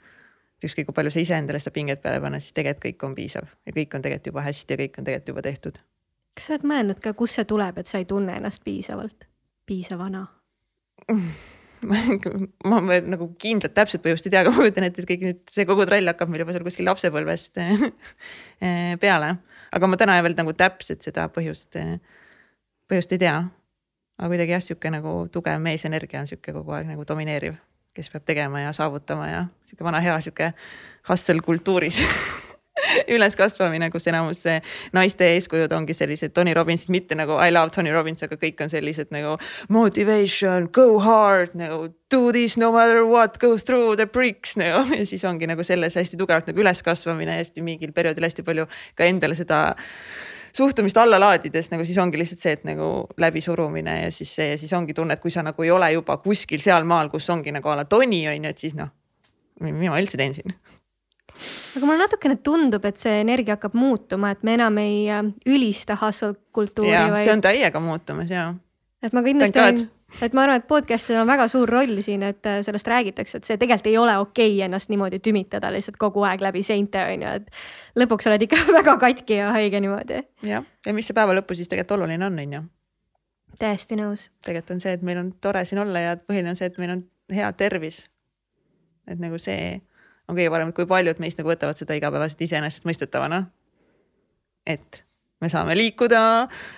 ükskõik 0.66 0.88
kui 0.90 0.96
palju 0.98 1.14
sa 1.14 1.22
iseendale 1.22 1.60
seda 1.62 1.74
pinget 1.76 2.02
peale 2.02 2.22
paned, 2.22 2.42
siis 2.42 2.56
tegelikult 2.58 2.86
kõik 2.88 3.06
on 3.06 3.16
piisav 3.16 3.46
ja 3.46 3.76
kõik 3.76 3.94
on 3.94 4.06
tegelikult 4.08 4.32
juba 4.32 4.46
hästi 4.48 4.74
ja 4.74 4.82
kõik 4.82 4.98
on 4.98 5.10
tegelikult 5.10 5.34
juba 5.34 5.46
tehtud. 5.46 5.78
kas 6.34 6.48
sa 6.48 6.56
oled 6.56 6.66
mõelnud 6.72 7.04
ka, 7.04 7.14
kust 7.14 7.38
see 7.38 7.46
tuleb, 7.46 7.78
et 7.78 7.88
sa 7.88 8.02
ei 8.02 8.10
tunne 8.10 8.40
ennast 8.40 8.64
piisavalt, 8.66 9.30
piisavana 9.66 10.26
ma, 10.26 11.22
ma, 12.70 12.80
ma 12.82 12.98
nagu 13.06 13.30
kindlat 13.42 13.76
täpset 13.78 14.02
põhjust 14.04 14.28
ei 14.28 14.34
tea, 14.34 14.42
aga 14.44 14.54
ma 14.54 14.64
kujutan 14.64 14.88
ette, 14.88 15.04
et 15.04 15.10
kõik 15.10 15.26
nüüd 15.26 15.42
see 15.54 15.68
kogu 15.70 15.86
trall 15.90 16.10
hakkab 16.10 16.32
meil 16.32 16.44
juba 16.44 16.56
seal 16.56 16.66
kuskil 16.66 16.88
lapsepõlvest 16.90 17.62
eh, 17.62 17.86
peale. 19.04 19.36
aga 19.78 19.92
ma 19.92 20.00
täna 20.00 20.18
veel 20.26 20.38
nagu 20.38 20.56
täpselt 20.58 21.06
seda 21.06 21.28
põhjust, 21.34 21.78
põhjust 22.90 23.14
ei 23.14 23.22
tea. 23.26 23.38
aga 24.18 24.32
kuidagi 24.34 24.58
jah, 24.58 24.66
sihuke 24.66 24.92
nagu 24.94 25.20
tugev 25.34 25.62
meesenergia 25.62 26.24
on 26.24 26.32
sihuke 26.32 26.56
kogu 26.56 26.78
aeg 26.78 26.90
nagu 26.90 27.06
domineeriv, 27.08 27.60
kes 27.98 28.10
peab 28.14 28.26
tegema 28.26 28.66
ja 28.66 28.74
saavutama 28.74 29.30
ja 29.30 29.46
sihuke 29.70 29.86
vana 29.88 30.02
hea 30.02 30.18
sihuke 30.26 30.54
hustle 31.10 31.46
kultuuris 31.46 32.02
üleskasvamine, 33.16 33.90
kus 33.94 34.08
enamus 34.12 34.44
naiste 34.96 35.28
eeskujud 35.36 35.74
ongi 35.76 35.96
sellised 35.98 36.34
Tony 36.36 36.54
Robbins, 36.58 36.88
mitte 36.94 37.18
nagu 37.18 37.38
I 37.42 37.54
love 37.54 37.74
Tony 37.76 37.94
Robbins, 37.94 38.24
aga 38.26 38.40
kõik 38.40 38.62
on 38.64 38.72
sellised 38.72 39.12
nagu 39.16 39.36
motivation, 39.74 40.70
go 40.74 41.00
hard 41.04 41.56
nagu 41.58 41.88
do 42.12 42.32
this 42.32 42.58
no 42.58 42.72
matter 42.72 43.04
what, 43.06 43.40
go 43.40 43.58
through 43.58 43.98
the 43.98 44.06
bricks 44.06 44.56
nagu. 44.60 44.86
Ja 44.98 45.06
siis 45.06 45.24
ongi 45.28 45.48
nagu 45.50 45.64
selles 45.64 45.96
hästi 45.98 46.18
tugevalt 46.18 46.48
nagu 46.50 46.64
üleskasvamine 46.64 47.38
hästi 47.42 47.62
mingil 47.66 47.94
perioodil 47.94 48.26
hästi 48.26 48.46
palju 48.48 48.66
ka 48.98 49.06
endale 49.06 49.36
seda 49.38 49.76
suhtumist 50.58 50.98
alla 50.98 51.20
laadides 51.22 51.70
nagu 51.74 51.86
siis 51.86 51.98
ongi 52.02 52.18
lihtsalt 52.18 52.42
see, 52.42 52.56
et 52.58 52.64
nagu 52.66 52.88
läbisurumine 53.22 54.00
ja 54.04 54.14
siis 54.14 54.32
see 54.40 54.52
ja 54.54 54.58
siis 54.58 54.74
ongi 54.74 54.96
tunne, 54.98 55.18
et 55.18 55.22
kui 55.22 55.34
sa 55.34 55.44
nagu 55.46 55.66
ei 55.66 55.72
ole 55.74 55.92
juba 55.94 56.18
kuskil 56.24 56.64
sealmaal, 56.64 57.12
kus 57.14 57.30
ongi 57.34 57.54
nagu 57.54 57.70
a 57.70 57.82
la 57.82 57.86
Tony 57.86 58.24
on 58.32 58.48
ju, 58.48 58.56
et 58.56 58.66
siis 58.66 58.78
noh, 58.78 58.90
mida 59.62 59.94
ma 59.94 60.02
üldse 60.02 60.18
teen 60.18 60.34
siin 60.38 60.56
aga 61.78 61.86
mulle 61.86 62.00
natukene 62.02 62.38
tundub, 62.44 62.86
et 62.90 63.00
see 63.02 63.20
energia 63.22 63.58
hakkab 63.58 63.76
muutuma, 63.78 64.32
et 64.34 64.46
me 64.48 64.56
enam 64.58 64.80
ei 64.82 65.04
äh, 65.12 65.26
ülista 65.50 65.98
hustle 66.02 66.36
kultuuri. 66.56 66.96
Vaid... 66.96 67.24
see 67.26 67.36
on 67.36 67.44
täiega 67.46 67.82
muutumas 67.84 68.32
ja. 68.34 68.50
et 69.04 69.14
ma 69.16 69.24
kindlasti 69.26 69.62
olen, 69.62 69.84
et 70.22 70.34
ma 70.38 70.46
arvan, 70.46 70.62
et 70.62 70.68
podcast'il 70.70 71.20
on 71.22 71.28
väga 71.30 71.48
suur 71.52 71.70
roll 71.70 72.00
siin, 72.06 72.24
et 72.28 72.50
äh, 72.50 72.62
sellest 72.66 72.88
räägitakse, 72.90 73.42
et 73.42 73.50
see 73.50 73.60
tegelikult 73.60 73.92
ei 73.92 73.98
ole 74.00 74.16
okei 74.22 74.54
okay 74.56 74.66
ennast 74.66 74.92
niimoodi 74.94 75.20
tümitada 75.24 75.72
lihtsalt 75.74 76.00
kogu 76.02 76.24
aeg 76.28 76.42
läbi 76.44 76.64
seinte 76.66 77.04
on 77.04 77.28
ju, 77.28 77.36
et 77.42 78.00
lõpuks 78.00 78.30
oled 78.32 78.48
ikka 78.48 78.64
väga 78.80 78.98
katki 79.04 79.42
ja 79.42 79.52
haige 79.56 79.84
niimoodi. 79.84 80.24
jah, 80.48 80.66
ja 80.86 80.96
mis 80.96 81.10
see 81.10 81.18
päeva 81.18 81.36
lõpus 81.38 81.62
siis 81.62 81.72
tegelikult 81.72 82.00
oluline 82.00 82.26
on, 82.26 82.40
on 82.40 82.58
ju. 82.58 82.64
täiesti 83.60 84.00
nõus. 84.00 84.30
tegelikult 84.46 84.78
on 84.78 84.82
see, 84.86 84.96
et 84.98 85.06
meil 85.06 85.22
on 85.22 85.36
tore 85.42 85.66
siin 85.66 85.84
olla 85.84 86.08
ja 86.08 86.18
põhiline 86.18 86.56
on 86.56 86.60
see, 86.60 86.72
et 86.72 86.82
meil 86.82 86.98
on 86.98 87.06
hea 87.34 87.52
tervis. 87.60 88.06
et 89.08 89.20
nagu 89.20 89.38
see 89.42 89.78
on 90.28 90.36
kõige 90.36 90.52
parem, 90.52 90.72
et 90.72 90.76
kui 90.76 90.88
paljud 90.90 91.20
meist 91.24 91.40
nagu 91.40 91.52
võtavad 91.52 91.80
seda 91.80 91.96
igapäevaselt 91.98 92.42
iseenesestmõistetavana. 92.48 93.46
et 94.68 95.04
me 95.42 95.50
saame 95.50 95.76
liikuda, 95.78 96.22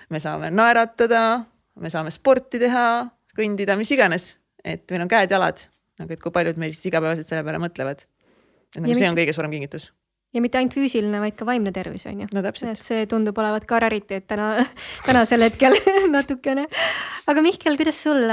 me 0.10 0.20
saame 0.22 0.52
naeratada, 0.54 1.24
me 1.80 1.90
saame 1.90 2.12
sporti 2.14 2.60
teha, 2.62 3.08
kõndida, 3.38 3.78
mis 3.80 3.92
iganes, 3.96 4.34
et 4.66 4.84
meil 4.92 5.06
on 5.06 5.12
käed-jalad, 5.12 5.64
nagu 6.02 6.16
et 6.16 6.22
kui 6.22 6.34
paljud 6.36 6.60
meist 6.62 6.86
igapäevaselt 6.86 7.30
selle 7.30 7.46
peale 7.48 7.62
mõtlevad. 7.62 8.06
et 8.76 8.82
nagu 8.82 8.92
ja 8.92 8.96
see 8.96 9.08
mitte, 9.08 9.14
on 9.14 9.20
kõige 9.22 9.36
suurem 9.38 9.56
kingitus. 9.56 9.90
ja 10.34 10.42
mitte 10.42 10.60
ainult 10.60 10.76
füüsiline, 10.78 11.20
vaid 11.24 11.38
ka 11.40 11.48
vaimne 11.48 11.72
tervis 11.72 12.06
on 12.06 12.22
ju. 12.22 12.30
no 12.34 12.44
täpselt. 12.46 12.78
et 12.78 12.86
see 12.86 13.06
tundub 13.10 13.38
olevat 13.38 13.66
ka 13.66 13.80
rariteet 13.80 14.28
täna, 14.28 14.66
tänasel 15.08 15.48
hetkel 15.48 15.80
natukene. 16.18 16.68
aga 17.28 17.46
Mihkel, 17.46 17.80
kuidas 17.80 18.04
sul, 18.04 18.28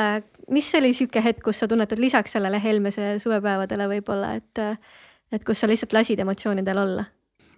mis 0.50 0.74
oli 0.74 0.92
sihuke 0.92 1.22
hetk, 1.22 1.44
kus 1.46 1.62
sa 1.62 1.70
tunnetad 1.70 2.02
lisaks 2.02 2.36
sellele 2.36 2.60
Helmese 2.62 3.16
suvepäevadele 3.22 3.88
võib-olla, 3.96 4.36
et 4.36 4.64
et 5.32 5.44
kus 5.44 5.60
sa 5.60 5.68
lihtsalt 5.70 5.94
lasid 5.96 6.20
emotsioonidel 6.22 6.82
olla? 6.82 7.04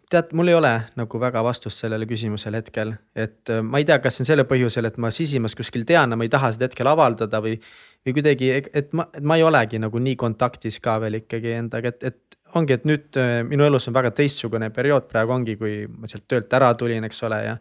tead, 0.08 0.30
mul 0.32 0.48
ei 0.48 0.56
ole 0.56 0.70
nagu 0.96 1.20
väga 1.20 1.42
vastust 1.44 1.82
sellele 1.82 2.06
küsimusele 2.08 2.62
hetkel, 2.62 2.94
et 3.16 3.50
äh, 3.52 3.60
ma 3.64 3.80
ei 3.80 3.84
tea, 3.88 3.98
kas 4.00 4.16
see 4.16 4.24
on 4.24 4.30
selle 4.30 4.46
põhjusel, 4.48 4.88
et 4.88 4.96
ma 4.96 5.10
sisimas 5.12 5.56
kuskil 5.58 5.84
tean, 5.88 6.16
ma 6.16 6.24
ei 6.24 6.32
taha 6.32 6.52
seda 6.54 6.68
hetkel 6.70 6.88
avaldada 6.88 7.42
või. 7.44 7.58
või 8.06 8.14
kuidagi, 8.16 8.48
et 8.56 8.92
ma, 8.96 9.08
et 9.12 9.24
ma 9.26 9.36
ei 9.36 9.42
olegi 9.44 9.80
nagu 9.82 10.00
nii 10.00 10.16
kontaktis 10.16 10.78
ka 10.80 10.94
veel 11.02 11.18
ikkagi 11.18 11.50
endaga, 11.58 11.90
et, 11.92 12.04
et 12.08 12.56
ongi, 12.56 12.78
et 12.78 12.86
nüüd 12.88 13.18
äh, 13.20 13.42
minu 13.44 13.66
elus 13.66 13.88
on 13.90 13.96
väga 13.96 14.14
teistsugune 14.16 14.70
periood 14.72 15.08
praegu 15.10 15.34
ongi, 15.34 15.58
kui 15.60 15.82
ma 15.90 16.08
sealt 16.08 16.24
töölt 16.30 16.52
ära 16.56 16.70
tulin, 16.78 17.04
eks 17.04 17.20
ole, 17.28 17.42
ja 17.44 17.56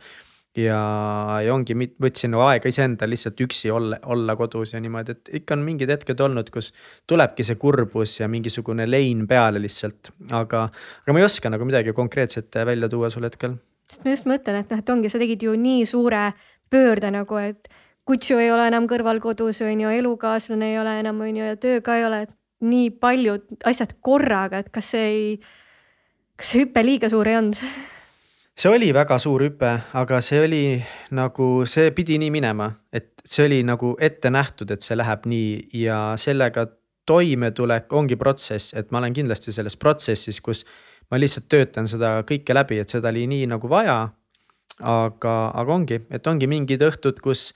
ja, 0.58 0.80
ja 1.44 1.54
ongi, 1.54 1.76
võtsin 2.02 2.34
nagu 2.34 2.46
aega 2.48 2.70
iseendal 2.72 3.12
lihtsalt 3.12 3.42
üksi 3.46 3.72
olla, 3.74 4.00
olla 4.10 4.36
kodus 4.40 4.74
ja 4.74 4.82
niimoodi, 4.84 5.16
et 5.18 5.32
ikka 5.42 5.58
on 5.58 5.66
mingid 5.66 5.92
hetked 5.92 6.22
olnud, 6.24 6.52
kus 6.54 6.72
tulebki 7.10 7.46
see 7.48 7.60
kurbus 7.62 8.18
ja 8.22 8.30
mingisugune 8.32 8.88
lein 8.90 9.26
peale 9.30 9.62
lihtsalt, 9.64 10.14
aga, 10.32 10.68
aga 11.04 11.16
ma 11.16 11.22
ei 11.22 11.28
oska 11.28 11.52
nagu 11.54 11.68
midagi 11.68 11.94
konkreetset 11.98 12.62
välja 12.66 12.90
tuua 12.90 13.12
sul 13.14 13.28
hetkel. 13.28 13.58
sest 13.92 14.06
ma 14.06 14.16
just 14.16 14.30
mõtlen, 14.30 14.62
et 14.64 14.72
noh, 14.72 14.80
et 14.84 14.96
ongi, 14.96 15.12
sa 15.12 15.22
tegid 15.22 15.44
ju 15.44 15.54
nii 15.60 15.86
suure 15.88 16.32
pöörde 16.72 17.12
nagu, 17.14 17.38
et 17.40 17.70
kutsu 18.08 18.40
ei 18.40 18.52
ole 18.52 18.68
enam 18.72 18.88
kõrval 18.90 19.22
kodus, 19.24 19.62
on 19.62 19.86
ju, 19.86 19.94
elukaaslane 20.00 20.74
ei 20.74 20.80
ole 20.80 20.98
enam, 21.04 21.22
on 21.24 21.40
ju, 21.40 21.52
ja 21.54 21.60
töö 21.60 21.84
ka 21.84 22.00
ei 22.00 22.08
ole, 22.08 22.26
et 22.28 22.34
nii 22.68 22.90
paljud 22.98 23.46
asjad 23.70 23.94
korraga, 24.02 24.64
et 24.64 24.72
kas 24.74 24.94
see 24.96 25.06
ei, 25.12 25.30
kas 26.40 26.52
see 26.54 26.66
hüpe 26.66 26.84
liiga 26.86 27.12
suur 27.14 27.30
ei 27.30 27.38
olnud? 27.40 27.62
See 28.58 28.72
oli 28.74 28.90
väga 28.94 29.20
suur 29.22 29.44
hüpe, 29.46 29.70
aga 29.94 30.18
see 30.26 30.40
oli 30.42 30.62
nagu, 31.14 31.48
see 31.70 31.92
pidi 31.94 32.18
nii 32.18 32.32
minema, 32.34 32.72
et 32.90 33.14
see 33.22 33.46
oli 33.46 33.62
nagu 33.66 33.94
ette 34.02 34.32
nähtud, 34.34 34.72
et 34.74 34.86
see 34.86 34.98
läheb 34.98 35.28
nii 35.30 35.84
ja 35.84 36.00
sellega 36.18 36.66
toimetulek 37.08 37.94
ongi 37.94 38.18
protsess, 38.20 38.74
et 38.74 38.90
ma 38.92 39.00
olen 39.02 39.14
kindlasti 39.16 39.54
selles 39.56 39.78
protsessis, 39.80 40.42
kus 40.42 40.66
ma 41.12 41.20
lihtsalt 41.22 41.48
töötan 41.52 41.88
seda 41.88 42.18
kõike 42.28 42.56
läbi, 42.58 42.82
et 42.82 42.92
seda 42.92 43.14
oli 43.14 43.28
nii 43.30 43.46
nagu 43.54 43.70
vaja. 43.72 44.08
aga, 44.78 45.32
aga 45.58 45.74
ongi, 45.74 45.98
et 46.14 46.28
ongi 46.30 46.46
mingid 46.46 46.84
õhtud, 46.86 47.18
kus 47.24 47.48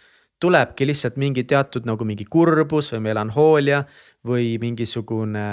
tulebki 0.42 0.88
lihtsalt 0.88 1.20
mingi 1.22 1.44
teatud 1.46 1.86
nagu 1.86 2.06
mingi 2.06 2.26
kurbus 2.26 2.90
või 2.94 3.04
melanhoolia 3.12 3.84
või 4.26 4.58
mingisugune. 4.62 5.44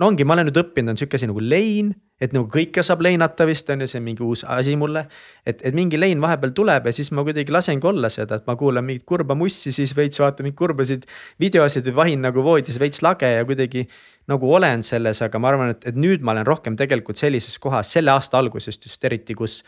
No 0.00 0.08
ongi, 0.08 0.24
ma 0.24 0.36
olen 0.36 0.50
nüüd 0.50 0.62
õppinud, 0.62 0.94
on 0.94 1.00
sihuke 1.00 1.20
asi 1.20 1.28
nagu 1.30 1.42
lein 1.44 1.94
et 2.20 2.34
nagu 2.36 2.48
kõike 2.52 2.82
saab 2.84 3.02
leinata 3.04 3.46
vist 3.48 3.68
on 3.72 3.82
ju, 3.82 3.88
see 3.88 4.00
on 4.00 4.04
mingi 4.04 4.24
uus 4.24 4.42
asi 4.44 4.76
mulle. 4.78 5.06
et, 5.46 5.62
et 5.64 5.76
mingi 5.76 5.98
lein 5.98 6.20
vahepeal 6.20 6.52
tuleb 6.56 6.88
ja 6.88 6.92
siis 6.94 7.10
ma 7.16 7.24
kuidagi 7.26 7.52
lasengi 7.52 7.88
olla 7.88 8.10
seda, 8.12 8.40
et 8.40 8.48
ma 8.48 8.56
kuulan 8.60 8.84
mingit 8.84 9.06
kurba 9.08 9.34
mussi, 9.38 9.72
siis 9.72 9.94
veits 9.96 10.20
vaatan 10.20 10.46
mingeid 10.46 10.58
kurbasid 10.60 11.06
videosid 11.40 11.88
või 11.88 11.96
vahin 12.02 12.24
nagu 12.28 12.44
voodis 12.44 12.78
veits 12.80 13.02
lage 13.06 13.28
ja 13.28 13.44
kuidagi. 13.48 13.88
nagu 14.30 14.46
olen 14.54 14.84
selles, 14.86 15.18
aga 15.26 15.38
ma 15.42 15.48
arvan, 15.48 15.72
et, 15.72 15.86
et 15.90 15.96
nüüd 15.96 16.22
ma 16.22 16.36
olen 16.36 16.46
rohkem 16.46 16.76
tegelikult 16.78 17.18
sellises 17.18 17.56
kohas 17.58 17.88
selle 17.90 18.12
aasta 18.12 18.38
algusest 18.38 18.84
just 18.86 19.04
eriti, 19.04 19.34
kus 19.34 19.64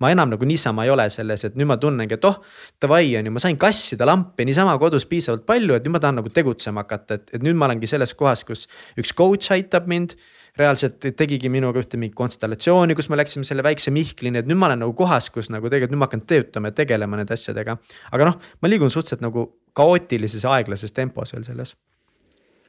ma 0.00 0.10
enam 0.12 0.30
nagu 0.34 0.44
niisama 0.48 0.84
ei 0.84 0.92
ole 0.92 1.08
selles, 1.12 1.44
et 1.48 1.56
nüüd 1.56 1.70
ma 1.70 1.78
tunnengi, 1.80 2.18
et 2.18 2.24
oh, 2.28 2.40
davai 2.82 3.14
on 3.18 3.28
ju, 3.28 3.32
ma 3.32 3.42
sain 3.42 3.58
kassida 3.60 4.08
lampi 4.08 4.44
niisama 4.48 4.76
kodus 4.80 5.06
piisavalt 5.08 5.46
palju, 5.48 5.76
et 5.76 5.86
nüüd 5.86 5.96
ma 5.96 6.02
tahan 6.02 6.20
nagu 6.20 6.32
tegutsema 6.32 6.84
hakata, 6.84 7.20
et, 7.20 7.36
et 7.38 7.44
nüüd 7.44 7.56
ma 7.56 7.68
olengi 7.70 7.88
selles 7.90 8.12
kohas, 8.18 8.44
kus 8.48 8.66
üks 9.00 9.14
coach 9.16 9.54
aitab 9.56 9.88
mind 9.90 10.16
reaalselt 10.56 11.04
tegigi 11.16 11.50
minuga 11.52 11.80
ühte 11.82 11.98
mingit 12.00 12.16
konstellatsiooni, 12.16 12.96
kus 12.96 13.10
me 13.12 13.18
läksime 13.20 13.44
selle 13.48 13.64
väikse 13.66 13.92
Mihklini, 13.92 14.40
et 14.40 14.48
nüüd 14.48 14.58
ma 14.60 14.70
olen 14.70 14.82
nagu 14.84 14.94
kohas, 14.96 15.28
kus 15.32 15.50
nagu 15.52 15.68
tegelikult 15.68 15.94
nüüd 15.94 16.02
ma 16.02 16.08
hakkan 16.08 16.24
töötama 16.28 16.72
ja 16.72 16.76
tegelema 16.80 17.20
nende 17.20 17.36
asjadega. 17.36 17.76
aga 18.12 18.30
noh, 18.30 18.38
ma 18.60 18.70
liigun 18.72 18.92
suhteliselt 18.92 19.24
nagu 19.24 19.46
kaootilises 19.76 20.44
aeglases 20.48 20.96
tempos 20.96 21.34
veel 21.34 21.44
selles. 21.44 21.76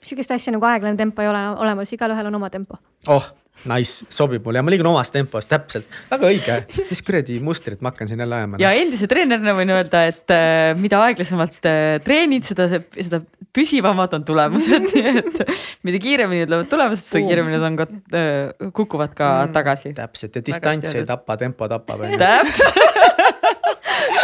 sihukest 0.03 0.32
asja 0.36 0.53
nagu 0.55 0.67
aeglane 0.67 0.99
tempo 0.99 1.23
ei 1.23 1.32
ole 1.32 1.43
olemas, 1.63 1.93
igalühel 1.95 2.28
on 2.28 2.36
oma 2.36 2.49
tempo. 2.49 2.80
oh, 3.07 3.32
Nice, 3.65 4.05
sobib 4.13 4.45
mulle. 4.45 4.61
Ja 4.61 4.65
ma 4.65 4.71
liigun 4.71 4.89
omas 4.91 5.09
tempos, 5.11 5.47
täpselt, 5.49 5.87
väga 6.11 6.29
õige. 6.29 6.57
mis 6.91 7.01
kuradi 7.05 7.39
mustrit 7.43 7.81
ma 7.81 7.91
hakkan 7.91 8.09
siin 8.09 8.21
jälle 8.21 8.37
ajama. 8.37 8.59
ja 8.61 8.71
endise 8.77 9.09
treenerina 9.09 9.55
võin 9.57 9.73
öelda, 9.73 10.03
et 10.11 10.33
äh, 10.33 10.71
mida 10.77 11.01
aeglasemalt 11.07 11.67
äh, 11.67 11.97
treenid, 12.05 12.45
seda, 12.47 12.67
seda 12.69 13.21
püsivamad 13.57 14.13
on 14.17 14.25
tulemused. 14.27 14.87
Nii 14.93 15.13
et 15.23 15.41
mida 15.87 16.01
kiiremini 16.03 16.45
tulevad 16.45 16.71
tulemused, 16.71 17.09
seda 17.09 17.25
kiiremini 17.25 17.57
nad 17.57 17.67
on 17.71 17.79
ka 17.79 17.89
äh,, 17.89 18.71
kukuvad 18.77 19.15
ka 19.17 19.29
mm, 19.47 19.55
tagasi. 19.57 19.93
täpselt. 19.97 20.37
Ja 20.37 20.45
distants 20.51 20.93
ei 20.93 21.07
tapa, 21.09 21.37
tempo 21.41 21.69
tapab. 21.71 22.05
täpselt. 22.21 22.83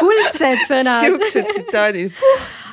Kuldsed 0.04 0.68
sõnad. 0.70 1.06
siuksed 1.08 1.50
tsitaadid. 1.50 2.28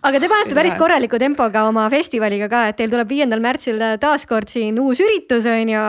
Aga 0.06 0.20
te 0.20 0.28
panete 0.32 0.56
päris 0.56 0.74
korraliku 0.80 1.18
tempoga 1.20 1.66
oma 1.68 1.84
festivaliga 1.92 2.48
ka, 2.52 2.66
et 2.70 2.78
teil 2.78 2.92
tuleb 2.92 3.08
viiendal 3.10 3.42
märtsil 3.44 3.80
taaskord 4.00 4.48
siin 4.48 4.78
uus 4.80 5.00
üritus 5.04 5.48
on 5.48 5.72
ju 5.74 5.82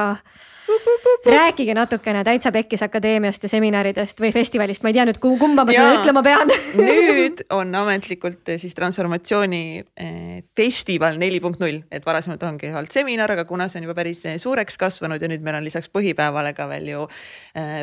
rääkige 1.26 1.74
natukene 1.74 2.24
Täitsa 2.24 2.52
Pekkis 2.52 2.84
Akadeemiast 2.84 3.44
ja 3.44 3.50
seminaridest 3.50 4.22
või 4.22 4.32
festivalist, 4.34 4.84
ma 4.84 4.92
ei 4.92 4.98
tea 4.98 5.06
nüüd, 5.10 5.20
kumba 5.22 5.66
ma 5.66 5.76
seda 5.76 6.00
ütlema 6.00 6.24
pean 6.26 6.52
nüüd 6.80 7.44
on 7.54 7.74
ametlikult 7.82 8.50
eh, 8.54 8.60
siis 8.62 8.76
transformatsiooni 8.78 9.62
eh, 9.82 10.42
festival 10.58 11.20
neli 11.22 11.42
punkt 11.44 11.62
null, 11.62 11.82
et 11.92 12.06
varasemalt 12.06 12.44
ongi 12.48 12.72
olnud 12.72 12.94
seminar, 12.94 13.34
aga 13.36 13.46
kuna 13.50 13.68
see 13.72 13.82
on 13.82 13.88
juba 13.88 13.98
päris 14.02 14.24
eh, 14.30 14.40
suureks 14.42 14.80
kasvanud 14.82 15.22
ja 15.22 15.30
nüüd 15.32 15.46
meil 15.46 15.60
on 15.60 15.68
lisaks 15.68 15.92
põhipäevale 15.94 16.56
ka 16.58 16.68
veel 16.72 16.90
ju 16.92 17.06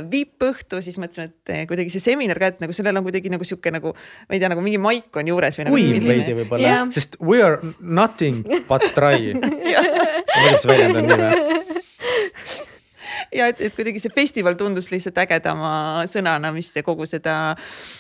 vippõhtu, 0.09 0.81
siis 0.85 0.97
mõtlesime, 1.01 1.29
et 1.29 1.69
kuidagi 1.71 1.93
see 1.93 2.03
seminar 2.03 2.39
ka, 2.41 2.53
et 2.55 2.63
nagu 2.63 2.75
sellel 2.75 2.99
on 2.99 3.07
kuidagi 3.07 3.31
nagu 3.33 3.47
sihuke 3.47 3.73
nagu, 3.75 3.95
ma 3.95 4.37
ei 4.37 4.43
tea, 4.43 4.51
nagu 4.51 4.65
mingi 4.65 4.81
maik 4.83 5.17
on 5.21 5.31
juures 5.31 5.59
või 5.61 5.69
nagu. 5.69 5.79
kuiv 5.79 6.09
veidi 6.09 6.37
võib-olla 6.41 6.65
yeah., 6.65 6.85
sest 6.95 7.19
we 7.23 7.43
are 7.45 7.61
nothing 7.81 8.43
but 8.71 8.85
dry 8.97 9.33
ma 9.39 9.53
ei 9.53 9.75
tea, 9.77 10.53
kas 10.55 10.65
see 10.65 10.73
väljend 10.73 11.03
on 11.03 11.11
nii 11.13 11.21
või? 11.23 11.68
Ja 13.35 13.49
et, 13.53 13.61
et 13.61 13.75
kuidagi 13.77 14.01
see 14.03 14.13
festival 14.15 14.57
tundus 14.59 14.91
lihtsalt 14.93 15.19
ägedama 15.25 16.05
sõnana, 16.11 16.53
mis 16.55 16.71
kogu 16.85 17.07
seda 17.09 17.55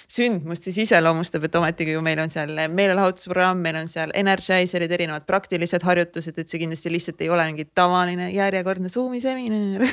sündmust 0.08 0.68
siis 0.68 0.82
iseloomustab, 0.86 1.44
et 1.48 1.58
ometigi 1.60 1.94
ju 1.94 2.02
meil 2.04 2.20
on 2.22 2.32
seal 2.32 2.54
meelelahutusprogramm, 2.72 3.60
meil 3.64 3.80
on 3.82 3.90
seal 3.90 4.12
energizer'id, 4.16 4.92
erinevad 4.94 5.26
praktilised 5.28 5.84
harjutused, 5.84 6.38
et 6.38 6.48
see 6.48 6.62
kindlasti 6.62 6.92
lihtsalt 6.92 7.20
ei 7.24 7.30
ole 7.32 7.44
mingi 7.50 7.68
tavaline 7.76 8.30
järjekordne 8.34 8.90
Zoom'i 8.92 9.20
seminar. 9.24 9.84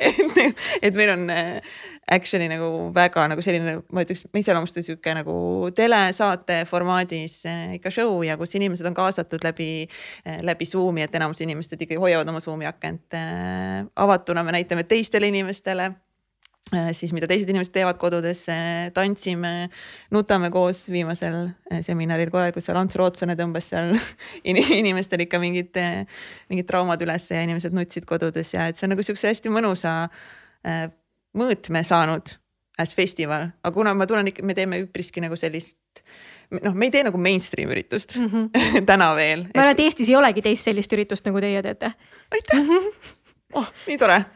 Et, 0.00 0.56
et 0.80 0.94
meil 0.96 1.10
on 1.12 1.26
äh, 1.32 1.74
action'i 2.14 2.46
nagu 2.48 2.68
väga 2.94 3.26
nagu 3.28 3.42
selline, 3.44 3.74
ma 3.92 4.04
ütleks, 4.04 4.22
ma 4.32 4.40
iseloomustan 4.40 4.84
sihuke 4.84 5.12
nagu 5.18 5.34
telesaate 5.76 6.62
formaadis 6.68 7.34
äh, 7.48 7.74
ikka 7.76 7.92
show 7.92 8.22
ja 8.24 8.38
kus 8.40 8.54
inimesed 8.56 8.86
on 8.88 8.96
kaasatud 8.96 9.44
läbi, 9.44 9.68
äh, 10.24 10.40
läbi 10.46 10.68
Zoom'i, 10.68 11.04
et 11.04 11.14
enamus 11.18 11.42
inimesed 11.44 11.84
ikkagi 11.84 12.00
hoiavad 12.00 12.30
oma 12.32 12.40
Zoom'i 12.40 12.68
akent 12.70 13.18
avatuna, 14.00 14.44
me 14.46 14.54
näitame 14.56 14.69
teistele 14.88 15.28
inimestele 15.28 15.90
Äh, 16.70 16.92
siis 16.94 17.10
mida 17.10 17.26
teised 17.26 17.48
inimesed 17.50 17.72
teevad 17.74 17.96
kodudes, 17.98 18.44
tantsime, 18.94 19.70
nutame 20.14 20.52
koos 20.54 20.84
viimasel 20.92 21.38
äh, 21.48 21.80
seminaril 21.82 22.30
korralikult 22.30 22.62
seal 22.62 22.78
Ants 22.78 22.98
Rootslane 23.00 23.34
tõmbas 23.38 23.72
seal 23.72 23.90
inimestel 24.80 25.24
ikka 25.24 25.40
mingid, 25.42 25.72
äh, 25.80 26.04
mingid 26.52 26.68
traumad 26.68 27.02
ülesse 27.02 27.34
ja 27.34 27.42
inimesed 27.48 27.74
nutsid 27.74 28.06
kodudes 28.06 28.52
ja 28.54 28.68
et 28.70 28.78
see 28.78 28.86
on 28.86 28.94
nagu 28.94 29.06
siukse 29.06 29.32
hästi 29.32 29.50
mõnusa 29.50 29.94
mõõtme 31.40 31.82
saanud 31.88 32.34
as 32.78 32.92
festival, 32.94 33.48
aga 33.64 33.74
kuna 33.74 33.96
ma 33.96 34.06
tunnen 34.06 34.28
ikka, 34.30 34.44
me 34.46 34.54
teeme 34.54 34.82
üpriski 34.84 35.24
nagu 35.24 35.38
sellist 35.40 36.04
noh, 36.60 36.76
me 36.76 36.86
ei 36.86 36.94
tee 36.94 37.06
nagu 37.08 37.18
mainstream 37.18 37.72
üritust 37.72 38.14
mm 38.20 38.28
-hmm. 38.28 38.84
täna 38.90 39.14
veel. 39.16 39.48
ma 39.48 39.64
arvan, 39.64 39.74
et 39.74 39.88
Eestis 39.88 40.12
ei 40.12 40.20
olegi 40.20 40.44
teist 40.44 40.68
sellist 40.70 40.92
üritust, 40.92 41.24
nagu 41.26 41.40
teie 41.40 41.62
teete. 41.66 41.96
aitäh 42.30 42.60
mm, 42.60 42.68
-hmm. 42.76 43.16
oh 43.58 43.72
nii 43.88 43.98
tore 43.98 44.26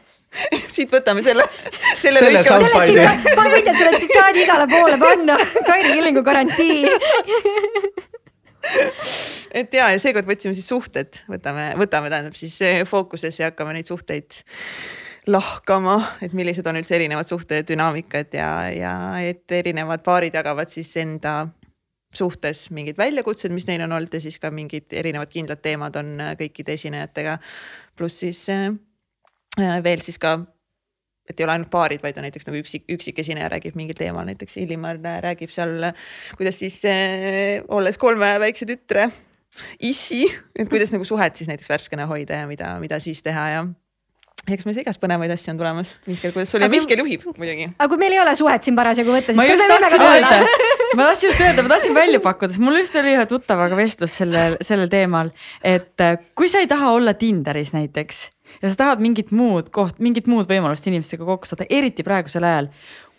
siit 0.75 0.91
võtame 0.91 1.23
selle, 1.25 1.43
selle. 2.03 2.19
selle 2.19 2.43
soundbite'i. 2.47 3.05
ma 3.37 3.43
võin 3.51 3.71
selle 3.71 3.93
tsitaadi 3.97 4.39
igale 4.45 4.67
poole 4.71 4.97
panna, 5.01 5.35
Kairi 5.67 5.89
Killingu 5.93 6.21
garantii 6.25 6.83
et 9.61 9.77
ja, 9.77 9.85
ja 9.93 9.99
seekord 10.01 10.27
võtsime 10.29 10.53
siis 10.57 10.69
suhted, 10.69 11.11
võtame, 11.31 11.63
võtame 11.79 12.07
tähendab 12.11 12.35
siis 12.37 12.55
fookusesse 12.89 13.43
ja 13.43 13.51
hakkame 13.51 13.71
neid 13.77 13.87
suhteid 13.89 14.29
lahkama, 15.29 15.97
et 16.25 16.33
millised 16.37 16.65
on 16.69 16.77
üldse 16.77 16.93
erinevad 16.97 17.27
suhtedünaamikad 17.29 18.29
ja, 18.37 18.49
ja 18.73 18.95
et 19.25 19.51
erinevad 19.57 20.01
paarid 20.05 20.33
jagavad 20.37 20.69
siis 20.73 20.91
enda 21.01 21.33
suhtes 22.15 22.69
mingid 22.71 22.97
väljakutsed, 22.97 23.51
mis 23.51 23.65
neil 23.67 23.81
on 23.83 23.91
olnud 23.97 24.13
ja 24.13 24.21
siis 24.23 24.37
ka 24.39 24.47
mingid 24.53 24.93
erinevad 24.95 25.29
kindlad 25.33 25.59
teemad 25.65 25.97
on 25.99 26.13
kõikide 26.39 26.77
esinejatega. 26.77 27.33
pluss 27.97 28.21
siis 28.23 28.45
Äh, 28.49 28.71
veel 29.57 30.03
siis 30.03 30.17
ka, 30.21 30.37
et 31.29 31.39
ei 31.39 31.45
ole 31.45 31.55
ainult 31.55 31.71
paarid, 31.73 32.03
vaid 32.03 32.17
on 32.19 32.27
näiteks 32.27 32.47
nagu 32.49 32.59
üksik, 32.59 32.85
üksikesineja 32.97 33.49
räägib 33.55 33.77
mingil 33.79 33.97
teemal, 33.97 34.27
näiteks 34.29 34.59
Illimar 34.61 34.99
räägib 34.99 35.53
seal, 35.53 35.91
kuidas 36.37 36.59
siis 36.61 36.81
äh, 36.89 37.63
olles 37.67 37.97
kolme 38.01 38.35
väikse 38.43 38.67
tütre 38.69 39.09
issi, 39.79 40.25
et 40.55 40.69
kuidas 40.69 40.91
nagu 40.93 41.07
suhet 41.07 41.35
siis 41.35 41.49
näiteks 41.49 41.71
värskena 41.71 42.07
hoida 42.09 42.43
ja 42.43 42.47
mida, 42.49 42.75
mida 42.81 42.99
siis 43.03 43.23
teha 43.25 43.47
ja 43.53 43.65
eks 44.51 44.65
meil 44.67 44.77
igast 44.77 45.01
põnevaid 45.01 45.31
asju 45.33 45.53
on 45.53 45.59
tulemas. 45.59 45.93
Mihkel, 46.05 46.33
kuidas 46.35 46.51
sul 46.53 46.61
ja 46.61 46.69
Mihkel 46.69 47.01
juhib 47.01 47.23
muidugi. 47.39 47.71
aga 47.73 47.87
kui 47.89 48.01
meil 48.01 48.13
ei 48.17 48.21
ole 48.21 48.35
suhet 48.37 48.67
siin 48.67 48.77
parasjagu 48.77 49.15
võtta, 49.15 49.33
siis 49.33 49.49
kas 49.51 49.63
me 49.63 49.71
võime 49.71 49.91
ka 49.95 50.11
öelda? 50.11 50.39
ma 50.99 51.09
tahtsin 51.09 51.31
just 51.31 51.41
öelda, 51.41 51.65
ma 51.65 51.73
tahtsin 51.73 51.97
välja 51.97 52.21
pakkuda, 52.23 52.53
sest 52.53 52.65
mul 52.65 52.79
just 52.81 52.99
oli 53.01 53.15
ühe 53.15 53.25
tuttavaga 53.31 53.79
vestlus 53.79 54.13
sellel, 54.21 54.59
sellel 54.65 54.91
teemal, 54.91 55.33
et 55.65 56.05
äh, 56.05 56.19
kui 56.37 56.51
sa 56.51 56.61
ei 56.61 56.69
taha 56.71 56.93
olla 56.99 57.15
Tinderis 57.17 57.73
näiteks 57.75 58.25
ja 58.61 58.71
sa 58.71 58.75
tahad 58.83 59.03
mingit 59.03 59.33
muud 59.35 59.71
koht, 59.75 59.99
mingit 60.03 60.29
muud 60.31 60.49
võimalust 60.49 60.87
inimestega 60.87 61.27
kokku 61.27 61.49
saada, 61.49 61.67
eriti 61.69 62.05
praegusel 62.05 62.47
ajal 62.47 62.71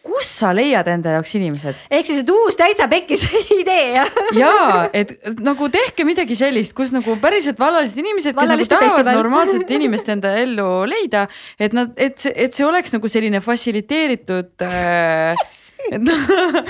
kus 0.06 0.28
sa 0.38 0.52
leiad 0.54 0.86
enda 0.90 1.16
jaoks 1.16 1.34
inimesed? 1.38 1.82
ehk 1.90 2.08
siis, 2.08 2.22
et 2.22 2.30
uus 2.32 2.58
täitsa 2.58 2.86
pekkis 2.90 3.24
idee 3.60 3.96
jah? 3.96 4.10
ja 4.38 4.52
et 4.96 5.16
nagu 5.42 5.68
tehke 5.72 6.06
midagi 6.08 6.38
sellist, 6.38 6.74
kus 6.78 6.94
nagu 6.94 7.16
päriselt 7.22 7.60
vallalised 7.60 7.98
inimesed, 8.02 8.36
kes 8.36 8.52
nagu 8.52 8.68
tahavad 8.70 8.92
festival. 8.94 9.20
normaalset 9.20 9.72
inimest 9.78 10.10
enda 10.14 10.36
ellu 10.42 10.68
leida, 10.88 11.26
et 11.58 11.76
nad, 11.76 11.94
et 11.96 12.18
see, 12.22 12.34
et 12.46 12.56
see 12.56 12.66
oleks 12.66 12.94
nagu 12.94 13.10
selline 13.10 13.42
fassiliteeritud 13.44 14.66
äh, 14.66 15.46
et 15.92 16.02
noh, 16.02 16.60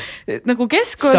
nagu 0.51 0.69
keskkond. 0.71 1.17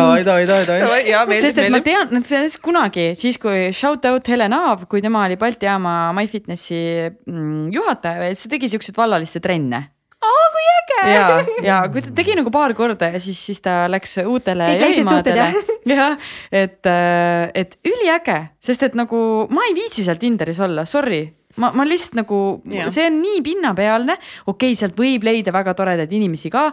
sest 1.41 1.61
et 1.63 1.73
ma 1.73 1.81
tean, 1.85 2.09
näiteks 2.13 2.59
kunagi 2.63 3.09
siis, 3.19 3.39
kui 3.41 3.69
shout 3.75 4.05
out 4.09 4.31
Helen 4.31 4.55
Aav, 4.57 4.87
kui 4.91 5.03
tema 5.03 5.25
oli 5.27 5.39
Balti 5.39 5.69
jaama 5.69 6.13
MyFitnessi 6.17 6.81
mm, 7.09 7.69
juhataja, 7.75 8.33
siis 8.33 8.47
ta 8.47 8.55
tegi 8.55 8.71
siukseid 8.73 8.97
vallaliste 8.99 9.43
trenne 9.43 9.87
aa, 10.17 10.45
kui 10.53 10.67
äge. 10.73 10.99
ja, 11.13 11.25
ja 11.65 11.79
kui 11.93 12.03
ta 12.05 12.13
tegi 12.17 12.35
nagu 12.37 12.51
paar 12.53 12.73
korda 12.77 13.11
ja 13.13 13.21
siis, 13.21 13.39
siis 13.49 13.61
ta 13.63 13.85
läks 13.91 14.17
uutele 14.25 14.69
jahimaadele. 14.77 15.49
jah, 15.93 16.29
et, 16.51 16.81
äh, 16.89 17.47
et 17.53 17.77
üliäge, 17.87 18.39
sest 18.63 18.87
et 18.87 18.97
nagu 18.97 19.19
ma 19.53 19.67
ei 19.69 19.75
viitsi 19.77 20.05
seal 20.07 20.21
Tinderis 20.21 20.61
olla, 20.63 20.87
sorry 20.89 21.25
ma, 21.61 21.71
ma 21.75 21.85
lihtsalt 21.87 22.17
nagu, 22.21 22.39
see 22.93 23.07
on 23.09 23.19
nii 23.21 23.41
pinnapealne, 23.45 24.17
okei 24.45 24.71
okay,, 24.71 24.79
sealt 24.79 24.97
võib 24.99 25.25
leida 25.27 25.53
väga 25.55 25.75
toredaid 25.77 26.13
inimesi 26.13 26.51
ka. 26.53 26.69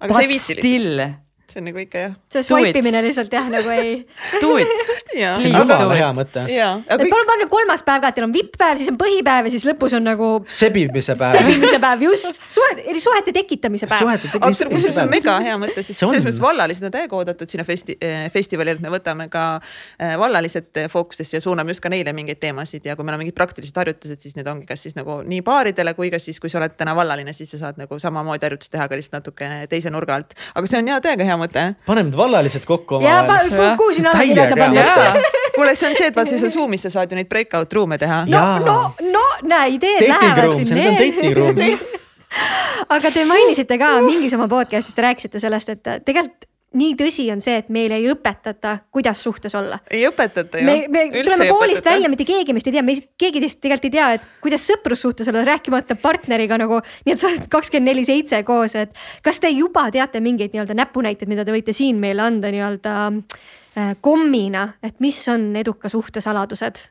Agora 0.00 0.22
Stille. 0.38 1.26
See 1.52 1.62
on 1.62 1.68
nagu 1.68 1.82
ikka 1.82 2.04
jah. 2.06 2.14
see 2.32 2.44
swipe 2.46 2.82
imine 2.82 3.02
lihtsalt 3.06 3.32
jah, 3.32 3.48
nagu 3.52 3.72
ei. 3.74 3.94
do 4.42 4.54
it 4.60 4.68
ja, 5.22 5.34
aga, 5.36 5.42
do 5.42 5.62
jumala 5.72 5.98
hea 5.98 6.10
mõte. 6.16 6.44
ja, 6.52 6.68
kõik 6.88 7.12
palun 7.12 7.30
pange 7.30 7.48
kolmas 7.52 7.84
päev 7.86 8.04
ka, 8.04 8.12
et 8.12 8.18
teil 8.18 8.26
on 8.28 8.34
vipp-päev, 8.34 8.80
siis 8.80 8.92
on 8.92 8.98
põhipäev 9.00 9.48
ja 9.48 9.54
siis 9.54 9.66
lõpus 9.68 9.96
on 9.98 10.06
nagu 10.08 10.30
sebimise 10.60 11.16
päev. 11.20 11.38
sebimise 11.40 11.80
päev, 11.82 12.04
just, 12.08 12.40
suhete, 12.52 12.98
suhete 13.04 13.34
tekitamise 13.36 13.88
päev. 13.90 14.28
kusjuures 14.32 14.88
see 14.88 15.04
on 15.04 15.12
mega 15.12 15.38
hea 15.44 15.58
mõte, 15.60 15.80
sest 15.82 15.98
See 16.02 16.06
on. 16.08 16.14
selles 16.14 16.26
mõttes 16.26 16.42
vallalised 16.42 16.86
on 16.86 16.94
täiega 16.94 17.16
oodatud 17.16 17.50
sinna 17.50 17.64
festi-, 17.68 17.96
festivalile, 18.32 18.78
et 18.78 18.84
me 18.84 18.90
võtame 18.92 19.28
ka 19.32 19.44
eh, 19.60 20.14
vallalised 20.18 20.80
fookusesse 20.92 21.38
ja 21.38 21.44
suuname 21.44 21.74
just 21.74 21.82
ka 21.84 21.92
neile 21.92 22.14
mingeid 22.16 22.40
teemasid 22.42 22.86
ja 22.88 22.96
kui 22.96 23.06
meil 23.06 23.18
on 23.18 23.22
mingid 23.22 23.36
praktilised 23.36 23.76
harjutused, 23.78 24.20
siis 24.24 24.36
need 24.38 24.48
ongi 24.50 24.66
kas 24.68 24.82
siis 24.86 24.96
nagu 24.98 25.20
nii 25.26 25.42
baaridele 25.46 25.94
kui 25.98 26.10
ka 26.12 26.20
siis, 26.22 26.40
kui 26.42 26.50
sa 26.52 26.60
oled 26.60 26.74
täna 26.78 26.96
vallaline, 26.96 27.34
siis 27.36 27.52
sa 27.54 27.60
saad 27.66 27.80
nagu 27.80 27.98
samamoodi 28.02 28.48
harjutust 28.48 28.72
teha, 28.72 28.88
aga 28.88 28.98
lihtsalt 28.98 29.20
natuke 29.20 29.50
teise 29.70 29.92
nurga 29.92 30.16
alt. 30.18 30.34
aga 30.54 30.70
see 30.70 30.80
on 30.80 30.90
hea, 30.90 31.00
täiega 31.04 31.28
hea 31.28 31.38
mõte. 31.40 31.41
Paneme 31.86 32.10
need 32.10 32.18
vallalised 32.18 32.64
kokku 32.68 33.00
omavahel. 33.00 33.76
kuhu 33.76 33.94
sinna 33.94 34.10
allakirja 34.10 34.48
saab 34.48 34.58
Täiega 34.58 34.84
hea 34.84 34.94
panna? 34.96 35.16
jaa, 35.16 35.50
kuule, 35.54 35.74
see 35.76 35.88
on 35.88 35.96
see, 35.96 36.06
et 36.12 36.16
vaata 36.16 36.36
siis 36.36 36.54
Zoom'is 36.54 36.86
sa 36.86 36.90
saad 36.90 37.10
ju 37.10 37.18
neid 37.18 37.28
breakout 37.28 37.72
room'e 37.72 37.98
teha. 37.98 38.22
no 38.28 38.36
Jaa., 38.36 38.60
no, 38.60 38.78
no 39.12 39.24
näe, 39.42 39.74
ideed 39.78 40.06
lähevad 40.08 40.54
see 40.60 40.70
nüüd 40.70 40.86
on 40.86 40.96
siin. 40.96 41.18
dating 41.18 41.36
room. 41.36 41.98
aga 42.94 43.10
te 43.12 43.24
mainisite 43.28 43.78
ka 43.80 43.94
mingis 44.04 44.34
oma 44.36 44.48
podcast'is, 44.50 44.96
te 44.96 45.04
rääkisite 45.04 45.42
sellest, 45.42 45.74
et 45.74 45.92
tegelikult 46.06 46.48
nii 46.78 46.94
tõsi 46.98 47.26
on 47.32 47.40
see, 47.44 47.56
et 47.62 47.68
meile 47.72 47.94
ei 48.00 48.08
õpetata, 48.12 48.70
kuidas 48.94 49.22
suhtes 49.24 49.54
olla. 49.58 49.78
ei 49.90 50.04
õpetata 50.08 50.60
ju. 50.60 50.66
me, 50.66 50.76
me 50.92 51.00
tuleme 51.14 51.48
koolist 51.50 51.86
välja, 51.86 52.10
mitte 52.12 52.26
keegi 52.28 52.54
meist 52.56 52.68
ei 52.70 52.76
tea, 52.76 52.84
me 52.86 52.96
keegi 53.20 53.38
teist 53.44 53.60
tegelikult 53.62 53.88
ei 53.88 53.94
tea, 53.96 54.08
et 54.18 54.22
kuidas 54.44 54.62
sõprussuhtes 54.68 55.26
olla, 55.32 55.44
rääkimata 55.48 55.94
partneriga 56.02 56.54
nagu, 56.60 56.80
nii 57.06 57.14
et 57.14 57.20
sa 57.20 57.30
oled 57.30 57.44
kakskümmend 57.52 57.92
neli 57.92 58.04
seitse 58.08 58.42
koos, 58.48 58.72
et 58.78 58.90
kas 59.24 59.36
te 59.42 59.48
juba 59.52 59.84
teate 59.94 60.18
mingeid 60.24 60.50
nii-öelda 60.54 60.74
näpunäiteid, 60.78 61.28
mida 61.30 61.42
te 61.46 61.54
võite 61.54 61.72
siin 61.76 61.96
meile 62.02 62.22
anda 62.26 62.46
nii-öelda 62.54 62.94
äh, 63.10 63.92
kommina, 64.00 64.62
et 64.82 64.96
mis 65.04 65.18
on 65.32 65.42
eduka 65.60 65.86
suhte 65.92 66.18
saladused? 66.24 66.76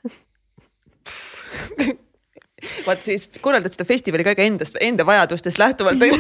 vaat 2.86 3.06
siis 3.06 3.28
korraldad 3.42 3.74
seda 3.74 3.86
festivali 3.88 4.26
ka 4.26 4.36
ikka 4.36 4.46
endast, 4.46 4.78
enda 4.82 5.06
vajadustest 5.08 5.62
lähtuvalt. 5.62 6.06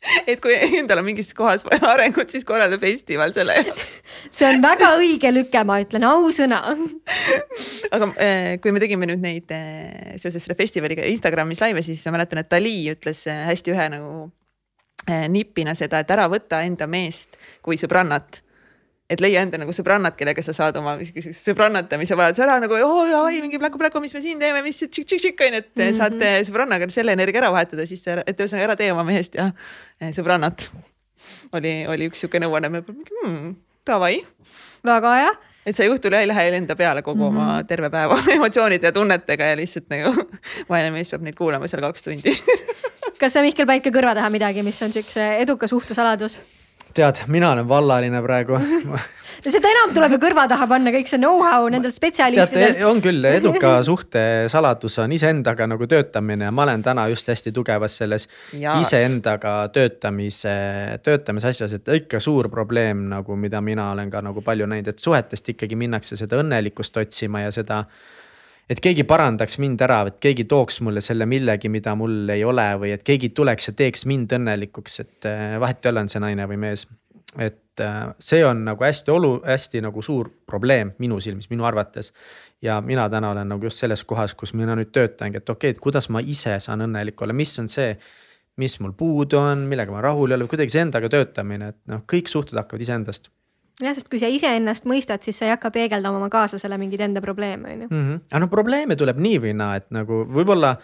et 0.30 0.40
kui 0.42 0.54
endal 0.78 1.00
on 1.00 1.06
mingis 1.06 1.32
kohas 1.36 1.64
vaja 1.66 1.90
arengut, 1.92 2.30
siis 2.32 2.44
korralda 2.46 2.78
festival 2.80 3.32
selle 3.36 3.56
jaoks. 3.58 3.96
see 4.34 4.48
on 4.48 4.62
väga 4.64 4.92
õige 5.00 5.32
lüke, 5.32 5.62
ma 5.68 5.78
ütlen 5.82 6.06
ausõna. 6.08 6.62
aga 7.94 8.10
eh, 8.22 8.56
kui 8.62 8.74
me 8.74 8.82
tegime 8.82 9.08
nüüd 9.10 9.22
neid 9.24 9.52
eh, 9.56 10.16
seoses 10.20 10.44
selle 10.44 10.58
festivaliga 10.58 11.06
Instagramis 11.10 11.62
laive, 11.62 11.84
siis 11.86 12.04
ma 12.06 12.18
mäletan, 12.18 12.42
et 12.42 12.50
Dali 12.52 12.78
ütles 12.92 13.24
eh, 13.30 13.44
hästi 13.50 13.76
ühe 13.76 13.92
nagu 13.96 14.16
nipina 15.30 15.70
seda, 15.78 16.00
et 16.02 16.08
ära 16.10 16.24
võta 16.26 16.64
enda 16.66 16.88
meest 16.90 17.36
kui 17.62 17.76
sõbrannat 17.78 18.40
et 19.10 19.22
leia 19.22 19.42
enda 19.46 19.58
nagu 19.60 19.72
sõbrannad, 19.74 20.16
kellega 20.18 20.42
sa 20.42 20.54
saad 20.56 20.76
oma 20.80 20.96
sõbrannatamise 21.00 22.18
vajaduse 22.18 22.42
ära 22.46 22.56
nagu 22.62 22.74
oo 22.74 23.04
jaa, 23.06 23.22
oi 23.28 23.40
mingi 23.44 23.60
pläku-pläku, 23.62 24.02
mis 24.02 24.14
me 24.16 24.22
siin 24.24 24.40
teeme, 24.42 24.62
mis 24.66 24.80
tšikk-tšikk 24.82 25.44
on 25.46 25.58
ju, 25.58 25.62
et 25.62 25.70
mm 25.70 25.82
-hmm. 25.82 25.98
saate 25.98 26.32
sõbrannaga 26.48 26.90
selle 26.90 27.14
energia 27.14 27.44
ära 27.44 27.52
vahetada, 27.54 27.86
siis, 27.86 28.02
et 28.08 28.40
ühesõnaga 28.40 28.70
ära 28.70 28.76
tee 28.76 28.90
oma 28.92 29.04
mehest 29.06 29.34
ja 29.38 29.52
eh, 30.00 30.10
sõbrannat. 30.10 30.66
oli, 31.52 31.86
oli 31.86 32.08
üks 32.10 32.20
sihuke 32.20 32.40
nõuanne, 32.42 32.68
me 32.68 32.82
hmm, 32.82 33.54
davai, 33.86 34.24
väga 34.84 35.14
hea. 35.14 35.30
et 35.66 35.76
sa 35.76 35.86
õhtul 35.86 36.14
ei 36.14 36.26
lähe 36.26 36.48
enda 36.56 36.76
peale 36.76 37.02
kogu 37.02 37.30
mm 37.30 37.36
-hmm. 37.36 37.42
oma 37.42 37.64
terve 37.64 37.90
päeva 37.90 38.18
emotsioonide 38.36 38.86
ja 38.86 38.92
tunnetega 38.92 39.44
ja 39.44 39.56
lihtsalt 39.56 39.88
nagu 39.88 40.26
vaene 40.70 40.90
mees 40.90 41.10
peab 41.10 41.22
neid 41.22 41.34
kuulama 41.34 41.66
seal 41.66 41.82
kaks 41.82 42.02
tundi 42.02 42.34
kas 43.18 43.32
sa 43.32 43.42
Mihkel 43.42 43.66
Päike 43.66 43.90
kõrva 43.90 44.14
taha 44.14 44.30
midagi, 44.30 44.62
mis 44.62 44.82
on 44.82 44.92
siukse 44.92 45.36
eduka 45.38 45.66
suhte 45.66 45.94
saladus? 45.94 46.40
tead, 46.96 47.22
mina 47.32 47.52
olen 47.52 47.68
vallaline 47.68 48.22
praegu. 48.24 48.58
no 49.44 49.52
seda 49.52 49.70
enam 49.70 49.92
tuleb 49.94 50.16
ju 50.16 50.20
kõrva 50.22 50.46
taha 50.50 50.66
panna 50.70 50.92
kõik 50.94 51.10
see 51.10 51.20
know-how 51.20 51.68
nendel 51.72 51.92
spetsialistidel. 51.94 52.78
on 52.88 53.02
küll, 53.04 53.24
eduka 53.38 53.76
suhte 53.86 54.22
saladus 54.52 54.98
on 55.02 55.14
iseendaga 55.16 55.68
nagu 55.70 55.88
töötamine 55.90 56.48
ja 56.48 56.54
ma 56.54 56.66
olen 56.66 56.84
täna 56.86 57.06
just 57.12 57.28
hästi 57.30 57.52
tugevas 57.56 57.98
selles 58.00 58.28
iseendaga 58.56 59.56
töötamise, 59.74 60.56
töötamise 61.04 61.52
asjas, 61.52 61.76
et 61.78 61.94
ikka 62.00 62.20
suur 62.22 62.50
probleem 62.52 63.06
nagu, 63.12 63.38
mida 63.40 63.60
mina 63.64 63.90
olen 63.94 64.10
ka 64.12 64.24
nagu 64.24 64.44
palju 64.44 64.68
näinud, 64.70 64.92
et 64.92 65.02
suhetest 65.02 65.54
ikkagi 65.54 65.78
minnakse 65.78 66.18
seda 66.18 66.40
õnnelikkust 66.42 66.96
otsima 67.02 67.46
ja 67.46 67.54
seda 67.54 67.84
et 68.70 68.80
keegi 68.82 69.04
parandaks 69.06 69.60
mind 69.62 69.82
ära, 69.86 70.00
et 70.10 70.18
keegi 70.22 70.46
tooks 70.50 70.80
mulle 70.84 71.02
selle 71.04 71.26
millegi, 71.30 71.70
mida 71.72 71.94
mul 71.98 72.26
ei 72.34 72.42
ole 72.44 72.66
või 72.80 72.92
et 72.96 73.04
keegi 73.06 73.30
tuleks 73.36 73.70
ja 73.70 73.76
teeks 73.78 74.06
mind 74.10 74.34
õnnelikuks, 74.38 74.98
et 75.04 75.28
äh, 75.30 75.54
vahet 75.62 75.84
ei 75.84 75.92
ole, 75.92 76.06
on 76.06 76.10
see 76.12 76.22
naine 76.22 76.48
või 76.50 76.58
mees. 76.66 76.86
et 77.38 77.82
äh, 77.84 78.00
see 78.18 78.42
on 78.46 78.64
nagu 78.66 78.84
hästi 78.84 79.12
olu-, 79.12 79.40
hästi 79.46 79.84
nagu 79.84 80.02
suur 80.02 80.30
probleem 80.46 80.94
minu 80.98 81.20
silmis, 81.20 81.50
minu 81.50 81.64
arvates. 81.64 82.12
ja 82.62 82.80
mina 82.80 83.08
täna 83.10 83.30
olen 83.30 83.48
nagu 83.48 83.64
just 83.64 83.78
selles 83.78 84.02
kohas, 84.04 84.34
kus 84.34 84.54
mina 84.54 84.74
nüüd 84.74 84.90
töötangi, 84.92 85.38
et 85.38 85.50
okei 85.50 85.70
okay,, 85.70 85.76
et 85.76 85.82
kuidas 85.82 86.08
ma 86.08 86.20
ise 86.20 86.58
saan 86.60 86.82
õnnelik 86.88 87.22
olla, 87.22 87.32
mis 87.32 87.58
on 87.58 87.68
see, 87.68 87.96
mis 88.56 88.80
mul 88.80 88.96
puudu 88.96 89.38
on, 89.38 89.66
millega 89.68 89.92
ma 89.92 90.00
rahul 90.00 90.32
ei 90.32 90.40
ole, 90.40 90.48
kuidagi 90.50 90.72
see 90.72 90.82
endaga 90.88 91.10
töötamine, 91.12 91.68
et 91.68 91.80
noh, 91.92 92.02
kõik 92.08 92.32
suhted 92.32 92.58
hakkavad 92.58 92.82
iseendast 92.82 93.30
jah, 93.82 93.96
sest 93.96 94.10
kui 94.12 94.20
sa 94.22 94.30
iseennast 94.32 94.86
mõistad, 94.88 95.24
siis 95.24 95.38
sa 95.38 95.48
ei 95.48 95.54
hakka 95.54 95.72
peegeldama 95.74 96.20
oma 96.20 96.30
kaaslasele 96.32 96.78
mingeid 96.80 97.08
enda 97.08 97.24
probleeme, 97.24 97.72
on 97.72 97.82
ju. 97.82 97.88
-hmm. 97.88 98.20
aga 98.30 98.44
no 98.44 98.52
probleeme 98.52 98.96
tuleb 98.96 99.18
nii 99.18 99.42
või 99.48 99.56
naa, 99.56 99.76
et 99.82 99.90
nagu 99.90 100.24
võib-olla 100.24 100.76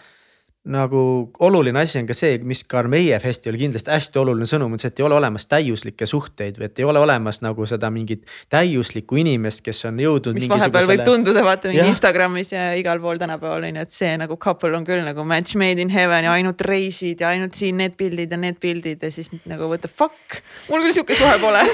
nagu 0.63 1.31
oluline 1.43 1.79
asi 1.79 1.99
on 1.99 2.05
ka 2.07 2.15
see, 2.15 2.37
mis 2.47 2.61
ka 2.63 2.85
meie 2.87 3.17
festivalil 3.19 3.59
kindlasti 3.65 3.91
hästi 3.91 4.19
oluline 4.21 4.45
sõnum 4.47 4.71
on 4.71 4.79
see, 4.79 4.93
et 4.93 5.01
ei 5.01 5.03
ole 5.03 5.17
olemas 5.17 5.45
täiuslikke 5.51 6.07
suhteid 6.07 6.55
või 6.59 6.69
et 6.69 6.79
ei 6.79 6.87
ole 6.87 7.01
olemas 7.03 7.41
nagu 7.43 7.67
seda 7.67 7.89
mingit 7.91 8.23
täiuslikku 8.53 9.19
inimest, 9.19 9.59
kes 9.65 9.83
on 9.91 9.99
jõudnud. 9.99 10.39
mis 10.39 10.47
vahepeal 10.47 10.87
võib 10.87 11.03
tunduda, 11.03 11.43
vaata 11.43 11.67
mingi 11.67 11.81
Jah. 11.81 11.91
Instagramis 11.91 12.53
ja 12.55 12.69
igal 12.79 13.03
pool 13.03 13.19
tänapäeval 13.19 13.67
on 13.67 13.81
ju, 13.81 13.85
et 13.89 13.91
see 13.91 14.15
nagu 14.23 14.39
couple 14.39 14.71
on 14.79 14.87
küll 14.87 15.03
nagu 15.03 15.27
match 15.27 15.59
made 15.59 15.83
in 15.83 15.91
heaven 15.91 16.29
ja 16.29 16.31
ainult 16.31 16.63
reisid 16.63 17.19
ja 17.19 17.35
ainult 17.35 17.59
siin 17.59 17.83
need 17.83 17.99
pildid 17.99 18.31
ja 18.31 18.39
need 18.39 18.63
pildid 18.63 19.03
ja 19.03 19.11
siis 19.11 19.33
nagu 19.43 19.67
what 19.67 19.83
the 19.83 19.91
fuck, 19.91 20.43
mul 20.71 20.79
küll 20.79 20.95
sihuke 20.95 21.19
suhe 21.19 21.39
pole 21.43 21.67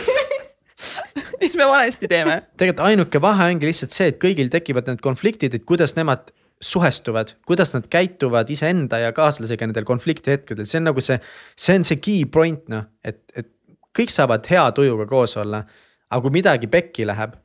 mis 1.41 1.55
me 1.59 1.67
valesti 1.69 2.07
teeme? 2.11 2.41
tegelikult 2.57 2.85
ainuke 2.87 3.21
vahe 3.21 3.49
ongi 3.53 3.69
lihtsalt 3.69 3.95
see, 3.95 4.11
et 4.13 4.19
kõigil 4.21 4.51
tekivad 4.53 4.89
need 4.89 5.01
konfliktid, 5.03 5.55
et 5.57 5.65
kuidas 5.67 5.95
nemad 5.99 6.31
suhestuvad, 6.61 7.35
kuidas 7.47 7.71
nad 7.73 7.87
käituvad 7.91 8.49
iseenda 8.51 8.99
ja 8.99 9.13
kaaslasega 9.15 9.67
nendel 9.67 9.87
konflikti 9.87 10.33
hetkedel, 10.33 10.67
see 10.67 10.81
on 10.81 10.89
nagu 10.89 11.03
see, 11.03 11.19
see 11.59 11.77
on 11.79 11.87
see 11.87 12.01
key 12.03 12.25
point 12.31 12.67
noh, 12.71 12.89
et, 13.03 13.21
et 13.35 13.47
kõik 13.95 14.11
saavad 14.13 14.47
hea 14.51 14.65
tujuga 14.75 15.07
koos 15.09 15.37
olla. 15.39 15.63
aga 16.09 16.21
kui 16.25 16.33
midagi 16.33 16.67
pekki 16.67 17.05
läheb, 17.05 17.35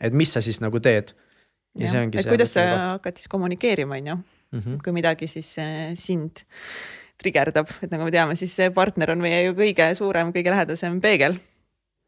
et 0.00 0.14
mis 0.16 0.32
sa 0.32 0.42
siis 0.42 0.60
nagu 0.64 0.80
teed? 0.82 1.14
ja 1.76 1.90
see 1.90 2.00
ongi 2.00 2.18
et 2.18 2.24
see. 2.24 2.32
kuidas 2.32 2.54
sa 2.56 2.64
hakkad 2.96 3.20
siis 3.20 3.28
kommunikeerima, 3.28 3.98
on 4.00 4.06
ju, 4.06 4.14
mm. 4.16 4.60
-hmm. 4.60 4.78
kui 4.84 4.92
midagi 4.92 5.26
siis 5.26 5.58
äh, 5.58 5.92
sind 5.94 6.42
trigerdab, 7.22 7.68
et 7.82 7.90
nagu 7.90 8.04
me 8.04 8.10
teame, 8.10 8.36
siis 8.36 8.56
see 8.56 8.70
partner 8.70 9.10
on 9.10 9.20
meie 9.20 9.42
ju 9.44 9.54
kõige 9.56 9.94
suurem, 9.94 10.32
kõige 10.32 10.52
lähedasem 10.52 11.00
peegel. 11.00 11.38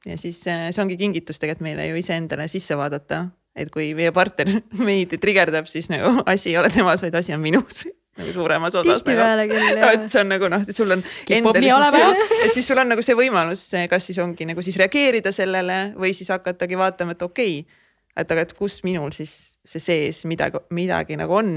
Ja 0.06 0.18
siis 0.18 0.40
äh, 0.46 0.68
see 0.72 0.82
ongi 0.82 0.98
kingitus 1.00 1.40
tegelikult 1.42 1.66
meile 1.66 1.88
ju 1.88 1.98
iseendale 1.98 2.48
sisse 2.50 2.76
vaadata, 2.78 3.24
et 3.58 3.70
kui 3.74 3.90
meie 3.98 4.12
partner 4.14 4.50
meid 4.88 5.14
trigerdab, 5.20 5.70
siis 5.70 5.90
nagu 5.92 6.22
asi 6.26 6.52
ei 6.52 6.58
ole 6.60 6.70
temas, 6.74 7.02
vaid 7.04 7.16
asi 7.18 7.34
on 7.34 7.42
minus 7.42 7.84
nagu 8.18 8.34
suuremas 8.34 8.74
osas. 8.74 9.02
tihtipeale 9.02 9.48
küll 9.50 9.66
et 9.72 9.82
jah. 9.82 10.06
see 10.10 10.22
on 10.22 10.32
nagu 10.34 10.52
noh, 10.52 10.64
sul 10.74 10.96
on 10.96 11.04
Kipub 11.26 11.58
nii 11.58 11.74
olema, 11.74 12.06
et 12.44 12.54
siis 12.54 12.66
sul 12.66 12.80
on 12.82 12.94
nagu 12.94 13.04
see 13.04 13.18
võimalus, 13.18 13.66
kas 13.90 14.08
siis 14.10 14.22
ongi 14.22 14.48
nagu 14.48 14.64
siis 14.64 14.78
reageerida 14.80 15.34
sellele 15.34 15.82
või 15.98 16.14
siis 16.16 16.30
hakatagi 16.34 16.78
vaatama, 16.78 17.16
et 17.16 17.26
okei 17.26 17.60
okay,, 17.62 17.84
et 18.18 18.34
aga, 18.34 18.46
et 18.46 18.56
kus 18.58 18.80
minul 18.86 19.14
siis 19.14 19.34
see 19.66 19.82
sees 19.82 20.24
midagi, 20.26 20.62
midagi 20.74 21.18
nagu 21.18 21.38
on, 21.38 21.52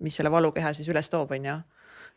mis 0.00 0.16
selle 0.16 0.32
valukeha 0.32 0.72
siis 0.76 0.88
üles 0.88 1.12
toob, 1.12 1.36
on 1.36 1.50
ju 1.50 1.60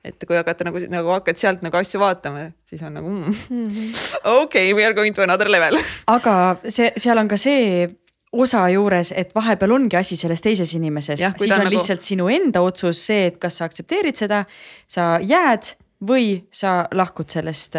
et 0.04 0.26
kui 0.28 0.36
hakata 0.36 0.68
nagu, 0.68 0.82
nagu 0.92 1.12
hakkad 1.16 1.40
sealt 1.40 1.62
nagu 1.64 1.80
asju 1.80 2.02
vaatama, 2.02 2.50
siis 2.68 2.82
on 2.84 2.98
nagu 2.98 3.12
mm, 3.12 3.92
okei 4.28 4.42
okay,, 4.44 4.74
we 4.76 4.86
are 4.86 4.96
going 4.96 5.16
to 5.16 5.24
another 5.24 5.50
level. 5.52 5.80
aga 6.18 6.38
see, 6.68 6.92
seal 7.00 7.22
on 7.22 7.30
ka 7.32 7.40
see 7.40 7.88
osa 8.34 8.66
juures, 8.74 9.14
et 9.16 9.32
vahepeal 9.36 9.76
ongi 9.76 9.98
asi 10.00 10.18
selles 10.18 10.42
teises 10.42 10.74
inimeses, 10.76 11.22
siis 11.22 11.54
on 11.54 11.60
on 11.60 11.68
nagu- 11.68 11.76
lihtsalt 11.76 12.04
sinu 12.04 12.28
enda 12.34 12.64
otsus 12.66 13.00
see, 13.06 13.30
et 13.30 13.40
kas 13.42 13.60
sa 13.60 13.70
aktsepteerid 13.70 14.18
seda, 14.20 14.44
sa 14.90 15.16
jääd 15.22 15.76
või 16.04 16.42
sa 16.52 16.82
lahkud 16.92 17.30
sellest, 17.32 17.78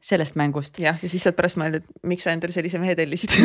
sellest 0.00 0.38
mängust. 0.40 0.78
jah, 0.80 0.96
ja 1.02 1.08
siis 1.12 1.26
saad 1.26 1.36
pärast 1.36 1.60
mõelda, 1.60 1.82
et 1.82 2.06
miks 2.08 2.24
sa 2.24 2.32
endale 2.32 2.54
sellise 2.54 2.80
mehe 2.80 2.96
tellisid 2.96 3.34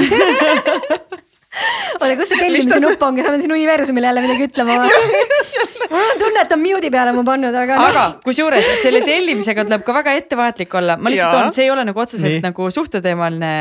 oota, 2.00 2.16
kus 2.20 2.32
see 2.32 2.40
tellimise 2.40 2.80
nupp 2.84 3.04
on, 3.06 3.18
kas 3.18 3.28
ma 3.28 3.36
pean 3.36 3.44
siin 3.44 3.56
universumile 3.56 4.12
jälle 4.12 4.24
midagi 4.26 4.48
ütlema 4.50 4.80
või? 4.84 5.44
Mul 5.91 6.02
on 6.02 6.22
tunne, 6.22 6.41
et 6.44 6.49
ta 6.52 6.57
mute'i 6.60 6.91
peale 6.94 7.14
mu 7.16 7.24
pannud, 7.28 7.56
aga 7.56 7.78
noh. 7.80 7.90
aga 7.91 8.06
kusjuures 8.26 8.72
selle 8.82 9.02
tellimisega 9.06 9.68
tuleb 9.68 9.86
ka 9.88 9.95
väga 9.99 10.16
ettevaatlik 10.22 10.74
olla, 10.80 10.98
ma 10.98 11.14
lihtsalt 11.14 11.38
toon, 11.38 11.53
see 11.56 11.68
ei 11.68 11.72
ole 11.74 11.86
nagu 11.88 12.03
otseselt 12.06 12.38
Nii. 12.38 12.41
Nagu 12.45 12.68
suhteteemaline 12.74 13.52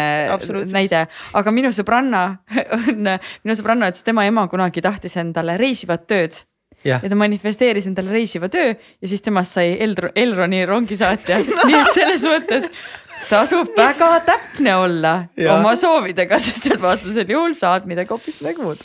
näide, 0.73 1.05
aga 1.41 1.55
minu 1.55 1.71
sõbranna 1.75 2.25
on, 2.79 3.13
minu 3.45 3.59
sõbranna 3.59 3.93
ütles, 3.93 4.05
tema 4.07 4.27
ema 4.29 4.47
kunagi 4.51 4.83
tahtis 4.85 5.17
endale 5.21 5.59
reisivat 5.61 6.09
tööd 6.11 6.41
Jah. 6.85 7.01
ja 7.01 7.09
ta 7.09 7.17
manifesteeris 7.17 7.87
endale 7.89 8.13
reisiva 8.13 8.51
töö 8.53 8.75
ja 8.75 9.09
siis 9.09 9.23
temast 9.25 9.57
sai 9.57 9.73
Elro-, 9.81 10.13
Elroni 10.21 10.67
rongisaatja 10.69 11.39
nii 11.69 11.79
et 11.81 11.95
selles 11.97 12.27
mõttes 12.29 12.69
tasub 13.31 13.71
väga 13.77 14.11
täpne 14.27 14.75
olla 14.77 15.15
Jah. 15.37 15.57
oma 15.57 15.73
soovidega, 15.81 16.39
sest 16.43 16.69
et 16.75 16.83
vastasel 16.83 17.31
juhul 17.31 17.57
saad 17.57 17.89
midagi 17.89 18.13
hoopis 18.13 18.43
muud. 18.61 18.83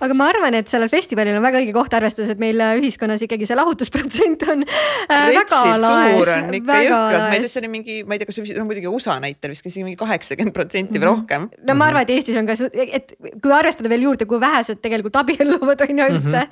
Aga 0.00 0.14
ma 0.16 0.28
arvan, 0.32 0.54
et 0.58 0.68
sellel 0.70 0.88
festivalil 0.92 1.36
on 1.38 1.44
väga 1.44 1.60
õige 1.62 1.72
koht, 1.76 1.94
arvestades, 1.96 2.30
et 2.34 2.40
meil 2.42 2.60
äh, 2.60 2.76
ühiskonnas 2.80 3.22
ikkagi 3.26 3.46
see 3.48 3.56
lahutusprotsent 3.58 4.44
on 4.48 4.64
äh, 4.64 5.26
väga 5.36 5.60
laes 5.82 6.30
on, 6.36 6.50
ma 6.66 6.78
ei 6.80 6.88
tea, 6.90 7.48
see 7.50 7.60
oli 7.62 7.68
mingi, 7.72 7.98
ma 8.06 8.16
ei 8.16 8.22
tea, 8.22 8.28
kas 8.30 8.40
see 8.40 8.56
no 8.58 8.64
muidugi 8.68 8.88
USA 8.90 9.18
näitel 9.22 9.52
vist 9.54 9.66
isegi 9.66 9.84
mingi 9.86 9.98
kaheksakümmend 10.00 10.54
protsenti 10.56 10.98
Mhm. 10.98 11.02
või 11.02 11.08
rohkem. 11.10 11.48
no 11.68 11.74
ma 11.78 11.86
arvan, 11.90 12.02
et 12.06 12.10
Eestis 12.16 12.36
on 12.40 12.46
ka, 12.48 12.56
et 12.98 13.14
kui 13.42 13.52
arvestada 13.52 13.88
veel 13.92 14.02
juurde, 14.08 14.26
kui 14.26 14.40
vähesed 14.42 14.80
tegelikult 14.82 15.16
abielluvad 15.22 15.84
on 15.86 15.98
ju 16.02 16.08
üldse. 16.14 16.42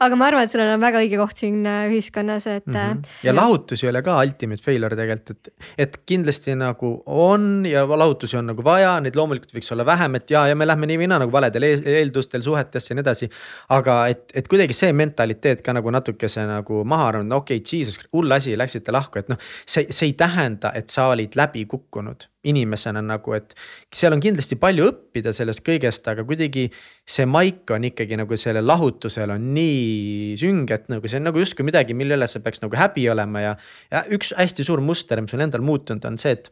aga 0.00 0.16
ma 0.16 0.26
arvan, 0.30 0.44
et 0.46 0.50
sellel 0.52 0.74
on 0.74 0.80
väga 0.84 1.00
õige 1.02 1.18
koht 1.20 1.36
siin 1.42 1.64
äh, 1.66 1.88
ühiskonnas, 1.90 2.46
et 2.46 2.66
mm. 2.66 2.74
-hmm. 2.74 3.02
ja 3.24 3.32
lahutus 3.34 3.82
ei 3.84 3.88
ole 3.90 4.02
ka 4.02 4.18
ultimate 4.22 4.62
failure 4.62 4.96
tegelikult, 4.96 5.30
et, 5.48 5.52
et 5.78 5.96
kindlasti 6.06 6.54
nagu 6.58 6.92
on 7.06 7.64
ja 7.66 7.84
lahutusi 7.86 8.36
on 8.36 8.46
nagu 8.52 8.62
vaja, 8.64 8.98
neid 9.00 9.16
loomulikult 9.16 9.52
võiks 9.56 9.72
olla 9.72 9.84
vähem, 9.86 10.14
et 10.20 10.30
ja, 10.30 10.46
ja 10.48 10.54
me 10.54 10.66
lähme 10.66 10.86
nii 10.86 10.98
või 11.02 11.08
naa 11.08 11.18
nagu 11.24 11.32
valedel 11.32 11.62
eel- 11.62 11.86
eeldustel 11.86 12.42
suhetesse 12.82 12.92
ja 12.92 12.98
nii 12.98 13.04
edasi. 13.06 13.28
aga 13.68 13.96
et, 14.10 14.32
et 14.34 14.48
kuidagi 14.48 14.74
see 14.76 14.92
mentaliteet 14.92 15.62
ka 15.62 15.74
nagu 15.76 15.90
natukese 15.90 16.44
nagu 16.48 16.82
maha 16.84 17.08
arvanud, 17.12 17.30
no 17.30 17.40
okei 17.42 17.60
okay,, 17.60 17.78
jesus, 17.78 17.98
hull 18.12 18.30
asi, 18.32 18.56
läksite 18.56 18.92
lahku, 18.92 19.18
et 19.18 19.28
noh. 19.28 19.38
see, 19.66 19.86
see 19.90 20.10
ei 20.10 20.16
tähenda, 20.18 20.72
et 20.74 20.88
sa 20.92 21.08
olid 21.12 21.36
läbi 21.38 21.64
kukkunud 21.66 22.28
inimesena 22.44 23.02
nagu, 23.02 23.34
et 23.36 23.54
seal 23.94 24.14
on 24.16 24.22
kindlasti 24.22 24.58
palju 24.58 24.88
õppida 24.90 25.32
sellest 25.34 25.62
kõigest, 25.66 26.06
aga 26.10 26.24
kuidagi 26.26 26.68
see 27.06 27.26
maik 27.26 27.70
on 27.70 27.86
ikkagi 27.86 28.18
nagu 28.18 28.36
sellel 28.36 28.66
lahutusel 28.66 29.30
on 29.30 29.52
nii 29.54 30.34
sünge, 30.40 30.74
et 30.74 30.90
nagu 30.90 31.08
see 31.08 31.22
on 31.22 31.30
nagu 31.30 31.42
justkui 31.42 31.66
midagi, 31.66 31.94
mille 31.94 32.18
üle 32.18 32.28
sa 32.30 32.42
peaks 32.42 32.64
nagu 32.64 32.78
häbi 32.78 33.08
olema 33.12 33.46
ja. 33.46 33.56
ja 33.92 34.04
üks 34.10 34.34
hästi 34.38 34.66
suur 34.66 34.82
muster, 34.82 35.22
mis 35.22 35.34
mul 35.34 35.46
endal 35.46 35.62
muutunud 35.66 36.10
on 36.10 36.18
see, 36.18 36.34
et 36.34 36.50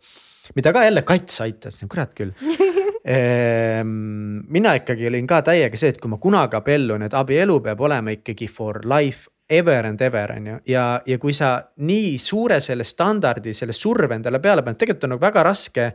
mida 0.56 0.72
ka 0.74 0.86
jälle 0.86 1.02
kats 1.06 1.42
aitas, 1.44 1.82
kurat 1.90 2.14
küll. 2.16 2.34
mina 3.04 4.74
ikkagi 4.76 5.06
olin 5.08 5.26
ka 5.26 5.40
täiega 5.46 5.78
see, 5.80 5.94
et 5.94 6.00
kui 6.00 6.10
ma 6.12 6.18
kunagi 6.20 6.58
abiellun, 6.58 7.06
et 7.06 7.14
abielu 7.16 7.54
peab 7.64 7.80
olema 7.86 8.12
ikkagi 8.12 8.48
for 8.52 8.82
life 8.84 9.30
ever 9.50 9.86
and 9.86 10.00
ever 10.00 10.32
on 10.36 10.46
ju, 10.46 10.58
ja, 10.70 10.84
ja 11.06 11.18
kui 11.18 11.32
sa 11.34 11.56
nii 11.82 12.18
suure 12.22 12.60
selle 12.62 12.84
standardi, 12.86 13.54
selle 13.56 13.74
surve 13.74 14.14
endale 14.14 14.38
peale 14.42 14.62
paned, 14.62 14.78
tegelikult 14.78 15.08
on 15.08 15.14
nagu 15.16 15.24
väga 15.24 15.44
raske 15.48 15.88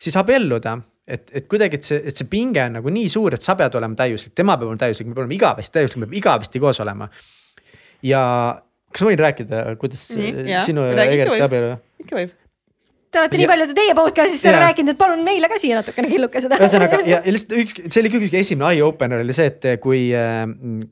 siis 0.00 0.16
abielluda. 0.18 0.74
et, 1.06 1.28
et 1.36 1.46
kuidagi, 1.48 1.76
et 1.76 1.84
see, 1.84 2.00
et 2.08 2.16
see 2.16 2.26
pinge 2.32 2.62
on 2.64 2.78
nagu 2.78 2.90
nii 2.90 3.08
suur, 3.12 3.34
et 3.36 3.44
sa 3.44 3.54
pead 3.58 3.74
olema 3.76 3.94
täiuslik, 3.98 4.32
tema 4.34 4.56
peab 4.56 4.70
olema 4.70 4.80
täiuslik, 4.80 5.06
me 5.10 5.12
peame 5.12 5.26
olema 5.26 5.36
igavesti 5.36 5.74
täiuslik, 5.76 6.00
me 6.00 6.06
peame 6.08 6.16
igavesti 6.22 6.62
koos 6.62 6.80
olema. 6.80 7.08
ja 8.02 8.22
kas 8.94 9.04
ma 9.04 9.10
võin 9.10 9.20
rääkida, 9.20 9.60
kuidas 9.82 10.06
Nii, 10.16 10.32
jah, 10.48 10.64
sinu 10.64 10.86
ja 10.88 11.04
Egert 11.04 11.44
abielu? 11.44 11.76
ikka 12.00 12.18
võib. 12.18 12.32
Te 13.14 13.20
olete 13.22 13.38
nii 13.38 13.44
Ja- 13.44 13.50
palju 13.52 13.66
teie 13.76 13.94
podcast'ist 13.94 14.46
Jaa. 14.48 14.60
rääkinud, 14.64 14.90
et 14.90 14.98
palun 14.98 15.20
meile 15.22 15.46
ka 15.46 15.54
siia 15.62 15.76
natukene 15.78 16.08
killuke 16.10 16.40
seda. 16.42 16.56
ühesõnaga 16.58 16.98
ja 17.06 17.20
ja 17.22 17.32
lihtsalt 17.34 17.52
üks, 17.62 17.76
see 17.94 18.00
oli 18.02 18.10
kõige 18.10 18.40
esimene 18.40 18.72
eye 18.74 18.82
opener 18.82 19.20
oli 19.22 19.36
see, 19.36 19.46
et 19.52 19.68
kui 19.82 20.00
äh, 20.18 20.42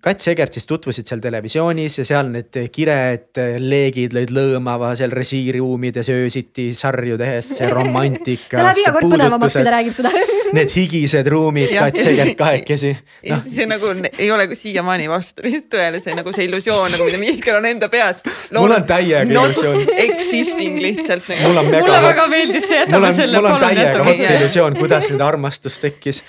Kats 0.05 0.29
ja 0.29 0.35
Egert 0.37 0.55
siis 0.55 0.69
tutvusid 0.71 1.11
seal 1.11 1.23
televisioonis 1.25 1.99
ja 1.99 2.05
seal 2.07 2.31
need 2.31 2.59
kired 2.71 3.41
leegid 3.59 4.15
lõid 4.15 4.31
lõõmava 4.37 4.93
seal 4.99 5.11
režiiriruumides 5.19 6.13
öösiti 6.15 6.69
sarju 6.79 7.19
tehes, 7.19 7.51
see 7.59 7.71
romantika. 7.79 8.55
see 8.55 8.67
läheb 8.69 8.83
iga 8.85 8.95
kord 8.95 9.11
põnevamaks, 9.17 9.59
kui 9.59 9.67
ta 9.67 9.75
räägib 9.75 9.99
seda. 9.99 10.15
Need 10.53 10.69
higised 10.77 11.29
ruumid, 11.33 11.71
Jah. 11.73 11.89
Kats 11.89 12.05
ja 12.05 12.11
Egert 12.13 12.37
kahekesi. 12.39 12.91
noh, 13.33 13.41
see 13.43 13.67
nagu 13.67 13.93
ei 14.13 14.31
ole 14.31 14.47
siiamaani 14.55 15.09
vastu 15.11 15.43
lihtsalt 15.47 15.71
tõele, 15.73 16.01
see 16.05 16.15
nagu 16.15 16.35
see 16.37 16.45
illusioon 16.47 16.93
nagu, 16.93 17.07
mida 17.09 17.19
Mihkel 17.23 17.57
on 17.57 17.67
enda 17.71 17.89
peas. 17.93 18.21
Mul 18.53 18.77
on 18.77 18.85
täiega 18.87 19.25
illusioon. 19.25 19.81
Existing 20.07 20.77
lihtsalt 20.85 21.31
nagu.. 21.33 21.49
mul 21.49 21.63
on 21.65 21.71
mega 21.73 22.12
väga 22.13 22.29
meeldis 22.31 22.69
see, 22.69 22.79
jätame 22.85 23.11
on, 23.11 23.17
selle, 23.17 23.41
mul 23.41 23.51
on 23.51 23.65
täiega 23.65 24.05
hot 24.07 24.23
illusioon, 24.29 24.79
kuidas 24.79 25.11
nüüd 25.13 25.25
armastus 25.25 25.81
tekkis. 25.83 26.23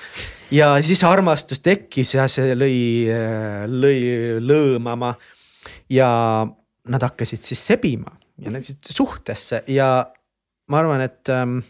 ja 0.54 0.74
siis 0.86 1.04
armastus 1.08 1.64
tekkis 1.64 2.16
ja 2.18 2.28
see 2.32 2.58
lõi, 2.58 2.80
lõi 3.70 4.00
lõõmama. 4.44 5.14
ja 5.92 6.10
nad 6.84 7.08
hakkasid 7.10 7.46
siis 7.46 7.62
sebima 7.72 8.18
ja 8.42 8.50
nad 8.50 8.62
läksid 8.62 8.92
suhtesse 8.92 9.64
ja 9.72 9.94
ma 10.68 10.84
arvan, 10.84 11.06
et 11.06 11.32
ähm, 11.32 11.62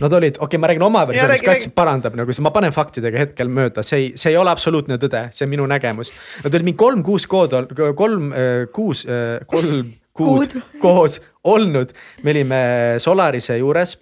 Nad 0.00 0.12
olid, 0.12 0.34
okei 0.34 0.44
okay,, 0.44 0.58
ma 0.60 0.66
räägin 0.66 0.82
oma 0.82 1.04
versioonist, 1.06 1.44
Kats 1.46 1.68
parandab 1.72 2.16
nagu, 2.18 2.34
ma 2.42 2.50
panen 2.52 2.72
faktidega 2.74 3.20
hetkel 3.22 3.48
mööda, 3.48 3.84
see 3.86 4.00
ei, 4.00 4.08
see 4.18 4.32
ei 4.32 4.38
ole 4.40 4.50
absoluutne 4.50 4.98
tõde, 5.00 5.20
see 5.32 5.46
on 5.46 5.52
minu 5.52 5.66
nägemus. 5.70 6.10
Nad 6.42 6.56
olid 6.58 6.66
mingi 6.66 6.80
kolm 6.80 7.04
kuus 7.06 7.24
kood, 7.30 7.54
kolm 7.96 8.32
äh, 8.34 8.64
kuus, 8.74 9.04
kolm 9.46 9.92
kuud 10.16 10.56
koos 10.82 11.20
olnud, 11.46 11.92
me 12.22 12.34
olime 12.34 12.60
Solarise 13.02 13.58
juures. 13.58 13.96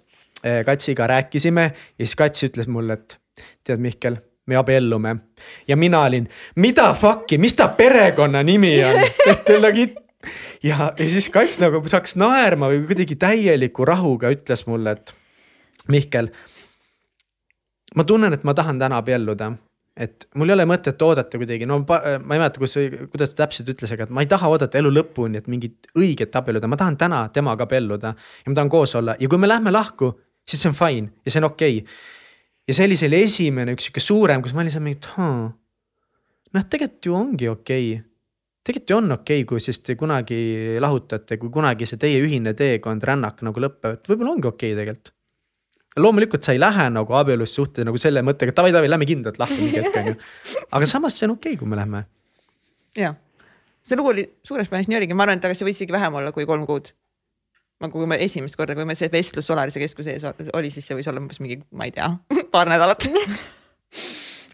Katsiga 0.65 1.07
rääkisime 1.09 1.63
ja 1.71 2.05
siis 2.05 2.13
Kats 2.19 2.43
ütles 2.45 2.67
mulle, 2.69 2.99
et 2.99 3.15
tead, 3.65 3.79
Mihkel, 3.81 4.19
me 4.45 4.57
abiellume 4.59 5.15
ja 5.67 5.77
mina 5.79 6.03
olin, 6.05 6.27
mida 6.61 6.91
fuck'i, 6.93 7.39
mis 7.41 7.55
ta 7.57 7.71
perekonnanimi 7.73 8.73
on, 8.85 8.99
et 9.31 9.49
nagu 9.63 9.87
ja, 10.63 10.91
ja 10.97 11.09
siis 11.09 11.29
Kats 11.33 11.59
nagu 11.61 11.81
saaks 11.89 12.15
naerma 12.19 12.69
või 12.71 12.83
kuidagi 12.89 13.17
täieliku 13.19 13.85
rahuga 13.87 14.31
ütles 14.33 14.65
mulle, 14.69 14.97
et 14.97 15.15
Mihkel. 15.87 16.29
ma 17.95 18.03
tunnen, 18.03 18.33
et 18.33 18.43
ma 18.43 18.53
tahan 18.53 18.79
täna 18.79 18.97
abielluda, 19.01 19.51
et 19.95 20.25
mul 20.35 20.51
ei 20.51 20.55
ole 20.57 20.65
mõtet 20.67 21.01
oodata 21.05 21.39
kuidagi, 21.39 21.67
no 21.69 21.79
ma 21.87 21.99
ei 22.03 22.19
mäleta, 22.27 22.59
kus, 22.59 22.75
kuidas 23.13 23.31
ta 23.31 23.45
täpselt 23.45 23.69
ütles, 23.71 23.93
aga 23.95 24.07
et 24.07 24.13
ma 24.15 24.25
ei 24.25 24.31
taha 24.31 24.49
oodata 24.51 24.79
elu 24.81 24.91
lõpuni, 24.91 25.39
et 25.39 25.47
mingit 25.51 25.87
õiget 25.95 26.35
abielluda, 26.35 26.69
ma 26.71 26.79
tahan 26.79 26.97
täna 26.99 27.21
temaga 27.35 27.67
abielluda 27.67 28.11
ja 28.15 28.51
ma 28.51 28.57
tahan 28.57 28.71
koos 28.73 28.95
olla 28.99 29.15
ja 29.19 29.29
kui 29.31 29.39
me 29.39 29.47
lähme 29.47 29.71
lahku, 29.71 30.11
siis 30.47 30.65
see 30.65 30.71
on 30.71 30.75
fine 30.79 31.13
ja 31.23 31.31
see 31.31 31.39
on 31.43 31.47
okei 31.51 31.79
okay.. 31.79 32.01
ja 32.67 32.77
see 32.77 32.89
oli 32.89 32.99
selle 32.99 33.21
esimene 33.23 33.77
üks 33.77 33.87
sihuke 33.87 34.03
suurem, 34.03 34.43
kus 34.43 34.55
ma 34.55 34.65
olin 34.65 34.75
seal 34.75 34.83
mingi, 34.83 34.99
et 34.99 35.09
haa, 35.15 35.47
noh, 36.57 36.67
tegelikult 36.67 37.09
ju 37.11 37.17
ongi 37.21 37.49
okei 37.53 37.87
okay 37.95 38.03
tegelikult 38.65 38.89
ju 38.89 38.97
on 38.97 39.11
okei 39.15 39.41
okay,, 39.43 39.47
kui 39.47 39.63
siis 39.63 39.79
te 39.85 39.95
kunagi 39.95 40.37
lahutate, 40.81 41.37
kui 41.39 41.51
kunagi 41.53 41.87
see 41.87 42.01
teie 42.01 42.19
ühine 42.23 42.55
teekond, 42.57 43.03
rännak 43.05 43.43
nagu 43.45 43.61
lõpeb, 43.61 43.99
et 43.99 44.09
võib-olla 44.09 44.35
ongi 44.35 44.49
okei 44.49 44.73
okay 44.73 44.81
tegelikult. 44.81 45.14
Loomulikult 45.99 46.43
sa 46.43 46.55
ei 46.55 46.59
lähe 46.59 46.87
nagu 46.91 47.15
abielus 47.15 47.53
suhte 47.55 47.85
nagu 47.87 47.99
selle 48.01 48.23
mõttega, 48.25 48.51
et 48.51 48.57
davai, 48.57 48.73
davai, 48.75 48.89
lähme 48.91 49.07
kindlalt 49.07 49.39
lahku 49.39 49.57
mingi 49.61 49.79
hetk 49.79 49.99
on 50.01 50.11
ju. 50.11 50.15
aga 50.77 50.89
samas 50.89 51.15
see 51.17 51.27
on 51.29 51.35
okei 51.37 51.53
okay,, 51.53 51.59
kui 51.61 51.71
me 51.71 51.79
lähme. 51.79 52.03
jah, 52.99 53.15
see 53.85 53.99
lugu 53.99 54.11
oli 54.11 54.25
suures 54.45 54.69
plaanis 54.71 54.89
nii 54.91 54.99
oligi, 54.99 55.17
ma 55.17 55.27
arvan, 55.27 55.39
et 55.39 55.47
aga 55.47 55.57
see 55.57 55.67
võis 55.67 55.79
isegi 55.79 55.95
vähem 55.95 56.19
olla 56.19 56.33
kui 56.35 56.47
kolm 56.49 56.65
kuud. 56.67 56.91
kui 57.91 58.09
me 58.09 58.17
esimest 58.23 58.57
korda, 58.59 58.75
kui 58.75 58.87
me 58.87 58.95
see 58.97 59.11
vestlus 59.13 59.47
Solarise 59.47 59.79
keskuse 59.79 60.15
ees 60.15 60.25
oli, 60.53 60.71
siis 60.73 60.87
see 60.87 60.97
võis 60.97 61.07
olla 61.11 61.23
umbes 61.23 61.39
mingi, 61.43 61.61
ma 61.71 61.87
ei 61.87 61.95
tea, 61.95 62.11
paar 62.55 62.71
nädalat. 62.71 63.07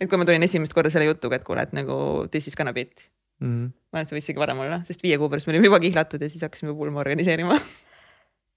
et 0.02 0.10
kui 0.10 0.22
ma 0.22 0.28
tulin 0.28 0.46
esimest 0.46 0.78
korda 0.78 0.94
selle 0.94 1.10
jutuga, 1.10 1.42
et 1.42 1.48
kuule, 1.48 1.66
et 1.66 1.74
nagu 1.78 2.28
this 2.30 2.52
is 2.52 2.58
gonna 2.58 2.74
be 2.76 2.90
it. 2.90 3.10
Mm. 3.42 3.72
ma 3.90 3.98
arvan, 3.98 4.06
et 4.06 4.12
see 4.12 4.20
võis 4.20 4.28
isegi 4.28 4.42
varem 4.42 4.60
olla, 4.62 4.84
sest 4.86 5.02
viie 5.02 5.18
kuu 5.18 5.32
pärast 5.32 5.48
me 5.50 5.56
olime 5.56 5.66
juba 5.72 5.80
kihlatud 5.82 6.22
ja 6.22 6.30
siis 6.30 6.44
hakkasime 6.46 6.76
pulma 6.78 7.02
organiseerima. 7.02 7.58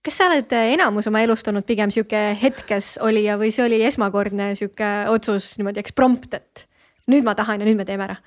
kas 0.05 0.19
sa 0.21 0.29
oled 0.29 0.53
äh, 0.53 0.75
enamus 0.75 1.09
oma 1.09 1.23
elust 1.25 1.49
olnud 1.49 1.65
pigem 1.69 1.93
sihuke 1.95 2.21
hetkes 2.41 2.95
olija 3.05 3.39
või 3.41 3.51
see 3.55 3.65
oli 3.65 3.81
esmakordne 3.87 4.53
sihuke 4.59 4.91
otsus 5.13 5.55
niimoodi 5.59 5.81
eksprompt, 5.81 6.37
et 6.37 6.67
nüüd 7.11 7.25
ma 7.25 7.37
tahan 7.39 7.63
ja 7.63 7.69
nüüd 7.69 7.81
me 7.81 7.89
teeme 7.89 8.09
ära? 8.09 8.19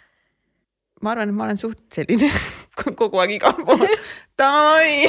Ma 1.01 1.13
arvan, 1.13 1.29
et 1.29 1.37
ma 1.37 1.45
olen 1.47 1.59
suht 1.59 1.83
selline 1.93 2.29
kogu 2.97 3.19
aeg 3.21 3.37
igal 3.37 3.57
pool. 3.65 3.85
Davai, 4.37 5.07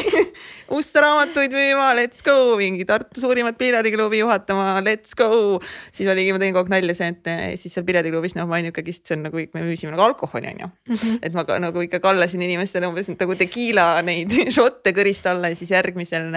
Usta 0.73 1.03
raamatuid 1.05 1.53
müüma, 1.53 1.91
let's 1.97 2.23
go, 2.25 2.57
mingi 2.57 2.85
Tartu 2.89 3.21
suurimat 3.21 3.59
piletiklubi 3.61 4.23
juhatama, 4.23 4.79
let's 4.85 5.15
go. 5.17 5.59
siis 5.93 6.09
oligi, 6.09 6.33
ma 6.33 6.41
tegin 6.41 6.57
kogu 6.57 6.69
aeg 6.69 6.75
nalja 6.79 6.97
see, 6.97 7.11
et 7.13 7.31
eh, 7.33 7.43
siis 7.61 7.77
seal 7.77 7.85
piletiklubis 7.89 8.37
noh, 8.39 8.49
ma 8.49 8.57
olin 8.57 8.71
ikkagist, 8.71 9.05
see 9.09 9.17
on 9.19 9.27
nagu, 9.29 9.43
me 9.55 9.65
müüsime 9.67 9.93
nagu 9.93 10.05
alkoholi 10.07 10.53
on 10.55 10.63
ju. 10.65 10.71
et 11.25 11.37
ma 11.37 11.45
nagu 11.61 11.85
ikka 11.85 12.01
kallasin 12.05 12.45
inimestele 12.45 12.89
umbes 12.89 13.11
nagu 13.13 13.37
tekiila 13.41 13.87
neid 14.07 14.33
šotte 14.57 14.93
kõrist 14.97 15.29
alla 15.29 15.53
ja 15.53 15.59
siis 15.59 15.73
järgmisel 15.77 16.31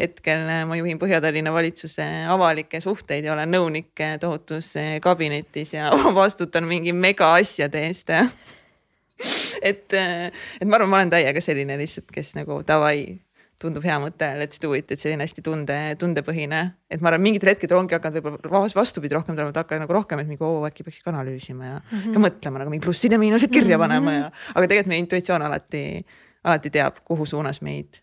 hetkel 0.00 0.48
eh, 0.48 0.64
ma 0.68 0.80
juhin 0.80 1.00
Põhja-Tallinna 1.00 1.52
valitsuse 1.54 2.06
avalikke 2.32 2.80
suhteid 2.84 3.24
ja 3.24 3.32
olen 3.36 3.52
nõunik 3.56 4.04
eh, 4.04 4.18
tohutus 4.20 4.74
eh, 4.80 4.98
kabinetis 5.04 5.76
ja 5.76 5.92
vastutan 6.20 6.68
mingi 6.68 6.92
mega 6.96 7.34
asjade 7.38 7.88
eest 7.88 8.12
et, 9.70 9.94
et 9.94 10.66
ma 10.66 10.78
arvan, 10.78 10.90
ma 10.90 11.00
olen 11.00 11.12
täiega 11.14 11.42
selline 11.44 11.78
lihtsalt, 11.80 12.10
kes 12.14 12.34
nagu 12.38 12.60
davai, 12.66 13.20
tundub 13.60 13.84
hea 13.86 13.96
mõte, 14.02 14.26
let's 14.38 14.60
do 14.60 14.72
it, 14.76 14.90
et 14.92 15.00
selline 15.00 15.24
hästi 15.24 15.44
tunde, 15.46 15.76
tundepõhine, 16.00 16.60
et 16.90 17.02
ma 17.04 17.12
arvan, 17.12 17.22
mingitel 17.24 17.52
hetkedel 17.52 17.78
ongi 17.78 17.96
hakanud 17.96 18.18
võib-olla 18.20 18.52
vas- 18.56 18.76
vastupidi 18.76 19.16
rohkem 19.16 19.36
tulema, 19.36 19.54
et 19.54 19.60
hakkan 19.62 19.84
nagu 19.84 19.96
rohkem, 19.96 20.20
et 20.20 20.30
mingi 20.30 20.44
oo 20.44 20.64
äkki 20.68 20.86
peaks 20.86 21.00
ikka 21.00 21.12
analüüsima 21.14 21.70
ja 21.70 21.76
mm 21.78 21.98
-hmm. 21.98 22.14
ka 22.14 22.24
mõtlema 22.26 22.62
nagu 22.62 22.74
mingi 22.74 22.84
plussid 22.84 23.12
ja 23.12 23.18
miinused 23.18 23.52
kirja 23.54 23.78
panema 23.78 24.12
ja, 24.12 24.30
aga 24.54 24.66
tegelikult 24.66 24.92
meie 24.92 25.04
intuitsioon 25.06 25.42
alati, 25.42 26.04
alati 26.44 26.70
teab, 26.70 26.98
kuhu 27.04 27.26
suunas 27.26 27.62
meid 27.62 28.02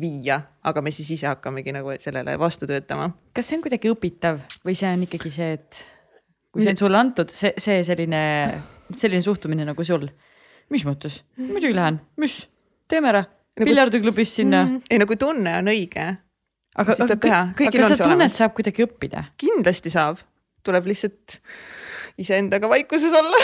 viia, 0.00 0.40
aga 0.62 0.82
me 0.82 0.90
siis 0.94 1.10
ise 1.10 1.26
hakkamegi 1.26 1.72
nagu 1.74 1.92
sellele 1.98 2.38
vastu 2.38 2.66
töötama. 2.66 3.10
kas 3.34 3.48
see 3.48 3.58
on 3.58 3.62
kuidagi 3.62 3.90
õpitav 3.90 4.40
või 4.64 4.76
see 4.78 4.90
on 4.92 5.02
ikkagi 5.02 5.30
see, 5.30 5.52
et 5.58 5.84
kui 6.52 6.62
see 6.62 6.74
on 6.74 6.76
sulle 6.76 6.98
antud, 6.98 7.30
see, 7.30 7.52
see 7.58 7.82
selline, 7.84 8.22
selline 8.92 9.22
suhtumine 9.22 9.66
nagu 9.68 9.84
sul 9.84 10.08
mis 10.72 10.84
mõttes, 10.88 11.22
muidugi 11.40 11.74
lähen, 11.76 12.00
mis, 12.20 12.40
teeme 12.90 13.12
ära, 13.12 13.24
piljardiklubis 13.58 14.34
sinna. 14.40 14.64
ei 14.90 15.00
no 15.00 15.08
kui 15.08 15.18
tunne 15.20 15.58
on 15.60 15.70
õige, 15.72 16.06
aga, 16.76 16.94
siis 16.94 17.04
tuleb 17.04 17.22
teha, 17.24 17.42
aga 17.48 17.58
kõigil 17.58 17.82
kas 17.82 17.86
on 17.86 17.90
sa 17.90 17.96
see 17.96 18.04
tunned 18.04 18.22
olemas. 18.22 18.40
saab 18.40 18.56
kuidagi 18.58 18.86
õppida? 18.86 19.24
kindlasti 19.40 19.92
saab, 19.94 20.24
tuleb 20.66 20.90
lihtsalt 20.90 21.38
iseendaga 22.18 22.70
vaikuses 22.70 23.14
olla 23.14 23.42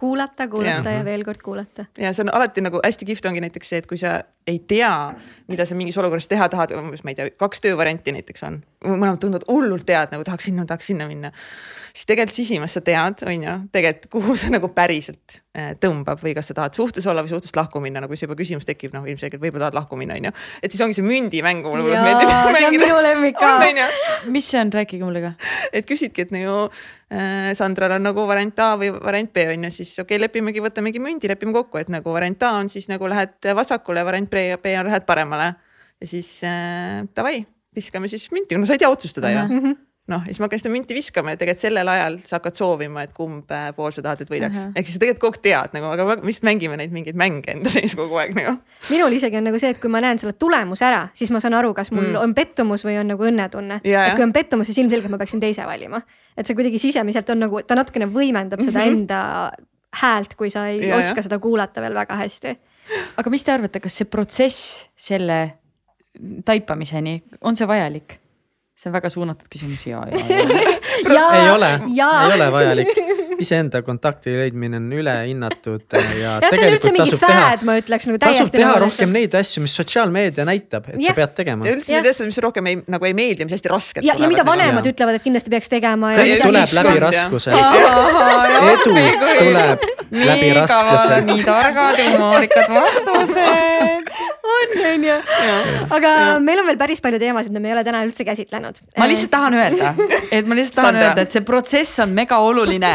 kuulata, 0.00 0.48
kuulata 0.48 0.90
Jah. 0.90 0.98
ja 0.98 1.04
veel 1.06 1.24
kord 1.24 1.42
kuulata. 1.44 1.86
ja 1.98 2.12
see 2.12 2.26
on 2.26 2.34
alati 2.34 2.64
nagu 2.64 2.80
hästi 2.84 3.08
kihvt 3.12 3.30
ongi 3.30 3.44
näiteks 3.44 3.72
see, 3.72 3.82
et 3.82 3.90
kui 3.90 4.00
sa 4.00 4.20
ei 4.46 4.58
tea, 4.68 5.14
mida 5.48 5.64
sa 5.64 5.76
mingis 5.76 5.96
olukorras 6.00 6.28
teha 6.28 6.48
tahad, 6.52 6.74
umbes 6.76 7.04
ma 7.04 7.12
ei 7.12 7.16
tea, 7.16 7.30
kaks 7.40 7.62
töövarianti 7.64 8.12
näiteks 8.12 8.44
on, 8.48 8.58
mõlemad 8.84 9.20
tunduvad 9.22 9.46
hullult 9.48 9.88
head, 9.88 10.12
nagu 10.12 10.24
tahaks 10.26 10.48
sinna, 10.50 10.66
tahaks 10.68 10.90
sinna 10.90 11.06
minna. 11.08 11.30
siis 11.94 12.08
tegelikult 12.08 12.36
sisimas 12.36 12.74
sa 12.74 12.82
tead, 12.84 13.22
on 13.24 13.44
ju, 13.46 13.54
tegelikult 13.72 14.10
kuhu 14.12 14.36
see 14.40 14.52
nagu 14.52 14.68
päriselt 14.74 15.38
äh, 15.56 15.72
tõmbab 15.80 16.20
või 16.20 16.34
kas 16.36 16.50
sa 16.50 16.56
tahad 16.58 16.76
suhtes 16.76 17.06
olla 17.08 17.24
või 17.24 17.32
suhtest 17.32 17.56
lahku 17.56 17.80
minna, 17.80 18.02
kui 18.08 18.18
see 18.20 18.26
juba 18.28 18.36
küsimus 18.40 18.66
tekib, 18.68 18.92
noh 18.96 19.06
ilmselgelt 19.08 19.40
võib-olla 19.42 19.68
tahad 19.68 19.78
lahku 19.78 20.00
minna, 20.00 20.18
on 20.20 20.28
ju. 20.28 20.34
et 20.60 20.74
siis 20.74 20.84
ongi 20.84 20.98
see 20.98 21.06
mündimäng, 21.06 21.64
mulle 21.64 21.86
hullult 21.86 22.04
meeldib 22.04 22.32
see 22.58 22.68
on 22.68 22.76
minu 22.76 23.00
lemmik 23.08 23.40
ka. 23.40 23.54
mis 24.34 24.50
see 24.50 24.60
on, 24.60 24.74
rääkige 24.76 25.04
mulle 25.04 25.24
ka. 25.24 25.32
et 25.72 25.88
küsidki, 25.88 26.26
et 26.28 26.34
nagu 26.36 26.58
äh, 26.68 27.52
Sandral 27.56 27.96
on 27.96 28.08
nagu 28.10 28.26
variant 28.28 28.64
A 28.64 28.74
või 28.80 28.92
variant 28.96 29.32
B 29.32 29.48
on 29.54 29.68
ju, 29.68 29.72
siis 29.80 29.94
okei 29.96 30.18
okay,, 30.18 30.24
lepimegi, 30.26 30.64
võtamegi 30.64 31.00
mündi, 31.00 31.32
lepime 31.32 31.56
kokku, 31.56 31.80
et 31.80 31.92
nagu 31.92 32.12
variant 32.16 32.48
A 32.48 32.56
on 32.58 32.72
siis 32.72 32.90
nagu 32.92 33.08
lähed 33.08 33.52
vasakule, 33.56 34.04
variant 34.04 34.33
On 34.34 34.86
lähed 34.90 35.06
paremale. 35.06 35.54
ja 36.00 36.06
siis 36.10 36.40
äh, 36.44 37.06
davai, 37.16 37.44
viskame 37.74 38.08
siis 38.10 38.26
münti, 38.34 38.56
no 38.58 38.66
sa 38.66 38.74
ei 38.74 38.78
tea 38.82 38.90
otsustada 38.90 39.30
ju 39.30 39.38
Mhm. 39.48 39.74
noh, 40.06 40.20
ja 40.20 40.26
siis 40.34 40.38
ma 40.40 40.44
hakkan 40.50 40.58
seda 40.60 40.72
münti 40.74 40.92
viskama 40.94 41.30
ja 41.32 41.36
tegelikult 41.40 41.62
sellel 41.62 41.88
ajal 41.88 42.18
sa 42.26 42.36
hakkad 42.36 42.54
soovima, 42.58 43.02
et 43.06 43.12
kumb 43.16 43.48
äh, 43.50 43.70
pool 43.72 43.90
sa 43.94 44.02
tahad, 44.04 44.20
et 44.20 44.28
võidaks 44.28 44.58
Ahah. 44.58 44.72
ehk 44.76 44.86
siis 44.90 44.98
tegelikult 45.00 45.20
kogu 45.22 45.38
aeg 45.38 45.42
tead 45.46 45.78
nagu, 45.78 45.86
aga 45.94 46.04
me 46.04 46.16
lihtsalt 46.28 46.44
mängime 46.44 46.76
neid 46.76 46.92
mingeid 46.92 47.16
mänge 47.16 47.48
enda 47.54 47.70
sees 47.72 47.94
kogu 47.96 48.18
aeg 48.20 48.34
nagu. 48.36 48.58
minul 48.90 49.12
isegi 49.16 49.36
on 49.40 49.44
nagu 49.48 49.58
see, 49.62 49.70
et 49.72 49.80
kui 49.80 49.88
ma 49.88 50.02
näen 50.04 50.18
selle 50.20 50.34
tulemuse 50.36 50.84
ära, 50.84 51.08
siis 51.16 51.30
ma 51.32 51.40
saan 51.40 51.54
aru, 51.56 51.72
kas 51.74 51.90
mul 51.94 52.04
Mm. 52.04 52.10
mm. 52.12 52.20
on 52.26 52.34
pettumus 52.34 52.84
või 52.84 52.98
on 53.00 53.08
nagu 53.14 53.24
õnnetunne. 53.24 53.80
Ja, 53.84 54.06
et 54.10 54.14
kui 54.18 54.24
on 54.26 54.32
pettumus, 54.36 54.66
siis 54.68 54.78
ilmselgelt 54.82 55.08
ma 55.10 55.16
peaksin 55.22 55.40
teise 55.40 55.64
valima. 55.64 56.02
et 56.36 56.46
see 56.46 56.54
kuidagi 56.58 56.78
sisemiselt 56.82 57.30
on 57.30 57.38
nagu, 57.46 57.62
ta 57.62 57.74
natukene 57.78 58.06
võimendab 58.10 58.60
seda 58.60 58.80
Mhm. 58.84 58.88
enda 58.92 59.52
häält, 60.02 60.34
kui 60.36 60.50
sa 60.50 60.66
ei 60.68 60.80
Ja, 60.82 60.96
ja, 60.96 60.96
oska 60.98 61.22
seda 61.22 61.38
kuulata 61.38 61.80
veel 61.80 61.94
väga 61.94 62.16
hästi. 62.18 62.56
Aga 63.16 63.32
mis 63.32 63.44
te 63.44 63.54
arvate, 63.54 63.80
kas 63.84 64.00
see 64.00 64.10
protsess 64.10 64.84
selle 64.96 65.38
taipamiseni, 66.44 67.18
on 67.42 67.56
see 67.56 67.68
vajalik? 67.68 68.20
see 68.74 68.90
on 68.90 68.94
väga 68.96 69.08
suunatud 69.08 69.46
küsimus 69.46 69.84
ja, 69.86 70.00
ja, 70.10 70.18
ja. 71.14 71.26
ei 71.38 71.50
ole, 71.52 71.68
ei 71.94 72.34
ole 72.34 72.48
vajalik. 72.52 72.88
Iseenda 73.42 73.82
kontakti 73.86 74.34
leidmine 74.38 74.78
on 74.80 74.86
ülehinnatud 74.94 75.96
ja, 75.96 76.36
ja 76.42 76.50
see 76.50 76.60
on 76.60 76.74
üldse 76.76 76.92
mingi 76.94 77.14
tasub 77.14 77.24
teha, 77.24 77.40
fad, 77.50 77.64
ma 77.68 77.76
ütleks 77.80 78.08
nagu 78.08 78.20
tasub 78.22 78.38
täiesti 78.38 78.58
teha 78.58 78.70
nagu 78.70 78.84
rohkem 78.84 79.14
neid 79.14 79.36
asju, 79.40 79.64
mis 79.64 79.74
sotsiaalmeedia 79.80 80.46
näitab, 80.48 80.88
et 80.92 81.00
Jah. 81.00 81.14
sa 81.14 81.18
pead 81.20 81.34
tegema 81.40 81.68
ja. 81.68 81.74
üldse 81.76 81.92
Jah. 81.92 82.02
need 82.02 82.12
asjad, 82.12 82.30
mis 82.30 82.40
rohkem 82.44 82.70
ei, 82.70 82.78
nagu 82.96 83.08
ei 83.08 83.16
meeldi, 83.16 83.48
mis 83.48 83.56
hästi 83.58 83.72
raskelt 83.72 84.08
ja, 84.08 84.16
ja 84.20 84.30
mida 84.30 84.46
vanemad 84.46 84.86
Jaa. 84.86 84.94
ütlevad, 84.94 85.18
et 85.20 85.26
kindlasti 85.26 85.54
peaks 85.54 85.72
tegema 85.72 86.14
ja 86.14 86.22
Kõik 86.22 86.46
tuleb 86.46 86.76
läbi 86.80 86.94
ja- 86.94 87.04
raskuse. 87.08 87.58
edu 88.60 88.76
tuleb 88.84 89.88
läbi 90.14 90.52
raskuse. 90.60 91.20
nii 91.30 91.44
targad 91.44 91.98
ja 91.98 92.10
humoorikad 92.10 92.70
vastused. 92.74 94.12
on, 94.54 94.76
on 94.92 95.04
ju. 95.04 95.16
aga 95.90 96.12
meil 96.40 96.62
on 96.62 96.68
veel 96.70 96.78
päris 96.80 97.02
palju 97.04 97.18
teemasid, 97.22 97.54
mida 97.54 97.64
me 97.64 97.72
ei 97.72 97.78
ole 97.78 97.84
täna 97.86 98.04
üldse 98.06 98.26
käsitlenud. 98.26 98.80
ma 98.98 99.08
lihtsalt 99.10 99.32
tahan 99.34 99.58
öelda, 99.58 99.94
et 100.30 100.46
ma 100.46 100.54
lihtsalt 100.58 100.78
tahan 100.80 100.94
Sandra. 100.94 101.08
öelda, 101.08 101.26
et 101.26 101.34
see 101.34 101.44
protsess 101.46 101.98
on 102.04 102.14
mega 102.14 102.38
oluline 102.38 102.94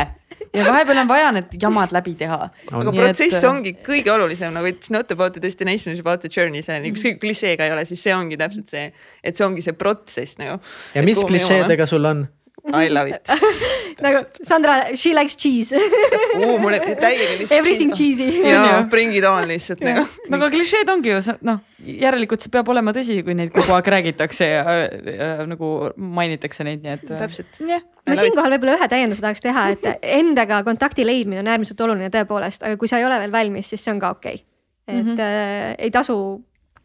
ja 0.53 0.65
vahepeal 0.65 1.01
on 1.03 1.07
vaja 1.09 1.31
need 1.35 1.55
jamad 1.61 1.91
läbi 1.95 2.15
teha. 2.19 2.39
aga 2.71 2.91
Nii 2.91 2.99
et- 2.99 3.17
protsess 3.17 3.43
ongi 3.49 3.75
kõige 3.85 4.11
olulisem 4.13 4.53
nagu 4.55 4.67
it's 4.71 4.89
not 4.93 5.11
about 5.11 5.33
the 5.33 5.41
destination, 5.41 5.93
it's 5.93 5.99
about 6.05 6.21
the 6.21 6.29
journey, 6.29 6.61
see 6.65 6.75
on 6.79 6.87
ükskõik 6.89 7.19
klišee 7.21 7.55
ka 7.57 7.67
ei 7.69 7.71
ole, 7.75 7.85
siis 7.85 8.01
see 8.03 8.15
ongi 8.15 8.37
täpselt 8.39 8.69
see, 8.69 8.91
et 9.23 9.37
see 9.37 9.45
ongi 9.45 9.61
see 9.65 9.73
protsess 9.73 10.37
nagu. 10.41 10.59
ja 10.95 11.03
mis 11.05 11.19
klišeedega 11.21 11.85
sul 11.89 12.05
on? 12.05 12.27
I 12.73 12.89
love 12.89 13.09
it. 13.09 13.29
nagu 14.03 14.21
Sandra, 14.43 14.95
she 14.95 15.13
likes 15.15 15.35
cheese 15.37 15.75
mulle 16.63 16.79
täiega 16.79 17.37
lihtsalt. 17.39 17.55
Everything 17.59 17.93
cheesy. 17.95 18.29
jaa, 18.45 18.83
bring 18.91 19.15
it 19.15 19.25
on 19.27 19.47
lihtsalt 19.49 19.83
nagu. 19.85 20.05
no 20.29 20.39
aga 20.39 20.49
klišeed 20.53 20.91
ongi 20.91 21.13
ju, 21.13 21.21
noh, 21.47 21.61
järelikult 21.83 22.43
see 22.43 22.53
peab 22.53 22.69
olema 22.73 22.93
tõsi, 22.95 23.21
kui 23.25 23.37
neid 23.37 23.53
kogu 23.55 23.75
aeg 23.77 23.91
räägitakse 23.95 24.49
ja, 24.49 24.75
ja 25.13 25.29
nagu 25.49 25.71
mainitakse 25.95 26.67
neid, 26.67 26.83
nii 26.83 26.95
et. 26.97 27.07
Täpselt. 27.09 27.61
jah, 27.63 27.85
ma 28.07 28.19
siinkohal 28.19 28.55
võib-olla 28.55 28.77
ühe 28.79 28.91
täienduse 28.91 29.23
tahaks 29.25 29.45
teha, 29.45 29.69
et 29.75 29.89
endaga 30.19 30.61
kontakti 30.67 31.07
leidmine 31.07 31.43
on 31.43 31.53
äärmiselt 31.55 31.81
oluline 31.87 32.11
tõepoolest, 32.13 32.65
aga 32.67 32.79
kui 32.79 32.91
sa 32.91 33.01
ei 33.01 33.07
ole 33.07 33.21
veel 33.23 33.33
valmis, 33.33 33.71
siis 33.71 33.83
see 33.85 33.95
on 33.95 34.03
ka 34.03 34.13
okei 34.17 34.41
okay.. 34.41 34.45
et 34.87 35.03
mm 35.03 35.15
-hmm. 35.15 35.25
äh, 35.25 35.75
ei 35.87 35.91
tasu 35.91 36.19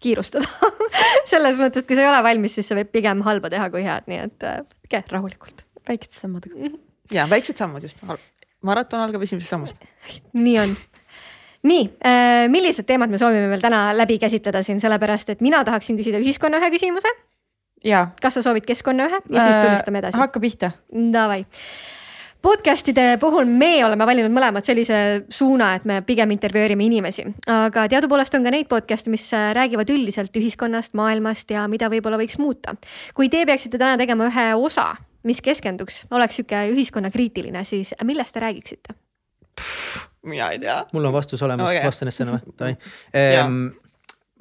kiirustada 0.05 0.73
selles 1.33 1.61
mõttes, 1.61 1.83
et 1.83 1.89
kui 1.89 1.97
sa 1.97 2.05
ei 2.05 2.11
ole 2.11 2.23
valmis, 2.27 2.57
siis 2.57 2.69
see 2.69 2.79
võib 2.79 2.93
pigem 2.95 3.23
halba 3.27 3.51
teha 3.53 3.71
kui 3.73 3.85
head, 3.87 4.09
nii 4.11 4.25
et 4.29 4.49
äh, 4.49 4.61
võtke 4.65 5.05
rahulikult. 5.11 5.64
Väikeste 5.89 6.19
sammudega. 6.19 6.73
ja 7.17 7.27
väiksed 7.31 7.61
sammud 7.61 7.85
just. 7.85 8.03
maraton 8.63 9.05
algab 9.05 9.23
esimesest 9.23 9.55
sammust. 9.55 9.85
nii 10.47 10.59
on. 10.63 10.77
nii, 11.65 11.89
millised 12.53 12.89
teemad 12.89 13.13
me 13.13 13.21
soovime 13.21 13.49
veel 13.53 13.65
täna 13.65 13.87
läbi 13.97 14.19
käsitleda 14.23 14.63
siin, 14.63 14.81
sellepärast 14.81 15.35
et 15.35 15.45
mina 15.45 15.65
tahaksin 15.65 15.99
küsida 16.01 16.21
ühiskonna 16.23 16.61
ühe 16.61 16.73
küsimuse. 16.77 17.13
kas 18.21 18.39
sa 18.39 18.43
soovid 18.43 18.67
keskkonna 18.69 19.11
ühe 19.11 19.21
ja 19.31 19.45
siis 19.49 19.61
tulistame 19.61 20.03
edasi? 20.05 20.21
hakka 20.21 20.41
pihta. 20.41 20.73
Davai. 21.13 21.45
podcast'ide 22.45 23.17
puhul 23.21 23.49
me 23.49 23.85
oleme 23.85 24.07
valinud 24.07 24.33
mõlemad 24.33 24.65
sellise 24.65 25.25
suuna, 25.33 25.75
et 25.79 25.85
me 25.89 26.03
pigem 26.05 26.35
intervjueerime 26.37 26.85
inimesi, 26.85 27.25
aga 27.49 27.87
teadupoolest 27.89 28.37
on 28.37 28.45
ka 28.45 28.53
neid 28.53 28.69
podcast'e, 28.69 29.13
mis 29.13 29.31
äh, 29.33 29.53
räägivad 29.57 29.89
üldiselt 29.93 30.37
ühiskonnast, 30.37 30.93
maailmast 30.93 31.51
ja 31.51 31.65
mida 31.69 31.89
võib-olla 31.93 32.21
võiks 32.21 32.37
muuta. 32.41 32.77
kui 33.15 33.33
te 33.33 33.47
peaksite 33.49 33.81
täna 33.81 33.97
tegema 34.01 34.29
ühe 34.29 34.53
osa, 34.61 34.91
mis 35.25 35.41
keskenduks, 35.45 36.05
oleks 36.11 36.37
sihuke 36.39 36.67
ühiskonnakriitiline, 36.75 37.65
siis 37.65 37.95
millest 38.05 38.35
te 38.35 38.45
räägiksite? 38.45 39.01
mina 40.25 40.51
ei 40.51 40.59
tea. 40.59 40.85
mul 40.93 41.05
on 41.05 41.13
vastus 41.13 41.43
olemas 41.43 41.71
okay., 41.71 41.85
vastan 41.85 42.11
enne 42.11 42.39
või? 42.41 42.77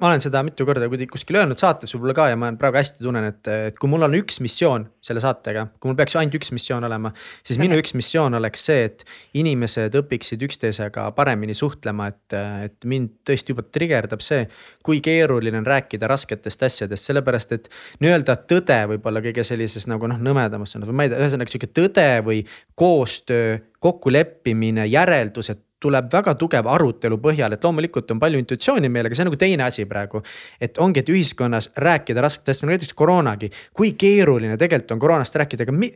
ma 0.02 0.08
olen 0.08 0.22
seda 0.22 0.40
mitu 0.42 0.64
korda 0.66 0.88
kuskil 1.10 1.36
öelnud 1.38 1.60
saates 1.60 1.92
võib-olla 1.94 2.14
ka 2.18 2.24
ja 2.32 2.38
ma 2.38 2.48
praegu 2.58 2.80
hästi 2.80 3.04
tunnen, 3.04 3.28
et, 3.30 3.48
et 3.70 3.76
kui 3.78 3.90
mul 3.90 4.02
on 4.02 4.16
üks 4.18 4.40
missioon 4.42 4.88
selle 5.04 5.22
saatega, 5.22 5.68
kui 5.78 5.90
mul 5.90 5.98
peaks 6.00 6.16
ainult 6.18 6.34
üks 6.40 6.50
missioon 6.56 6.82
olema, 6.88 7.12
siis 7.46 7.60
minu 7.62 7.78
üks 7.78 7.94
missioon 7.94 8.34
oleks 8.34 8.64
see, 8.66 8.88
et 8.88 9.04
inimesed 9.38 9.94
õpiksid 10.00 10.42
üksteisega 10.48 11.06
paremini 11.14 11.54
suhtlema, 11.54 12.08
et, 12.10 12.36
et 12.66 12.88
mind 12.90 13.12
tõesti 13.28 13.54
juba 13.54 13.62
trigerdab 13.70 14.24
see, 14.24 14.48
kui 14.82 14.98
keeruline 15.04 15.60
on 15.62 15.68
rääkida 15.68 16.10
rasketest 16.10 16.66
asjadest, 16.66 17.06
sellepärast 17.06 17.54
et 17.54 17.70
nii-öelda 18.02 18.40
tõde 18.50 18.80
võib-olla 18.96 19.22
kõige 19.22 19.46
sellises 19.46 19.86
nagu 19.90 20.10
noh, 20.10 20.18
nõmedamas 20.18 20.74
sõnas 20.74 20.90
või 20.90 20.98
ma 20.98 21.06
ei 21.06 21.14
tea, 21.14 21.22
ühesõnaga 21.22 21.54
sihuke 21.54 21.70
tõde 21.70 22.08
või 22.26 22.42
koostöö, 22.74 23.60
kokkuleppimine, 23.84 24.88
järeldused 24.90 25.62
tuleb 25.84 26.10
väga 26.12 26.34
tugev 26.40 26.68
arutelu 26.70 27.20
põhjal, 27.22 27.54
et 27.56 27.64
loomulikult 27.64 28.10
on 28.14 28.22
palju 28.22 28.40
intuitsiooni 28.42 28.90
meil, 28.92 29.08
aga 29.08 29.18
see 29.18 29.26
on 29.26 29.30
nagu 29.32 29.40
teine 29.40 29.68
asi 29.68 29.86
praegu. 29.90 30.22
et 30.60 30.78
ongi, 30.78 31.04
et 31.04 31.12
ühiskonnas 31.12 31.70
rääkida 31.76 32.24
rasketest 32.24 32.48
asjadest, 32.48 32.70
näiteks 32.72 32.98
koroonagi, 32.98 33.50
kui 33.74 33.94
keeruline 33.98 34.56
tegelikult 34.60 34.96
on 34.96 35.02
koroonast 35.02 35.36
rääkida, 35.40 35.66
aga 35.68 35.72
mi- 35.72 35.94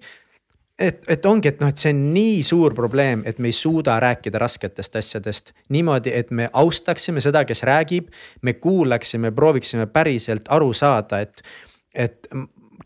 et, 0.78 1.02
et 1.10 1.26
ongi, 1.26 1.50
et 1.50 1.62
noh, 1.62 1.70
et 1.72 1.80
see 1.80 1.92
on 1.94 2.02
nii 2.14 2.42
suur 2.46 2.74
probleem, 2.76 3.22
et 3.26 3.40
me 3.42 3.50
ei 3.50 3.56
suuda 3.56 3.98
rääkida 4.02 4.38
rasketest 4.40 4.98
asjadest 5.00 5.52
niimoodi, 5.74 6.12
et 6.14 6.30
me 6.30 6.50
austaksime 6.52 7.22
seda, 7.24 7.44
kes 7.48 7.64
räägib. 7.66 8.12
me 8.42 8.52
kuulaksime, 8.52 9.32
prooviksime 9.34 9.86
päriselt 9.86 10.48
aru 10.54 10.72
saada, 10.72 11.20
et, 11.20 11.42
et 11.94 12.30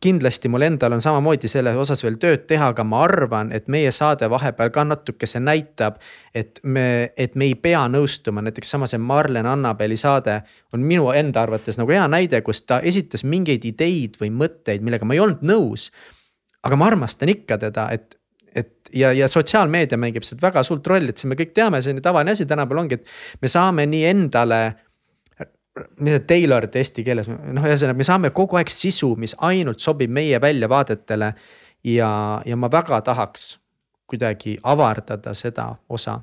kindlasti 0.02 0.50
mul 0.50 0.66
endal 0.66 0.96
on 0.96 1.02
samamoodi 1.04 1.48
selles 1.50 1.76
osas 1.78 2.02
veel 2.04 2.18
tööd 2.22 2.46
teha, 2.50 2.72
aga 2.74 2.84
ma 2.84 3.04
arvan, 3.06 3.52
et 3.54 3.68
meie 3.72 3.90
saade 3.94 4.28
vahepeal 4.30 4.72
ka 4.74 4.84
natukese 4.84 5.40
näitab, 5.40 6.00
et 6.34 6.58
me, 6.62 7.12
et 7.16 7.36
me 7.38 7.50
ei 7.50 7.54
pea 7.54 7.84
nõustuma, 7.90 8.42
näiteks 8.42 8.74
sama 8.74 8.90
see 8.90 8.98
Marlen 8.98 9.46
Annabeli 9.46 9.96
saade 10.00 10.40
on 10.74 10.82
minu 10.82 11.12
enda 11.14 11.46
arvates 11.46 11.78
nagu 11.78 11.94
hea 11.94 12.08
näide, 12.10 12.42
kus 12.42 12.64
ta 12.66 12.80
esitas 12.80 13.22
mingeid 13.24 13.64
ideid 13.68 14.18
või 14.20 14.32
mõtteid, 14.34 14.82
millega 14.82 15.06
ma 15.06 15.14
ei 15.14 15.22
olnud 15.22 15.46
nõus 15.46 15.90
aga 16.66 16.78
ma 16.78 16.88
armastan 16.90 17.32
ikka 17.32 17.58
teda, 17.62 17.88
et, 17.94 18.16
et 18.54 18.92
ja, 18.94 19.12
ja 19.16 19.28
sotsiaalmeedia 19.30 19.98
mängib 20.00 20.26
sealt 20.26 20.42
väga 20.42 20.62
suurt 20.66 20.86
rolli, 20.90 21.12
et 21.12 21.22
see 21.22 21.30
me 21.30 21.38
kõik 21.38 21.54
teame, 21.56 21.82
see 21.82 21.94
on 21.94 22.00
ju 22.00 22.06
tavaline 22.06 22.34
asi 22.36 22.46
tänapäeval 22.48 22.84
ongi, 22.84 23.00
et 23.00 23.42
me 23.42 23.50
saame 23.50 23.86
nii 23.90 24.08
endale. 24.12 24.62
See 26.04 26.20
tailored 26.28 26.74
eesti 26.76 27.04
keeles, 27.06 27.28
noh, 27.28 27.64
ühesõnaga 27.64 27.96
me 27.96 28.06
saame 28.06 28.30
kogu 28.36 28.58
aeg 28.60 28.70
sisu, 28.72 29.14
mis 29.16 29.34
ainult 29.40 29.80
sobib 29.80 30.10
meie 30.10 30.40
väljavaadetele. 30.40 31.32
ja, 31.84 32.10
ja 32.46 32.56
ma 32.56 32.68
väga 32.70 33.00
tahaks 33.02 33.58
kuidagi 34.06 34.58
avardada 34.62 35.34
seda 35.34 35.72
osa 35.88 36.20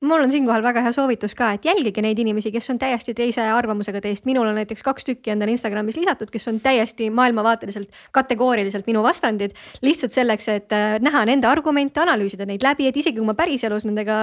mul 0.00 0.20
on 0.20 0.30
siinkohal 0.32 0.60
väga 0.62 0.82
hea 0.84 0.92
soovitus 0.92 1.32
ka, 1.34 1.54
et 1.56 1.64
jälgige 1.64 2.02
neid 2.04 2.18
inimesi, 2.20 2.50
kes 2.52 2.68
on 2.72 2.78
täiesti 2.78 3.14
teise 3.16 3.46
arvamusega 3.48 4.02
teist, 4.04 4.26
minul 4.28 4.44
on 4.44 4.58
näiteks 4.58 4.84
kaks 4.84 5.06
tükki 5.08 5.32
endale 5.32 5.54
Instagramis 5.54 5.96
lisatud, 5.96 6.28
kes 6.32 6.48
on 6.52 6.58
täiesti 6.60 7.08
maailmavaateliselt, 7.10 7.88
kategooriliselt 8.12 8.86
minu 8.86 9.02
vastandid. 9.02 9.56
lihtsalt 9.82 10.12
selleks, 10.12 10.48
et 10.52 10.72
äh, 10.76 10.98
näha 11.00 11.24
nende 11.24 11.48
argumente, 11.48 12.00
analüüsida 12.00 12.44
neid 12.46 12.62
läbi, 12.62 12.90
et 12.90 12.96
isegi 12.96 13.16
kui 13.16 13.26
ma 13.26 13.34
päriselus 13.34 13.88
nendega 13.88 14.18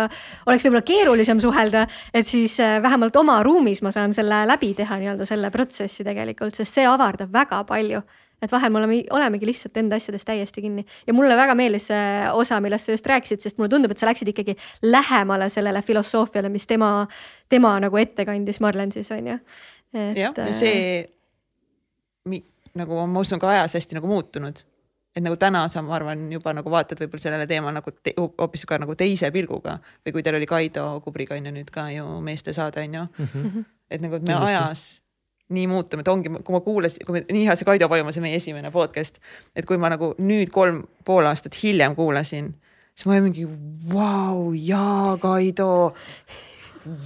oleks 0.45 0.67
võib-olla 0.67 0.85
keerulisem 0.85 1.41
suhelda, 1.41 1.87
et 2.13 2.27
siis 2.27 2.59
äh, 2.61 2.77
vähemalt 2.83 3.15
oma 3.15 3.41
ruumis 3.43 3.81
ma 3.81 3.91
saan 3.91 4.13
selle 4.13 4.43
läbi 4.45 4.75
teha 4.77 4.99
nii-öelda 5.01 5.25
selle 5.25 5.49
protsessi 5.51 6.05
tegelikult, 6.05 6.53
sest 6.53 6.77
see 6.77 6.85
avardab 6.85 7.33
väga 7.33 7.63
palju 7.65 8.03
et 8.43 8.51
vahel 8.51 8.73
me 8.73 8.81
oleme, 8.81 8.99
olemegi 9.15 9.47
lihtsalt 9.49 9.77
enda 9.79 9.97
asjades 9.99 10.25
täiesti 10.27 10.63
kinni 10.65 10.85
ja 11.07 11.15
mulle 11.15 11.35
väga 11.39 11.55
meeldis 11.57 11.87
see 11.91 12.31
osa, 12.33 12.59
millest 12.63 12.89
sa 12.89 12.95
just 12.95 13.07
rääkisid, 13.09 13.43
sest 13.43 13.59
mulle 13.59 13.71
tundub, 13.71 13.93
et 13.93 14.01
sa 14.01 14.09
läksid 14.09 14.33
ikkagi 14.33 14.57
lähemale 14.83 15.49
sellele 15.53 15.81
filosoofiale, 15.81 16.51
mis 16.53 16.67
tema, 16.67 16.91
tema 17.49 17.75
nagu 17.83 18.01
ette 18.01 18.25
kandis, 18.27 18.59
Marlen 18.63 18.91
siis 18.91 19.11
on 19.15 19.33
ju. 19.33 19.39
jah, 19.93 20.33
ja 20.37 20.53
see 20.53 20.77
mi, 22.29 22.43
nagu 22.77 23.07
ma 23.07 23.25
usun 23.25 23.41
ka 23.41 23.51
ajas 23.53 23.77
hästi 23.79 23.99
nagu 23.99 24.09
muutunud 24.09 24.63
et 25.13 25.21
nagu 25.21 25.37
täna 25.37 25.67
sa, 25.69 25.83
ma 25.85 25.93
arvan, 25.97 26.25
juba 26.33 26.55
nagu 26.57 26.71
vaatad 26.73 26.97
võib-olla 27.01 27.21
sellele 27.21 27.45
teemale 27.49 27.77
nagu 27.77 27.93
te, 27.93 28.15
hoopis 28.17 28.65
ka 28.69 28.79
nagu 28.81 28.95
teise 28.97 29.29
pilguga 29.33 29.77
või 30.01 30.15
kui 30.15 30.25
teil 30.25 30.39
oli 30.39 30.49
Kaido 30.49 30.87
Kubriga 31.05 31.37
on 31.37 31.49
ju 31.49 31.53
nüüd 31.53 31.69
ka 31.73 31.85
ju 31.93 32.07
meeste 32.25 32.55
saade 32.57 32.81
on 32.81 32.97
ju 32.97 33.03
mm. 33.05 33.27
-hmm. 33.33 33.65
et 33.89 34.01
nagu, 34.01 34.15
et 34.15 34.21
me 34.21 34.33
Kindlasti. 34.33 34.55
ajas 34.55 35.02
nii 35.53 35.69
muutuma, 35.71 36.03
et 36.03 36.11
ongi, 36.11 36.31
kui 36.43 36.55
ma 36.55 36.61
kuulasin, 36.65 37.05
kui 37.07 37.17
me, 37.17 37.23
nii 37.29 37.47
hea 37.47 37.55
see 37.59 37.67
Kaido 37.67 37.89
Pajumaa, 37.91 38.15
see 38.15 38.23
meie 38.25 38.39
esimene 38.39 38.71
podcast, 38.73 39.19
et 39.55 39.67
kui 39.69 39.79
ma 39.81 39.91
nagu 39.93 40.13
nüüd 40.21 40.51
kolm 40.53 40.83
pool 41.07 41.29
aastat 41.29 41.57
hiljem 41.61 41.97
kuulasin, 41.97 42.51
siis 42.93 43.07
ma 43.07 43.17
olin 43.17 43.29
mingi 43.29 43.47
vau, 43.93 44.51
jaa, 44.57 45.17
Kaido. 45.21 45.71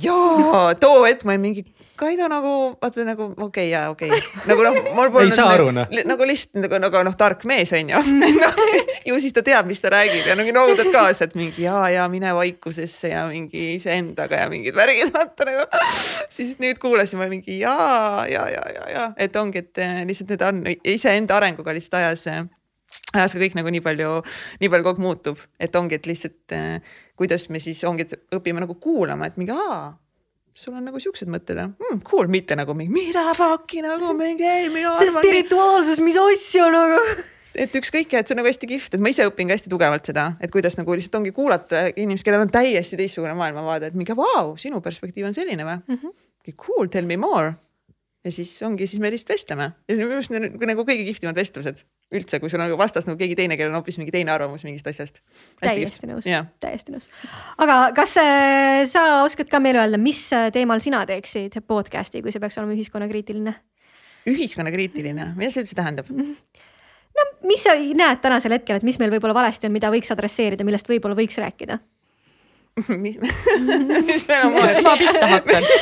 jaa, 0.03 0.73
too 0.79 1.03
hetk 1.05 1.27
ma 1.27 1.35
olin 1.35 1.45
mingi 1.49 1.67
Kaido 1.97 2.27
nagu 2.29 2.51
vaata 2.81 3.03
nagu 3.07 3.29
okei 3.31 3.45
okay, 3.45 3.67
ja 3.71 3.81
okei 3.89 4.09
okay., 4.11 4.43
nagu 4.49 4.63
noh, 4.65 4.75
mul 4.95 5.09
pole. 5.13 5.25
ei 5.29 5.33
saa 5.33 5.49
aru 5.55 5.71
noh. 5.75 5.89
nagu 6.05 6.27
lihtsalt 6.29 6.61
nagu, 6.63 6.79
nagu 6.83 7.01
noh, 7.07 7.15
tark 7.17 7.45
mees 7.49 7.73
on 7.73 7.91
ju 7.93 8.01
no, 8.41 8.51
ju 9.07 9.17
siis 9.23 9.35
ta 9.35 9.43
teab, 9.45 9.69
mis 9.69 9.81
ta 9.83 9.91
räägib 9.93 10.29
ja 10.29 10.35
nagu 10.37 10.53
noogutad 10.55 10.91
kaasa, 10.93 11.27
et 11.27 11.35
mingi 11.39 11.65
ja, 11.65 11.79
ja 11.93 12.05
mine 12.11 12.33
vaikusesse 12.37 13.13
ja 13.13 13.25
mingi 13.31 13.73
iseendaga 13.75 14.43
ja 14.43 14.51
mingid 14.51 14.77
värgid 14.77 15.13
vaata 15.15 15.49
nagu. 15.49 15.67
siis 16.37 16.55
nüüd 16.61 16.81
kuulasime 16.81 17.29
mingi 17.33 17.59
ja, 17.63 17.75
ja, 18.29 18.45
ja, 18.53 18.63
ja, 18.77 18.87
ja 18.93 19.09
et 19.17 19.35
ongi, 19.39 19.65
et 19.65 19.83
eh, 19.83 20.01
lihtsalt 20.07 20.35
need 20.35 20.47
on 20.47 20.63
iseenda 20.77 21.41
arenguga 21.41 21.75
lihtsalt 21.75 22.01
ajas 22.01 22.27
ajas 23.17 23.33
ka 23.33 23.41
kõik 23.41 23.55
nagu 23.57 23.71
nii 23.73 23.83
palju, 23.83 24.17
nii 24.61 24.69
palju 24.71 24.85
kogu 24.85 24.99
aeg 24.99 25.05
muutub, 25.05 25.45
et 25.59 25.75
ongi, 25.79 25.97
et 25.97 26.09
lihtsalt 26.09 26.57
eh, 26.57 26.97
kuidas 27.17 27.49
me 27.53 27.61
siis 27.63 27.81
ongi, 27.87 28.05
et 28.05 28.35
õpime 28.37 28.61
nagu 28.63 28.77
kuulama, 28.81 29.29
et 29.29 29.39
mingi 29.39 29.55
aa 29.55 29.95
sul 30.57 30.73
on 30.73 30.87
nagu 30.87 30.99
siuksed 31.01 31.29
mõtted 31.29 31.59
mm,, 31.61 32.03
cool, 32.07 32.29
mitte 32.33 32.57
nagu 32.57 32.73
mingi 32.77 32.93
mida 32.95 33.33
fuck'i 33.37 33.83
nagu 33.85 34.13
mingi 34.17 34.47
ei, 34.47 34.69
mina 34.73 34.93
arvan. 34.95 35.03
see 35.03 35.13
spirituaalsus, 35.15 36.01
mis 36.03 36.17
asju 36.21 36.69
nagu 36.73 37.01
et 37.57 37.77
ükskõik 37.77 38.15
et 38.17 38.27
see 38.27 38.35
on 38.35 38.41
nagu 38.41 38.49
hästi 38.49 38.69
kihvt, 38.69 38.97
et 38.97 39.03
ma 39.03 39.13
ise 39.13 39.27
õpin 39.29 39.49
ka 39.49 39.57
hästi 39.57 39.71
tugevalt 39.73 40.09
seda, 40.09 40.31
et 40.41 40.53
kuidas 40.53 40.77
nagu 40.79 40.97
lihtsalt 40.97 41.19
ongi 41.21 41.33
kuulata 41.35 41.87
inimest, 41.93 42.25
kellel 42.25 42.45
on 42.45 42.53
täiesti 42.53 42.99
teistsugune 42.99 43.33
maailmavaade, 43.37 43.91
et 43.91 43.97
mingi 43.97 44.17
vau, 44.17 44.55
sinu 44.61 44.81
perspektiiv 44.85 45.29
on 45.29 45.37
selline 45.37 45.65
või 45.65 45.79
mm? 45.79 46.01
-hmm. 46.01 46.23
Cool, 46.55 46.87
tell 46.87 47.03
me 47.03 47.17
more 47.19 47.57
ja 48.27 48.33
siis 48.33 48.51
ongi, 48.65 48.87
siis 48.89 49.01
me 49.01 49.11
lihtsalt 49.13 49.35
vestleme 49.35 49.69
ja 49.87 49.95
minu 49.95 50.17
arust 50.17 50.33
need 50.33 50.57
on 50.59 50.71
nagu 50.71 50.83
kõige 50.87 51.05
kihvtimad 51.07 51.37
vestlused 51.37 51.83
üldse, 52.17 52.39
kui 52.41 52.51
sul 52.51 52.59
on 52.59 52.67
nagu 52.67 52.79
vastas 52.79 53.07
nagu 53.07 53.19
keegi 53.19 53.37
teine, 53.39 53.57
kellel 53.59 53.73
on 53.73 53.79
hoopis 53.81 53.97
mingi 53.99 54.13
teine 54.15 54.31
arvamus 54.33 54.63
mingist 54.67 54.87
asjast. 54.91 55.21
täiesti 55.63 56.09
nõus, 56.09 56.27
täiesti 56.63 56.93
nõus. 56.93 57.07
aga 57.63 57.79
kas 57.97 58.17
äh, 58.21 58.83
sa 58.89 59.23
oskad 59.23 59.51
ka 59.51 59.61
meile 59.63 59.83
öelda, 59.83 59.99
mis 60.01 60.21
äh, 60.35 60.49
teemal 60.55 60.83
sina 60.83 61.05
teeksid 61.07 61.59
podcast'i, 61.67 62.23
kui 62.23 62.35
see 62.35 62.43
peaks 62.43 62.59
olema 62.61 62.75
ühiskonnakriitiline? 62.75 63.55
ühiskonnakriitiline, 64.27 65.33
mida 65.39 65.53
see 65.53 65.63
üldse 65.63 65.77
tähendab? 65.79 66.11
no 66.11 67.27
mis 67.47 67.63
sa 67.63 67.75
näed 67.75 68.23
tänasel 68.23 68.57
hetkel, 68.59 68.79
et 68.79 68.87
mis 68.87 68.99
meil 69.01 69.13
võib-olla 69.15 69.35
valesti 69.37 69.69
on, 69.69 69.75
mida 69.75 69.91
võiks 69.93 70.11
adresseerida, 70.15 70.67
millest 70.67 70.89
võib-olla 70.91 71.17
võiks 71.17 71.39
rääkida 71.43 71.79
mis, 73.03 73.17
mis 74.05 74.27
meil 74.27 74.45
on 74.45 74.53
vaja? 74.53 74.81
ma 74.85 74.93
pihta 74.99 75.29
hakkan 75.31 75.67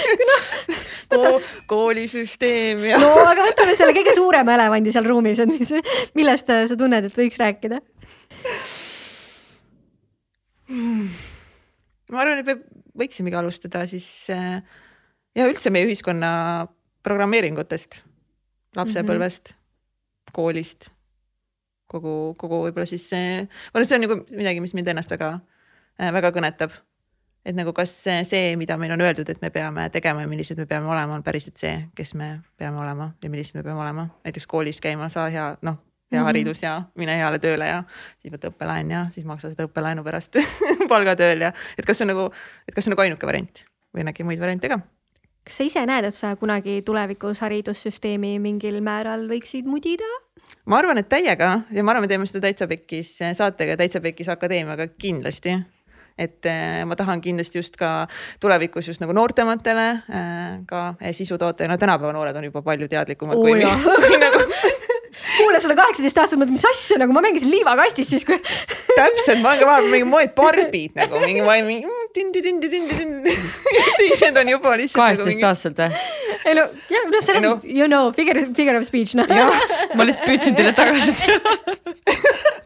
Ko, 1.06 1.38
koolisüsteem 1.70 2.82
ja. 2.90 2.98
no 3.00 3.12
aga 3.28 3.46
võtame 3.46 3.76
selle 3.78 3.94
kõige 3.96 4.16
suurema 4.16 4.56
elevandi 4.56 4.94
seal 4.96 5.06
ruumis, 5.06 5.40
et 5.44 5.52
mis, 5.52 5.70
millest 6.18 6.50
sa 6.50 6.78
tunned, 6.80 7.06
et 7.08 7.20
võiks 7.20 7.38
rääkida 7.40 7.80
hmm.? 10.72 11.06
ma 12.12 12.24
arvan, 12.24 12.42
et 12.42 12.50
me 12.50 12.58
võiksimegi 13.04 13.38
alustada 13.38 13.86
siis 13.90 14.08
äh, 14.34 14.58
ja 15.38 15.48
üldse 15.52 15.72
meie 15.74 15.86
ühiskonna 15.88 16.32
programmeeringutest, 17.06 18.02
lapsepõlvest 18.80 19.52
mm, 19.52 19.58
-hmm. 19.58 20.36
koolist, 20.36 20.90
kogu, 21.92 22.34
kogu 22.40 22.64
võib-olla 22.66 22.88
siis 22.90 23.06
see, 23.12 23.44
see 23.84 24.00
on 24.00 24.08
nagu 24.08 24.24
midagi, 24.32 24.64
mis 24.64 24.74
mind 24.74 24.90
ennast 24.96 25.14
väga 25.14 25.36
Äh, 25.38 25.55
väga 26.00 26.32
kõnetab. 26.36 26.72
et 27.46 27.54
nagu 27.56 27.74
kas 27.78 27.92
see, 28.26 28.56
mida 28.58 28.78
meil 28.78 28.92
on 28.96 29.02
öeldud, 29.06 29.30
et 29.30 29.42
me 29.42 29.52
peame 29.54 29.90
tegema 29.94 30.24
ja 30.24 30.28
millised 30.28 30.58
me 30.58 30.66
peame 30.66 30.90
olema, 30.90 31.14
on 31.14 31.24
päriselt 31.24 31.58
see, 31.62 31.76
kes 31.96 32.16
me 32.18 32.40
peame 32.58 32.80
olema 32.82 33.12
ja 33.22 33.30
millised 33.30 33.56
me 33.60 33.64
peame 33.64 33.82
olema, 33.82 34.08
näiteks 34.26 34.48
koolis 34.50 34.82
käima, 34.82 35.10
saa 35.14 35.30
hea, 35.30 35.52
noh, 35.62 35.78
hea 36.12 36.20
mm 36.20 36.24
-hmm. 36.24 36.26
haridus 36.26 36.64
ja 36.64 36.82
mine 36.96 37.18
heale 37.18 37.40
tööle 37.40 37.68
ja 37.68 37.84
siis 38.22 38.34
võta 38.34 38.50
õppelaen 38.50 38.92
ja 38.92 39.06
siis 39.12 39.26
maksa 39.26 39.50
seda 39.50 39.68
õppelaenu 39.68 40.04
pärast 40.04 40.36
palgatööl 40.92 41.42
ja 41.42 41.54
et 41.78 41.86
kas 41.86 41.98
see 41.98 42.06
on 42.06 42.14
nagu, 42.14 42.32
et 42.68 42.76
kas 42.76 42.84
see 42.84 42.92
on 42.92 42.96
nagu 42.96 43.06
ainuke 43.06 43.28
variant 43.28 43.66
või 43.94 44.02
on 44.02 44.14
äkki 44.14 44.24
muid 44.24 44.40
variante 44.40 44.70
ka? 44.70 44.80
kas 45.46 45.58
sa 45.58 45.64
ise 45.64 45.86
näed, 45.86 46.06
et 46.06 46.16
sa 46.16 46.36
kunagi 46.36 46.82
tulevikus 46.82 47.42
haridussüsteemi 47.46 48.40
mingil 48.40 48.82
määral 48.82 49.28
võiksid 49.30 49.66
mudida? 49.70 50.10
ma 50.66 50.78
arvan, 50.78 50.98
et 50.98 51.10
täiega 51.10 51.62
ja 51.72 51.84
ma 51.84 51.92
arvan, 51.92 52.06
me 52.06 52.08
teeme 52.08 52.26
seda 52.26 52.46
Täitsa 52.48 52.68
Pekkis 52.68 53.18
saatega 53.34 53.78
Täitsa 53.78 54.02
Pekkis 54.02 54.30
Akadeemiaga 54.30 54.88
kindlasti 54.88 55.58
et 56.18 56.48
äh, 56.48 56.86
ma 56.88 56.96
tahan 56.96 57.22
kindlasti 57.22 57.60
just 57.60 57.76
ka 57.80 58.08
tulevikus 58.40 58.88
just 58.88 59.04
nagu 59.04 59.16
noortematele 59.16 59.88
äh, 59.92 60.64
ka 60.68 60.96
sisu 61.12 61.38
toota 61.38 61.66
ja 61.66 61.72
no 61.72 61.78
tänapäeva 61.78 62.14
noored 62.16 62.36
on 62.40 62.48
juba 62.48 62.64
palju 62.64 62.88
teadlikumad 62.88 63.36
oh, 63.36 63.44
kui, 63.44 63.60
kui 64.08 64.22
nagu 64.22 64.44
kuule 65.36 65.60
seda 65.64 65.76
kaheksateist 65.78 66.20
aastat, 66.22 66.40
mõtled, 66.40 66.56
mis 66.56 66.66
asja 66.70 66.98
nagu 67.02 67.16
ma 67.16 67.24
mängisin 67.26 67.52
liivakastis 67.52 68.10
siis 68.14 68.26
kui 68.28 68.38
täpselt, 68.98 69.42
ma 69.44 69.52
olen 69.52 69.62
ka 69.62 69.70
vahepeal 69.70 69.92
mingi 69.92 70.10
moed 70.10 70.34
barbid 70.38 70.96
nagu 71.00 71.22
mingi, 71.24 71.44
ma 71.46 71.56
olin 71.56 71.70
mingi 71.70 71.90
mm, 71.90 72.10
tindi, 72.16 72.44
tindi, 72.46 72.72
tindi, 72.72 73.00
tindi. 73.00 73.36
teised 74.00 74.40
on 74.42 74.54
juba 74.56 74.76
lihtsalt. 74.80 75.02
kaheksateist 75.02 75.26
nagu 75.26 75.32
mingi... 75.34 75.48
aastaselt 75.52 75.84
või? 75.84 75.90
ei 76.46 76.58
no 76.60 76.68
jah, 76.94 77.10
noh, 77.12 77.26
selles 77.28 77.48
mõttes 77.48 77.68
you 77.68 77.90
know 77.92 78.12
figure, 78.16 78.48
figure 78.58 78.80
of 78.80 78.88
speech 78.88 79.18
noh. 79.20 79.28
ma 79.28 80.08
lihtsalt 80.08 80.32
püüdsin 80.32 80.56
teile 80.56 80.76
tagasi 80.78 81.16
teha 81.20 82.64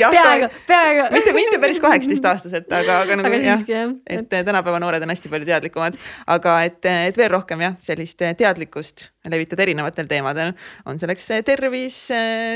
peaaegu, 0.00 0.48
peaaegu. 0.68 1.08
mitte, 1.14 1.34
mitte 1.36 1.60
päris 1.62 1.80
kaheksateistaastaselt, 1.82 2.70
aga, 2.72 3.00
aga 3.04 3.18
nagu 3.20 3.32
aga 3.32 3.42
jah, 3.42 3.66
jah, 3.70 3.92
et 4.10 4.30
tänapäeva 4.30 4.80
noored 4.82 5.04
on 5.06 5.14
hästi 5.14 5.32
palju 5.32 5.48
teadlikumad, 5.48 5.98
aga 6.36 6.56
et, 6.68 6.80
et 7.10 7.20
veel 7.20 7.32
rohkem 7.32 7.66
jah, 7.66 7.76
sellist 7.84 8.22
teadlikkust 8.38 9.10
levitada 9.30 9.66
erinevatel 9.66 10.08
teemadel, 10.10 10.54
on 10.86 11.00
selleks 11.02 11.30
tervis, 11.46 12.00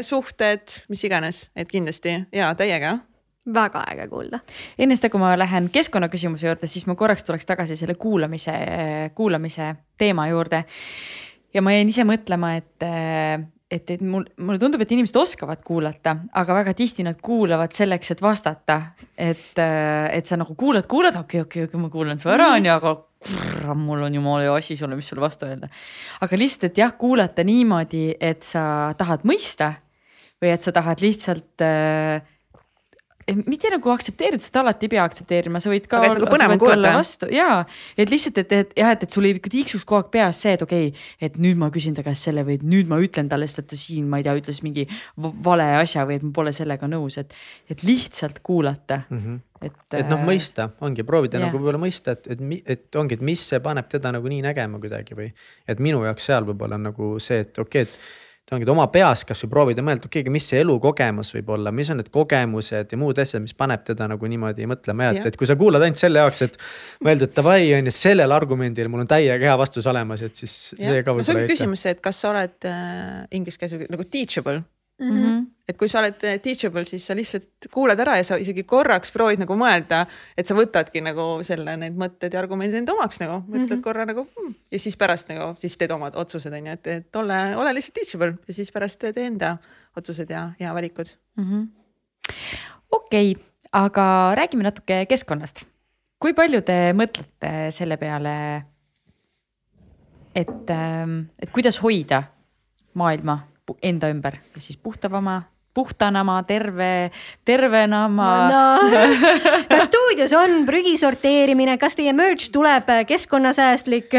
suhted, 0.06 0.80
mis 0.92 1.06
iganes, 1.06 1.46
et 1.58 1.70
kindlasti 1.70 2.20
ja 2.36 2.52
täiega 2.58 2.98
väga 3.54 3.84
äge 3.92 4.08
kuulda. 4.08 4.40
enne 4.78 4.96
seda, 4.96 5.10
kui 5.10 5.20
ma 5.20 5.32
lähen 5.38 5.70
keskkonnaküsimuse 5.72 6.46
juurde, 6.46 6.68
siis 6.70 6.86
ma 6.86 6.94
korraks 6.94 7.24
tuleks 7.24 7.48
tagasi 7.48 7.76
selle 7.76 7.94
kuulamise, 7.94 8.52
kuulamise 9.14 9.74
teema 9.98 10.28
juurde. 10.28 10.64
ja 11.54 11.62
ma 11.62 11.72
jäin 11.72 11.88
ise 11.88 12.04
mõtlema, 12.04 12.54
et 12.60 12.88
et, 13.70 13.90
et 13.94 14.00
mul, 14.02 14.24
mulle 14.42 14.58
tundub, 14.58 14.82
et 14.82 14.92
inimesed 14.96 15.16
oskavad 15.16 15.62
kuulata, 15.66 16.16
aga 16.36 16.56
väga 16.60 16.74
tihti 16.76 17.04
nad 17.06 17.20
kuulavad 17.22 17.74
selleks, 17.76 18.10
et 18.14 18.22
vastata. 18.22 18.80
et, 19.16 19.58
äh, 19.58 20.10
et 20.16 20.26
sa 20.26 20.36
nagu 20.36 20.54
kuulad, 20.54 20.88
kuulad, 20.90 21.16
okei 21.16 21.40
okay,, 21.40 21.40
okei 21.40 21.62
okay,, 21.62 21.68
okei 21.68 21.78
okay,, 21.78 21.80
ma 21.80 21.92
kuulan 21.92 22.18
su 22.18 22.32
ära, 22.32 22.50
onju, 22.56 22.72
aga 22.74 22.94
kurat, 23.20 23.76
mul 23.76 24.02
on 24.08 24.14
jumala 24.14 24.46
hea 24.46 24.56
asi 24.56 24.76
sulle, 24.76 24.96
mis 24.96 25.08
sulle 25.08 25.22
vastu 25.22 25.46
öelda. 25.46 25.70
aga 26.20 26.40
lihtsalt, 26.40 26.66
et 26.70 26.82
jah, 26.82 26.96
kuulata 26.98 27.44
niimoodi, 27.46 28.04
et 28.20 28.42
sa 28.46 28.64
tahad 28.98 29.24
mõista 29.28 29.74
või 30.40 30.54
et 30.54 30.66
sa 30.66 30.72
tahad 30.72 31.02
lihtsalt 31.04 31.64
äh, 31.64 32.26
mitte 33.46 33.70
nagu 33.72 33.92
aktsepteerida, 33.92 34.42
sest 34.42 34.56
alati 34.60 34.88
ei 34.88 34.92
pea 34.94 35.04
aktsepteerima, 35.06 35.60
sa 35.62 35.72
võid 35.72 35.86
ka 35.90 36.00
aga 36.02 36.14
olla, 36.14 36.38
nagu 36.44 36.66
võid 36.66 36.76
olla 36.76 36.94
vastu 36.98 37.28
ja, 37.34 37.64
et 38.00 38.12
lihtsalt, 38.12 38.40
et, 38.42 38.54
et 38.56 38.72
jah, 38.80 38.94
et, 38.96 39.04
et 39.06 39.16
sul 39.16 39.28
ei 39.28 39.36
tiiksuks 39.42 39.84
kogu 39.84 40.00
aeg 40.00 40.10
peas 40.14 40.40
see, 40.44 40.54
et 40.56 40.64
okei 40.64 40.88
okay,, 40.90 41.04
et 41.28 41.36
nüüd 41.42 41.60
ma 41.60 41.70
küsin 41.74 41.96
ta 41.96 42.04
käest 42.06 42.28
selle 42.28 42.44
või 42.46 42.58
et 42.60 42.64
nüüd 42.66 42.90
ma 42.90 43.00
ütlen 43.02 43.30
talle, 43.30 43.48
sest 43.50 43.64
et 43.64 43.70
ta 43.72 43.78
siin, 43.78 44.08
ma 44.10 44.20
ei 44.20 44.26
tea, 44.26 44.36
ütles 44.40 44.62
mingi 44.66 44.86
vale 45.44 45.68
asja 45.80 46.06
või 46.08 46.18
et 46.20 46.26
ma 46.26 46.32
pole 46.40 46.54
sellega 46.56 46.90
nõus, 46.90 47.20
et, 47.20 47.36
et 47.70 47.84
lihtsalt 47.86 48.42
kuulata 48.46 49.04
mm. 49.08 49.22
-hmm 49.22 49.46
et, 49.60 49.74
et 49.92 50.08
noh, 50.08 50.16
äh, 50.16 50.24
mõista 50.24 50.70
ongi, 50.80 51.04
proovida 51.04 51.36
yeah. 51.36 51.48
nagu 51.48 51.58
võib-olla 51.58 51.80
mõista, 51.82 52.14
et, 52.16 52.30
et, 52.32 52.40
et 52.64 52.96
ongi, 52.96 53.18
et 53.18 53.24
mis 53.24 53.42
see 53.50 53.60
paneb 53.60 53.90
teda 53.92 54.12
nagu 54.16 54.32
nii 54.32 54.40
nägema 54.46 54.80
kuidagi 54.80 55.16
või. 55.18 55.26
et 55.68 55.82
minu 55.84 56.00
jaoks 56.06 56.30
seal 56.30 56.48
võib-olla 56.48 56.78
on 56.80 56.88
nagu 56.88 57.10
see, 57.20 57.42
et 57.44 57.60
okei 57.60 57.84
okay,, 57.84 57.90
et 57.90 57.98
ongi 58.54 58.66
et 58.66 58.72
oma 58.72 58.86
peas 58.92 59.22
kasvõi 59.28 59.50
proovida 59.52 59.84
mõelda, 59.86 60.08
okei 60.10 60.24
okay,, 60.24 60.34
mis 60.34 60.46
see 60.50 60.62
elukogemus 60.64 61.32
võib 61.36 61.52
olla, 61.56 61.72
mis 61.74 61.90
on 61.92 62.00
need 62.00 62.10
kogemused 62.14 62.94
ja 62.94 62.98
muud 63.00 63.20
asjad, 63.22 63.44
mis 63.44 63.54
paneb 63.56 63.84
teda 63.86 64.08
nagu 64.10 64.30
niimoodi 64.32 64.66
mõtlema 64.70 65.08
ja 65.08 65.14
et, 65.18 65.30
et 65.30 65.38
kui 65.38 65.48
sa 65.48 65.56
kuulad 65.60 65.84
ainult 65.86 66.00
selle 66.00 66.22
jaoks, 66.24 66.42
et. 66.48 66.58
mõelda, 67.06 67.28
et 67.28 67.36
davai 67.36 67.62
on 67.78 67.90
ju 67.90 67.94
sellel 67.94 68.34
argumendil 68.34 68.90
mul 68.90 69.04
on 69.04 69.10
täiega 69.10 69.52
hea 69.52 69.56
vastus 69.60 69.86
olemas, 69.90 70.24
et 70.26 70.34
siis 70.38 70.56
ja. 70.76 70.90
see 70.90 71.06
ka 71.06 71.14
võib-olla 71.14 71.22
no,. 71.22 71.30
see 71.30 71.38
ongi 71.38 71.54
küsimus 71.54 71.86
see, 71.86 71.96
et 71.96 72.02
kas 72.04 72.22
sa 72.24 72.34
oled 72.34 72.68
äh, 72.70 73.24
inglise 73.38 73.60
keeles 73.60 73.90
nagu 73.92 74.06
teachable 74.10 74.62
Mm 75.00 75.16
-hmm. 75.16 75.44
et 75.68 75.76
kui 75.78 75.88
sa 75.88 75.98
oled 75.98 76.24
äh, 76.24 76.40
teachable, 76.44 76.84
siis 76.84 77.06
sa 77.06 77.14
lihtsalt 77.16 77.68
kuulad 77.72 78.00
ära 78.00 78.16
ja 78.16 78.24
sa 78.24 78.36
isegi 78.36 78.62
korraks 78.68 79.10
proovid 79.10 79.40
nagu 79.40 79.54
mõelda, 79.56 80.06
et 80.36 80.46
sa 80.46 80.54
võtadki 80.54 81.00
nagu 81.00 81.42
selle, 81.42 81.76
need 81.76 81.96
mõtted 81.96 82.34
ja 82.34 82.40
argumendid 82.42 82.76
enda 82.82 82.92
omaks 82.92 83.20
nagu, 83.20 83.38
mõtled 83.46 83.64
mm 83.64 83.76
-hmm. 83.76 83.82
korra 83.82 84.04
nagu 84.04 84.26
hmm, 84.26 84.54
ja 84.70 84.78
siis 84.78 84.96
pärast 84.96 85.28
nagu 85.28 85.54
siis 85.58 85.76
teed 85.76 85.90
omad 85.90 86.14
otsused 86.14 86.52
on 86.52 86.66
ju, 86.66 86.72
et, 86.72 86.86
et 86.86 87.16
ole, 87.16 87.56
ole 87.56 87.74
lihtsalt 87.74 87.94
teachable 87.94 88.34
ja 88.48 88.54
siis 88.54 88.72
pärast 88.72 88.98
tee 88.98 89.26
enda 89.26 89.56
otsused 89.96 90.30
ja, 90.30 90.52
ja 90.58 90.74
valikud 90.74 91.16
mm 91.36 91.44
-hmm.. 91.44 91.68
okei 92.90 93.32
okay,, 93.32 93.44
aga 93.72 94.34
räägime 94.34 94.62
natuke 94.62 95.06
keskkonnast. 95.06 95.64
kui 96.18 96.34
palju 96.34 96.60
te 96.60 96.92
mõtlete 96.92 97.70
selle 97.70 97.96
peale, 97.96 98.64
et, 100.34 100.70
ähm, 100.70 101.20
et 101.38 101.50
kuidas 101.50 101.82
hoida 101.82 102.22
maailma 102.94 103.49
enda 103.82 104.10
ümber, 104.12 104.38
siis 104.58 104.76
puhtavama, 104.76 105.42
puhtanama, 105.74 106.42
terve, 106.48 107.10
tervenama 107.44 108.30
no.. 108.50 108.64
kas 109.70 109.86
stuudios 109.88 110.34
on 110.36 110.64
prügi 110.66 110.96
sorteerimine, 110.98 111.78
kas 111.78 111.96
teie 111.98 112.12
merch 112.16 112.50
tuleb 112.52 112.90
keskkonnasäästlik? 113.08 114.16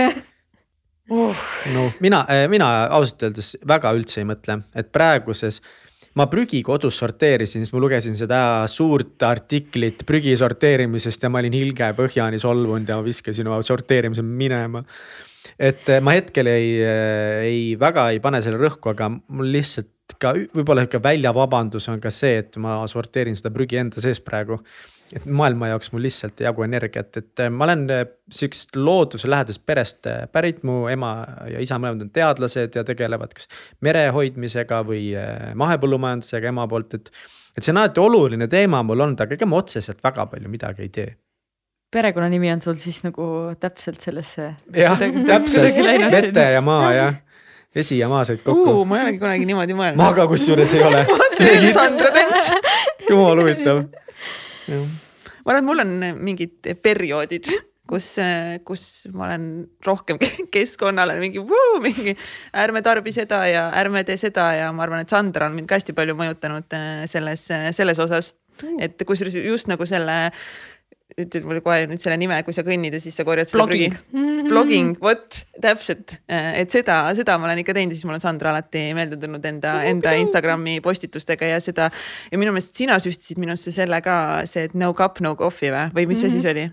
Uh. 1.12 1.36
no 1.74 1.90
mina, 2.00 2.24
eh, 2.32 2.48
mina 2.48 2.72
ausalt 2.96 3.28
öeldes 3.28 3.56
väga 3.68 3.92
üldse 3.98 4.22
ei 4.22 4.28
mõtle, 4.30 4.62
et 4.78 4.92
praeguses 4.96 5.60
ma 6.16 6.28
prügi 6.32 6.62
kodus 6.64 6.98
sorteerisin, 7.00 7.64
siis 7.64 7.74
ma 7.74 7.82
lugesin 7.84 8.16
seda 8.18 8.40
suurt 8.72 9.24
artiklit 9.24 10.06
prügi 10.08 10.34
sorteerimisest 10.40 11.24
ja 11.24 11.32
ma 11.32 11.42
olin 11.44 11.56
hilge 11.56 11.92
põhjani 11.98 12.40
solvunud 12.42 12.90
ja 12.90 13.00
viskasin 13.04 13.48
oma 13.48 13.62
sorteerimise 13.66 14.24
minema 14.26 14.84
et 15.60 15.90
eh, 15.90 16.02
ma 16.04 16.16
hetkel 16.18 16.50
ei, 16.52 16.70
eh, 16.84 17.42
ei 17.48 17.60
väga 17.80 18.10
ei 18.14 18.22
pane 18.24 18.42
selle 18.44 18.60
rõhku, 18.62 18.94
aga 18.94 19.10
mul 19.12 19.52
lihtsalt 19.56 20.18
ka 20.22 20.34
võib-olla 20.36 20.84
sihuke 20.84 21.00
väljavabandus 21.04 21.88
on 21.92 22.02
ka 22.04 22.12
see, 22.14 22.42
et 22.44 22.58
ma 22.62 22.82
sorteerin 22.92 23.38
seda 23.38 23.54
prügi 23.54 23.80
enda 23.80 24.04
sees 24.04 24.20
praegu. 24.24 24.60
et 25.12 25.26
maailma 25.28 25.68
jaoks 25.68 25.90
mul 25.92 26.06
lihtsalt 26.06 26.40
ei 26.40 26.46
jagu 26.46 26.64
energiat, 26.64 27.18
et 27.20 27.42
eh, 27.44 27.50
ma 27.52 27.66
olen 27.68 27.88
sihukesest 28.32 28.78
looduslähedasest 28.80 29.66
perest 29.66 30.08
pärit, 30.32 30.62
mu 30.68 30.86
ema 30.88 31.12
ja 31.52 31.64
isa 31.64 31.80
mõlemad 31.80 32.06
on 32.08 32.14
teadlased 32.16 32.78
ja 32.80 32.86
tegelevad 32.88 33.36
kas 33.36 33.50
mere 33.82 34.06
hoidmisega 34.16 34.80
või 34.88 35.10
mahepõllumajandusega 35.60 36.54
ema 36.54 36.68
poolt, 36.72 36.96
et. 36.96 37.12
et 37.58 37.64
see 37.64 37.74
on 37.74 37.82
alati 37.82 38.00
oluline 38.00 38.48
teema 38.48 38.80
mul 38.88 39.04
olnud, 39.04 39.20
aga 39.20 39.36
ega 39.36 39.50
ma 39.50 39.60
otseselt 39.60 40.00
väga 40.04 40.30
palju 40.32 40.52
midagi 40.52 40.88
ei 40.88 40.96
tee 40.96 41.12
perekonnanimi 41.92 42.52
on 42.54 42.62
sul 42.64 42.78
siis 42.82 43.02
nagu 43.04 43.26
täpselt 43.60 44.02
sellesse. 44.02 44.54
jah, 44.76 45.00
täpselt, 45.00 45.82
vete 46.12 46.48
ja 46.56 46.62
maa 46.66 46.94
jah, 46.96 47.18
vesi 47.76 48.00
ja 48.00 48.10
maa 48.12 48.24
said 48.28 48.44
kokku 48.46 48.82
uh,. 48.82 48.86
ma 48.88 49.00
ei 49.00 49.08
olegi 49.08 49.24
kunagi 49.24 49.50
niimoodi 49.50 49.78
mõelnud. 49.78 50.02
ma 50.02 50.12
ka 50.16 50.28
kusjuures 50.32 50.76
ei 50.78 50.86
ole 50.88 51.06
Sandra 51.78 52.14
Tents. 52.16 52.54
jumal 53.10 53.44
huvitav. 53.44 53.84
ma 54.72 54.80
arvan, 55.46 55.60
et 55.60 55.68
mul 55.68 55.84
on 55.84 56.00
mingid 56.22 56.72
perioodid 56.84 57.52
kus, 57.92 58.08
kus 58.68 58.84
ma 59.12 59.28
olen 59.28 59.46
rohkem 59.86 60.20
keskkonnale 60.54 61.18
mingi, 61.20 61.44
mingi 61.84 62.16
ärme 62.64 62.84
tarbi 62.86 63.14
seda 63.16 63.44
ja 63.52 63.66
ärme 63.82 64.06
tee 64.08 64.20
seda 64.22 64.52
ja 64.56 64.70
ma 64.76 64.86
arvan, 64.86 65.04
et 65.04 65.12
Sandra 65.12 65.50
on 65.50 65.58
mind 65.58 65.70
ka 65.70 65.80
hästi 65.80 65.96
palju 65.98 66.16
mõjutanud 66.20 66.78
äh, 66.78 67.04
selles, 67.12 67.48
selles 67.76 68.00
osas. 68.00 68.34
et 68.80 69.02
kusjuures 69.08 69.36
just 69.42 69.68
nagu 69.72 69.86
selle 69.90 70.32
ütled 71.20 71.46
mulle 71.48 71.62
kohe 71.64 71.86
nüüd 71.90 72.02
selle 72.02 72.18
nime, 72.20 72.38
kui 72.46 72.56
sa 72.56 72.64
kõnnid 72.66 72.96
ja 72.96 73.02
siis 73.04 73.16
sa 73.18 73.26
korjad 73.28 73.50
selle 73.52 73.68
prügi. 73.70 73.90
Blogging, 74.48 74.96
vot 75.02 75.38
täpselt, 75.62 76.18
et 76.28 76.74
seda, 76.74 77.04
seda 77.18 77.38
ma 77.40 77.50
olen 77.50 77.62
ikka 77.62 77.76
teinud 77.78 77.94
ja 77.94 78.00
siis 78.00 78.08
mul 78.08 78.18
on 78.18 78.24
Sandra 78.24 78.52
alati 78.54 78.84
meelde 78.98 79.20
tulnud 79.22 79.46
enda, 79.48 79.78
enda 79.88 80.16
Instagrami 80.20 80.80
postitustega 80.84 81.54
ja 81.54 81.62
seda. 81.64 81.92
ja 82.32 82.42
minu 82.42 82.54
meelest 82.56 82.78
sina 82.78 83.00
süstisid 83.04 83.42
minusse 83.42 83.74
selle 83.76 84.02
ka, 84.06 84.18
see, 84.50 84.68
et 84.70 84.76
no 84.78 84.94
cup, 84.98 85.22
no 85.24 85.36
coffee 85.40 85.74
või, 85.74 85.88
või 85.96 86.12
mis 86.12 86.24
see 86.24 86.34
siis 86.34 86.48
oli? 86.52 86.68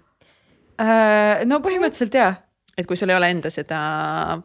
Uh,? 0.78 1.46
no 1.48 1.62
põhimõtteliselt 1.64 2.14
jaa 2.14 2.36
et 2.78 2.86
kui 2.86 2.96
sul 2.96 3.10
ei 3.10 3.18
ole 3.18 3.32
enda 3.34 3.50
seda 3.50 3.78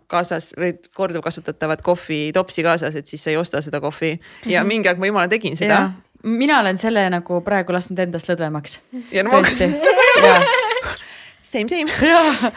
kaasas 0.09 0.51
või 0.57 0.73
korduvkasutatavat 0.97 1.83
kohvi 1.85 2.31
topsi 2.33 2.65
kaasas, 2.65 2.97
et 2.97 3.09
siis 3.09 3.21
sa 3.21 3.29
ei 3.29 3.37
osta 3.37 3.61
seda 3.61 3.81
kohvi 3.83 4.15
ja 4.49 4.65
mingi 4.65 4.89
aeg 4.89 5.01
ma 5.01 5.09
jumala 5.11 5.29
tegin 5.29 5.57
seda 5.59 5.85
mina 6.23 6.59
olen 6.63 6.77
selle 6.81 7.05
nagu 7.11 7.41
praegu 7.45 7.75
lasknud 7.75 7.99
endast 8.05 8.29
lõdvemaks. 8.31 8.79
Same, 11.53 11.69
same. 11.69 11.91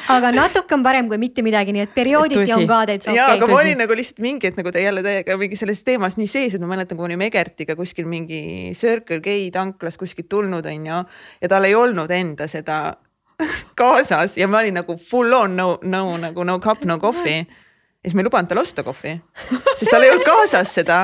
aga 0.08 0.30
natuke 0.32 0.72
on 0.72 0.80
parem 0.80 1.08
kui 1.10 1.18
mitte 1.20 1.42
midagi, 1.44 1.74
nii 1.76 1.82
et 1.84 1.90
periooditi 1.92 2.54
on 2.54 2.62
ka 2.64 2.78
täitsa 2.88 3.10
okei 3.10 3.18
okay.. 3.18 3.18
ja, 3.18 3.26
aga 3.34 3.48
ma 3.50 3.58
olin 3.58 3.76
nagu 3.82 3.96
lihtsalt 3.98 4.22
mingi 4.24 4.48
hetk 4.48 4.56
nagu 4.56 4.72
te 4.72 4.80
jälle 4.80 5.02
täiega 5.04 5.36
mingi 5.36 5.58
selles 5.60 5.82
teemas 5.84 6.16
nii 6.16 6.30
sees, 6.30 6.54
et 6.56 6.62
ma 6.64 6.70
mäletan, 6.70 6.96
kui 6.96 7.04
me 7.04 7.10
olime 7.10 7.28
Egertiga 7.28 7.76
kuskil 7.76 8.08
mingi 8.08 8.72
Circle 8.78 9.20
K 9.20 9.34
tanklas 9.52 10.00
kuskilt 10.00 10.30
tulnud 10.32 10.64
onju 10.72 11.02
ja 11.42 11.50
tal 11.52 11.68
ei 11.68 11.76
olnud 11.76 12.14
enda 12.16 12.48
seda 12.48 12.78
kaasas 13.82 14.38
ja 14.40 14.48
ma 14.48 14.62
olin 14.64 14.80
nagu 14.80 14.96
full 14.96 15.36
on 15.42 15.60
no, 15.60 15.68
no 15.84 16.02
nagu 16.22 16.48
no 16.48 16.56
cup, 16.64 16.88
no 16.88 16.96
coffee 17.02 17.44
ja 18.06 18.10
siis 18.10 18.14
ma 18.14 18.22
ei 18.22 18.28
lubanud 18.28 18.46
tal 18.46 18.60
osta 18.62 18.84
kohvi, 18.86 19.16
sest 19.80 19.90
tal 19.90 20.04
ei 20.06 20.12
olnud 20.12 20.26
kaasas 20.26 20.70
seda. 20.76 21.00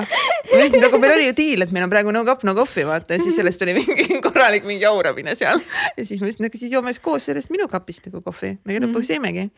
nagu 0.79 1.01
meil 1.03 1.17
oli 1.17 1.25
ju 1.33 1.35
diil, 1.41 1.65
et 1.67 1.73
meil 1.75 1.89
on 1.89 1.91
praegu 1.91 2.15
no 2.15 2.23
cup 2.29 2.45
no 2.47 2.55
coffee 2.55 2.87
vaata 2.87 3.19
ja 3.19 3.25
siis 3.25 3.35
sellest 3.41 3.59
tuli 3.59 3.75
mingi 3.75 4.07
korralik 4.27 4.69
mingi 4.69 4.87
jauramine 4.87 5.35
seal. 5.35 5.59
ja 5.97 6.07
siis 6.07 6.23
ma 6.23 6.31
ütlesin, 6.31 6.47
aga 6.47 6.63
siis 6.63 6.77
joome 6.77 6.95
siis 6.95 7.03
koos 7.03 7.27
sellest 7.27 7.51
minu 7.51 7.67
kapist 7.73 8.07
nagu 8.07 8.23
kohvi, 8.23 8.55
me 8.63 8.79
lõpuks 8.79 9.11
jõimegi 9.11 9.49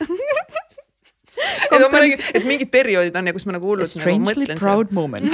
et 1.75 1.91
ma 1.93 2.01
räägin, 2.01 2.25
et 2.39 2.49
mingid 2.49 2.71
perioodid 2.73 3.17
on 3.21 3.29
ja 3.29 3.37
kus 3.37 3.45
ma 3.49 3.59
nagu 3.59 3.69
hullult 3.69 4.01
nagu 4.01 4.17
mõtlen. 4.25 4.61
proud 4.61 4.89
seal. 4.89 4.97
moment 4.97 5.29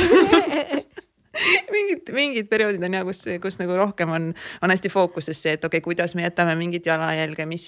mingid, 1.74 2.10
mingid 2.14 2.48
perioodid 2.50 2.82
on 2.86 2.94
ja 2.94 3.02
kus, 3.06 3.22
kus 3.42 3.58
nagu 3.60 3.74
rohkem 3.78 4.10
on, 4.14 4.24
on 4.62 4.72
hästi 4.72 4.88
fookuses 4.90 5.38
see, 5.38 5.52
et 5.54 5.64
okei 5.64 5.78
okay,, 5.78 5.84
kuidas 5.84 6.14
me 6.18 6.22
jätame 6.24 6.56
mingit 6.58 6.86
jalajälge, 6.86 7.46
mis, 7.46 7.66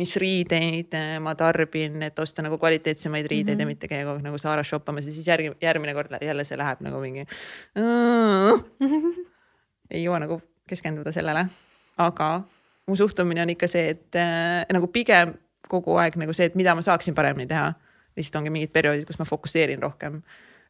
mis 0.00 0.16
riideid 0.20 0.94
äh, 0.94 1.16
ma 1.22 1.34
tarbin, 1.38 2.02
et 2.06 2.18
osta 2.22 2.42
nagu 2.46 2.58
kvaliteetsemaid 2.62 3.26
riideid 3.30 3.56
mm 3.56 3.58
-hmm. 3.58 3.60
ja 3.60 3.66
mhm. 3.66 3.70
mitte 3.70 3.88
käia 3.90 4.04
kogu 4.04 4.16
aeg 4.16 4.24
nagu 4.28 4.38
Zara's 4.38 4.68
shoppamas 4.70 5.06
ja 5.06 5.12
siis 5.12 5.26
järgi, 5.26 5.52
järgmine 5.62 5.94
kord 5.94 6.10
jälle 6.20 6.44
see 6.44 6.58
läheb 6.58 6.80
nagu 6.80 7.00
mingi. 7.00 7.26
ei 9.94 10.04
jõua 10.04 10.20
nagu 10.20 10.40
keskenduda 10.68 11.12
sellele, 11.12 11.46
aga 11.98 12.42
mu 12.86 12.96
suhtumine 12.96 13.42
on 13.42 13.50
ikka 13.50 13.66
see, 13.66 13.90
et 13.90 14.16
äh, 14.16 14.66
nagu 14.72 14.86
pigem 14.86 15.34
kogu 15.68 15.96
aeg 15.96 16.16
nagu 16.16 16.32
see, 16.32 16.46
et 16.46 16.54
mida 16.54 16.74
ma 16.74 16.82
saaksin 16.82 17.14
paremini 17.14 17.46
teha. 17.46 17.72
lihtsalt 18.16 18.36
ongi 18.36 18.50
mingid 18.50 18.72
perioodid, 18.72 19.06
kus 19.06 19.18
ma 19.18 19.24
fokusseerin 19.24 19.82
rohkem, 19.82 20.22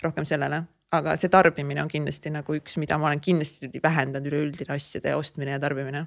rohkem 0.02 0.24
sellele 0.24 0.62
aga 0.98 1.16
see 1.20 1.32
tarbimine 1.32 1.82
on 1.82 1.90
kindlasti 1.90 2.32
nagu 2.34 2.56
üks, 2.58 2.78
mida 2.80 2.98
ma 3.00 3.10
olen 3.10 3.22
kindlasti 3.24 3.70
vähendanud, 3.82 4.28
üleüldine 4.30 4.76
asjade 4.76 5.14
ostmine 5.18 5.56
ja 5.56 5.62
tarbimine 5.62 6.06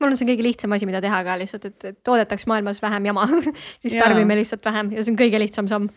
mul 0.00 0.14
on 0.14 0.16
see 0.18 0.28
kõige 0.28 0.46
lihtsam 0.46 0.72
asi, 0.74 0.88
mida 0.88 1.02
teha 1.04 1.20
ka 1.26 1.36
lihtsalt, 1.40 1.66
et, 1.68 1.84
et 1.92 1.98
toodetaks 2.06 2.46
maailmas 2.50 2.80
vähem 2.82 3.10
jama 3.10 3.26
siis 3.82 3.94
ja. 3.94 4.06
tarbime 4.06 4.38
lihtsalt 4.38 4.64
vähem 4.64 4.94
ja 4.96 5.04
see 5.04 5.12
on 5.14 5.20
kõige 5.20 5.42
lihtsam 5.42 5.68
samm. 5.70 5.90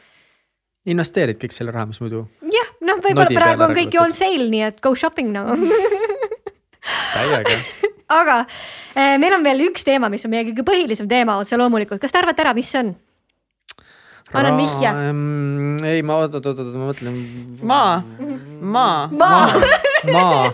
investeerid 0.90 1.40
kõik 1.42 1.56
selle 1.56 1.76
raha, 1.76 1.88
mis 1.92 2.02
muidu. 2.04 2.26
jah, 2.52 2.74
noh, 2.84 3.00
võib-olla 3.04 3.32
praegu 3.32 3.68
on 3.70 3.78
kõik 3.78 3.96
ju 3.96 4.04
on 4.04 4.16
sale, 4.16 4.50
nii 4.52 4.68
et 4.68 4.84
go 4.84 4.94
shopping 5.00 5.32
nagu 5.36 5.56
täiega 7.16 7.58
aga 8.14 8.42
eh, 8.44 9.16
meil 9.22 9.38
on 9.38 9.46
veel 9.46 9.66
üks 9.70 9.88
teema, 9.88 10.12
mis 10.12 10.26
on 10.28 10.34
meie 10.34 10.46
kõige 10.50 10.68
põhilisem 10.68 11.08
teema 11.10 11.40
otse 11.42 11.58
loomulikult, 11.60 12.02
kas 12.04 12.14
te 12.14 12.20
arvate 12.20 12.44
ära, 12.44 12.56
mis 12.58 12.70
see 12.70 12.84
on? 12.84 12.94
Annan 14.32 14.58
vihje. 14.58 14.94
ei, 15.92 16.04
ma 16.06 16.20
oot-oot-oot, 16.24 16.62
ma 16.74 16.90
mõtlen. 16.92 17.18
maa, 17.62 18.00
maa. 18.62 19.10
maa, 19.12 19.50
maa., 20.12 20.46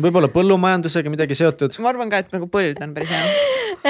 võib-olla 0.00 0.28
põllumajandusega 0.32 1.12
midagi 1.12 1.38
seotud. 1.38 1.74
ma 1.80 1.92
arvan 1.92 2.12
ka, 2.12 2.20
et 2.24 2.34
nagu 2.34 2.48
põld 2.50 2.80
on 2.84 2.92
päris 2.96 3.10
hea. 3.12 3.32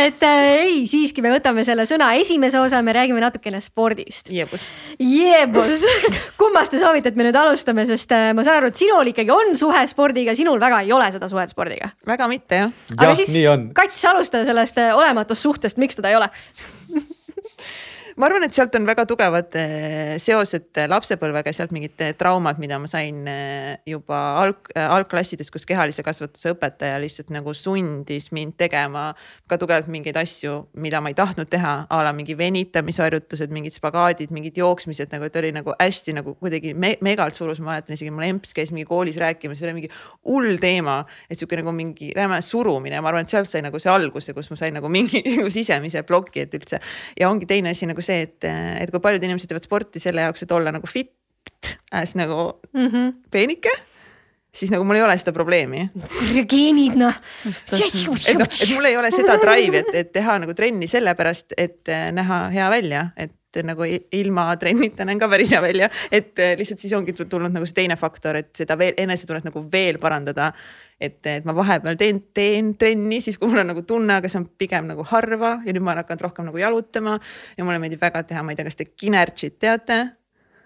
et 0.07 0.25
äh, 0.27 0.47
ei, 0.63 0.81
siiski 0.91 1.25
me 1.25 1.33
võtame 1.35 1.65
selle 1.67 1.87
sõna 1.91 2.13
esimese 2.21 2.61
osa, 2.63 2.83
me 2.87 2.95
räägime 2.97 3.23
natukene 3.23 3.61
spordist. 3.65 4.31
jeebus. 4.31 4.65
jeebus 4.99 5.87
kummast 6.41 6.75
te 6.75 6.83
soovite, 6.83 7.13
et 7.13 7.19
me 7.19 7.27
nüüd 7.27 7.39
alustame, 7.41 7.87
sest 7.91 8.15
äh, 8.17 8.31
ma 8.37 8.47
saan 8.47 8.63
aru, 8.63 8.73
et 8.73 8.81
sinul 8.81 9.13
ikkagi 9.13 9.35
on 9.35 9.55
suhe 9.59 9.85
spordiga, 9.91 10.37
sinul 10.39 10.63
väga 10.63 10.83
ei 10.87 10.93
ole 10.97 11.11
seda 11.13 11.31
suhet 11.33 11.53
spordiga. 11.53 11.93
väga 12.07 12.31
mitte 12.31 12.65
jah. 12.65 12.77
aga 12.97 13.13
ja, 13.13 13.19
siis 13.19 13.75
Kats, 13.75 14.05
alusta 14.11 14.45
sellest 14.47 14.79
äh, 14.81 14.95
olematust 14.97 15.43
suhtest, 15.43 15.81
miks 15.83 15.99
teda 15.99 16.15
ei 16.15 16.21
ole 16.21 16.31
ma 18.21 18.29
arvan, 18.29 18.45
et 18.45 18.53
sealt 18.53 18.75
on 18.77 18.85
väga 18.85 19.07
tugevad 19.09 19.55
eh, 19.57 20.19
seosed 20.21 20.77
lapsepõlvega, 20.91 21.55
sealt 21.57 21.71
mingid 21.73 22.03
eh, 22.05 22.13
traumad, 22.19 22.59
mida 22.61 22.77
ma 22.81 22.89
sain 22.91 23.23
eh, 23.31 23.79
juba 23.89 24.19
alg, 24.43 24.69
algklassides, 24.77 25.49
kus 25.53 25.65
kehalise 25.69 26.05
kasvatuse 26.05 26.53
õpetaja 26.53 26.99
lihtsalt 27.01 27.33
nagu 27.33 27.55
sundis 27.57 28.29
mind 28.37 28.59
tegema 28.61 29.07
ka 29.49 29.57
tugevalt 29.61 29.89
mingeid 29.93 30.19
asju, 30.21 30.57
mida 30.85 31.01
ma 31.01 31.13
ei 31.13 31.17
tahtnud 31.17 31.49
teha, 31.49 31.73
a 31.89 32.01
la 32.05 32.13
mingi 32.17 32.37
venitamisharjutused, 32.37 33.55
mingid 33.57 33.79
spagaadid, 33.79 34.35
mingid 34.37 34.61
jooksmised 34.61 35.15
nagu, 35.15 35.25
et 35.31 35.41
oli 35.41 35.55
nagu 35.57 35.73
hästi 35.81 36.17
nagu 36.19 36.37
kuidagi 36.43 36.75
me 36.77 36.93
megalt 37.01 37.41
surus, 37.41 37.63
ma 37.65 37.73
mäletan 37.73 37.97
isegi 37.97 38.13
mul 38.13 38.29
emps 38.29 38.53
käis 38.57 38.75
mingi 38.75 38.85
koolis 38.91 39.17
rääkimas, 39.23 39.63
see 39.63 39.71
oli 39.71 39.79
mingi 39.79 39.93
hull 40.29 40.61
teema, 40.61 40.99
et 41.31 41.41
sihuke 41.41 41.57
nagu 41.63 41.73
mingi 41.73 42.13
räme 42.17 42.43
surumine. 42.45 42.99
Ja 42.99 43.05
ma 43.05 43.15
arvan, 43.15 43.25
et 43.25 43.33
sealt 43.33 43.49
sai 43.49 43.65
nagu 43.65 43.81
see 43.81 43.93
alguse, 43.93 44.37
kus 44.37 44.53
ma 44.53 44.61
sain 44.61 44.77
nagu 44.77 44.93
mingi 44.93 45.25
nagu 45.25 45.49
sisemise 45.57 46.05
ploki, 46.05 46.45
et 46.45 46.61
üldse. 46.61 46.85
Ja 47.17 47.33
ongi 47.33 47.49
teine 47.49 47.73
asi 47.73 47.89
nagu 47.89 48.03
see, 48.05 48.10
et, 48.11 48.49
et 48.49 48.91
kui 48.91 49.03
paljud 49.03 49.25
inimesed 49.25 49.51
teevad 49.51 49.67
sporti 49.67 50.03
selle 50.03 50.27
jaoks, 50.27 50.45
et 50.45 50.53
olla 50.57 50.73
nagu 50.75 50.87
fit 50.91 51.15
as 51.93 52.15
nagu 52.15 52.61
mm 52.73 52.87
-hmm. 52.87 53.15
peenike 53.31 53.73
siis 54.55 54.71
nagu 54.73 54.85
mul 54.85 54.99
ei 54.99 55.03
ole 55.03 55.17
seda 55.19 55.33
probleemi. 55.33 55.89
geenid 56.53 56.97
noh. 56.99 57.19
et 57.47 58.39
noh, 58.39 58.49
et 58.49 58.73
mul 58.75 58.89
ei 58.91 58.97
ole 58.99 59.11
seda 59.15 59.37
drive'i, 59.43 59.83
et, 59.83 59.93
et 60.03 60.13
teha 60.13 60.39
nagu 60.43 60.55
trenni 60.55 60.89
sellepärast, 60.91 61.55
et 61.57 61.89
eh, 61.89 62.09
näha 62.17 62.49
hea 62.55 62.71
välja, 62.73 63.05
et 63.17 63.35
nagu 63.67 63.87
ilma 63.87 64.47
trennita 64.61 65.05
näen 65.07 65.19
ka 65.19 65.29
päris 65.31 65.51
hea 65.55 65.63
välja, 65.63 65.91
et 66.13 66.39
eh, 66.39 66.55
lihtsalt 66.59 66.83
siis 66.83 66.95
ongi 66.97 67.15
tulnud 67.19 67.53
nagu 67.53 67.67
see 67.67 67.81
teine 67.83 67.97
faktor, 68.01 68.39
et 68.41 68.53
seda 68.57 68.77
veel 68.79 68.95
enesetunnet 69.01 69.49
nagu 69.49 69.65
veel 69.73 69.99
parandada 70.03 70.53
et, 71.01 71.19
et 71.27 71.47
ma 71.49 71.55
vahepeal 71.57 71.99
teen, 72.01 72.21
teen 72.37 72.75
trenni 72.79 73.21
siis, 73.25 73.39
kui 73.41 73.51
mul 73.51 73.63
on 73.63 73.73
nagu 73.73 73.85
tunne, 73.89 74.21
aga 74.21 74.31
see 74.31 74.41
on 74.43 74.47
pigem 74.61 74.91
nagu 74.91 75.05
harva 75.11 75.57
ja 75.65 75.75
nüüd 75.75 75.85
ma 75.85 75.95
olen 75.95 76.05
hakanud 76.05 76.27
rohkem 76.27 76.51
nagu 76.51 76.61
jalutama 76.61 77.17
ja 77.57 77.67
mulle 77.67 77.81
meeldib 77.83 78.03
väga 78.03 78.25
teha, 78.29 78.45
ma 78.45 78.53
ei 78.53 78.61
tea, 78.61 78.69
kas 78.69 78.79
te 78.79 78.91
Kinergit 78.93 79.59
teate? 79.63 80.01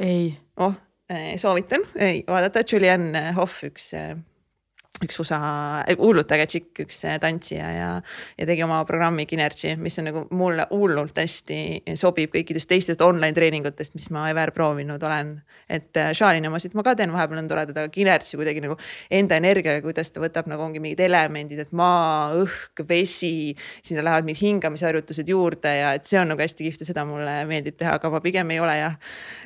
ei. 0.02 0.32
oh, 0.60 0.74
eh, 1.08 1.34
soovitan 1.40 1.86
vaadata, 1.94 2.64
Julianne 2.66 3.28
Hoff, 3.38 3.62
üks 3.68 3.92
eh, 3.98 4.14
üks 5.04 5.20
USA, 5.22 5.40
hullult 5.98 6.32
äge 6.34 6.46
tšikk, 6.50 6.84
üks 6.86 7.00
tantsija 7.20 7.70
ja, 7.74 7.90
ja 8.38 8.48
tegi 8.48 8.64
oma 8.66 8.80
programmi 8.88 9.26
Kinergy, 9.28 9.74
mis 9.80 9.98
on 10.00 10.08
nagu 10.08 10.24
mulle 10.34 10.66
hullult 10.70 11.18
hästi 11.20 11.94
sobib 11.98 12.32
kõikidest 12.34 12.68
teistest 12.70 13.04
online 13.04 13.34
treeningutest, 13.36 13.94
mis 13.98 14.08
ma 14.14 14.26
ever 14.32 14.52
proovinud 14.54 15.02
olen. 15.02 15.36
et 15.68 15.96
äh, 15.96 16.12
Shalini 16.12 16.48
omasid 16.48 16.74
ma 16.76 16.84
ka 16.84 16.94
teen, 16.98 17.12
vahepeal 17.14 17.40
on 17.40 17.48
toredad, 17.48 17.76
aga 17.78 17.92
Kinergy 17.92 18.36
kuidagi 18.36 18.62
nagu 18.64 18.76
enda 19.10 19.38
energiaga, 19.40 19.80
kuidas 19.84 20.12
ta 20.12 20.22
võtab 20.22 20.48
nagu 20.50 20.62
ongi 20.64 20.82
mingid 20.82 21.00
elemendid, 21.06 21.62
et 21.64 21.72
maa, 21.76 22.34
õhk, 22.42 22.84
vesi, 22.88 23.54
sinna 23.84 24.04
lähevad 24.04 24.28
mingid 24.28 24.42
hingamisharjutused 24.42 25.28
juurde 25.30 25.72
ja 25.78 25.94
et 25.98 26.08
see 26.08 26.20
on 26.20 26.30
nagu 26.32 26.44
hästi 26.44 26.68
kihvt 26.68 26.84
ja 26.84 26.90
seda 26.90 27.06
mulle 27.08 27.36
meeldib 27.48 27.78
teha, 27.80 27.96
aga 27.98 28.12
ma 28.12 28.20
pigem 28.24 28.52
ei 28.54 28.60
ole 28.60 28.76
jah. 28.80 28.98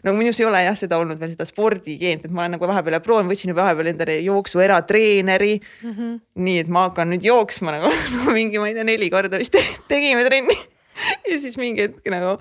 no 0.05 0.15
minus 0.19 0.41
ei 0.43 0.49
ole 0.49 0.65
jah 0.67 0.79
seda 0.79 0.99
olnud 1.01 1.21
veel 1.21 1.35
seda 1.35 1.47
spordigeent, 1.49 2.27
et 2.27 2.35
ma 2.35 2.45
olen 2.45 2.57
nagu 2.59 2.71
vahepeal 2.71 2.99
proovinud, 3.05 3.33
võtsin 3.33 3.55
vahepeal 3.57 3.93
endale 3.95 4.19
jooksu 4.27 4.63
eratreeneri 4.65 5.48
treeneri 5.49 5.61
mm. 5.83 5.93
-hmm. 5.93 6.21
nii 6.45 6.59
et 6.63 6.69
ma 6.69 6.87
hakkan 6.89 7.11
nüüd 7.13 7.25
jooksma 7.25 7.75
nagu 7.77 7.91
no, 8.15 8.33
mingi, 8.33 8.59
ma 8.59 8.69
ei 8.69 8.75
tea, 8.75 8.85
neli 8.85 9.11
korda 9.11 9.41
vist 9.41 9.57
tegime 9.89 10.25
trenni 10.27 10.57
ja 11.31 11.39
siis 11.39 11.57
mingi 11.61 11.87
hetk 11.87 12.09
nagu 12.13 12.39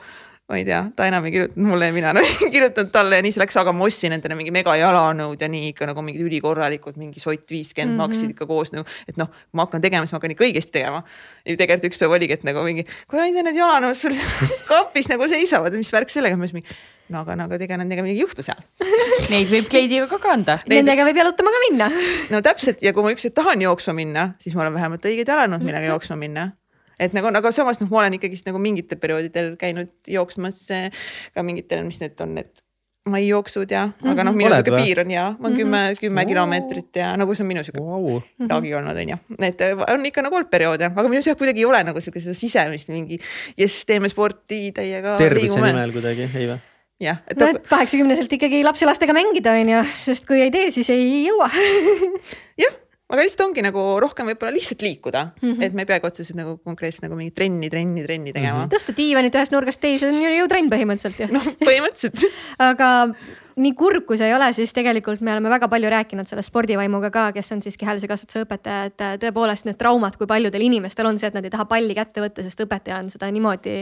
ma 0.47 0.55
ei 0.55 0.63
tea, 0.63 0.79
ta 0.95 1.07
enam 1.09 1.25
ei 1.27 1.33
kirjutanud 1.33 1.67
mulle 1.67 1.89
ja 1.89 1.93
mina 1.95 2.13
no, 2.15 2.21
ei 2.23 2.49
kirjutanud 2.51 2.91
talle 2.93 3.19
ja 3.19 3.23
nii 3.25 3.33
see 3.35 3.41
läks, 3.41 3.57
aga 3.59 3.73
ma 3.75 3.87
ostsin 3.87 4.15
endale 4.15 4.37
mingi 4.39 4.53
mega 4.55 4.77
jalanõud 4.79 5.41
ja 5.43 5.49
nii 5.51 5.73
ikka 5.73 5.89
nagu 5.89 6.03
mingid 6.05 6.23
ülikorralikud, 6.23 6.95
mingi 7.01 7.19
sott 7.19 7.51
viiskümmend 7.51 7.97
mm 7.97 7.99
-hmm. 7.99 8.13
maksid 8.15 8.31
ikka 8.31 8.47
koos 8.47 8.71
nagu, 8.71 8.87
et 9.11 9.19
noh, 9.19 9.27
ma 9.51 9.65
hakkan 9.65 9.83
tegema, 9.83 10.05
siis 10.05 10.15
ma 10.15 10.21
hakkan 10.21 10.35
ikka 10.35 10.45
õigesti 10.47 10.77
tegema. 10.79 11.03
ja 11.43 11.57
tegelikult 11.59 11.91
üks 11.91 11.99
päev 11.99 12.15
oligi, 12.15 12.37
et 12.39 12.45
nagu 12.47 12.63
mingi, 12.63 12.85
kui 13.07 13.19
ma 13.19 13.25
ei 13.25 13.33
tea, 13.35 13.43
need 13.43 13.59
jalanõud 13.59 13.99
sul 13.99 14.15
kapis 14.71 15.09
nagu 15.11 15.27
seisavad, 15.27 15.75
mis 15.75 15.91
värk 15.91 16.09
sellega, 16.09 16.37
ma 16.37 16.47
siis 16.47 16.55
mingi 16.55 16.77
no 17.09 17.23
aga, 17.25 17.35
no 17.35 17.47
aga 17.47 17.59
ega 17.59 17.79
nendega 17.79 18.05
midagi 18.05 18.19
ei 18.19 18.23
juhtu 18.23 18.43
seal 18.43 18.63
Neid 19.33 19.51
võib 19.51 19.67
kleidiga 19.71 20.07
ka 20.07 20.19
kanda. 20.19 20.59
Nendega 20.67 21.03
võib 21.07 21.19
jalutama 21.19 21.51
ka 21.51 21.59
minna 21.65 21.89
no 22.31 22.41
täpselt 22.41 22.83
ja 22.83 22.93
kui 22.95 23.03
ma 23.03 23.11
ükskord 23.11 23.35
tahan 23.35 23.61
jooksma 23.67 23.93
minna, 23.99 24.29
siis 24.39 24.55
ma 24.55 24.63
olen 24.63 24.79
vähemalt 24.79 25.11
õiged 25.11 25.27
jalanud, 25.27 25.63
millega 25.63 25.91
jooksma 25.91 26.15
minna 26.15 26.51
et 26.99 27.17
nagu, 27.17 27.29
aga 27.29 27.51
samas 27.55 27.81
noh, 27.81 27.89
ma 27.91 28.03
olen 28.03 28.17
ikkagist 28.17 28.47
nagu 28.49 28.61
mingitel 28.61 28.99
perioodidel 29.01 29.53
käinud 29.59 29.91
jooksmas 30.09 30.61
eh, 30.75 30.87
ka 31.35 31.45
mingitel, 31.45 31.83
mis 31.87 31.99
need 32.01 32.17
on, 32.23 32.37
need 32.39 32.63
maijooksud 33.07 33.71
ja, 33.71 33.85
aga 34.11 34.25
noh, 34.27 34.35
minu 34.35 34.51
sihuke 34.51 34.79
piir 34.81 35.01
on 35.03 35.11
ja, 35.13 35.27
ma 35.37 35.47
olen 35.47 35.59
kümme, 35.61 35.81
kümme 35.99 36.25
kilomeetrit 36.27 36.99
ja 36.99 37.11
nagu 37.19 37.35
see 37.37 37.45
on 37.45 37.51
minu 37.53 37.63
sihuke 37.63 37.83
wow. 37.83 38.17
lagi 38.49 38.73
olnud, 38.75 39.01
on 39.03 39.13
ju. 39.13 39.19
et 39.37 39.61
eh, 39.63 39.83
on 39.93 40.07
ikka 40.09 40.25
nagu 40.25 40.39
olnud 40.39 40.49
perioode, 40.51 40.89
aga 40.89 41.11
minus 41.11 41.29
jah, 41.29 41.37
kuidagi 41.39 41.63
ei 41.63 41.69
ole 41.69 41.83
nagu 41.87 42.03
sihuke 42.03 42.23
seda 42.23 42.35
sisemist 42.37 42.91
mingi, 42.91 43.21
jess, 43.59 43.85
teeme 43.87 44.11
sporti 44.11 44.73
täiega. 44.75 45.15
tervise 45.21 45.61
nimel 45.61 45.93
kuidagi, 45.95 46.27
ei 46.33 46.49
või? 46.49 46.57
jah. 47.07 47.21
no 47.37 47.51
et 47.53 47.61
kaheksakümneselt 47.69 48.35
ikkagi 48.39 48.63
lapsi 48.65 48.89
lastega 48.89 49.15
mängida 49.15 49.55
on 49.55 49.71
ju, 49.75 49.85
sest 50.03 50.27
kui 50.27 50.41
ei 50.43 50.51
tee, 50.53 50.73
siis 50.75 50.91
ei 50.93 51.23
jõua 51.29 51.47
jah 52.65 52.83
aga 53.07 53.23
lihtsalt 53.23 53.45
ongi 53.45 53.63
nagu 53.63 53.83
rohkem 54.03 54.27
võib-olla 54.31 54.53
lihtsalt 54.55 54.83
liikuda 54.83 55.23
mm, 55.29 55.49
-hmm. 55.49 55.63
et 55.63 55.73
me 55.73 55.85
ei 55.85 55.89
peagi 55.89 56.09
otseselt 56.09 56.39
nagu 56.39 56.57
konkreetselt 56.59 57.07
nagu 57.07 57.15
mingit 57.19 57.35
trenni, 57.39 57.69
trenni, 57.71 58.03
trenni 58.03 58.33
tegema 58.35 58.57
mm. 58.57 58.63
-hmm. 58.65 58.73
tõsta 58.75 58.95
diivanit 58.97 59.35
ühest 59.39 59.55
nurgast 59.55 59.81
teise 59.81 60.09
on 60.11 60.21
ju, 60.21 60.31
ju 60.35 60.47
trenn 60.51 60.71
põhimõtteliselt 60.73 61.23
ju. 61.23 61.29
noh, 61.33 61.51
põhimõtteliselt 61.63 62.25
aga 62.69 62.89
nii 63.57 63.73
kurb, 63.77 64.05
kui 64.05 64.17
see 64.19 64.27
ei 64.29 64.35
ole, 64.35 64.49
siis 64.53 64.73
tegelikult 64.75 65.21
me 65.25 65.31
oleme 65.33 65.49
väga 65.49 65.69
palju 65.71 65.89
rääkinud 65.89 66.29
sellest 66.29 66.51
spordivaimuga 66.51 67.09
ka, 67.13 67.23
kes 67.35 67.51
on 67.55 67.61
siis 67.65 67.77
kehalise 67.79 68.09
kasvatuse 68.09 68.43
õpetaja, 68.45 68.89
et 68.91 69.03
äh, 69.03 69.15
tõepoolest 69.23 69.65
need 69.65 69.79
traumad, 69.79 70.17
kui 70.19 70.29
paljudel 70.29 70.65
inimestel 70.67 71.09
on 71.09 71.17
see, 71.17 71.31
et 71.31 71.37
nad 71.37 71.45
ei 71.45 71.53
taha 71.53 71.65
palli 71.69 71.95
kätte 71.97 72.21
võtta, 72.21 72.45
sest 72.45 72.61
õpetaja 72.67 72.99
on 73.01 73.09
seda 73.13 73.29
niimoodi 73.33 73.79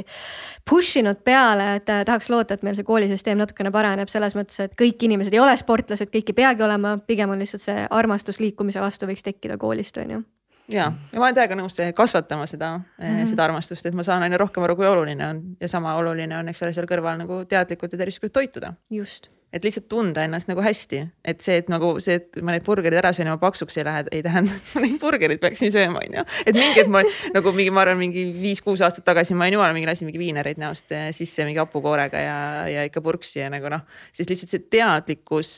push 0.70 1.02
inud 1.02 1.20
peale, 1.28 1.74
et 1.82 1.92
äh, 1.92 2.06
tahaks 2.08 2.32
loota, 2.32 2.56
et 2.56 2.64
meil 2.68 2.78
see 2.78 2.88
koolisüsteem 2.88 3.42
natukene 3.42 3.74
paraneb 3.76 4.12
selles 4.12 4.38
mõttes, 4.38 4.62
et 4.64 4.80
kõik 4.80 5.04
inimesed 5.10 5.36
ei 5.36 5.44
ole 5.44 5.58
sportlased, 5.60 6.12
kõik 6.14 6.32
ei 6.32 6.40
peagi 6.40 6.66
olema, 6.66 6.96
pigem 7.04 7.36
on 7.36 7.44
lihtsalt 7.44 7.68
see 7.68 7.86
armastus 7.90 8.40
liikumise 8.40 8.84
vastu 8.84 9.12
võiks 9.12 9.28
tekkida 9.28 9.60
koolist, 9.60 10.00
on 10.00 10.18
ju 10.18 10.24
ja, 10.72 10.88
ja 11.12 11.20
ma 11.20 11.28
olen 11.28 11.36
täiega 11.36 11.60
nõus 11.60 11.78
kasvatama 11.96 12.48
seda 12.48 12.78
mm, 12.78 13.04
-hmm. 13.04 13.28
seda 13.30 13.44
armastust, 13.52 13.86
et 13.86 13.94
ma 13.94 14.08
saan 14.08 14.24
aina 14.24 14.40
rohkem 14.40 14.64
aru, 14.64 14.80
kui 14.80 14.88
oluline 14.88 15.28
on 15.28 15.44
ja 15.60 15.68
sama 15.68 16.00
oluline 16.00 16.38
on, 16.38 16.50
eks 16.50 16.64
ole, 16.64 16.74
seal 16.74 16.88
kõrval 16.88 17.20
nagu 17.20 17.44
teadlikult 17.46 17.92
ja 17.92 18.06
tervislikult 18.06 18.34
toituda. 18.34 18.74
just 18.90 19.35
et 19.56 19.64
lihtsalt 19.64 19.88
tunda 19.92 20.26
ennast 20.28 20.50
nagu 20.50 20.64
hästi, 20.64 21.02
et 21.24 21.44
see, 21.44 21.60
et 21.62 21.70
nagu 21.72 21.94
see, 22.04 22.18
et 22.20 22.42
ma 22.44 22.56
neid 22.56 22.66
burgereid 22.66 23.00
ära 23.00 23.14
söön 23.16 23.30
ja 23.30 23.36
ma 23.38 23.42
paksuks 23.42 23.80
ei 23.80 23.86
lähe, 23.88 24.04
ei 24.12 24.24
tähenda, 24.26 24.52
et 24.60 24.74
ma 24.76 24.84
neid 24.84 24.98
burgereid 25.02 25.42
peaksin 25.44 25.72
sööma, 25.74 26.04
onju. 26.04 26.26
et 26.44 26.58
mingi 26.58 26.82
hetk 26.82 26.92
ma 26.92 27.06
nagu 27.36 27.56
mingi, 27.56 27.72
ma 27.76 27.86
arvan, 27.86 28.02
mingi 28.02 28.28
viis-kuus 28.42 28.84
aastat 28.86 29.08
tagasi 29.08 29.38
ma 29.38 29.48
olin 29.48 29.60
jumala 29.60 29.78
mingi 29.78 29.90
lasin 29.90 30.10
mingi 30.10 30.22
viinereid 30.22 30.60
näost 30.62 30.92
sisse 31.16 31.48
mingi 31.48 31.62
hapukoorega 31.64 32.26
ja, 32.26 32.38
ja 32.72 32.86
ikka 32.90 33.04
purksi 33.06 33.40
ja 33.42 33.50
nagu 33.54 33.72
noh, 33.72 33.88
siis 34.16 34.30
lihtsalt 34.32 34.52
see 34.52 34.68
teadlikkus 34.76 35.58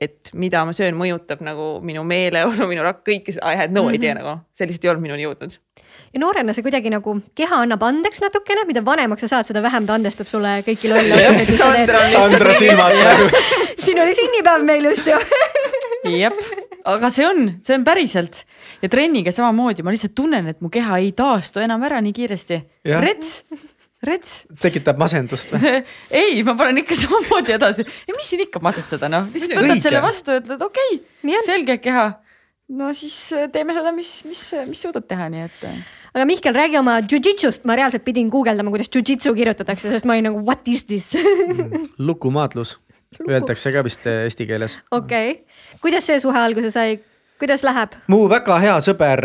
et 0.00 0.32
mida 0.34 0.64
ma 0.68 0.74
söön, 0.76 0.96
mõjutab 0.98 1.40
nagu 1.44 1.76
minu 1.84 2.04
meeleolu, 2.04 2.68
minu 2.72 2.84
rakk, 2.86 3.04
kõike, 3.06 3.36
I 3.40 3.56
had 3.56 3.72
no 3.72 3.82
mm 3.84 3.88
-hmm. 3.88 4.00
idea 4.00 4.14
nagu, 4.18 4.40
see 4.52 4.68
lihtsalt 4.68 4.84
ei 4.84 4.90
olnud 4.90 5.06
minuni 5.08 5.26
jõudnud 5.26 5.58
ja 6.14 6.20
noorena 6.20 6.54
see 6.56 6.64
kuidagi 6.64 6.90
nagu 6.92 7.16
keha 7.38 7.62
annab 7.64 7.82
andeks 7.86 8.20
natukene, 8.24 8.64
mida 8.68 8.82
vanemaks 8.84 9.26
sa 9.26 9.28
saad, 9.28 9.48
seda 9.50 9.62
vähem 9.64 9.86
ta 9.88 9.96
andestab 9.98 10.28
sulle 10.30 10.58
kõiki 10.66 10.90
lolle. 10.92 11.44
Sandra, 11.48 12.02
Sandra 12.12 12.54
silmad 12.58 12.96
praegu. 13.00 13.28
siin 13.84 14.00
oli 14.02 14.16
sünnipäev 14.16 14.64
meil 14.66 14.90
just 14.90 15.08
ju. 15.10 15.18
jep, 16.22 16.40
aga 16.88 17.10
see 17.12 17.26
on, 17.28 17.46
see 17.66 17.76
on 17.78 17.86
päriselt 17.86 18.44
ja 18.82 18.90
trenniga 18.92 19.32
samamoodi, 19.34 19.84
ma 19.86 19.94
lihtsalt 19.94 20.16
tunnen, 20.16 20.52
et 20.52 20.60
mu 20.64 20.72
keha 20.72 21.00
ei 21.02 21.12
taastu 21.16 21.64
enam 21.64 21.84
ära 21.88 22.02
nii 22.04 22.14
kiiresti. 22.16 22.62
rets 23.02 23.40
rets. 24.08 24.36
tekitab 24.62 25.00
masendust 25.00 25.54
või? 25.54 25.80
ei, 26.22 26.42
ma 26.46 26.56
panen 26.58 26.82
ikka 26.82 26.98
samamoodi 27.02 27.56
edasi 27.56 27.86
ja 27.86 28.16
mis 28.16 28.30
siin 28.30 28.46
ikka 28.46 28.62
masetseda, 28.64 29.10
noh, 29.12 29.28
lihtsalt 29.34 29.58
võtad 29.60 29.82
selle 29.88 30.04
vastu 30.04 30.36
ja 30.36 30.44
ütled 30.44 30.64
okei 30.68 31.00
okay,, 31.00 31.42
selge 31.46 31.80
keha 31.84 32.06
no 32.68 32.90
siis 32.96 33.14
äh, 33.34 33.46
teeme 33.52 33.76
seda, 33.76 33.92
mis, 33.94 34.10
mis, 34.26 34.40
mis 34.70 34.80
suudad 34.82 35.06
teha, 35.06 35.28
nii 35.32 35.44
et. 35.46 35.66
Aga 36.16 36.24
Mihkel, 36.28 36.56
räägi 36.56 36.78
oma 36.80 36.96
jujitsust, 37.04 37.66
ma 37.68 37.76
reaalselt 37.78 38.04
pidin 38.06 38.30
guugeldama, 38.32 38.72
kuidas 38.72 38.90
jujitsu 38.92 39.34
kirjutatakse, 39.36 39.90
sest 39.92 40.08
ma 40.08 40.16
olin 40.16 40.30
nagu 40.30 40.42
what 40.46 40.66
is 40.70 40.86
this 40.88 41.12
mm, 41.18 41.90
lukumaatlus 42.00 42.76
öeldakse 43.24 43.72
ka 43.72 43.84
vist 43.86 44.06
äh, 44.08 44.24
eesti 44.26 44.48
keeles. 44.48 44.78
okei 44.90 45.30
okay., 45.36 45.78
kuidas 45.82 46.08
see 46.08 46.18
suhe 46.22 46.40
alguse 46.40 46.72
sai? 46.74 46.98
Kuidas 47.40 47.64
läheb? 47.66 47.96
mu 48.12 48.22
väga 48.32 48.58
hea 48.62 48.76
sõber 48.84 49.22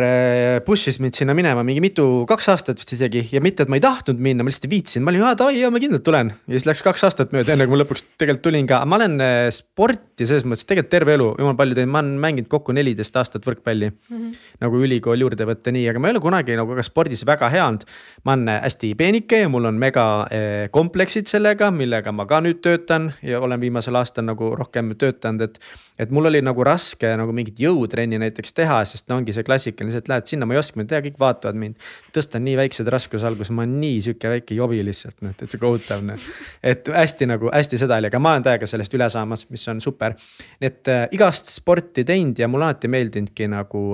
push'is 0.67 0.99
mind 1.03 1.17
sinna 1.17 1.35
minema 1.37 1.63
mingi 1.67 1.83
mitu, 1.83 2.07
kaks 2.29 2.51
aastat 2.53 2.81
vist 2.81 2.95
isegi 2.97 3.25
ja 3.31 3.41
mitte, 3.43 3.63
et 3.65 3.71
ma 3.71 3.79
ei 3.79 3.83
tahtnud 3.83 4.19
minna, 4.21 4.43
ma 4.43 4.51
lihtsalt 4.51 4.69
ei 4.69 4.75
viitsinud, 4.75 5.07
ma 5.07 5.13
olin, 5.13 5.25
aa 5.27 5.37
davai, 5.39 5.63
ma 5.71 5.81
kindlalt 5.83 6.05
tulen. 6.07 6.33
ja 6.47 6.57
siis 6.57 6.67
läks 6.69 6.83
kaks 6.85 7.07
aastat 7.07 7.35
mööda, 7.35 7.55
enne 7.55 7.67
kui 7.67 7.77
ma 7.77 7.83
lõpuks 7.83 8.07
tegelikult 8.17 8.45
tulin 8.49 8.69
ka, 8.69 8.83
ma 8.85 8.99
olen 8.99 9.19
sporti 9.55 10.11
sporti 10.21 10.27
selles 10.29 10.45
mõttes 10.45 10.67
tegelikult 10.67 10.91
terve 10.91 11.13
elu, 11.17 11.27
jumal 11.39 11.55
palju 11.57 11.75
teinud, 11.77 11.91
ma 11.91 12.01
olen 12.01 12.17
mänginud 12.21 12.49
kokku 12.51 12.73
neliteist 12.75 13.15
aastat 13.17 13.45
võrkpalli 13.45 13.89
mm. 13.89 14.17
-hmm. 14.17 14.33
nagu 14.61 14.81
ülikool 14.85 15.21
juurde 15.21 15.45
võtta, 15.45 15.71
nii, 15.73 15.87
aga 15.89 15.99
ma 15.99 16.09
ei 16.09 16.15
ole 16.15 16.21
kunagi 16.21 16.57
nagu 16.57 16.75
ka 16.75 16.83
spordis 16.85 17.25
väga 17.25 17.49
hea 17.49 17.65
olnud. 17.65 17.85
ma 18.25 18.33
olen 18.33 18.49
hästi 18.61 18.93
peenike 18.95 19.41
ja 19.41 19.49
mul 19.49 19.65
on 19.65 19.79
mega 19.79 20.27
kompleksid 20.71 21.27
sellega, 21.27 21.71
millega 21.71 22.11
ma 22.11 22.25
ka 22.25 22.41
nüüd 22.41 22.61
töötan 22.61 23.13
ja 23.23 23.39
olen 23.39 23.59
viimasel 23.61 23.95
aastal 23.95 24.25
nagu 24.25 24.55
rohkem 24.55 24.93
töötanud, 24.95 25.41
et 25.41 25.59
et 26.01 26.13
mul 26.13 26.29
oli 26.29 26.41
nagu 26.43 26.63
raske 26.65 27.11
nagu 27.19 27.33
mingit 27.35 27.59
jõutrenni 27.61 28.19
näiteks 28.21 28.55
teha, 28.57 28.79
sest 28.89 29.07
no 29.11 29.19
ongi 29.19 29.35
see 29.35 29.45
klassikaline, 29.45 30.01
et 30.01 30.09
lähed 30.09 30.29
sinna, 30.29 30.47
ma 30.49 30.55
ei 30.55 30.61
oska 30.61 30.79
midagi 30.79 30.91
teha, 30.93 31.03
kõik 31.07 31.19
vaatavad 31.21 31.59
mind. 31.61 31.89
tõstan 32.15 32.45
nii 32.47 32.55
väiksed 32.59 32.89
raskusalgus, 32.91 33.51
ma 33.53 33.65
olen 33.65 33.77
nii 33.83 33.99
sihuke 34.07 34.31
väike 34.35 34.57
jobi 34.57 34.81
lihtsalt 34.87 35.21
noh, 35.25 35.35
täitsa 35.37 35.59
kohutav 35.61 36.05
noh. 36.07 36.29
et 36.63 36.89
hästi 36.89 37.29
nagu 37.29 37.51
hästi 37.53 37.81
seda 37.81 37.99
oli, 38.01 38.09
aga 38.11 38.23
ma 38.23 38.35
olen 38.35 38.47
täiega 38.49 38.69
sellest 38.69 38.97
üle 38.97 39.09
saamas, 39.13 39.45
mis 39.53 39.67
on 39.71 39.83
super. 39.83 40.17
nii 40.61 40.71
et 40.71 40.91
äh, 40.91 41.05
igast 41.17 41.53
sporti 41.53 42.05
teinud 42.07 42.39
ja 42.41 42.49
mulle 42.51 42.71
alati 42.71 42.89
meeldinudki 42.91 43.49
nagu 43.51 43.85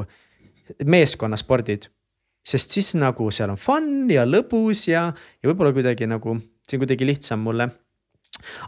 meeskonnaspordid 0.86 1.90
sest 2.48 2.72
siis 2.76 2.94
nagu 2.96 3.28
seal 3.36 3.52
on 3.52 3.60
fun 3.60 4.08
ja 4.12 4.24
lõbus 4.28 4.86
ja, 4.88 5.10
ja 5.12 5.52
võib-olla 5.52 5.74
kuidagi 5.76 6.08
nagu 6.08 6.38
see 6.68 6.78
on 6.78 6.84
kuidagi 6.84 7.08
lihtsam 7.08 7.44
mulle 7.44 7.70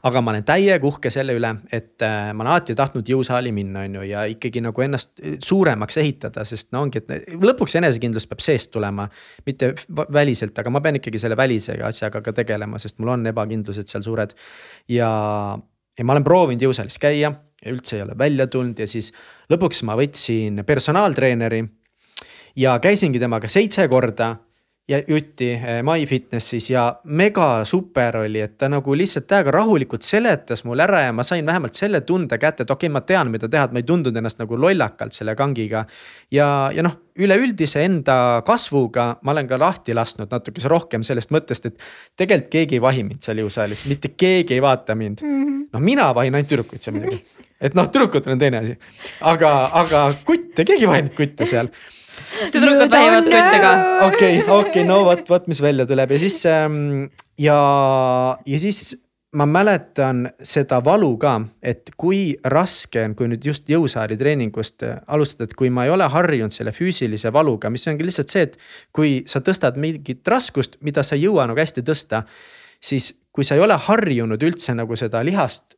aga 0.07 0.21
ma 0.21 0.33
olen 0.33 0.45
täiega 0.47 0.87
uhke 0.87 1.11
selle 1.13 1.35
üle, 1.37 1.51
et 1.71 2.01
äh, 2.05 2.31
ma 2.33 2.43
olen 2.43 2.51
alati 2.53 2.75
tahtnud 2.77 3.09
jõusaali 3.09 3.51
minna, 3.55 3.83
on 3.87 3.99
ju, 3.99 4.05
ja 4.09 4.25
ikkagi 4.31 4.63
nagu 4.65 4.85
ennast 4.85 5.13
äh, 5.21 5.37
suuremaks 5.45 5.99
ehitada, 6.01 6.45
sest 6.47 6.71
no 6.75 6.83
ongi, 6.85 7.03
et 7.03 7.35
lõpuks 7.35 7.77
enesekindlus 7.79 8.27
peab 8.29 8.43
seest 8.43 8.71
tulema. 8.75 9.07
mitte 9.45 9.73
väliselt, 10.13 10.57
aga 10.59 10.73
ma 10.73 10.81
pean 10.81 10.99
ikkagi 10.99 11.21
selle 11.21 11.37
välise 11.39 11.77
asjaga 11.85 12.23
ka 12.25 12.33
tegelema, 12.41 12.79
sest 12.79 12.99
mul 12.99 13.13
on 13.15 13.27
ebakindlused 13.31 13.91
seal 13.91 14.03
suured. 14.05 14.33
ja, 14.87 15.11
ja 15.97 16.07
ma 16.07 16.17
olen 16.17 16.27
proovinud 16.27 16.67
jõusaalis 16.69 16.99
käia 16.99 17.35
üldse 17.67 17.97
ei 17.97 18.03
ole 18.05 18.15
välja 18.17 18.47
tulnud 18.47 18.79
ja 18.79 18.87
siis 18.87 19.11
lõpuks 19.51 19.83
ma 19.87 19.97
võtsin 19.99 20.63
personaaltreeneri. 20.65 21.63
ja 22.55 22.79
käisingi 22.79 23.19
temaga 23.19 23.47
seitse 23.47 23.87
korda 23.87 24.35
ja 24.89 24.99
jutti 25.07 25.51
eh, 25.51 25.83
MyFitnessis 25.85 26.69
ja 26.69 26.83
mega 27.03 27.65
super 27.65 28.17
oli, 28.23 28.41
et 28.41 28.55
ta 28.57 28.69
nagu 28.71 28.95
lihtsalt 28.97 29.27
täiega 29.29 29.51
rahulikult 29.53 30.05
seletas 30.05 30.63
mulle 30.65 30.83
ära 30.85 31.03
ja 31.05 31.11
ma 31.13 31.23
sain 31.25 31.45
vähemalt 31.45 31.77
selle 31.77 32.01
tunde 32.01 32.39
kätte, 32.41 32.65
et 32.65 32.71
okei 32.71 32.87
okay,, 32.87 32.93
ma 32.93 33.01
tean, 33.05 33.29
mida 33.31 33.49
teha, 33.49 33.67
et 33.67 33.75
ma 33.75 33.83
ei 33.83 33.85
tundunud 33.85 34.17
ennast 34.17 34.41
nagu 34.41 34.57
lollakalt 34.57 35.13
selle 35.13 35.35
kangiga. 35.37 35.85
ja, 36.33 36.47
ja 36.73 36.85
noh, 36.85 36.97
üleüldise 37.19 37.83
enda 37.85 38.41
kasvuga 38.47 39.11
ma 39.21 39.35
olen 39.35 39.47
ka 39.49 39.59
lahti 39.61 39.93
lasknud 39.93 40.31
natukese 40.31 40.71
rohkem 40.71 41.05
sellest 41.05 41.33
mõttest, 41.35 41.69
et 41.69 41.77
tegelikult 42.17 42.51
keegi 42.57 42.79
ei 42.79 42.81
vahi 42.81 43.05
mind 43.05 43.21
seal 43.25 43.43
jõusaalis, 43.43 43.85
mitte 43.91 44.15
keegi 44.17 44.57
ei 44.57 44.65
vaata 44.65 44.97
mind. 44.97 45.21
noh, 45.69 45.85
mina 45.85 46.09
vahin 46.15 46.33
ainult 46.33 46.49
tüdrukuid 46.49 46.81
seal 46.81 46.97
muidugi, 46.97 47.21
et 47.61 47.77
noh, 47.77 47.93
tüdrukutel 47.93 48.33
on 48.33 48.41
teine 48.41 48.65
asi, 48.65 48.77
aga, 49.21 49.53
aga 49.83 50.07
kutte, 50.25 50.65
keegi 50.65 50.87
ei 50.87 50.93
vahinud 50.95 51.17
kutte 51.17 51.45
seal 51.45 51.69
tüdrukud 52.53 52.91
vähivad 52.91 53.27
kutte 53.27 53.59
ka. 53.63 53.73
okei, 54.07 54.39
okei, 54.47 54.87
no 54.87 55.03
vot, 55.07 55.27
vot 55.29 55.47
mis 55.51 55.61
välja 55.63 55.85
tuleb 55.89 56.15
ja 56.15 56.19
siis 56.21 56.39
ähm, 56.49 57.05
ja, 57.39 57.59
ja 58.45 58.59
siis 58.59 58.97
ma 59.37 59.45
mäletan 59.45 60.23
seda 60.43 60.79
valu 60.85 61.11
ka, 61.21 61.35
et 61.61 61.91
kui 61.97 62.33
raske 62.49 63.03
on, 63.05 63.15
kui 63.17 63.29
nüüd 63.29 63.45
just 63.45 63.69
jõusaali 63.69 64.17
treeningust 64.17 64.85
äh, 64.87 65.01
alustada, 65.07 65.49
et 65.49 65.57
kui 65.57 65.69
ma 65.73 65.85
ei 65.85 65.93
ole 65.93 66.07
harjunud 66.09 66.55
selle 66.55 66.73
füüsilise 66.73 67.33
valuga, 67.33 67.69
mis 67.69 67.85
ongi 67.91 68.07
lihtsalt 68.07 68.33
see, 68.33 68.47
et 68.49 68.57
kui 68.95 69.19
sa 69.29 69.43
tõstad 69.45 69.77
mingit 69.77 70.25
raskust, 70.27 70.79
mida 70.85 71.05
sa 71.05 71.17
ei 71.17 71.27
jõua 71.27 71.45
nagu 71.49 71.61
hästi 71.61 71.85
tõsta, 71.85 72.23
siis 72.81 73.11
kui 73.35 73.45
sa 73.45 73.57
ei 73.57 73.61
ole 73.63 73.77
harjunud 73.77 74.41
üldse 74.43 74.73
nagu 74.77 74.97
seda 74.97 75.21
lihast 75.25 75.77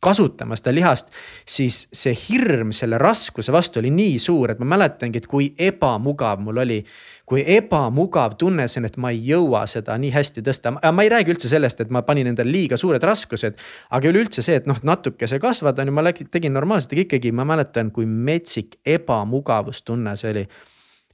kasutama 0.00 0.56
seda 0.56 0.72
lihast, 0.74 1.10
siis 1.48 1.82
see 1.92 2.14
hirm 2.16 2.72
selle 2.76 2.98
raskuse 2.98 3.52
vastu 3.52 3.80
oli 3.82 3.90
nii 3.92 4.18
suur, 4.22 4.52
et 4.52 4.60
ma 4.62 4.68
mäletangi, 4.74 5.20
et 5.20 5.28
kui 5.28 5.50
ebamugav 5.58 6.40
mul 6.40 6.62
oli. 6.64 6.84
kui 7.30 7.44
ebamugav 7.46 8.32
tunne 8.34 8.64
see 8.66 8.80
on, 8.80 8.86
et 8.88 8.96
ma 8.98 9.12
ei 9.14 9.20
jõua 9.28 9.60
seda 9.70 9.94
nii 10.02 10.10
hästi 10.10 10.42
tõsta, 10.42 10.72
ma 10.74 11.04
ei 11.04 11.12
räägi 11.12 11.30
üldse 11.30 11.48
sellest, 11.52 11.80
et 11.80 11.90
ma 11.94 12.02
panin 12.02 12.26
endale 12.26 12.50
liiga 12.50 12.76
suured 12.76 13.02
raskused. 13.02 13.60
aga 13.90 14.08
üleüldse 14.08 14.42
see, 14.42 14.56
et 14.56 14.66
noh, 14.66 14.80
natukese 14.82 15.38
kasvad 15.38 15.78
on 15.78 15.92
ju, 15.92 15.94
ma 15.94 16.12
tegin 16.12 16.52
normaalselt, 16.52 16.92
aga 16.92 17.06
ikkagi 17.06 17.32
ma 17.32 17.44
mäletan, 17.44 17.90
kui 17.90 18.06
metsik 18.06 18.80
ebamugavustunne 18.86 20.16
see 20.16 20.30
oli. 20.30 20.48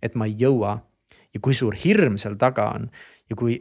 et 0.02 0.14
ma 0.14 0.26
ei 0.26 0.36
jõua 0.38 0.78
ja 1.34 1.40
kui 1.42 1.54
suur 1.54 1.74
hirm 1.76 2.16
seal 2.20 2.36
taga 2.40 2.70
on 2.78 2.88
ja 3.30 3.36
kui 3.36 3.56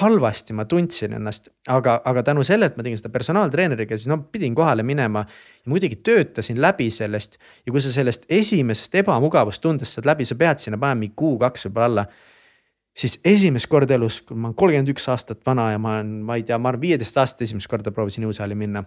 halvasti 0.00 0.54
ma 0.56 0.64
tundsin 0.68 1.12
ennast, 1.16 1.50
aga, 1.68 1.98
aga 2.08 2.22
tänu 2.24 2.44
sellele, 2.46 2.70
et 2.70 2.76
ma 2.78 2.84
tegin 2.84 2.98
seda 3.00 3.12
personaaltreeneriga, 3.12 3.98
siis 3.98 4.08
no 4.08 4.18
pidin 4.32 4.54
kohale 4.56 4.82
minema. 4.86 5.24
ja 5.64 5.70
muidugi 5.70 5.96
töötasin 5.96 6.60
läbi 6.60 6.90
sellest 6.90 7.36
ja 7.66 7.72
kui 7.72 7.80
sa 7.80 7.92
sellest 7.92 8.24
esimesest 8.28 8.94
ebamugavustundest 9.02 9.98
saad 9.98 10.08
läbi, 10.08 10.24
sa 10.24 10.36
pead 10.40 10.62
sinna 10.62 10.78
panema 10.80 11.02
mingi 11.02 11.14
kuu-kaks 11.16 11.68
võib-olla 11.68 11.90
alla. 11.90 12.06
siis 12.96 13.20
esimest 13.24 13.68
korda 13.68 13.94
elus, 13.94 14.22
kui 14.22 14.36
ma 14.36 14.48
olen 14.48 14.56
kolmkümmend 14.56 14.94
üks 14.94 15.08
aastat 15.12 15.44
vana 15.46 15.70
ja 15.72 15.78
ma 15.78 15.98
olen, 15.98 16.16
ma 16.24 16.40
ei 16.40 16.42
tea, 16.42 16.58
ma 16.58 16.72
arvan 16.72 16.86
viieteist 16.88 17.20
aastat 17.20 17.44
esimest 17.44 17.68
korda 17.68 17.92
proovisin 17.92 18.24
jõusaali 18.24 18.56
minna. 18.56 18.84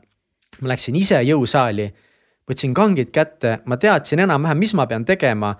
ma 0.61 0.73
läksin 0.73 0.97
ise 0.97 1.21
jõusaali, 1.21 1.91
võtsin 2.49 2.73
kangid 2.73 3.13
kätte, 3.13 3.59
ma 3.65 3.77
teadsin 3.77 4.25
enam-vähem, 4.25 4.57
mis 4.57 4.73
ma 4.73 4.87
pean 4.89 5.05
tegema. 5.05 5.55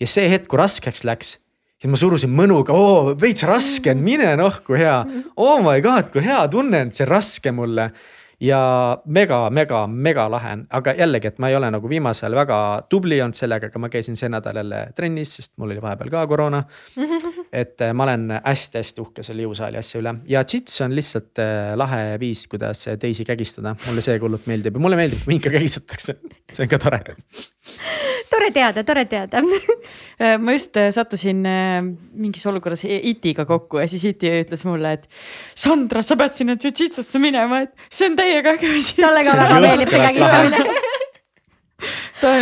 ja 0.00 0.06
see 0.06 0.28
hetk, 0.32 0.48
kui 0.48 0.58
raskeks 0.58 1.04
läks 1.04 1.41
siis 1.82 1.90
ma 1.90 1.98
surusin 1.98 2.30
mõnuga, 2.30 2.74
oo 2.78 3.12
veits 3.18 3.42
raske 3.48 3.90
on, 3.90 4.02
mine 4.06 4.36
noh, 4.38 4.62
kui 4.62 4.78
hea. 4.78 5.02
Oh 5.34 5.58
my 5.64 5.82
god, 5.82 6.12
kui 6.14 6.22
hea 6.22 6.44
tunne 6.52 6.86
on 6.86 6.92
see 6.94 7.08
raske 7.08 7.54
mulle. 7.54 7.90
Ja 8.42 8.58
mega, 9.06 9.36
mega, 9.54 9.84
mega 9.86 10.24
lahe 10.26 10.54
on, 10.56 10.62
aga 10.74 10.96
jällegi, 10.98 11.30
et 11.30 11.36
ma 11.38 11.46
ei 11.50 11.54
ole 11.54 11.68
nagu 11.70 11.86
viimasel 11.86 12.26
ajal 12.26 12.38
väga 12.40 12.56
tubli 12.90 13.20
olnud 13.22 13.38
sellega, 13.38 13.68
aga 13.70 13.82
ma 13.84 13.90
käisin 13.90 14.18
see 14.18 14.30
nädal 14.34 14.58
jälle 14.58 14.80
trennis, 14.98 15.36
sest 15.38 15.52
mul 15.62 15.70
oli 15.70 15.82
vahepeal 15.82 16.10
ka 16.10 16.24
koroona. 16.26 16.64
et 17.62 17.84
äh, 17.86 17.92
ma 17.94 18.08
olen 18.08 18.32
hästi-hästi 18.42 19.04
uhke 19.04 19.22
selle 19.26 19.46
jõusaali 19.46 19.78
asja 19.78 20.02
üle. 20.02 20.16
Ja 20.30 20.42
jits 20.42 20.82
on 20.82 20.98
lihtsalt 20.98 21.38
äh, 21.38 21.70
lahe 21.78 22.18
viis, 22.22 22.48
kuidas 22.50 22.82
teisi 22.98 23.26
kägistada, 23.28 23.76
mulle 23.86 24.02
see 24.02 24.18
hullult 24.22 24.50
meeldib 24.50 24.74
ja 24.74 24.86
mulle 24.88 24.98
meeldib, 24.98 25.22
kui 25.22 25.36
mind 25.36 25.46
ka 25.46 25.54
kägistatakse, 25.54 26.18
see 26.50 26.66
on 26.66 26.74
ka 26.74 26.82
tore 26.82 27.02
tore 28.32 28.50
teada, 28.54 28.84
tore 28.84 29.04
teada 29.10 29.42
äh, 30.22 30.38
ma 30.38 30.56
just 30.56 30.78
sattusin 30.96 31.44
mingis 31.44 32.46
olukorras 32.50 32.84
Itiga 32.88 33.46
kokku 33.48 33.82
ja 33.82 33.88
siis 33.90 34.04
Iti 34.10 34.32
ütles 34.42 34.66
mulle, 34.68 34.96
et 34.98 35.06
Sandra, 35.54 36.02
sa 36.02 36.18
pead 36.18 36.34
sinna 36.38 36.58
jujitsusse 36.58 37.22
minema, 37.22 37.62
et 37.66 37.88
see 37.90 38.10
on 38.10 38.18
täiega 38.18 38.56
äge 38.58 38.74
asi. 38.78 38.98
talle 39.00 39.24
ka 39.26 39.38
väga 39.38 39.62
meeldib 39.66 39.94
see 39.94 40.04
kägistamine 40.08 40.66
ta, 42.20 42.32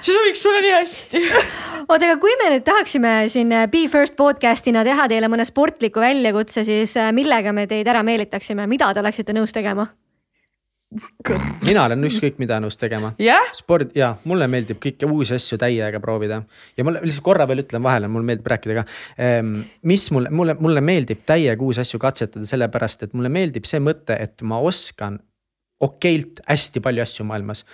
see 0.00 0.14
sobiks 0.14 0.42
sulle 0.42 0.62
nii 0.64 0.72
hästi. 0.74 1.22
oota, 1.88 2.06
aga 2.06 2.16
kui 2.22 2.34
me 2.40 2.52
nüüd 2.54 2.64
tahaksime 2.66 3.14
siin 3.32 3.52
äh, 3.54 3.66
Be 3.70 3.84
First 3.92 4.16
podcast'ina 4.20 4.84
teha 4.86 5.08
teile 5.10 5.30
mõne 5.32 5.46
sportliku 5.48 6.02
väljakutse, 6.04 6.64
siis 6.66 6.96
äh, 7.00 7.10
millega 7.16 7.54
me 7.56 7.66
teid 7.70 7.88
ära 7.90 8.04
meelitaksime, 8.06 8.68
mida 8.70 8.92
te 8.94 9.02
oleksite 9.04 9.36
nõus 9.36 9.54
tegema? 9.54 9.88
mina 11.68 11.84
olen 11.84 12.06
ükskõik 12.08 12.38
mida 12.42 12.60
nõus 12.62 12.78
tegema 12.80 13.12
yeah?. 13.20 13.50
sport 13.56 13.94
ja 13.98 14.14
mulle 14.28 14.48
meeldib 14.50 14.80
kõiki 14.82 15.08
uusi 15.08 15.36
asju 15.36 15.58
täiega 15.60 16.00
proovida 16.02 16.42
ja 16.76 16.86
mulle 16.86 17.02
lihtsalt 17.04 17.26
korra 17.26 17.48
veel 17.50 17.64
ütlen 17.64 17.82
vahele, 17.84 18.08
mulle 18.08 18.30
meeldib 18.30 18.50
rääkida 18.54 18.80
ka 18.80 18.86
ehm,. 19.18 19.54
mis 19.82 20.08
mulle, 20.14 20.30
mulle, 20.30 20.56
mulle 20.60 20.82
meeldib 20.84 21.24
täiega 21.26 21.64
uusi 21.64 21.82
asju 21.84 22.00
katsetada, 22.02 22.46
sellepärast 22.48 23.06
et 23.06 23.14
mulle 23.14 23.32
meeldib 23.32 23.68
see 23.68 23.82
mõte, 23.82 24.16
et 24.20 24.42
ma 24.46 24.60
oskan 24.62 25.18
okeilt 25.84 26.40
hästi 26.48 26.80
palju 26.80 27.02
asju 27.02 27.26
maailmas. 27.28 27.64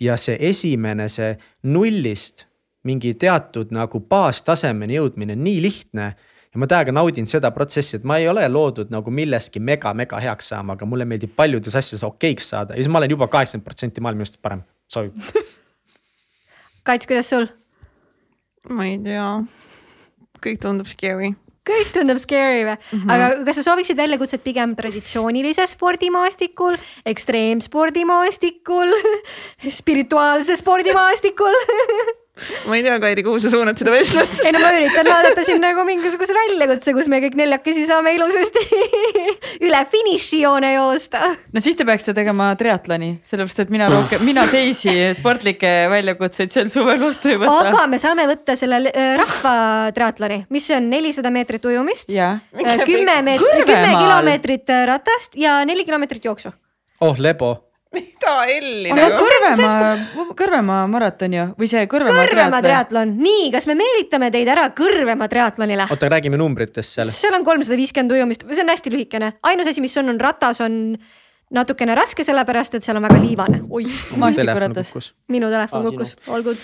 ja 0.00 0.16
see 0.16 0.36
esimene, 0.50 1.08
see 1.08 1.36
nullist 1.62 2.46
mingi 2.88 3.12
teatud 3.20 3.72
nagu 3.76 4.00
baastasemeni 4.00 4.96
jõudmine 4.96 5.36
nii 5.36 5.60
lihtne 5.66 6.14
ja 6.50 6.60
ma 6.60 6.66
täiega 6.70 6.92
naudin 6.94 7.28
seda 7.30 7.52
protsessi, 7.54 8.00
et 8.00 8.06
ma 8.06 8.18
ei 8.18 8.28
ole 8.30 8.46
loodud 8.50 8.90
nagu 8.90 9.12
milleski 9.14 9.62
mega-mega 9.62 10.18
heaks 10.22 10.50
saama, 10.52 10.74
aga 10.78 10.88
mulle 10.88 11.06
meeldib 11.08 11.36
paljudes 11.36 11.76
asjades 11.78 12.02
okeiks 12.06 12.50
saada. 12.54 12.74
Ja 12.74 12.82
siis 12.82 12.90
ma 12.90 12.98
olen 13.02 13.14
juba 13.14 13.30
kaheksakümmend 13.30 13.66
protsenti 13.66 14.02
maailma 14.02 14.24
minust 14.24 14.40
parem, 14.42 14.64
sobib 14.90 15.14
Kats, 16.86 17.06
kuidas 17.06 17.28
sul? 17.30 17.46
ma 18.68 18.88
ei 18.88 18.98
tea, 19.00 19.28
kõik 20.44 20.60
tundub 20.60 20.88
scary. 20.88 21.30
Kõik 21.70 21.90
tundub 21.94 22.18
scary 22.18 22.64
või? 22.64 22.76
Mm, 22.76 22.98
-hmm. 22.98 23.10
aga 23.14 23.44
kas 23.46 23.60
sa 23.60 23.64
sooviksid 23.68 23.96
väljakutset 23.96 24.42
pigem 24.42 24.72
traditsioonilisel 24.76 25.68
spordimaastikul, 25.70 26.76
ekstreemspordimaastikul 27.06 28.96
spirituaalsel 29.80 30.58
spordimaastikul 30.60 31.60
ma 32.66 32.76
ei 32.78 32.84
tea, 32.84 32.96
Kairi, 33.02 33.24
kuhu 33.26 33.40
sa 33.42 33.50
suunad 33.52 33.78
seda 33.80 33.92
vestlust? 33.94 34.36
ei 34.44 34.52
no 34.54 34.62
ma 34.62 34.72
üritan 34.76 35.08
vaadata 35.08 35.44
siin 35.46 35.60
nagu 35.62 35.84
mingisuguse 35.88 36.34
väljakutse, 36.36 36.94
kus 36.96 37.10
me 37.12 37.20
kõik 37.24 37.36
neljakesi 37.38 37.86
saame 37.88 38.14
ilusasti 38.16 38.62
üle 39.66 39.80
finišijoone 39.92 40.72
joosta. 40.74 41.32
no 41.52 41.62
siis 41.64 41.78
te 41.78 41.86
peaksite 41.88 42.14
tegema 42.16 42.50
triatloni, 42.60 43.12
sellepärast 43.26 43.64
et 43.64 43.72
mina 43.74 43.88
rohkem, 43.92 44.24
mina 44.26 44.46
teisi 44.50 44.94
sportlikke 45.18 45.72
väljakutseid 45.92 46.54
sel 46.54 46.72
suvel 46.72 47.00
vastu 47.02 47.32
ei 47.32 47.40
võta. 47.40 47.70
aga 47.70 47.86
me 47.90 48.00
saame 48.02 48.26
võtta 48.30 48.56
selle 48.58 48.82
äh, 48.90 49.14
rahva 49.20 49.54
triatloni, 49.96 50.44
mis 50.54 50.68
on 50.76 50.90
nelisada 50.92 51.32
meetrit 51.34 51.64
ujumist, 51.70 52.12
äh, 52.14 52.40
kümme 52.84 53.20
meetrit, 53.26 53.64
kümme 53.64 53.96
kilomeetrit 53.96 54.76
äh, 54.76 54.86
ratast 54.90 55.36
ja 55.40 55.60
neli 55.68 55.86
kilomeetrit 55.88 56.30
jooksu. 56.30 56.54
oh 57.00 57.18
lebo 57.18 57.69
mida 57.94 58.34
on 58.40 58.98
nagu. 58.98 59.22
Kõrvemaa, 59.24 60.34
Kõrvemaa 60.38 60.82
maraton 60.90 61.34
ju 61.34 61.46
või 61.58 61.70
see 61.70 61.86
Kõrvemaa 61.90 62.26
Kõrvemaa 62.26 62.60
triatlon? 62.62 62.66
triatlon, 62.68 63.14
nii, 63.24 63.48
kas 63.54 63.66
me 63.70 63.74
meelitame 63.78 64.30
teid 64.34 64.50
ära 64.52 64.68
Kõrvemaa 64.76 65.30
triatlonile? 65.32 65.88
oota, 65.90 66.10
räägime 66.12 66.38
numbritest 66.40 66.98
seal. 66.98 67.10
seal 67.14 67.34
on 67.38 67.46
kolmsada 67.46 67.78
viiskümmend 67.80 68.14
ujumist, 68.14 68.46
see 68.46 68.62
on 68.62 68.70
hästi 68.74 68.94
lühikene, 68.94 69.32
ainus 69.50 69.72
asi, 69.72 69.82
mis 69.82 69.96
on, 69.98 70.12
on 70.14 70.22
ratas 70.22 70.62
on 70.64 70.78
natukene 71.50 71.96
raske, 71.98 72.24
sellepärast 72.26 72.78
et 72.78 72.86
seal 72.86 73.00
on 73.00 73.06
väga 73.08 73.18
liivane, 73.24 73.64
oih, 73.70 73.90
maastikuratas. 74.22 75.12
minu 75.32 75.50
telefon 75.50 75.82
Aa, 75.82 75.90
kukkus, 75.90 76.14
olgu, 76.30 76.54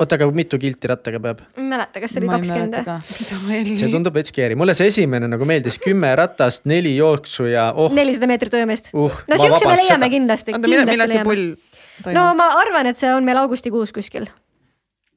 oota, 0.00 0.18
aga 0.18 0.28
mitu 0.34 0.58
kilti 0.60 0.90
rattaga 0.90 1.20
peab? 1.22 1.42
ei 1.58 1.66
mäleta, 1.70 2.02
kas 2.02 2.14
see 2.14 2.22
oli 2.22 2.30
ma 2.30 2.38
kakskümmend 2.38 2.76
või? 2.78 2.84
ka. 2.88 2.98
see 3.82 3.92
tundub 3.92 4.16
veits 4.16 4.34
keeri, 4.34 4.58
mulle 4.58 4.76
see 4.78 4.90
esimene 4.90 5.30
nagu 5.30 5.48
meeldis, 5.48 5.78
kümme 5.82 6.12
ratast, 6.18 6.66
neli 6.70 6.96
jooksu 6.96 7.50
ja 7.50 7.70
oh 7.76 7.94
nelisada 7.96 8.30
meetrit 8.30 8.60
ujumist. 8.60 8.92
uh. 8.94 9.22
no 9.30 9.40
siukse 9.40 9.68
me 9.68 9.80
leiame 9.82 10.10
kindlasti, 10.12 10.56
oota, 10.56 10.72
millal, 10.72 11.08
see 11.10 11.26
pull 11.26 11.48
toimub 12.04 12.16
no 12.16 12.28
ma 12.38 12.52
arvan, 12.60 12.90
et 12.90 13.00
see 13.00 13.12
on 13.14 13.26
meil 13.26 13.40
augustikuus 13.42 13.94
kuskil. 13.96 14.28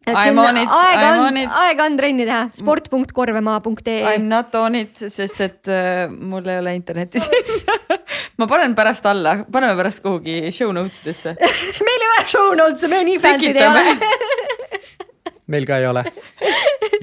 I'm 0.07 0.39
on 0.39 0.57
it, 0.57 0.67
I'm 0.67 1.19
on 1.23 1.37
it. 1.39 1.49
aega 1.63 1.85
on 1.87 1.97
trenni 1.97 2.25
teha, 2.27 2.47
sport.korvemaa.ee 2.51 3.99
I 4.03 4.17
m 4.19 4.27
not 4.27 4.55
on 4.59 4.75
it, 4.75 4.99
sest 5.07 5.39
et 5.45 5.71
äh, 5.71 6.09
mul 6.11 6.47
ei 6.51 6.59
ole 6.59 6.73
internetti 6.75 7.21
ma 8.39 8.47
panen 8.49 8.75
pärast 8.75 9.05
alla, 9.07 9.37
paneme 9.51 9.77
pärast 9.79 10.03
kuhugi 10.03 10.51
show 10.51 10.73
notes 10.75 10.99
idesse. 11.05 11.37
meil 11.87 12.03
ei 12.07 12.11
ole 12.11 12.25
show 12.27 12.51
notes'e, 12.59 12.91
me 12.91 13.03
nii 13.07 13.21
fancy'd 13.23 13.59
ei 13.59 13.69
ole 13.69 13.95
meil 15.53 15.67
ka 15.67 15.79
ei 15.79 15.87
ole. 15.87 16.03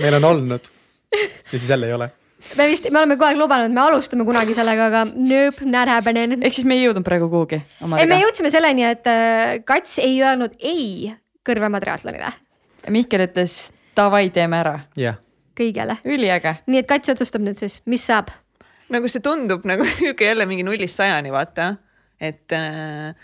meil 0.01 0.19
on 0.21 0.29
olnud 0.35 0.71
ja 1.13 1.59
siis 1.59 1.71
jälle 1.71 1.87
ei 1.87 1.97
ole. 1.97 2.11
me 2.57 2.69
vist, 2.69 2.91
me 2.91 2.99
oleme 2.99 3.17
kogu 3.17 3.29
aeg 3.31 3.41
lubanud, 3.41 3.73
me 3.75 3.83
alustame 3.87 4.25
kunagi 4.29 4.55
sellega, 4.57 4.91
aga 4.93 5.05
nope, 5.15 5.65
not 5.65 5.89
happening. 5.93 6.37
ehk 6.41 6.57
siis 6.57 6.69
me 6.69 6.79
ei 6.79 6.87
jõudnud 6.87 7.07
praegu 7.07 7.31
kuhugi 7.33 7.61
ei, 7.97 8.07
me 8.11 8.21
jõudsime 8.23 8.53
selleni, 8.53 8.87
et 8.93 9.11
äh, 9.11 9.59
Kats 9.65 9.99
ei 10.03 10.21
öelnud 10.23 10.57
ei 10.59 11.15
Kõrvemaa 11.49 11.81
triatlonile, 11.81 12.35
Mihkel 12.89 13.27
ütles 13.27 13.73
davai, 13.97 14.31
teeme 14.33 14.61
ära. 14.63 14.79
jah, 14.97 15.19
kõigele. 15.59 15.99
üliäge. 16.05 16.57
nii 16.67 16.83
et 16.83 16.89
Kats 16.89 17.13
otsustab 17.13 17.45
nüüd 17.45 17.59
siis, 17.61 17.81
mis 17.87 18.05
saab. 18.07 18.33
nagu 18.91 19.09
see 19.09 19.23
tundub 19.25 19.67
nagu 19.69 19.85
sihuke 19.99 20.31
jälle 20.31 20.47
mingi 20.47 20.65
nullist 20.67 20.97
sajani, 20.97 21.33
vaata, 21.35 21.75
et 22.21 22.53
äh, 22.57 23.15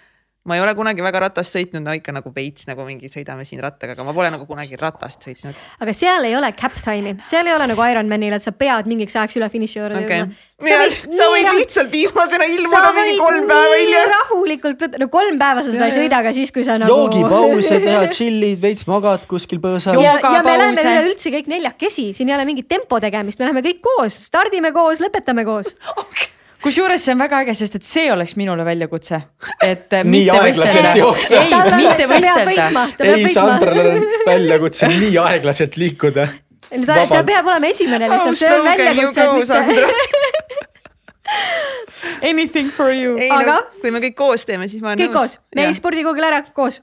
ma 0.47 0.57
ei 0.57 0.63
ole 0.63 0.75
kunagi 0.79 1.03
väga 1.05 1.25
ratast 1.27 1.55
sõitnud, 1.57 1.83
no 1.85 1.95
ikka 1.97 2.15
nagu 2.15 2.31
veits 2.35 2.69
nagu 2.69 2.87
mingi 2.87 3.11
sõidame 3.11 3.47
siin 3.49 3.61
rattaga, 3.65 3.97
aga 3.97 4.07
ma 4.07 4.15
pole 4.17 4.31
nagu 4.35 4.47
kunagi 4.49 4.79
ratast 4.81 5.27
sõitnud. 5.27 5.59
aga 5.83 5.95
seal 5.97 6.29
ei 6.29 6.37
ole 6.39 6.53
cap 6.59 6.77
time'i, 6.85 7.17
seal 7.27 7.51
ei 7.51 7.57
ole 7.57 7.67
nagu 7.73 7.87
Ironmanil, 7.91 8.37
et 8.39 8.45
sa 8.45 8.55
pead 8.55 8.89
mingiks 8.91 9.17
ajaks 9.19 9.41
üle 9.41 9.49
finiši 9.53 9.81
juurde 9.81 10.05
okei 10.05 10.23
jõudma. 10.23 11.17
sa 11.19 11.29
võid 11.33 11.51
lihtsalt 11.59 11.91
viimasena 11.93 12.47
ilmuda 12.53 12.93
mingi 12.97 13.17
kolm 13.21 13.49
päeva 13.51 13.81
hiljem. 13.81 14.13
rahulikult 14.15 14.85
võtta, 14.87 15.03
no 15.03 15.09
kolm 15.13 15.41
päeva 15.41 15.65
sa 15.65 15.75
seda 15.75 15.91
ei 15.91 15.97
sõida, 15.99 16.23
aga 16.23 16.33
siis, 16.37 16.55
kui 16.55 16.65
sa 16.69 16.79
nagu. 16.81 16.95
joogipause 16.95 17.81
teha, 17.83 18.07
tšillid, 18.13 18.63
veits 18.63 18.87
magad 18.89 19.27
kuskil 19.31 19.61
põõsal 19.63 20.01
ja, 20.03 20.17
ja 20.23 20.45
me 20.47 20.57
läheme 20.63 20.87
üleüldse 20.95 21.35
kõik 21.35 21.51
neljakesi, 21.53 22.09
siin 22.17 22.33
ei 22.33 22.39
ole 22.39 22.49
mingit 22.49 22.71
tempo 22.71 23.01
tegemist, 23.03 23.43
me 23.43 23.51
läheme 23.51 23.65
kõik 23.67 23.83
koos, 23.85 24.17
stardime 24.31 24.73
koos, 24.77 25.03
lõpetame 25.05 25.45
koos. 25.49 25.75
kusjuures 26.67 27.05
see 27.07 27.15
on 27.15 27.21
väga 27.23 27.43
äge, 27.45 27.55
sest 27.59 27.77
et 27.79 27.87
see 27.87 28.09
oleks 28.13 28.35
minule 28.39 28.65
väljakutse, 28.67 29.21
et 29.63 29.93
äh, 29.95 30.03
Nii 30.07 30.25
mitte 30.27 30.39
aeglaselt 30.41 30.99
jooksta. 31.01 31.43
ei, 31.43 31.53
mitte 31.77 32.09
võistelda. 32.11 32.87
ei, 33.07 33.29
Sandral 33.35 33.81
on 33.85 34.09
väljakutse 34.27 34.91
nii 34.91 35.13
aeglaselt 35.23 35.79
liikuda. 35.81 36.27
ta, 36.89 36.99
ta 37.13 37.23
peab 37.27 37.53
olema 37.53 37.71
esimene 37.71 38.11
lihtsalt, 38.11 38.41
see 38.41 38.53
on 38.57 38.65
väljakutse. 38.67 39.55
Anything 42.23 42.71
for 42.71 42.93
you. 42.95 43.17
ei 43.19 43.31
Aga- 43.35 43.47
no 43.53 43.81
kui 43.83 43.91
me 43.95 44.03
kõik 44.03 44.15
koos 44.19 44.47
teeme, 44.49 44.69
siis 44.71 44.83
ma 44.83 44.93
olen 44.93 45.07
kõik 45.07 45.15
koos, 45.17 45.39
me 45.55 45.67
ei 45.67 45.75
spordikoogil 45.77 46.27
ära 46.29 46.43
koos. 46.57 46.81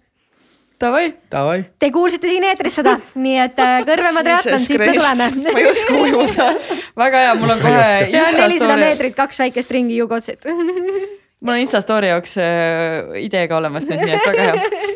Davai. 0.83 1.05
Davai, 1.31 1.59
Te 1.79 1.89
kuulsite 1.95 2.27
siin 2.27 2.43
eetris 2.47 2.75
seda, 2.81 2.97
nii 3.15 3.37
et 3.45 3.59
äh, 3.63 3.75
Kõrvemaa 3.87 4.23
triatlon, 4.27 4.63
siit 4.65 4.81
me 4.81 4.89
tuleme. 4.91 5.29
ma 5.45 5.53
ei 5.61 5.69
oska 5.69 5.99
ujuda. 6.01 6.49
väga 7.03 7.21
hea, 7.25 7.37
mul 7.39 7.55
on 7.55 7.63
kohe 7.63 7.85
see 8.11 8.23
on 8.23 8.39
nelisada 8.41 8.75
meetrit, 8.81 9.15
kaks 9.17 9.39
väikest 9.45 9.71
ringi 9.75 9.95
jugotsit. 10.01 10.43
mul 11.43 11.55
on 11.55 11.61
Insta 11.63 11.81
story 11.83 12.11
jaoks 12.11 12.35
äh, 12.41 13.15
idee 13.23 13.47
ka 13.51 13.61
olemas 13.61 13.87
nüüd, 13.87 14.03
nii 14.03 14.17
et 14.17 14.27
väga 14.27 14.49
hea. 14.49 14.91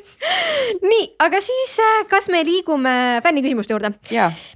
nii, 0.83 1.07
aga 1.23 1.41
siis, 1.43 1.79
kas 2.11 2.29
me 2.33 2.43
liigume 2.47 2.93
fänniküsimuste 3.23 3.75
juurde? 3.77 3.95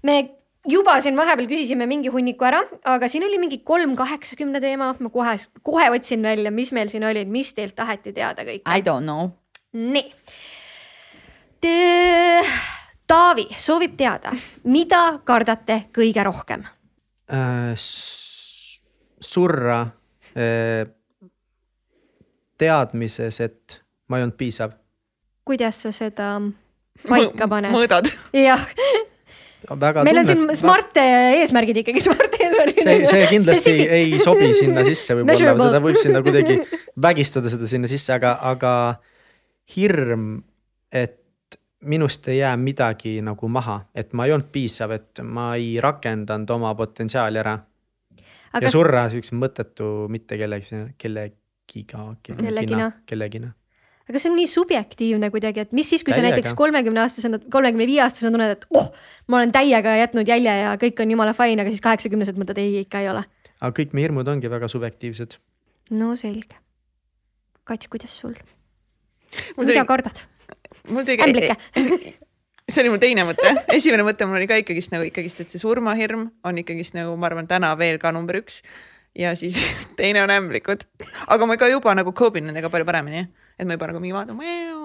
me 0.08 0.20
juba 0.68 1.00
siin 1.02 1.18
vahepeal 1.18 1.48
küsisime 1.50 1.88
mingi 1.90 2.12
hunniku 2.14 2.46
ära, 2.52 2.62
aga 2.86 3.08
siin 3.12 3.26
oli 3.26 3.40
mingi 3.42 3.62
kolm 3.66 3.96
kaheksakümne 4.00 4.62
teema, 4.64 4.94
ma 5.00 5.14
kohe, 5.14 5.38
kohe 5.64 5.90
otsin 5.96 6.28
välja, 6.28 6.52
mis 6.54 6.76
meil 6.76 6.92
siin 6.92 7.08
oli, 7.08 7.24
mis 7.26 7.56
teilt 7.58 7.78
taheti 7.80 8.14
teada 8.14 8.46
kõik. 8.48 8.66
I 8.68 8.84
don't 8.86 9.08
know. 9.08 9.32
nii. 9.72 10.12
Taavi 13.12 13.46
soovib 13.60 13.94
teada, 14.00 14.32
mida 14.64 15.20
kardate 15.28 15.84
kõige 15.94 16.24
rohkem? 16.26 16.64
Äh, 17.32 17.74
surra 19.22 19.82
äh, 20.34 20.88
teadmises, 22.58 23.40
et 23.44 23.82
ma 24.10 24.20
ei 24.20 24.26
olnud 24.26 24.38
piisav. 24.40 24.74
kuidas 25.46 25.82
sa 25.84 25.92
seda 25.92 26.34
paika 27.08 27.48
paned? 27.52 27.74
mõõdad. 27.74 28.10
jah, 28.36 28.66
väga 29.70 30.04
meil 30.08 30.22
on 30.22 30.28
siin 30.28 30.42
tunnet- 30.42 30.62
smart 30.64 31.00
eesmärgid 31.04 31.82
ikkagi, 31.84 32.04
smart 32.04 32.36
eesmärgid. 32.40 32.84
see, 32.84 33.06
see 33.06 33.32
kindlasti 33.36 33.78
ei 33.86 34.20
sobi 34.24 34.52
sinna 34.58 34.86
sisse, 34.88 35.18
võib-olla 35.20 35.70
seda 35.70 35.82
võib 35.84 36.02
sinna 36.02 36.24
kuidagi 36.26 36.60
vägistada 37.08 37.54
seda 37.54 37.70
sinna 37.70 37.92
sisse, 37.92 38.14
aga, 38.18 38.36
aga 38.52 38.76
hirm, 39.76 40.42
et 40.92 41.21
minust 41.82 42.28
ei 42.28 42.38
jää 42.38 42.58
midagi 42.58 43.22
nagu 43.26 43.48
maha, 43.48 43.82
et 43.96 44.14
ma 44.14 44.26
ei 44.26 44.36
olnud 44.36 44.52
piisav, 44.52 44.92
et 44.92 45.22
ma 45.24 45.56
ei 45.56 45.80
rakendanud 45.82 46.50
oma 46.50 46.76
potentsiaali 46.78 47.42
ära 47.42 47.58
ja 48.60 48.72
surra 48.74 49.08
siukse 49.12 49.38
mõttetu 49.38 49.88
mitte 50.12 50.38
kellegi, 50.40 50.84
kellegiga, 51.00 52.06
Kellegina. 52.28 52.92
kellegina. 53.08 53.52
aga 54.10 54.20
see 54.20 54.32
on 54.32 54.38
nii 54.40 54.50
subjektiivne 54.52 55.30
kuidagi, 55.34 55.64
et 55.66 55.76
mis 55.78 55.90
siis, 55.90 56.04
kui 56.04 56.14
sa 56.14 56.20
Täiega. 56.20 56.36
näiteks 56.36 56.56
kolmekümne 56.60 57.04
aastasena, 57.06 57.40
kolmekümne 57.54 57.88
viie 57.88 58.02
aastasena 58.04 58.34
tunned, 58.36 58.56
et 58.58 58.66
oh, 58.76 58.90
ma 59.32 59.40
olen 59.40 59.54
täiega 59.56 59.96
jätnud 60.02 60.28
jälje 60.28 60.58
ja 60.64 60.74
kõik 60.82 61.00
on 61.04 61.14
jumala 61.16 61.36
fine, 61.38 61.62
aga 61.64 61.72
siis 61.72 61.84
kaheksakümnesed 61.86 62.40
mõtled, 62.40 62.60
ei 62.62 62.82
ikka 62.84 63.06
ei 63.06 63.12
ole. 63.14 63.24
aga 63.60 63.72
kõik 63.78 63.96
meie 63.96 64.10
hirmud 64.10 64.28
ongi 64.28 64.52
väga 64.52 64.68
subjektiivsed. 64.72 65.38
no 65.96 66.16
selge. 66.20 66.60
Kats, 67.64 67.88
kuidas 67.88 68.12
sul, 68.12 68.36
mul 69.56 69.70
mida 69.70 69.80
tuli, 69.80 69.88
kardad? 69.88 70.26
Mul 70.90 71.06
tuli 71.06 71.22
ämblike. 71.28 71.56
see 72.72 72.84
oli 72.84 72.94
mul 72.94 73.02
teine 73.02 73.26
mõte, 73.28 73.52
esimene 73.76 74.06
mõte 74.08 74.28
mul 74.30 74.40
oli 74.40 74.48
ka 74.50 74.60
ikkagist 74.62 74.94
nagu 74.94 75.06
ikkagist, 75.08 75.44
et 75.44 75.52
see 75.54 75.62
surmahirm 75.62 76.30
on 76.48 76.64
ikkagist 76.64 76.96
nagu 76.98 77.18
ma 77.20 77.30
arvan, 77.30 77.50
täna 77.50 77.74
veel 77.80 78.00
ka 78.02 78.14
number 78.16 78.40
üks. 78.42 78.62
ja 79.18 79.34
siis 79.36 79.58
teine 80.00 80.24
on 80.24 80.32
ämblikud, 80.32 80.86
aga 81.28 81.48
ma 81.48 81.58
ka 81.60 81.68
juba 81.72 81.96
nagu 81.98 82.14
cope 82.16 82.40
in 82.40 82.48
nendega 82.48 82.72
palju 82.72 82.88
paremini, 82.88 83.26
et 83.60 83.68
ma 83.68 83.76
juba 83.76 83.90
nagu 83.92 84.04
mingi 84.04 84.16
vaatan, 84.16 84.38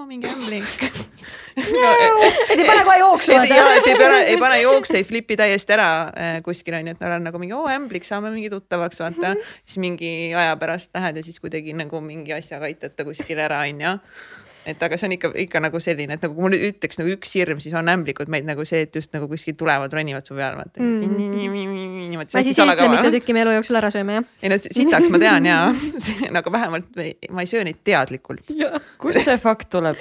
mingi 0.06 0.30
ämblik. 0.30 0.64
et 1.56 2.58
ei 2.58 2.66
pane 2.66 2.82
kohe 2.84 2.96
jooksu 3.00 3.36
et 3.36 3.50
ja, 3.50 3.66
et 3.78 3.86
ei 3.90 3.98
pane, 3.98 4.18
ei 4.32 4.40
pane 4.40 4.58
jooksu, 4.62 4.96
ei 4.98 5.06
flipi 5.06 5.38
täiesti 5.38 5.76
ära 5.76 5.90
äh, 6.10 6.40
kuskil 6.46 6.78
onju, 6.80 6.96
et 6.96 7.02
ma 7.02 7.12
olen 7.12 7.28
nagu 7.30 7.42
mingi 7.42 7.54
oo 7.56 7.68
ämblik, 7.70 8.08
saame 8.08 8.32
mingi 8.34 8.50
tuttavaks 8.50 9.00
vaata. 9.04 9.36
siis 9.64 9.78
mingi 9.82 10.34
aja 10.34 10.56
pärast 10.58 10.90
lähed 10.96 11.22
ja 11.22 11.26
siis 11.26 11.38
kuidagi 11.42 11.76
nagu 11.76 12.02
mingi 12.02 12.34
asjaga 12.34 12.66
aitata 12.70 13.06
kuskil 13.06 13.38
ära 13.46 13.62
onju 13.68 13.98
et 14.66 14.82
aga 14.82 14.96
see 14.98 15.06
on 15.08 15.12
ikka, 15.14 15.30
ikka 15.46 15.60
nagu 15.62 15.78
selline, 15.82 16.16
et 16.18 16.22
nagu 16.26 16.34
kui 16.34 16.42
ma 16.46 16.50
nüüd 16.52 16.64
ütleks 16.72 16.98
nagu 17.00 17.12
üks 17.14 17.34
hirm, 17.38 17.60
siis 17.62 17.74
on 17.78 17.86
ämblikud 17.92 18.30
meid 18.32 18.46
nagu 18.48 18.64
see, 18.66 18.82
et 18.86 18.96
just 18.98 19.12
nagu 19.14 19.28
kuskil 19.30 19.54
tulevad, 19.58 19.92
ronivad 19.94 20.26
su 20.26 20.34
peale, 20.34 20.56
vaata 20.58 20.82
Mm. 20.82 22.16
ma 22.16 22.42
siis 22.42 22.58
ei 22.58 22.68
ütle, 22.70 22.88
mitu 22.92 23.10
tükki 23.12 23.34
me 23.34 23.42
elu 23.44 23.52
jooksul 23.58 23.76
ära 23.80 23.88
sööme, 23.92 24.18
jah? 24.20 24.24
ei 24.42 24.50
no 24.52 24.56
sitaks 24.62 25.08
ma 25.12 25.18
tean 25.22 25.46
ja, 25.48 25.56
aga 26.40 26.52
vähemalt 26.54 26.88
me- 26.96 27.14
ma 27.34 27.42
ei 27.44 27.50
söö 27.50 27.64
neid 27.66 27.80
teadlikult. 27.86 28.46
kust 28.98 29.20
see 29.24 29.38
fakt 29.42 29.68
tuleb? 29.74 29.96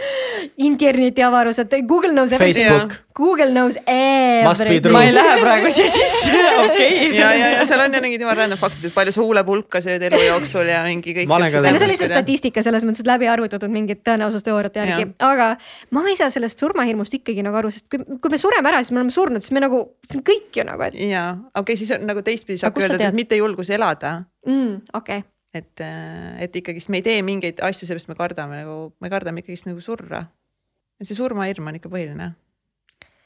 internetiavarused, 0.57 1.73
Google 1.87 2.11
knows 2.13 2.31
everything. 2.31 2.67
Facebook, 2.69 2.93
Google 3.15 3.51
knows 3.51 3.77
everything 3.87 4.91
ma 4.93 5.03
ei 5.07 5.13
lähe 5.15 5.35
praegu 5.41 5.71
siia 5.73 5.87
sisse, 5.91 6.41
okei. 6.65 7.15
ja, 7.17 7.31
ja, 7.33 7.49
ja 7.57 7.65
seal 7.67 7.81
on 7.85 7.93
ju 7.97 8.01
mingid 8.03 8.21
jumala 8.23 8.43
random 8.43 8.59
faktid, 8.59 8.89
et 8.89 8.95
palju 8.95 9.13
sa 9.15 9.23
huulepulka 9.23 9.81
sööd 9.83 10.03
elu 10.09 10.21
jooksul 10.27 10.69
ja 10.69 10.81
mingi 10.87 11.15
kõik. 11.21 11.29
No 11.31 11.39
see 11.49 11.87
oli 11.87 11.97
see 11.99 12.09
statistika 12.11 12.63
selles 12.65 12.85
mõttes, 12.87 13.03
et 13.05 13.09
läbi 13.09 13.29
arvutatud 13.31 13.71
mingid 13.73 14.03
tõenäosusteooriate 14.55 14.81
järgi, 14.81 15.05
aga 15.25 15.47
ma 15.95 16.03
ei 16.09 16.17
saa 16.19 16.31
sellest 16.33 16.61
surmahirmust 16.61 17.13
ikkagi 17.17 17.43
nagu 17.45 17.59
aru, 17.59 17.71
sest 17.73 17.87
kui, 17.91 18.01
kui 18.21 18.31
me 18.33 18.39
sureme 18.39 18.71
ära, 18.71 18.81
siis 18.83 18.93
me 18.93 19.01
oleme 19.01 19.13
surnud, 19.13 19.43
siis 19.43 19.53
me 19.55 19.63
nagu, 19.63 19.81
see 20.07 20.19
on 20.19 20.25
kõik 20.27 20.59
ju 20.59 20.65
nagu, 20.67 20.85
et 20.87 20.97
ja 20.99 21.25
okei 21.35 21.61
okay,, 21.61 21.79
siis 21.81 21.93
on 21.95 22.07
nagu 22.07 22.23
teistpidi 22.25 22.61
saab 22.61 22.77
öelda, 22.79 23.09
et 23.09 23.17
mitte 23.17 23.39
julgus 23.39 23.71
elada, 23.75 24.17
mm, 24.47 24.95
okei 24.97 25.21
okay.. 25.21 25.29
et, 25.53 25.85
et 26.47 26.59
ikkagist 26.61 26.91
me 26.93 27.01
ei 27.01 27.05
tee 27.05 27.21
mingeid 27.25 27.61
asju, 27.65 27.87
sellepärast 27.87 28.11
me 28.11 28.19
kardame 28.19 28.63
nagu, 28.63 28.79
me 29.03 29.13
kardame 29.13 29.43
ikkagist 29.43 29.69
nagu 29.69 29.83
surra. 29.83 30.25
et 30.99 31.07
see 31.09 31.17
surmahirm 31.17 31.71
on 31.71 31.79
ikka 31.79 31.91
põhiline 31.91 32.31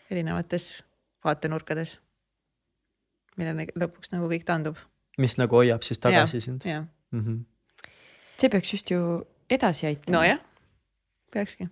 erinevates 0.09 0.79
vaatenurkades, 1.25 1.97
millele 3.37 3.69
lõpuks 3.77 4.15
nagu 4.15 4.29
kõik 4.31 4.47
taandub. 4.47 4.79
mis 5.19 5.35
nagu 5.37 5.61
hoiab 5.61 5.83
siis 5.85 5.99
tagasi 5.99 6.41
sind 6.41 6.65
jah, 6.65 6.87
mm. 7.11 7.25
-hmm. 7.25 7.91
see 8.37 8.49
peaks 8.49 8.73
just 8.73 8.91
ju 8.91 9.25
edasi 9.49 9.87
aitama. 9.89 10.17
nojah, 10.17 10.39
peakski. 11.33 11.69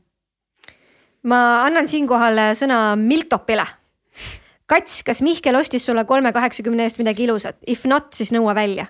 ma 1.27 1.41
annan 1.65 1.87
siinkohal 1.89 2.53
sõna 2.57 2.95
Miltopile. 2.99 3.65
Kats, 4.67 5.01
kas 5.07 5.21
Mihkel 5.23 5.55
ostis 5.55 5.85
sulle 5.87 6.03
kolme 6.05 6.33
kaheksakümne 6.35 6.83
eest 6.83 6.99
midagi 6.99 7.23
ilusat, 7.23 7.55
if 7.67 7.85
not, 7.87 8.11
siis 8.15 8.33
nõua 8.35 8.55
välja. 8.57 8.87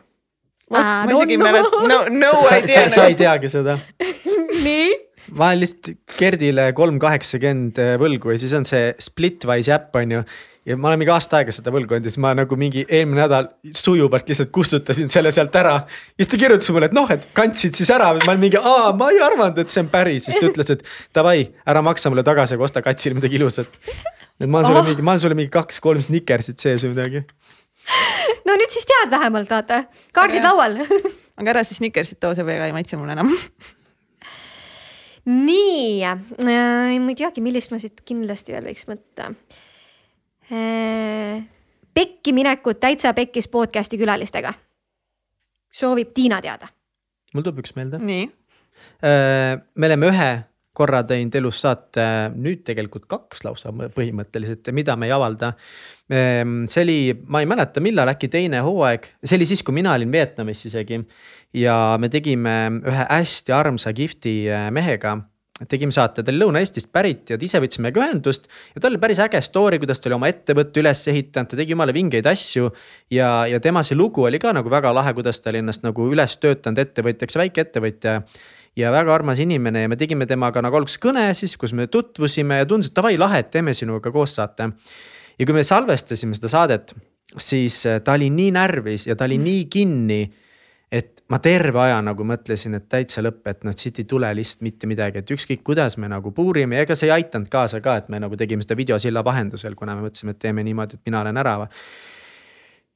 ma 0.73 1.05
isegi 1.07 1.37
ei 1.37 1.41
mäleta, 1.41 1.83
no, 1.87 1.99
no 2.11 2.31
sa, 2.43 2.57
I 2.57 2.63
sa, 2.65 2.67
tea 2.67 2.87
sa 2.91 3.05
ei. 3.07 3.15
teagi 3.19 3.51
seda. 3.53 3.77
nii, 4.65 4.89
ma 5.37 5.51
olen 5.51 5.61
lihtsalt 5.63 6.17
Gerdile 6.17 6.71
kolm 6.75 6.97
kaheksakümmend 6.99 7.79
võlgu 8.01 8.33
ja 8.33 8.41
siis 8.41 8.55
on 8.57 8.65
see 8.67 8.89
Splitwise 8.99 9.75
äpp 9.77 9.95
on 10.01 10.17
ju. 10.17 10.23
Ja 10.67 10.75
ma 10.77 10.89
olen 10.89 10.99
mingi 10.99 11.11
aasta 11.13 11.39
aega 11.39 11.53
seda 11.55 11.71
võlgu 11.71 11.95
andnud 11.95 12.09
ja 12.09 12.11
siis 12.11 12.19
ma 12.23 12.33
nagu 12.35 12.57
mingi 12.59 12.83
eelmine 12.83 13.21
nädal 13.23 13.47
sujuvalt 13.75 14.27
lihtsalt 14.27 14.51
kustutasin 14.55 15.11
selle 15.11 15.31
sealt 15.31 15.55
ära. 15.55 15.75
ja 15.87 16.23
siis 16.23 16.31
ta 16.33 16.39
kirjutas 16.41 16.71
mulle, 16.75 16.89
et 16.91 16.95
noh, 16.95 17.07
et 17.13 17.27
kandsid 17.37 17.77
siis 17.77 17.91
ära, 17.93 18.09
ma 18.17 18.33
olin 18.33 18.41
mingi, 18.43 18.59
aa, 18.59 18.91
ma 18.97 19.07
ei 19.13 19.21
arvanud, 19.23 19.59
et 19.63 19.71
see 19.71 19.85
on 19.85 19.91
päris, 19.93 20.27
siis 20.27 20.39
ta 20.39 20.49
ütles, 20.49 20.71
et 20.75 20.83
davai, 21.15 21.45
ära 21.67 21.83
maksa 21.85 22.11
mulle 22.11 22.25
tagasi, 22.27 22.57
aga 22.57 22.67
osta 22.67 22.83
katsile 22.83 23.15
midagi 23.15 23.39
ilusat. 23.39 23.79
et 23.87 24.47
ma 24.47 24.59
olen 24.59 24.67
sulle 24.67 24.81
Oh. 24.81 24.89
mingi, 24.89 25.05
ma 25.05 25.13
olen 25.15 25.23
sulle 25.23 25.37
mingi 25.39 25.53
kaks-kolm 25.53 26.03
Snickersit 26.03 26.59
sees 26.59 26.83
või 26.83 26.95
midagi. 26.95 27.23
no 28.49 28.57
nüüd 28.59 28.75
siis 28.75 28.89
tead 28.89 29.13
vähemalt, 29.13 29.49
vaata, 29.49 29.85
kaardid 30.13 30.43
laual. 30.43 30.81
aga 31.39 31.53
ära 31.53 31.63
siis 31.63 31.79
Snickersit 31.79 32.19
too, 32.19 32.35
see 32.35 32.45
väga 32.45 32.67
ei 32.67 32.75
maitse 32.75 32.99
mulle 32.99 33.15
enam. 33.15 33.31
nii 35.27 36.03
äh,, 36.03 36.27
ma 36.43 37.15
ei 37.15 37.17
teagi, 37.23 37.43
millist 37.43 37.71
ma 37.71 37.79
siit 37.79 38.03
kindlasti 38.03 38.55
veel 38.55 38.67
võiks 38.67 38.83
võtta 38.89 39.31
äh,. 39.31 39.63
Pekki 41.93 42.33
minekut 42.33 42.79
täitsa 42.79 43.13
pekkis 43.13 43.47
podcast'i 43.47 43.97
külalistega. 43.97 44.53
soovib 45.71 46.13
Tiina 46.13 46.41
teada. 46.41 46.67
mul 47.33 47.43
tuleb 47.43 47.59
üks 47.65 47.75
meelde. 47.75 47.99
nii, 47.99 48.29
Äh, 49.03 49.57
me 49.75 49.89
oleme 49.89 50.09
ühe 50.09 50.29
korra 50.77 51.01
teinud 51.09 51.33
elus 51.39 51.59
saate, 51.63 52.03
nüüd 52.37 52.61
tegelikult 52.65 53.07
kaks 53.09 53.41
lausa 53.45 53.71
põhimõtteliselt, 53.73 54.69
mida 54.77 54.93
me 54.97 55.07
ei 55.09 55.13
avalda. 55.15 55.55
see 56.07 56.83
oli, 56.83 56.99
ma 57.27 57.41
ei 57.41 57.49
mäleta, 57.49 57.81
millal 57.83 58.07
äkki 58.13 58.29
teine 58.31 58.61
hooaeg, 58.63 59.09
see 59.25 59.35
oli 59.35 59.47
siis, 59.49 59.63
kui 59.65 59.75
mina 59.75 59.95
olin 59.97 60.11
Vietnamis 60.13 60.65
isegi. 60.69 61.01
ja 61.53 61.97
me 61.99 62.09
tegime 62.13 62.53
ühe 62.85 63.07
hästi 63.09 63.51
armsa 63.57 63.93
kihvti 63.93 64.35
äh, 64.53 64.69
mehega 64.71 65.17
tegime 65.65 65.93
saate, 65.95 66.21
ta 66.21 66.33
oli 66.33 66.41
Lõuna-Eestist 66.43 66.91
pärit 66.93 67.31
ja 67.33 67.37
ise 67.41 67.61
võtsime 67.63 67.89
ka 67.93 68.03
ühendust 68.03 68.45
ja 68.75 68.81
tal 68.83 68.93
oli 68.93 69.01
päris 69.01 69.21
äge 69.23 69.41
story, 69.41 69.79
kuidas 69.81 70.01
ta 70.01 70.09
oli 70.09 70.17
oma 70.19 70.29
ettevõtte 70.29 70.83
üles 70.83 71.01
ehitanud, 71.09 71.49
ta 71.49 71.57
tegi 71.57 71.73
jumala 71.73 71.95
vingeid 71.95 72.29
asju. 72.29 72.69
ja, 73.11 73.47
ja 73.49 73.59
tema 73.63 73.81
see 73.83 73.97
lugu 73.97 74.27
oli 74.29 74.39
ka 74.39 74.53
nagu 74.53 74.69
väga 74.69 74.93
lahe, 74.93 75.15
kuidas 75.17 75.41
ta 75.41 75.49
oli 75.49 75.63
ennast 75.63 75.87
nagu 75.87 76.05
üles 76.11 76.37
töötanud 76.37 76.83
ettevõtjaks, 76.85 77.39
väikeettevõtja 77.41 78.21
ja 78.77 78.93
väga 78.93 79.13
armas 79.15 79.41
inimene 79.41 79.85
ja 79.85 79.89
me 79.89 79.97
tegime 79.97 80.27
temaga 80.29 80.61
nagu 80.61 80.77
alguses 80.77 81.01
kõne 81.01 81.25
siis, 81.37 81.55
kus 81.57 81.73
me 81.73 81.87
tutvusime 81.91 82.61
ja 82.61 82.69
tundus, 82.69 82.91
et 82.91 82.97
davai 82.97 83.15
lahe, 83.17 83.41
et 83.41 83.51
teeme 83.53 83.73
sinuga 83.73 84.11
koos 84.13 84.37
saate. 84.37 84.71
ja 85.39 85.45
kui 85.45 85.55
me 85.55 85.63
salvestasime 85.65 86.37
seda 86.37 86.51
saadet, 86.53 86.93
siis 87.37 87.83
äh, 87.85 88.01
ta 88.01 88.13
oli 88.17 88.29
nii 88.33 88.51
närvis 88.55 89.07
ja 89.07 89.15
ta 89.15 89.25
oli 89.25 89.39
nii 89.41 89.65
kinni. 89.65 90.21
Et 90.91 91.23
ma 91.27 91.39
terve 91.43 91.81
aja 91.83 91.97
nagu 92.05 92.23
mõtlesin, 92.27 92.77
et 92.77 92.87
täitsa 92.89 93.21
lõpp, 93.23 93.43
et 93.51 93.65
noh, 93.67 93.75
siit 93.75 93.99
ei 93.99 94.07
tule 94.07 94.29
lihtsalt 94.35 94.63
mitte 94.63 94.87
midagi, 94.87 95.19
et 95.19 95.33
ükskõik 95.35 95.63
kuidas 95.67 95.97
me 95.99 96.07
nagu 96.11 96.31
puurime 96.35 96.79
ja 96.79 96.85
ega 96.87 96.95
see 96.95 97.09
ei 97.09 97.17
aidanud 97.19 97.49
kaasa 97.51 97.81
ka, 97.83 97.97
et 98.01 98.11
me 98.13 98.21
nagu 98.23 98.39
tegime 98.39 98.63
seda 98.63 98.77
videosilla 98.79 99.23
vahendusel, 99.27 99.75
kuna 99.75 99.97
me 99.97 100.07
mõtlesime, 100.07 100.35
et 100.37 100.43
teeme 100.45 100.63
niimoodi, 100.63 100.99
et 100.99 101.11
mina 101.11 101.21
olen 101.25 101.43
ära 101.43 101.57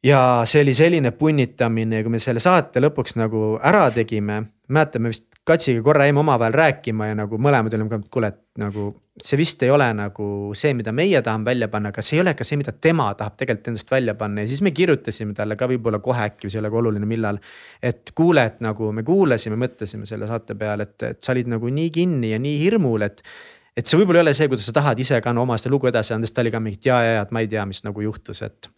ja 0.03 0.21
see 0.49 0.63
oli 0.65 0.73
selline 0.77 1.11
punnitamine 1.11 1.99
ja 1.99 2.05
kui 2.05 2.15
me 2.15 2.21
selle 2.21 2.41
saate 2.43 2.81
lõpuks 2.81 3.17
nagu 3.19 3.57
ära 3.61 3.89
tegime, 3.93 4.43
mäletame 4.69 5.13
vist 5.13 5.27
Katsiga 5.41 5.81
korra 5.81 6.05
jäime 6.05 6.19
omavahel 6.21 6.53
rääkima 6.53 7.07
ja 7.09 7.15
nagu 7.17 7.37
mõlemad 7.41 7.73
olime 7.73 7.89
ka, 7.89 7.97
et 7.97 8.09
kuule, 8.13 8.27
et 8.29 8.61
nagu 8.61 8.83
see 9.17 9.39
vist 9.39 9.63
ei 9.65 9.71
ole 9.73 9.87
nagu 9.97 10.25
see, 10.57 10.75
mida 10.77 10.91
meie 10.93 11.17
tahame 11.25 11.49
välja 11.49 11.67
panna, 11.71 11.89
aga 11.89 12.03
see 12.05 12.19
ei 12.19 12.21
ole 12.21 12.35
ka 12.37 12.45
see, 12.45 12.59
mida 12.61 12.73
tema 12.77 13.07
tahab 13.17 13.39
tegelikult 13.39 13.71
endast 13.71 13.89
välja 13.89 14.13
panna 14.19 14.45
ja 14.45 14.51
siis 14.51 14.61
me 14.61 14.69
kirjutasime 14.69 15.33
talle 15.33 15.57
ka 15.57 15.65
võib-olla 15.71 15.97
kohe 16.05 16.27
äkki, 16.27 16.45
see 16.45 16.59
ei 16.59 16.61
ole 16.61 16.69
ka 16.69 16.77
oluline, 16.77 17.09
millal. 17.09 17.39
et 17.81 18.13
kuule, 18.15 18.43
et 18.51 18.61
nagu 18.61 18.91
me 18.93 19.03
kuulasime, 19.07 19.57
mõtlesime 19.63 20.05
selle 20.09 20.29
saate 20.29 20.53
peale, 20.59 20.85
et, 20.85 21.07
et 21.09 21.25
sa 21.25 21.33
olid 21.33 21.49
nagu 21.49 21.73
nii 21.79 21.89
kinni 21.95 22.35
ja 22.35 22.39
nii 22.41 22.59
hirmul, 22.61 23.07
et 23.07 23.25
et 23.77 23.87
see 23.87 23.97
võib-olla 23.97 24.21
ei 24.21 24.27
ole 24.27 24.35
see, 24.37 24.51
kuidas 24.51 24.67
sa 24.69 24.75
tahad 24.77 25.01
ise 25.01 25.17
ka 25.25 25.33
no, 25.33 25.47
oma 25.47 25.57
seda 25.57 25.73
lugu 25.73 25.89
edasi 25.89 26.13
anda, 26.13 26.29
sest 26.29 26.37
ta 26.37 26.45
oli 26.45 26.53
ka 26.53 26.61
mingi, 26.61 26.77
et 26.77 26.91
ja, 26.91 27.01
ja, 27.01 27.17
ja, 27.17 27.25
et 27.25 27.33
ma 27.33 27.41
ei 27.41 27.49
tea, 27.49 27.65
mis 27.65 27.81
nagu 27.87 28.05
juhtus, 28.05 28.43
et 28.45 28.69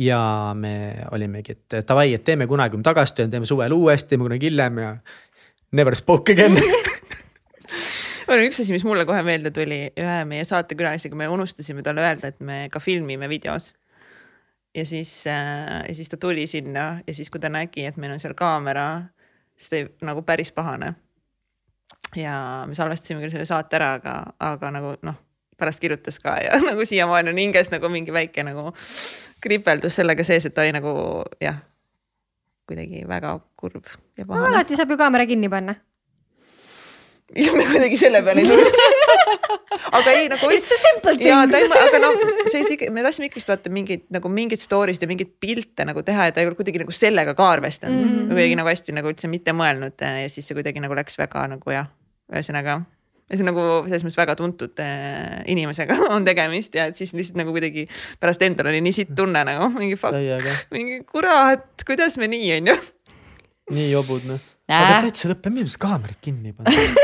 ja 0.00 0.20
me 0.58 1.06
olimegi, 1.12 1.58
et 1.58 1.86
davai, 1.88 2.12
et 2.14 2.24
teeme 2.24 2.46
kunagi, 2.50 2.74
kui 2.74 2.82
me 2.82 2.86
tagasi 2.86 3.14
tuleme, 3.14 3.30
teeme 3.36 3.48
suvel 3.48 3.76
uuesti, 3.76 4.14
teeme 4.14 4.28
kunagi 4.28 4.50
hiljem 4.50 4.82
ja 4.82 4.96
never 5.72 5.96
spoke 5.98 6.32
again 6.32 6.58
üks 8.54 8.60
asi, 8.60 8.72
mis 8.72 8.84
mulle 8.86 9.04
kohe 9.08 9.22
meelde 9.26 9.52
tuli 9.54 9.80
ühe 10.00 10.18
meie 10.28 10.44
saatekülalisega, 10.48 11.16
me 11.18 11.28
unustasime 11.28 11.82
talle 11.86 12.04
öelda, 12.04 12.30
et 12.32 12.40
me 12.40 12.68
ka 12.72 12.80
filmime 12.80 13.28
videos. 13.28 13.72
ja 14.74 14.84
siis 14.84 15.26
äh,, 15.26 15.84
ja 15.88 15.94
siis 15.94 16.08
ta 16.08 16.16
tuli 16.16 16.46
sinna 16.46 17.00
ja 17.06 17.14
siis, 17.14 17.30
kui 17.30 17.40
ta 17.40 17.48
nägi, 17.48 17.86
et 17.86 17.96
meil 17.96 18.12
on 18.12 18.20
seal 18.20 18.34
kaamera, 18.34 19.04
siis 19.56 19.70
ta 19.70 19.76
oli 19.76 20.08
nagu 20.10 20.22
päris 20.22 20.52
pahane. 20.52 20.94
ja 22.16 22.64
me 22.66 22.74
salvestasime 22.74 23.20
küll 23.20 23.34
selle 23.34 23.46
saate 23.46 23.76
ära, 23.76 23.94
aga, 24.00 24.16
aga 24.40 24.70
nagu 24.70 24.96
noh, 25.02 25.20
pärast 25.58 25.82
kirjutas 25.82 26.20
ka 26.22 26.36
ja 26.42 26.58
nagu 26.68 26.86
siiamaani 26.88 27.34
on 27.34 27.40
hinges 27.42 27.70
nagu 27.74 27.88
mingi 27.92 28.12
väike 28.12 28.46
nagu 28.46 28.72
kripeldus 29.44 29.98
sellega 30.00 30.24
sees, 30.24 30.46
et 30.48 30.54
ta 30.54 30.64
oli 30.64 30.74
nagu 30.76 30.92
jah, 31.42 31.58
kuidagi 32.68 33.04
väga 33.08 33.38
kurb 33.60 33.88
ja 34.18 34.24
no 34.24 34.32
pahane. 34.32 34.54
alati 34.54 34.78
saab 34.78 34.94
ju 34.94 35.00
kaamera 35.00 35.26
kinni 35.28 35.50
panna. 35.52 35.74
ja 37.36 37.52
me 37.56 37.66
kuidagi 37.72 37.98
selle 38.00 38.22
peale 38.22 38.44
ei 38.44 38.48
tulnud. 38.48 38.80
aga 39.98 40.14
ei 40.14 40.28
nagu 40.32 40.48
oli 40.48 40.60
ja 41.24 41.42
ta 41.50 41.60
ei, 41.60 41.68
aga 41.68 42.00
noh, 42.02 42.16
sellist 42.48 42.74
ikka, 42.76 42.90
me 42.94 43.04
tahtsime 43.04 43.28
ikkagist 43.28 43.50
vaata 43.50 43.72
mingeid 43.74 44.06
nagu 44.14 44.30
mingeid 44.32 44.62
story 44.62 44.94
sid 44.94 45.04
ja 45.04 45.10
mingeid 45.10 45.34
pilte 45.42 45.86
nagu 45.88 46.04
teha 46.06 46.28
ja 46.28 46.34
ta 46.34 46.42
ei 46.42 46.48
olnud 46.48 46.60
kuidagi 46.60 46.82
nagu 46.84 46.94
sellega 46.94 47.34
ka 47.36 47.50
arvestanud 47.56 48.00
mm. 48.00 48.10
-hmm. 48.10 48.32
kuidagi 48.32 48.58
nagu 48.60 48.70
hästi 48.70 48.96
nagu 48.96 49.12
üldse 49.12 49.30
mitte 49.32 49.56
mõelnud 49.56 49.96
ja 50.00 50.28
siis 50.32 50.48
see 50.48 50.56
kuidagi 50.56 50.82
nagu 50.84 50.96
läks 50.96 51.18
väga 51.20 51.46
nagu 51.56 51.74
jah, 51.74 51.90
ühesõnaga. 52.32 52.82
Ja 53.24 53.38
see 53.38 53.44
on 53.44 53.50
nagu 53.50 53.66
selles 53.88 54.04
mõttes 54.04 54.18
väga 54.20 54.36
tuntud 54.38 54.80
äh, 54.84 55.40
inimesega 55.50 55.96
on 56.14 56.26
tegemist 56.26 56.76
ja 56.76 56.88
et 56.90 56.98
siis 57.00 57.14
lihtsalt 57.16 57.40
nagu 57.40 57.54
kuidagi 57.56 57.86
pärast 58.20 58.42
endal 58.44 58.68
oli 58.72 58.82
nii 58.84 58.96
sitt 58.96 59.14
tunne 59.16 59.44
nagu 59.48 59.70
mingi 59.78 59.96
fuck, 60.00 60.18
mingi 60.74 61.00
kurat, 61.08 61.86
kuidas 61.86 62.18
me 62.20 62.28
nii 62.32 62.52
on 62.58 62.72
ju. 62.72 62.76
nii 63.78 63.88
jobud 63.94 64.28
noh. 64.28 64.50
Äh. 64.64 64.76
aga 64.80 65.00
täitsa 65.08 65.28
lõpp, 65.28 65.48
minu 65.52 65.66
arust 65.66 65.80
kaamerad 65.80 66.20
kinni 66.24 66.52
ei 66.52 66.56
pannud. 66.56 67.00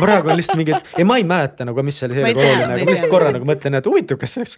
praegu 0.00 0.32
on 0.32 0.38
lihtsalt 0.38 0.60
mingi, 0.60 0.76
ei 0.96 1.04
ma 1.08 1.18
ei 1.20 1.24
mäleta 1.28 1.64
nagu, 1.68 1.84
mis 1.84 1.96
seal 2.00 2.12
tea, 2.12 2.24
oluline, 2.28 2.68
aga 2.74 2.84
ma 2.84 2.92
lihtsalt 2.92 3.12
korra 3.12 3.32
nagu 3.36 3.48
mõtlen, 3.48 3.76
et 3.78 3.88
huvitav, 3.88 4.20
kas 4.20 4.34
see 4.34 4.42
oleks, 4.42 4.56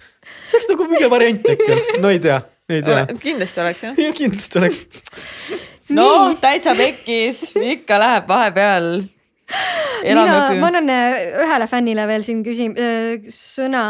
see 0.51 0.59
oleks 0.59 0.71
nagu 0.73 0.87
mingi 0.91 1.11
variant 1.11 1.49
äkki 1.55 1.71
olnud, 1.75 2.01
no 2.03 2.13
ei 2.15 2.23
tea, 2.23 2.41
ei 2.71 2.85
tea. 2.87 3.05
kindlasti 3.23 3.65
oleks 3.65 3.87
jah. 3.87 3.99
ja 4.07 4.11
kindlasti 4.17 4.63
oleks. 4.63 4.85
no 5.95 6.11
täitsa 6.43 6.75
pekkis, 6.79 7.49
ikka 7.77 7.99
läheb 8.03 8.31
vahepeal. 8.31 8.93
mina, 10.05 10.39
ma 10.61 10.71
annan 10.71 10.89
äh, 10.95 11.19
ühele 11.45 11.69
fännile 11.71 12.07
veel 12.11 12.25
siin 12.27 12.45
küsim-, 12.47 12.77
sõna. 13.35 13.85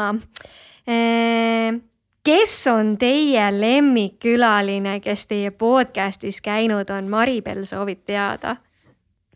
kes 2.31 2.55
on 2.73 2.97
teie 2.99 3.47
lemmikkülaline, 3.55 4.99
kes 5.05 5.27
teie 5.31 5.51
podcast'is 5.51 6.41
käinud 6.43 6.91
on, 6.91 7.09
Maribel 7.13 7.65
soovib 7.69 8.05
teada. 8.07 8.57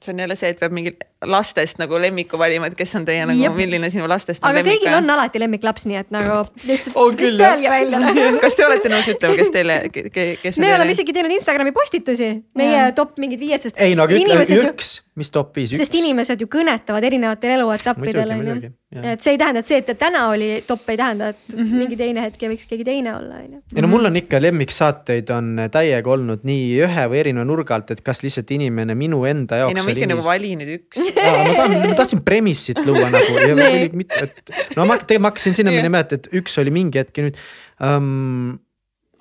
see 0.03 0.13
on 0.13 0.21
jälle 0.21 0.37
see, 0.37 0.51
et 0.53 0.61
peab 0.61 0.73
mingi 0.73 0.97
lastest 1.27 1.79
nagu 1.81 1.99
lemmiku 2.01 2.39
valima, 2.41 2.69
et 2.71 2.77
kes 2.79 2.95
on 2.99 3.07
teie 3.09 3.25
nagu 3.29 3.55
milline 3.57 3.91
sinu 3.93 4.09
lastest 4.11 4.45
on 4.45 4.51
aga 4.51 4.63
lemmik 4.63 4.83
kõigil 4.83 4.99
on 4.99 5.15
alati 5.17 5.43
lemmiklaps, 5.43 5.87
nii 5.91 6.01
et 6.03 6.13
nagu 6.15 6.43
lihtsalt, 6.69 6.97
On 7.01 7.17
küll, 7.17 7.35
lihtsalt 7.35 7.59
öelge 7.59 7.71
välja. 7.71 8.39
kas 8.45 8.59
te 8.59 8.67
olete 8.67 8.93
nõus 8.93 9.11
ütlema, 9.15 9.39
kes 9.41 9.53
teile, 9.55 9.79
kes 9.91 10.59
on 10.59 10.67
me 10.67 10.75
oleme 10.77 10.97
isegi 10.97 11.17
teinud 11.17 11.35
Instagrami 11.35 11.75
postitusi, 11.77 12.31
meie 12.59 12.79
Jaa. 12.79 12.95
top 12.97 13.19
mingid 13.23 13.43
viied, 13.43 13.65
sest 13.65 13.81
ei 13.81 13.97
no 13.99 14.07
aga 14.07 14.17
ütle 14.17 14.29
inimesed 14.29 14.57
ju, 14.57 14.71
üks, 14.71 14.95
mis 15.19 15.31
top 15.35 15.55
viis, 15.57 15.75
sest 15.75 15.91
üks. 15.91 16.01
inimesed 16.03 16.41
ju 16.41 16.51
kõnetavad 16.51 17.05
erinevatel 17.11 17.59
eluetappidel 17.59 18.35
muidugi. 18.39 18.73
ei 18.95 19.13
et 19.15 19.25
see 19.25 19.35
ei 19.35 19.39
tähenda, 19.39 19.61
et 19.65 19.67
see, 19.67 19.81
et 19.83 19.99
täna 19.99 20.29
oli 20.31 20.49
top, 20.67 20.87
ei 20.93 20.99
tähenda, 21.01 21.33
et 21.35 21.39
mm 21.49 21.65
Mhm. 21.65 21.73
-hmm. 21.73 21.79
mingi 21.79 21.97
teine 21.97 22.23
hetk 22.23 22.43
võiks 22.43 22.67
keegi 22.69 22.85
teine 22.85 23.15
olla, 23.17 23.41
onju. 23.43 23.63
no 23.83 23.89
mul 23.89 24.05
on 24.05 24.17
ikka 24.17 24.41
lemmiksaateid 24.43 25.31
on 25.31 25.69
täiega 25.71 26.11
olnud 26.11 26.45
nii 26.45 26.81
ühe 26.87 27.07
või 27.11 27.21
erineva 27.23 27.45
nurga 27.45 27.75
alt, 27.75 27.91
et 27.91 28.01
kas 28.01 28.23
lihtsalt 28.23 28.51
inimene 28.51 28.95
minu 28.95 29.25
enda 29.25 29.57
jaoks 29.63 29.75
ei 29.75 29.79
no 29.79 29.85
ma 29.85 29.95
ikka 29.95 30.11
nagu 30.13 30.25
vali 30.25 30.55
nüüd 30.57 30.73
üks. 30.79 30.99
Ma 31.15 31.55
tahan, 31.55 31.75
ma 31.89 31.95
tahtsin 31.99 32.21
premise'it 32.27 32.81
luua 32.87 33.09
nagu 33.13 33.33
ja 33.41 33.55
Nii. 33.59 33.67
oli 33.69 33.89
mit-, 34.03 34.15
et 34.23 34.77
no 34.77 34.85
ma 34.89 34.97
tegelikult 34.99 35.21
ma 35.25 35.29
hakkasin 35.33 35.55
sinna 35.59 35.71
minema, 35.75 35.99
et, 36.05 36.13
et 36.13 36.29
üks 36.41 36.59
oli 36.63 36.71
mingi 36.75 36.99
hetk 37.03 37.19
ja 37.19 37.25
nüüd 37.29 37.37
um,. 37.81 38.59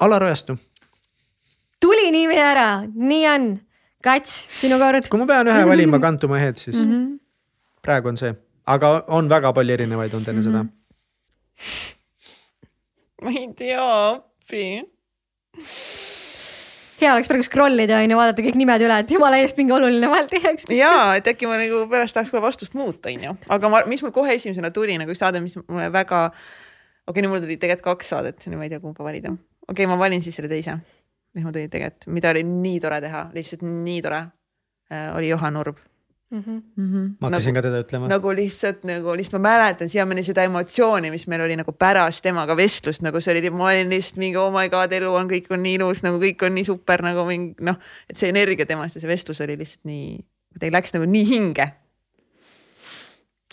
Alar 0.04 0.24
Ojastu, 0.26 0.56
tuli 1.80 2.10
nimi 2.12 2.36
ära, 2.42 2.84
nii 3.12 3.28
on. 3.30 3.46
Kats, 4.04 4.32
sinu 4.60 4.76
kord. 4.82 5.06
kui 5.08 5.20
ma 5.22 5.26
pean 5.30 5.48
ühe 5.48 5.62
valima 5.70 6.00
kantuma 6.06 6.40
head, 6.42 6.58
siis 6.60 6.76
mm 6.76 6.82
Mhm. 6.90 6.94
-hmm. 7.04 7.20
praegu 7.86 8.08
on 8.10 8.18
see, 8.18 8.34
aga 8.68 9.04
on 9.08 9.30
väga 9.30 9.54
palju 9.54 9.74
erinevaid 9.78 10.14
olnud 10.14 10.28
enne 10.28 10.42
mm 10.42 10.48
-hmm. 10.48 10.68
seda. 10.68 11.94
ma 13.24 13.30
ei 13.40 13.48
tea, 13.58 13.86
appi. 14.10 14.66
Hea 17.04 17.14
oleks 17.14 17.30
praegu 17.32 17.46
scroll 17.46 17.84
ida 17.84 18.00
on 18.02 18.14
ju, 18.14 18.18
vaadata 18.20 18.46
kõik 18.46 18.58
nimed 18.60 18.86
üle, 18.86 18.98
et 19.04 19.14
jumala 19.14 19.40
eest 19.44 19.60
mingi 19.60 19.76
oluline 19.76 20.10
vahelt 20.12 20.34
ei 20.38 20.44
jääks. 20.44 20.68
ja 20.74 20.94
et 21.20 21.30
äkki 21.30 21.50
ma 21.50 21.60
nagu 21.62 21.84
pärast 21.92 22.18
tahaks 22.18 22.34
kohe 22.34 22.44
vastust 22.44 22.78
muuta, 22.80 23.12
onju, 23.12 23.36
aga 23.56 23.72
ma, 23.72 23.84
mis 23.90 24.04
mul 24.06 24.14
kohe 24.16 24.36
esimesena 24.40 24.74
tuli 24.76 24.98
nagu 25.02 25.14
üks 25.14 25.24
saade, 25.24 25.44
mis 25.44 25.58
mulle 25.62 25.90
väga, 25.94 26.26
okei 26.32 27.14
okay,, 27.14 27.26
nüüd 27.26 27.34
mul 27.36 27.44
tuli 27.46 27.60
tegelikult 27.62 27.90
kaks 27.94 28.14
saadet, 28.16 28.48
nüüd 28.48 28.62
ma 28.62 28.68
ei 28.68 28.74
tea, 28.74 28.82
kumba 28.84 29.06
valida. 29.06 29.34
okei 29.68 29.84
okay,, 29.84 29.92
ma 29.92 30.00
valin 30.02 30.24
siis 30.26 30.38
selle 30.40 30.52
teise, 30.52 30.80
mis 31.36 31.46
mul 31.46 31.56
tuli 31.56 31.72
tegelikult, 31.72 32.10
mida 32.16 32.34
oli 32.36 32.46
nii 32.50 32.84
tore 32.84 33.02
teha, 33.04 33.28
lihtsalt 33.36 33.66
nii 33.68 34.04
tore 34.06 34.22
äh,. 34.92 35.10
oli 35.18 35.34
Johan 35.34 35.60
Urb 35.64 35.82
ma 36.34 37.30
hakkasin 37.30 37.54
Nagu- 37.54 37.56
ka 37.56 37.62
teda 37.62 37.82
ütlema. 37.84 38.08
nagu 38.10 38.32
lihtsalt 38.34 38.84
nagu 38.90 39.14
lihtsalt 39.18 39.38
ma 39.38 39.44
mäletan 39.52 39.90
siiamaani 39.92 40.24
seda 40.26 40.46
emotsiooni, 40.48 41.12
mis 41.14 41.28
meil 41.30 41.44
oli 41.46 41.58
nagu 41.60 41.72
pärast 41.78 42.24
temaga 42.26 42.56
vestlust, 42.58 43.04
nagu 43.06 43.22
see 43.22 43.36
oli, 43.36 43.52
ma 43.54 43.70
olin 43.70 43.92
lihtsalt 43.94 44.18
mingi 44.24 44.40
oh 44.42 44.50
my 44.54 44.66
god, 44.74 44.94
elu 44.98 45.12
on, 45.14 45.30
kõik 45.30 45.52
on 45.54 45.62
nii 45.64 45.78
ilus, 45.78 46.02
nagu 46.06 46.18
kõik 46.22 46.42
on 46.48 46.56
nii 46.58 46.66
super 46.66 47.06
nagu 47.06 47.26
mingi 47.30 47.54
noh, 47.70 47.78
et 48.10 48.18
see 48.18 48.34
energia 48.34 48.66
temast 48.70 48.98
ja 48.98 49.04
see 49.04 49.12
vestlus 49.12 49.42
oli 49.46 49.60
lihtsalt 49.62 49.86
nii, 49.90 50.18
kuidagi 50.56 50.74
läks 50.80 50.98
nagu 50.98 51.06
nii 51.10 51.30
hinge. 51.30 51.70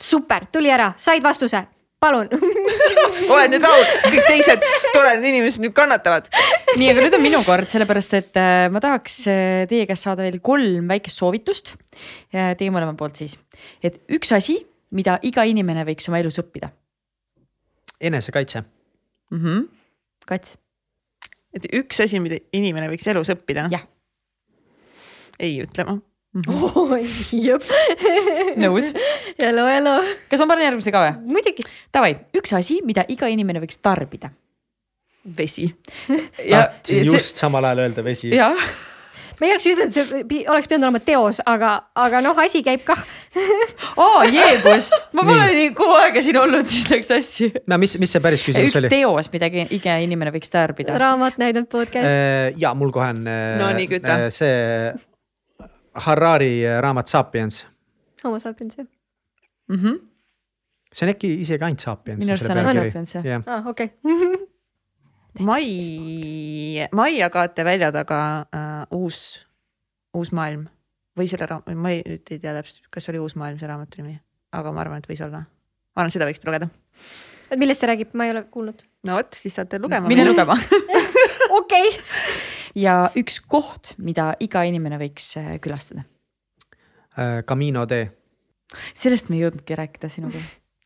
super, 0.01 0.47
tuli 0.53 0.71
ära, 0.73 0.95
said 0.97 1.23
vastuse, 1.23 1.61
palun. 2.01 2.31
oled 3.33 3.53
nüüd 3.53 3.65
rahul, 3.65 3.85
kõik 4.09 4.25
teised 4.31 4.63
toredad 4.95 5.25
inimesed 5.29 5.61
nüüd 5.61 5.75
kannatavad. 5.77 6.31
nii, 6.79 6.91
aga 6.91 7.05
nüüd 7.05 7.17
on 7.19 7.25
minu 7.25 7.41
kord, 7.47 7.71
sellepärast 7.73 8.19
et 8.19 8.41
äh, 8.41 8.67
ma 8.73 8.83
tahaks 8.83 9.23
äh, 9.31 9.63
teie 9.71 9.87
käest 9.91 10.07
saada 10.07 10.27
veel 10.27 10.39
kolm 10.45 10.91
väikest 10.91 11.23
soovitust. 11.23 11.75
Teie 12.31 12.71
mõlema 12.71 12.95
poolt 12.99 13.19
siis, 13.19 13.39
et 13.83 14.03
üks 14.13 14.31
asi, 14.37 14.61
mida 14.95 15.19
iga 15.27 15.43
inimene 15.49 15.83
võiks 15.89 16.07
oma 16.11 16.21
elus 16.23 16.39
õppida 16.43 16.71
enesekaitse. 18.01 18.65
mm. 19.31 19.39
-hmm. 19.39 19.69
Kats, 20.27 20.59
et 21.55 21.67
üks 21.73 22.01
asi, 22.01 22.21
mida 22.21 22.39
inimene 22.53 22.89
võiks 22.89 23.07
elus 23.11 23.31
õppida. 23.31 23.69
Jah. 23.71 23.87
ei 25.39 25.63
ütle 25.63 25.85
ma. 25.85 25.99
oi, 26.75 27.03
jõpp. 27.33 27.67
nõus. 28.57 28.93
elu, 29.39 29.65
elu, 29.67 29.95
kas 30.31 30.41
ma 30.41 30.47
panen 30.47 30.65
järgmise 30.69 30.93
ka 30.95 31.03
või? 31.07 31.33
muidugi. 31.35 31.67
Davai, 31.93 32.15
üks 32.35 32.53
asi, 32.55 32.81
mida 32.85 33.05
iga 33.09 33.27
inimene 33.27 33.61
võiks 33.61 33.81
tarbida. 33.83 34.31
Vesi. 35.37 35.69
tahtsin 36.51 37.05
just 37.07 37.41
samal 37.41 37.65
ajal 37.65 37.85
öelda 37.85 38.05
vesi. 38.05 38.31
jah, 38.35 38.57
ma 39.41 39.49
juhuks 39.49 39.67
ütlen, 39.71 39.89
et 39.91 39.95
see 39.97 40.45
oleks 40.53 40.69
pidanud 40.69 40.89
olema 40.89 41.01
teos, 41.05 41.41
aga, 41.49 41.73
aga 41.99 42.21
noh, 42.25 42.39
asi 42.41 42.63
käib 42.67 42.83
kah. 42.87 43.01
aa 44.05 44.25
jeebus, 44.29 44.91
ma 45.17 45.25
pole 45.27 45.47
Nii. 45.47 45.57
nii 45.59 45.73
kuu 45.79 45.93
aega 46.01 46.23
siin 46.25 46.39
olnud, 46.41 46.67
siis 46.69 46.89
läks 46.91 47.13
sassi. 47.13 47.51
no 47.71 47.79
mis, 47.81 47.97
mis 48.03 48.17
see 48.17 48.23
päris 48.25 48.45
küsimus 48.47 48.73
üks 48.73 48.81
oli? 48.83 48.93
teos, 48.93 49.31
mida 49.33 49.51
iga 49.51 49.97
inimene 50.05 50.33
võiks 50.35 50.53
tarbida. 50.53 50.97
raamat, 51.01 51.39
näidend, 51.43 51.71
podcast. 51.73 52.59
ja 52.61 52.75
mul 52.79 52.93
kohe 52.95 53.13
on 53.15 53.25
äh, 53.31 53.57
No 53.61 53.71
nii, 53.77 54.01
äh, 54.03 54.27
see 54.35 54.93
Harari 56.07 56.53
äh, 56.67 56.79
raamat 56.83 57.11
Sapiens, 57.13 57.65
homo 58.25 58.41
sapiens 58.43 58.79
jah. 58.79 58.87
Mm 59.71 59.77
-hmm. 59.79 59.99
see 60.93 61.07
on 61.07 61.15
äkki 61.15 61.35
isegi 61.45 61.65
ainult 61.65 61.81
Sapiens. 61.87 62.19
Minu 62.19 62.35
arust 62.35 62.47
see 62.47 62.53
on 62.53 62.67
ainult 62.67 62.87
Sapiens, 62.91 63.15
jah. 63.15 63.25
jah. 63.25 63.43
aa, 63.47 63.59
Ah, 63.63 63.67
okei. 63.67 63.93
mai, 65.39 66.89
Maia 66.93 67.31
Kaate 67.31 67.65
välja 67.65 67.93
taga 67.93 68.21
äh, 68.55 68.87
uus, 68.97 69.47
uus 70.15 70.33
maailm 70.33 70.67
või 71.19 71.31
selle 71.31 71.49
raamat, 71.51 71.75
ma 71.79 71.93
ei, 71.95 72.03
nüüd 72.07 72.33
ei 72.33 72.41
tea 72.43 72.55
täpselt, 72.57 72.87
kas 72.93 73.09
oli 73.13 73.21
Uus 73.23 73.37
maailm 73.39 73.59
see 73.61 73.69
raamatu 73.69 74.01
nimi, 74.01 74.17
aga 74.57 74.73
ma 74.75 74.85
arvan, 74.85 75.03
et 75.03 75.11
võis 75.11 75.21
olla. 75.25 75.43
ma 75.45 76.03
arvan, 76.03 76.13
et 76.13 76.17
seda 76.17 76.29
võiksite 76.29 76.49
lugeda. 76.49 76.71
millest 77.61 77.83
see 77.83 77.91
räägib, 77.91 78.15
ma 78.15 78.29
ei 78.29 78.35
ole 78.35 78.45
kuulnud. 78.53 78.85
no 79.09 79.19
vot, 79.19 79.35
siis 79.39 79.59
saate 79.59 79.81
lugema 79.83 80.09
mine 80.11 80.25
minna. 80.25 80.33
lugema. 80.33 80.57
okei. 81.61 81.93
ja 82.79 83.03
üks 83.19 83.41
koht, 83.43 83.95
mida 83.99 84.33
iga 84.41 84.65
inimene 84.69 85.01
võiks 85.03 85.33
äh, 85.41 85.53
külastada. 85.63 86.07
Äh, 87.19 87.43
Camino 87.47 87.87
tee. 87.91 88.11
sellest 88.95 89.31
me 89.31 89.41
ei 89.41 89.47
jõudnudki 89.47 89.79
rääkida 89.79 90.13
sinuga. 90.13 90.43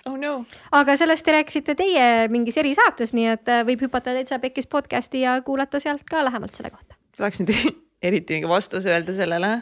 Oh 0.08 0.16
no, 0.20 0.32
aga 0.74 0.96
sellest 1.00 1.26
te 1.26 1.34
rääkisite 1.34 1.76
teie 1.78 2.06
mingis 2.32 2.58
erisaates, 2.60 3.14
nii 3.16 3.28
et 3.34 3.52
äh, 3.52 3.62
võib 3.68 3.86
hüpata 3.86 4.14
täitsa 4.16 4.40
Pekkis 4.42 4.68
podcast'i 4.70 5.24
ja 5.24 5.36
kuulata 5.46 5.80
sealt 5.82 6.04
ka 6.08 6.24
lähemalt 6.26 6.56
selle 6.56 6.72
kohta. 6.74 6.98
tahaks 7.18 7.42
nüüd 7.42 7.54
eriti 8.04 8.38
mingi 8.38 8.50
vastuse 8.50 8.92
öelda 8.92 9.16
sellele. 9.16 9.52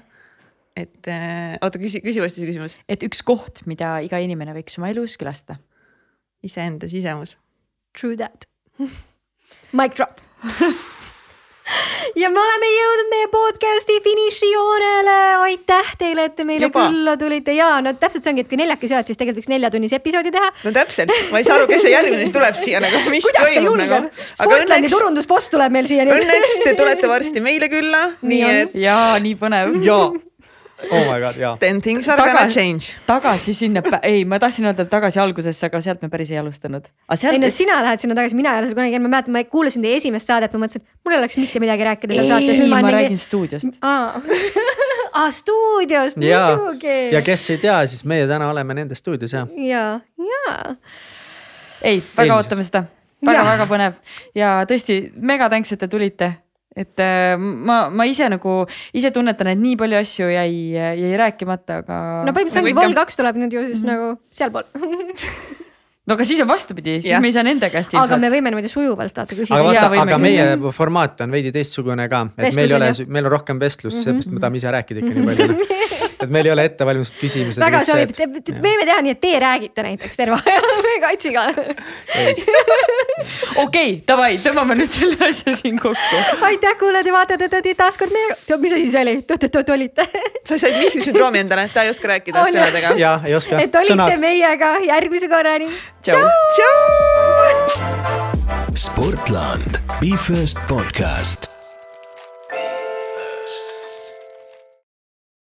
et 0.77 1.10
äh, 1.10 1.59
oota, 1.60 1.78
küsi, 1.82 2.02
küsi 2.05 2.23
uuesti 2.23 2.43
see 2.43 2.51
küsimus. 2.51 2.78
et 2.89 3.05
üks 3.06 3.23
koht, 3.27 3.64
mida 3.70 3.98
iga 4.05 4.23
inimene 4.23 4.56
võiks 4.56 4.81
oma 4.81 4.90
elus 4.94 5.19
külastada. 5.20 5.60
iseenda 6.43 6.89
sisemus. 6.90 7.36
True 7.98 8.16
that. 8.16 8.48
Mic 9.78 9.97
drop. 9.97 10.20
ja 12.23 12.31
me 12.32 12.40
oleme 12.43 12.70
jõudnud 12.73 13.11
meie 13.12 13.28
podcast'i 13.32 13.99
finišijoonele, 14.05 15.16
aitäh 15.47 15.93
teile, 16.01 16.27
et 16.31 16.36
te 16.36 16.44
meile 16.49 16.69
Juba? 16.69 16.86
külla 16.90 17.16
tulite 17.20 17.55
ja 17.57 17.70
no 17.85 17.93
täpselt 17.99 18.24
see 18.24 18.32
ongi, 18.35 18.44
et 18.47 18.51
kui 18.51 18.61
neljakesi 18.61 18.97
oled, 18.97 19.09
siis 19.11 19.20
tegelikult 19.20 19.43
võiks 19.43 19.53
neljatunnise 19.55 19.99
episoodi 20.01 20.32
teha. 20.35 20.51
no 20.65 20.74
täpselt, 20.77 21.15
ma 21.32 21.40
ei 21.43 21.47
saa 21.49 21.57
aru, 21.61 21.69
kes 21.70 21.85
see 21.86 21.94
järgmine 21.94 22.27
siis 22.27 22.35
tuleb 22.36 22.59
siia 22.61 22.82
nagu, 22.85 23.03
mis 23.12 23.24
kuidas 23.28 23.49
toimub 23.49 23.78
nagu? 23.81 24.03
Sportlandi 24.32 24.74
õnneks, 24.77 24.97
turundusboss 24.97 25.53
tuleb 25.55 25.73
meil 25.78 25.89
siia. 25.90 26.05
õnneks 26.09 26.59
te 26.66 26.74
tulete 26.78 27.09
varsti 27.11 27.44
meile 27.44 27.70
külla, 27.73 28.05
nii 28.23 28.43
Nii 28.43 28.44
on. 28.49 28.61
et 28.66 28.77
jaa, 28.85 29.19
nii 29.23 29.35
põnev. 29.40 29.77
ja, 29.86 29.99
oh 30.90 31.04
my 31.06 31.18
god, 31.20 31.36
ja. 31.40 31.56
then 31.60 31.80
things 31.82 32.09
are 32.09 32.16
gonna 32.16 32.40
Tagasi- 32.40 32.54
change. 32.54 32.92
tagasi 33.06 33.54
sinna, 33.54 33.82
ei, 34.02 34.24
ma 34.24 34.38
tahtsin 34.42 34.66
öelda 34.70 34.84
tagasi 34.90 35.20
algusesse, 35.22 35.66
aga 35.66 35.80
sealt 35.84 36.02
me 36.02 36.09
päris 36.12 36.30
ei 36.30 36.38
alustanud. 36.42 36.88
ei 37.32 37.38
no 37.38 37.50
sina 37.50 37.80
lähed 37.84 38.02
sinna 38.02 38.16
tagasi, 38.18 38.36
mina 38.38 38.54
ei 38.54 38.62
ole 38.62 38.70
seal 38.70 38.78
kunagi 38.78 38.96
käinud, 38.96 39.09
ma 39.09 39.16
mäletan, 39.16 39.36
ma 39.36 39.44
kuulasin 39.44 39.82
teie 39.84 39.96
esimest 40.00 40.30
saadet, 40.30 40.52
ma 40.56 40.64
mõtlesin, 40.64 40.84
mul 41.04 41.16
ei 41.16 41.20
oleks 41.22 41.36
mitte 41.40 41.62
midagi 41.62 41.88
rääkida 41.90 42.18
seal 42.18 42.30
saates. 42.34 42.62
ei, 42.62 42.68
ma 42.72 42.82
räägin 42.96 43.18
stuudiost. 43.18 43.78
aa, 43.82 44.22
aa 45.22 45.30
stuudiost 45.30 46.22
ja, 46.22 46.44
muidugi. 46.56 46.96
ja 47.14 47.22
kes 47.22 47.50
ei 47.50 47.59
tea, 47.62 47.82
siis 47.86 48.04
meie 48.09 48.26
täna 48.30 48.50
oleme 48.50 48.74
nende 48.80 48.98
stuudios 48.98 49.32
ja. 49.32 49.46
ja, 49.56 49.86
ja 50.18 50.74
ei, 51.82 52.02
väga 52.16 52.22
Eelmises. 52.22 52.36
ootame 52.36 52.64
seda 52.64 52.84
väga,, 53.26 53.36
Jah. 53.38 53.44
väga-väga 53.46 53.68
põnev 53.70 54.16
ja 54.38 54.54
tõesti 54.68 55.02
mega 55.16 55.48
thanks, 55.52 55.72
et 55.74 55.82
te 55.82 55.88
tulite 55.90 56.32
et 56.77 57.01
äh, 57.05 57.36
ma, 57.39 57.89
ma 57.93 58.07
ise 58.09 58.28
nagu 58.32 58.62
ise 58.97 59.11
tunnetan, 59.15 59.53
et 59.53 59.61
nii 59.61 59.77
palju 59.81 59.99
asju 60.01 60.31
jäi, 60.32 60.53
jäi 60.77 61.16
rääkimata, 61.20 61.82
aga. 61.82 61.99
no 62.27 62.32
põhimõtteliselt 62.36 62.65
ongi. 62.65 62.78
Vol 62.81 62.97
kaks 63.03 63.19
tuleb 63.20 63.36
nüüd 63.43 63.53
ju 63.59 63.66
siis 63.69 63.82
Mhm. 63.82 63.90
nagu 63.93 64.15
sealpool. 64.32 64.65
no 66.07 66.16
aga 66.16 66.24
siis 66.27 66.40
on 66.43 66.49
vastupidi, 66.51 66.97
siis 67.01 67.12
Jah. 67.12 67.20
me 67.23 67.28
ei 67.31 67.35
saa 67.36 67.44
nende 67.47 67.69
käest 67.70 67.93
aga 67.94 68.05
infot. 68.09 68.20
me 68.24 68.31
võime 68.32 68.51
niimoodi 68.51 68.70
sujuvalt 68.73 69.15
vaata 69.16 69.36
küsida 69.39 69.61
aga. 69.61 69.69
Vaata, 69.86 70.01
aga 70.03 70.19
meie 70.19 70.73
formaat 70.74 71.20
on 71.23 71.31
veidi 71.31 71.53
teistsugune 71.55 72.09
ka, 72.11 72.24
et 72.36 72.49
Vestlus 72.49 72.57
meil 72.59 72.70
ei 72.73 72.74
on 72.74 72.82
ole 72.89 73.07
meil 73.19 73.28
on 73.28 73.35
rohkem 73.36 73.61
vestlust, 73.62 74.03
sellepärast 74.03 74.32
me 74.35 74.40
tahame 74.43 74.59
ise 74.62 74.73
rääkida 74.74 75.05
ikka 75.05 75.15
nii 75.15 75.28
palju. 75.31 75.69
et 76.23 76.31
meil 76.32 76.47
ei 76.47 76.53
ole 76.55 76.65
ettevalmistatud 76.70 77.20
küsimused. 77.23 77.61
väga 77.62 77.82
sobib, 77.86 78.12
me 78.19 78.62
võime 78.66 78.86
teha 78.89 78.99
nii, 79.05 79.15
et 79.16 79.20
teie 79.23 79.40
räägite 79.43 79.85
näiteks 79.86 80.20
terve 80.20 80.39
aja, 80.39 80.61
me 80.86 80.94
katsiga. 81.03 81.44
okei, 83.65 83.94
davai, 84.09 84.32
tõmbame 84.44 84.77
nüüd 84.78 84.93
selle 84.93 85.19
asja 85.28 85.57
siin 85.59 85.78
kokku. 85.82 86.23
aitäh, 86.49 86.77
kuulajad 86.81 87.11
ja 87.11 87.16
vaatajad, 87.16 87.59
et 87.61 87.70
taas 87.78 87.99
kord 88.01 88.15
tead, 88.15 88.59
mis 88.62 88.77
asi 88.77 88.90
see 88.94 89.05
oli? 89.07 89.16
oot-oot-oot 89.23 89.74
olite. 89.77 90.09
sa 90.49 90.59
said 90.59 90.78
Mihkli 90.78 91.07
sündroomi 91.09 91.43
endale, 91.43 91.69
ta 91.74 91.86
ei 91.86 91.93
oska 91.93 92.12
rääkida 92.15 92.43
On, 92.43 92.53
jah. 92.53 92.69
sõnadega. 92.69 92.94
ja 93.01 93.15
ei 93.27 93.36
oska. 93.39 93.62
et 93.62 93.81
olite 93.82 94.19
meiega 94.23 94.74
järgmise 94.89 95.31
korrani. 95.32 95.70
tšau. 96.03 96.20
Sportland, 98.73 99.82
Be 100.01 100.16
First 100.16 100.59
podcast 100.69 101.52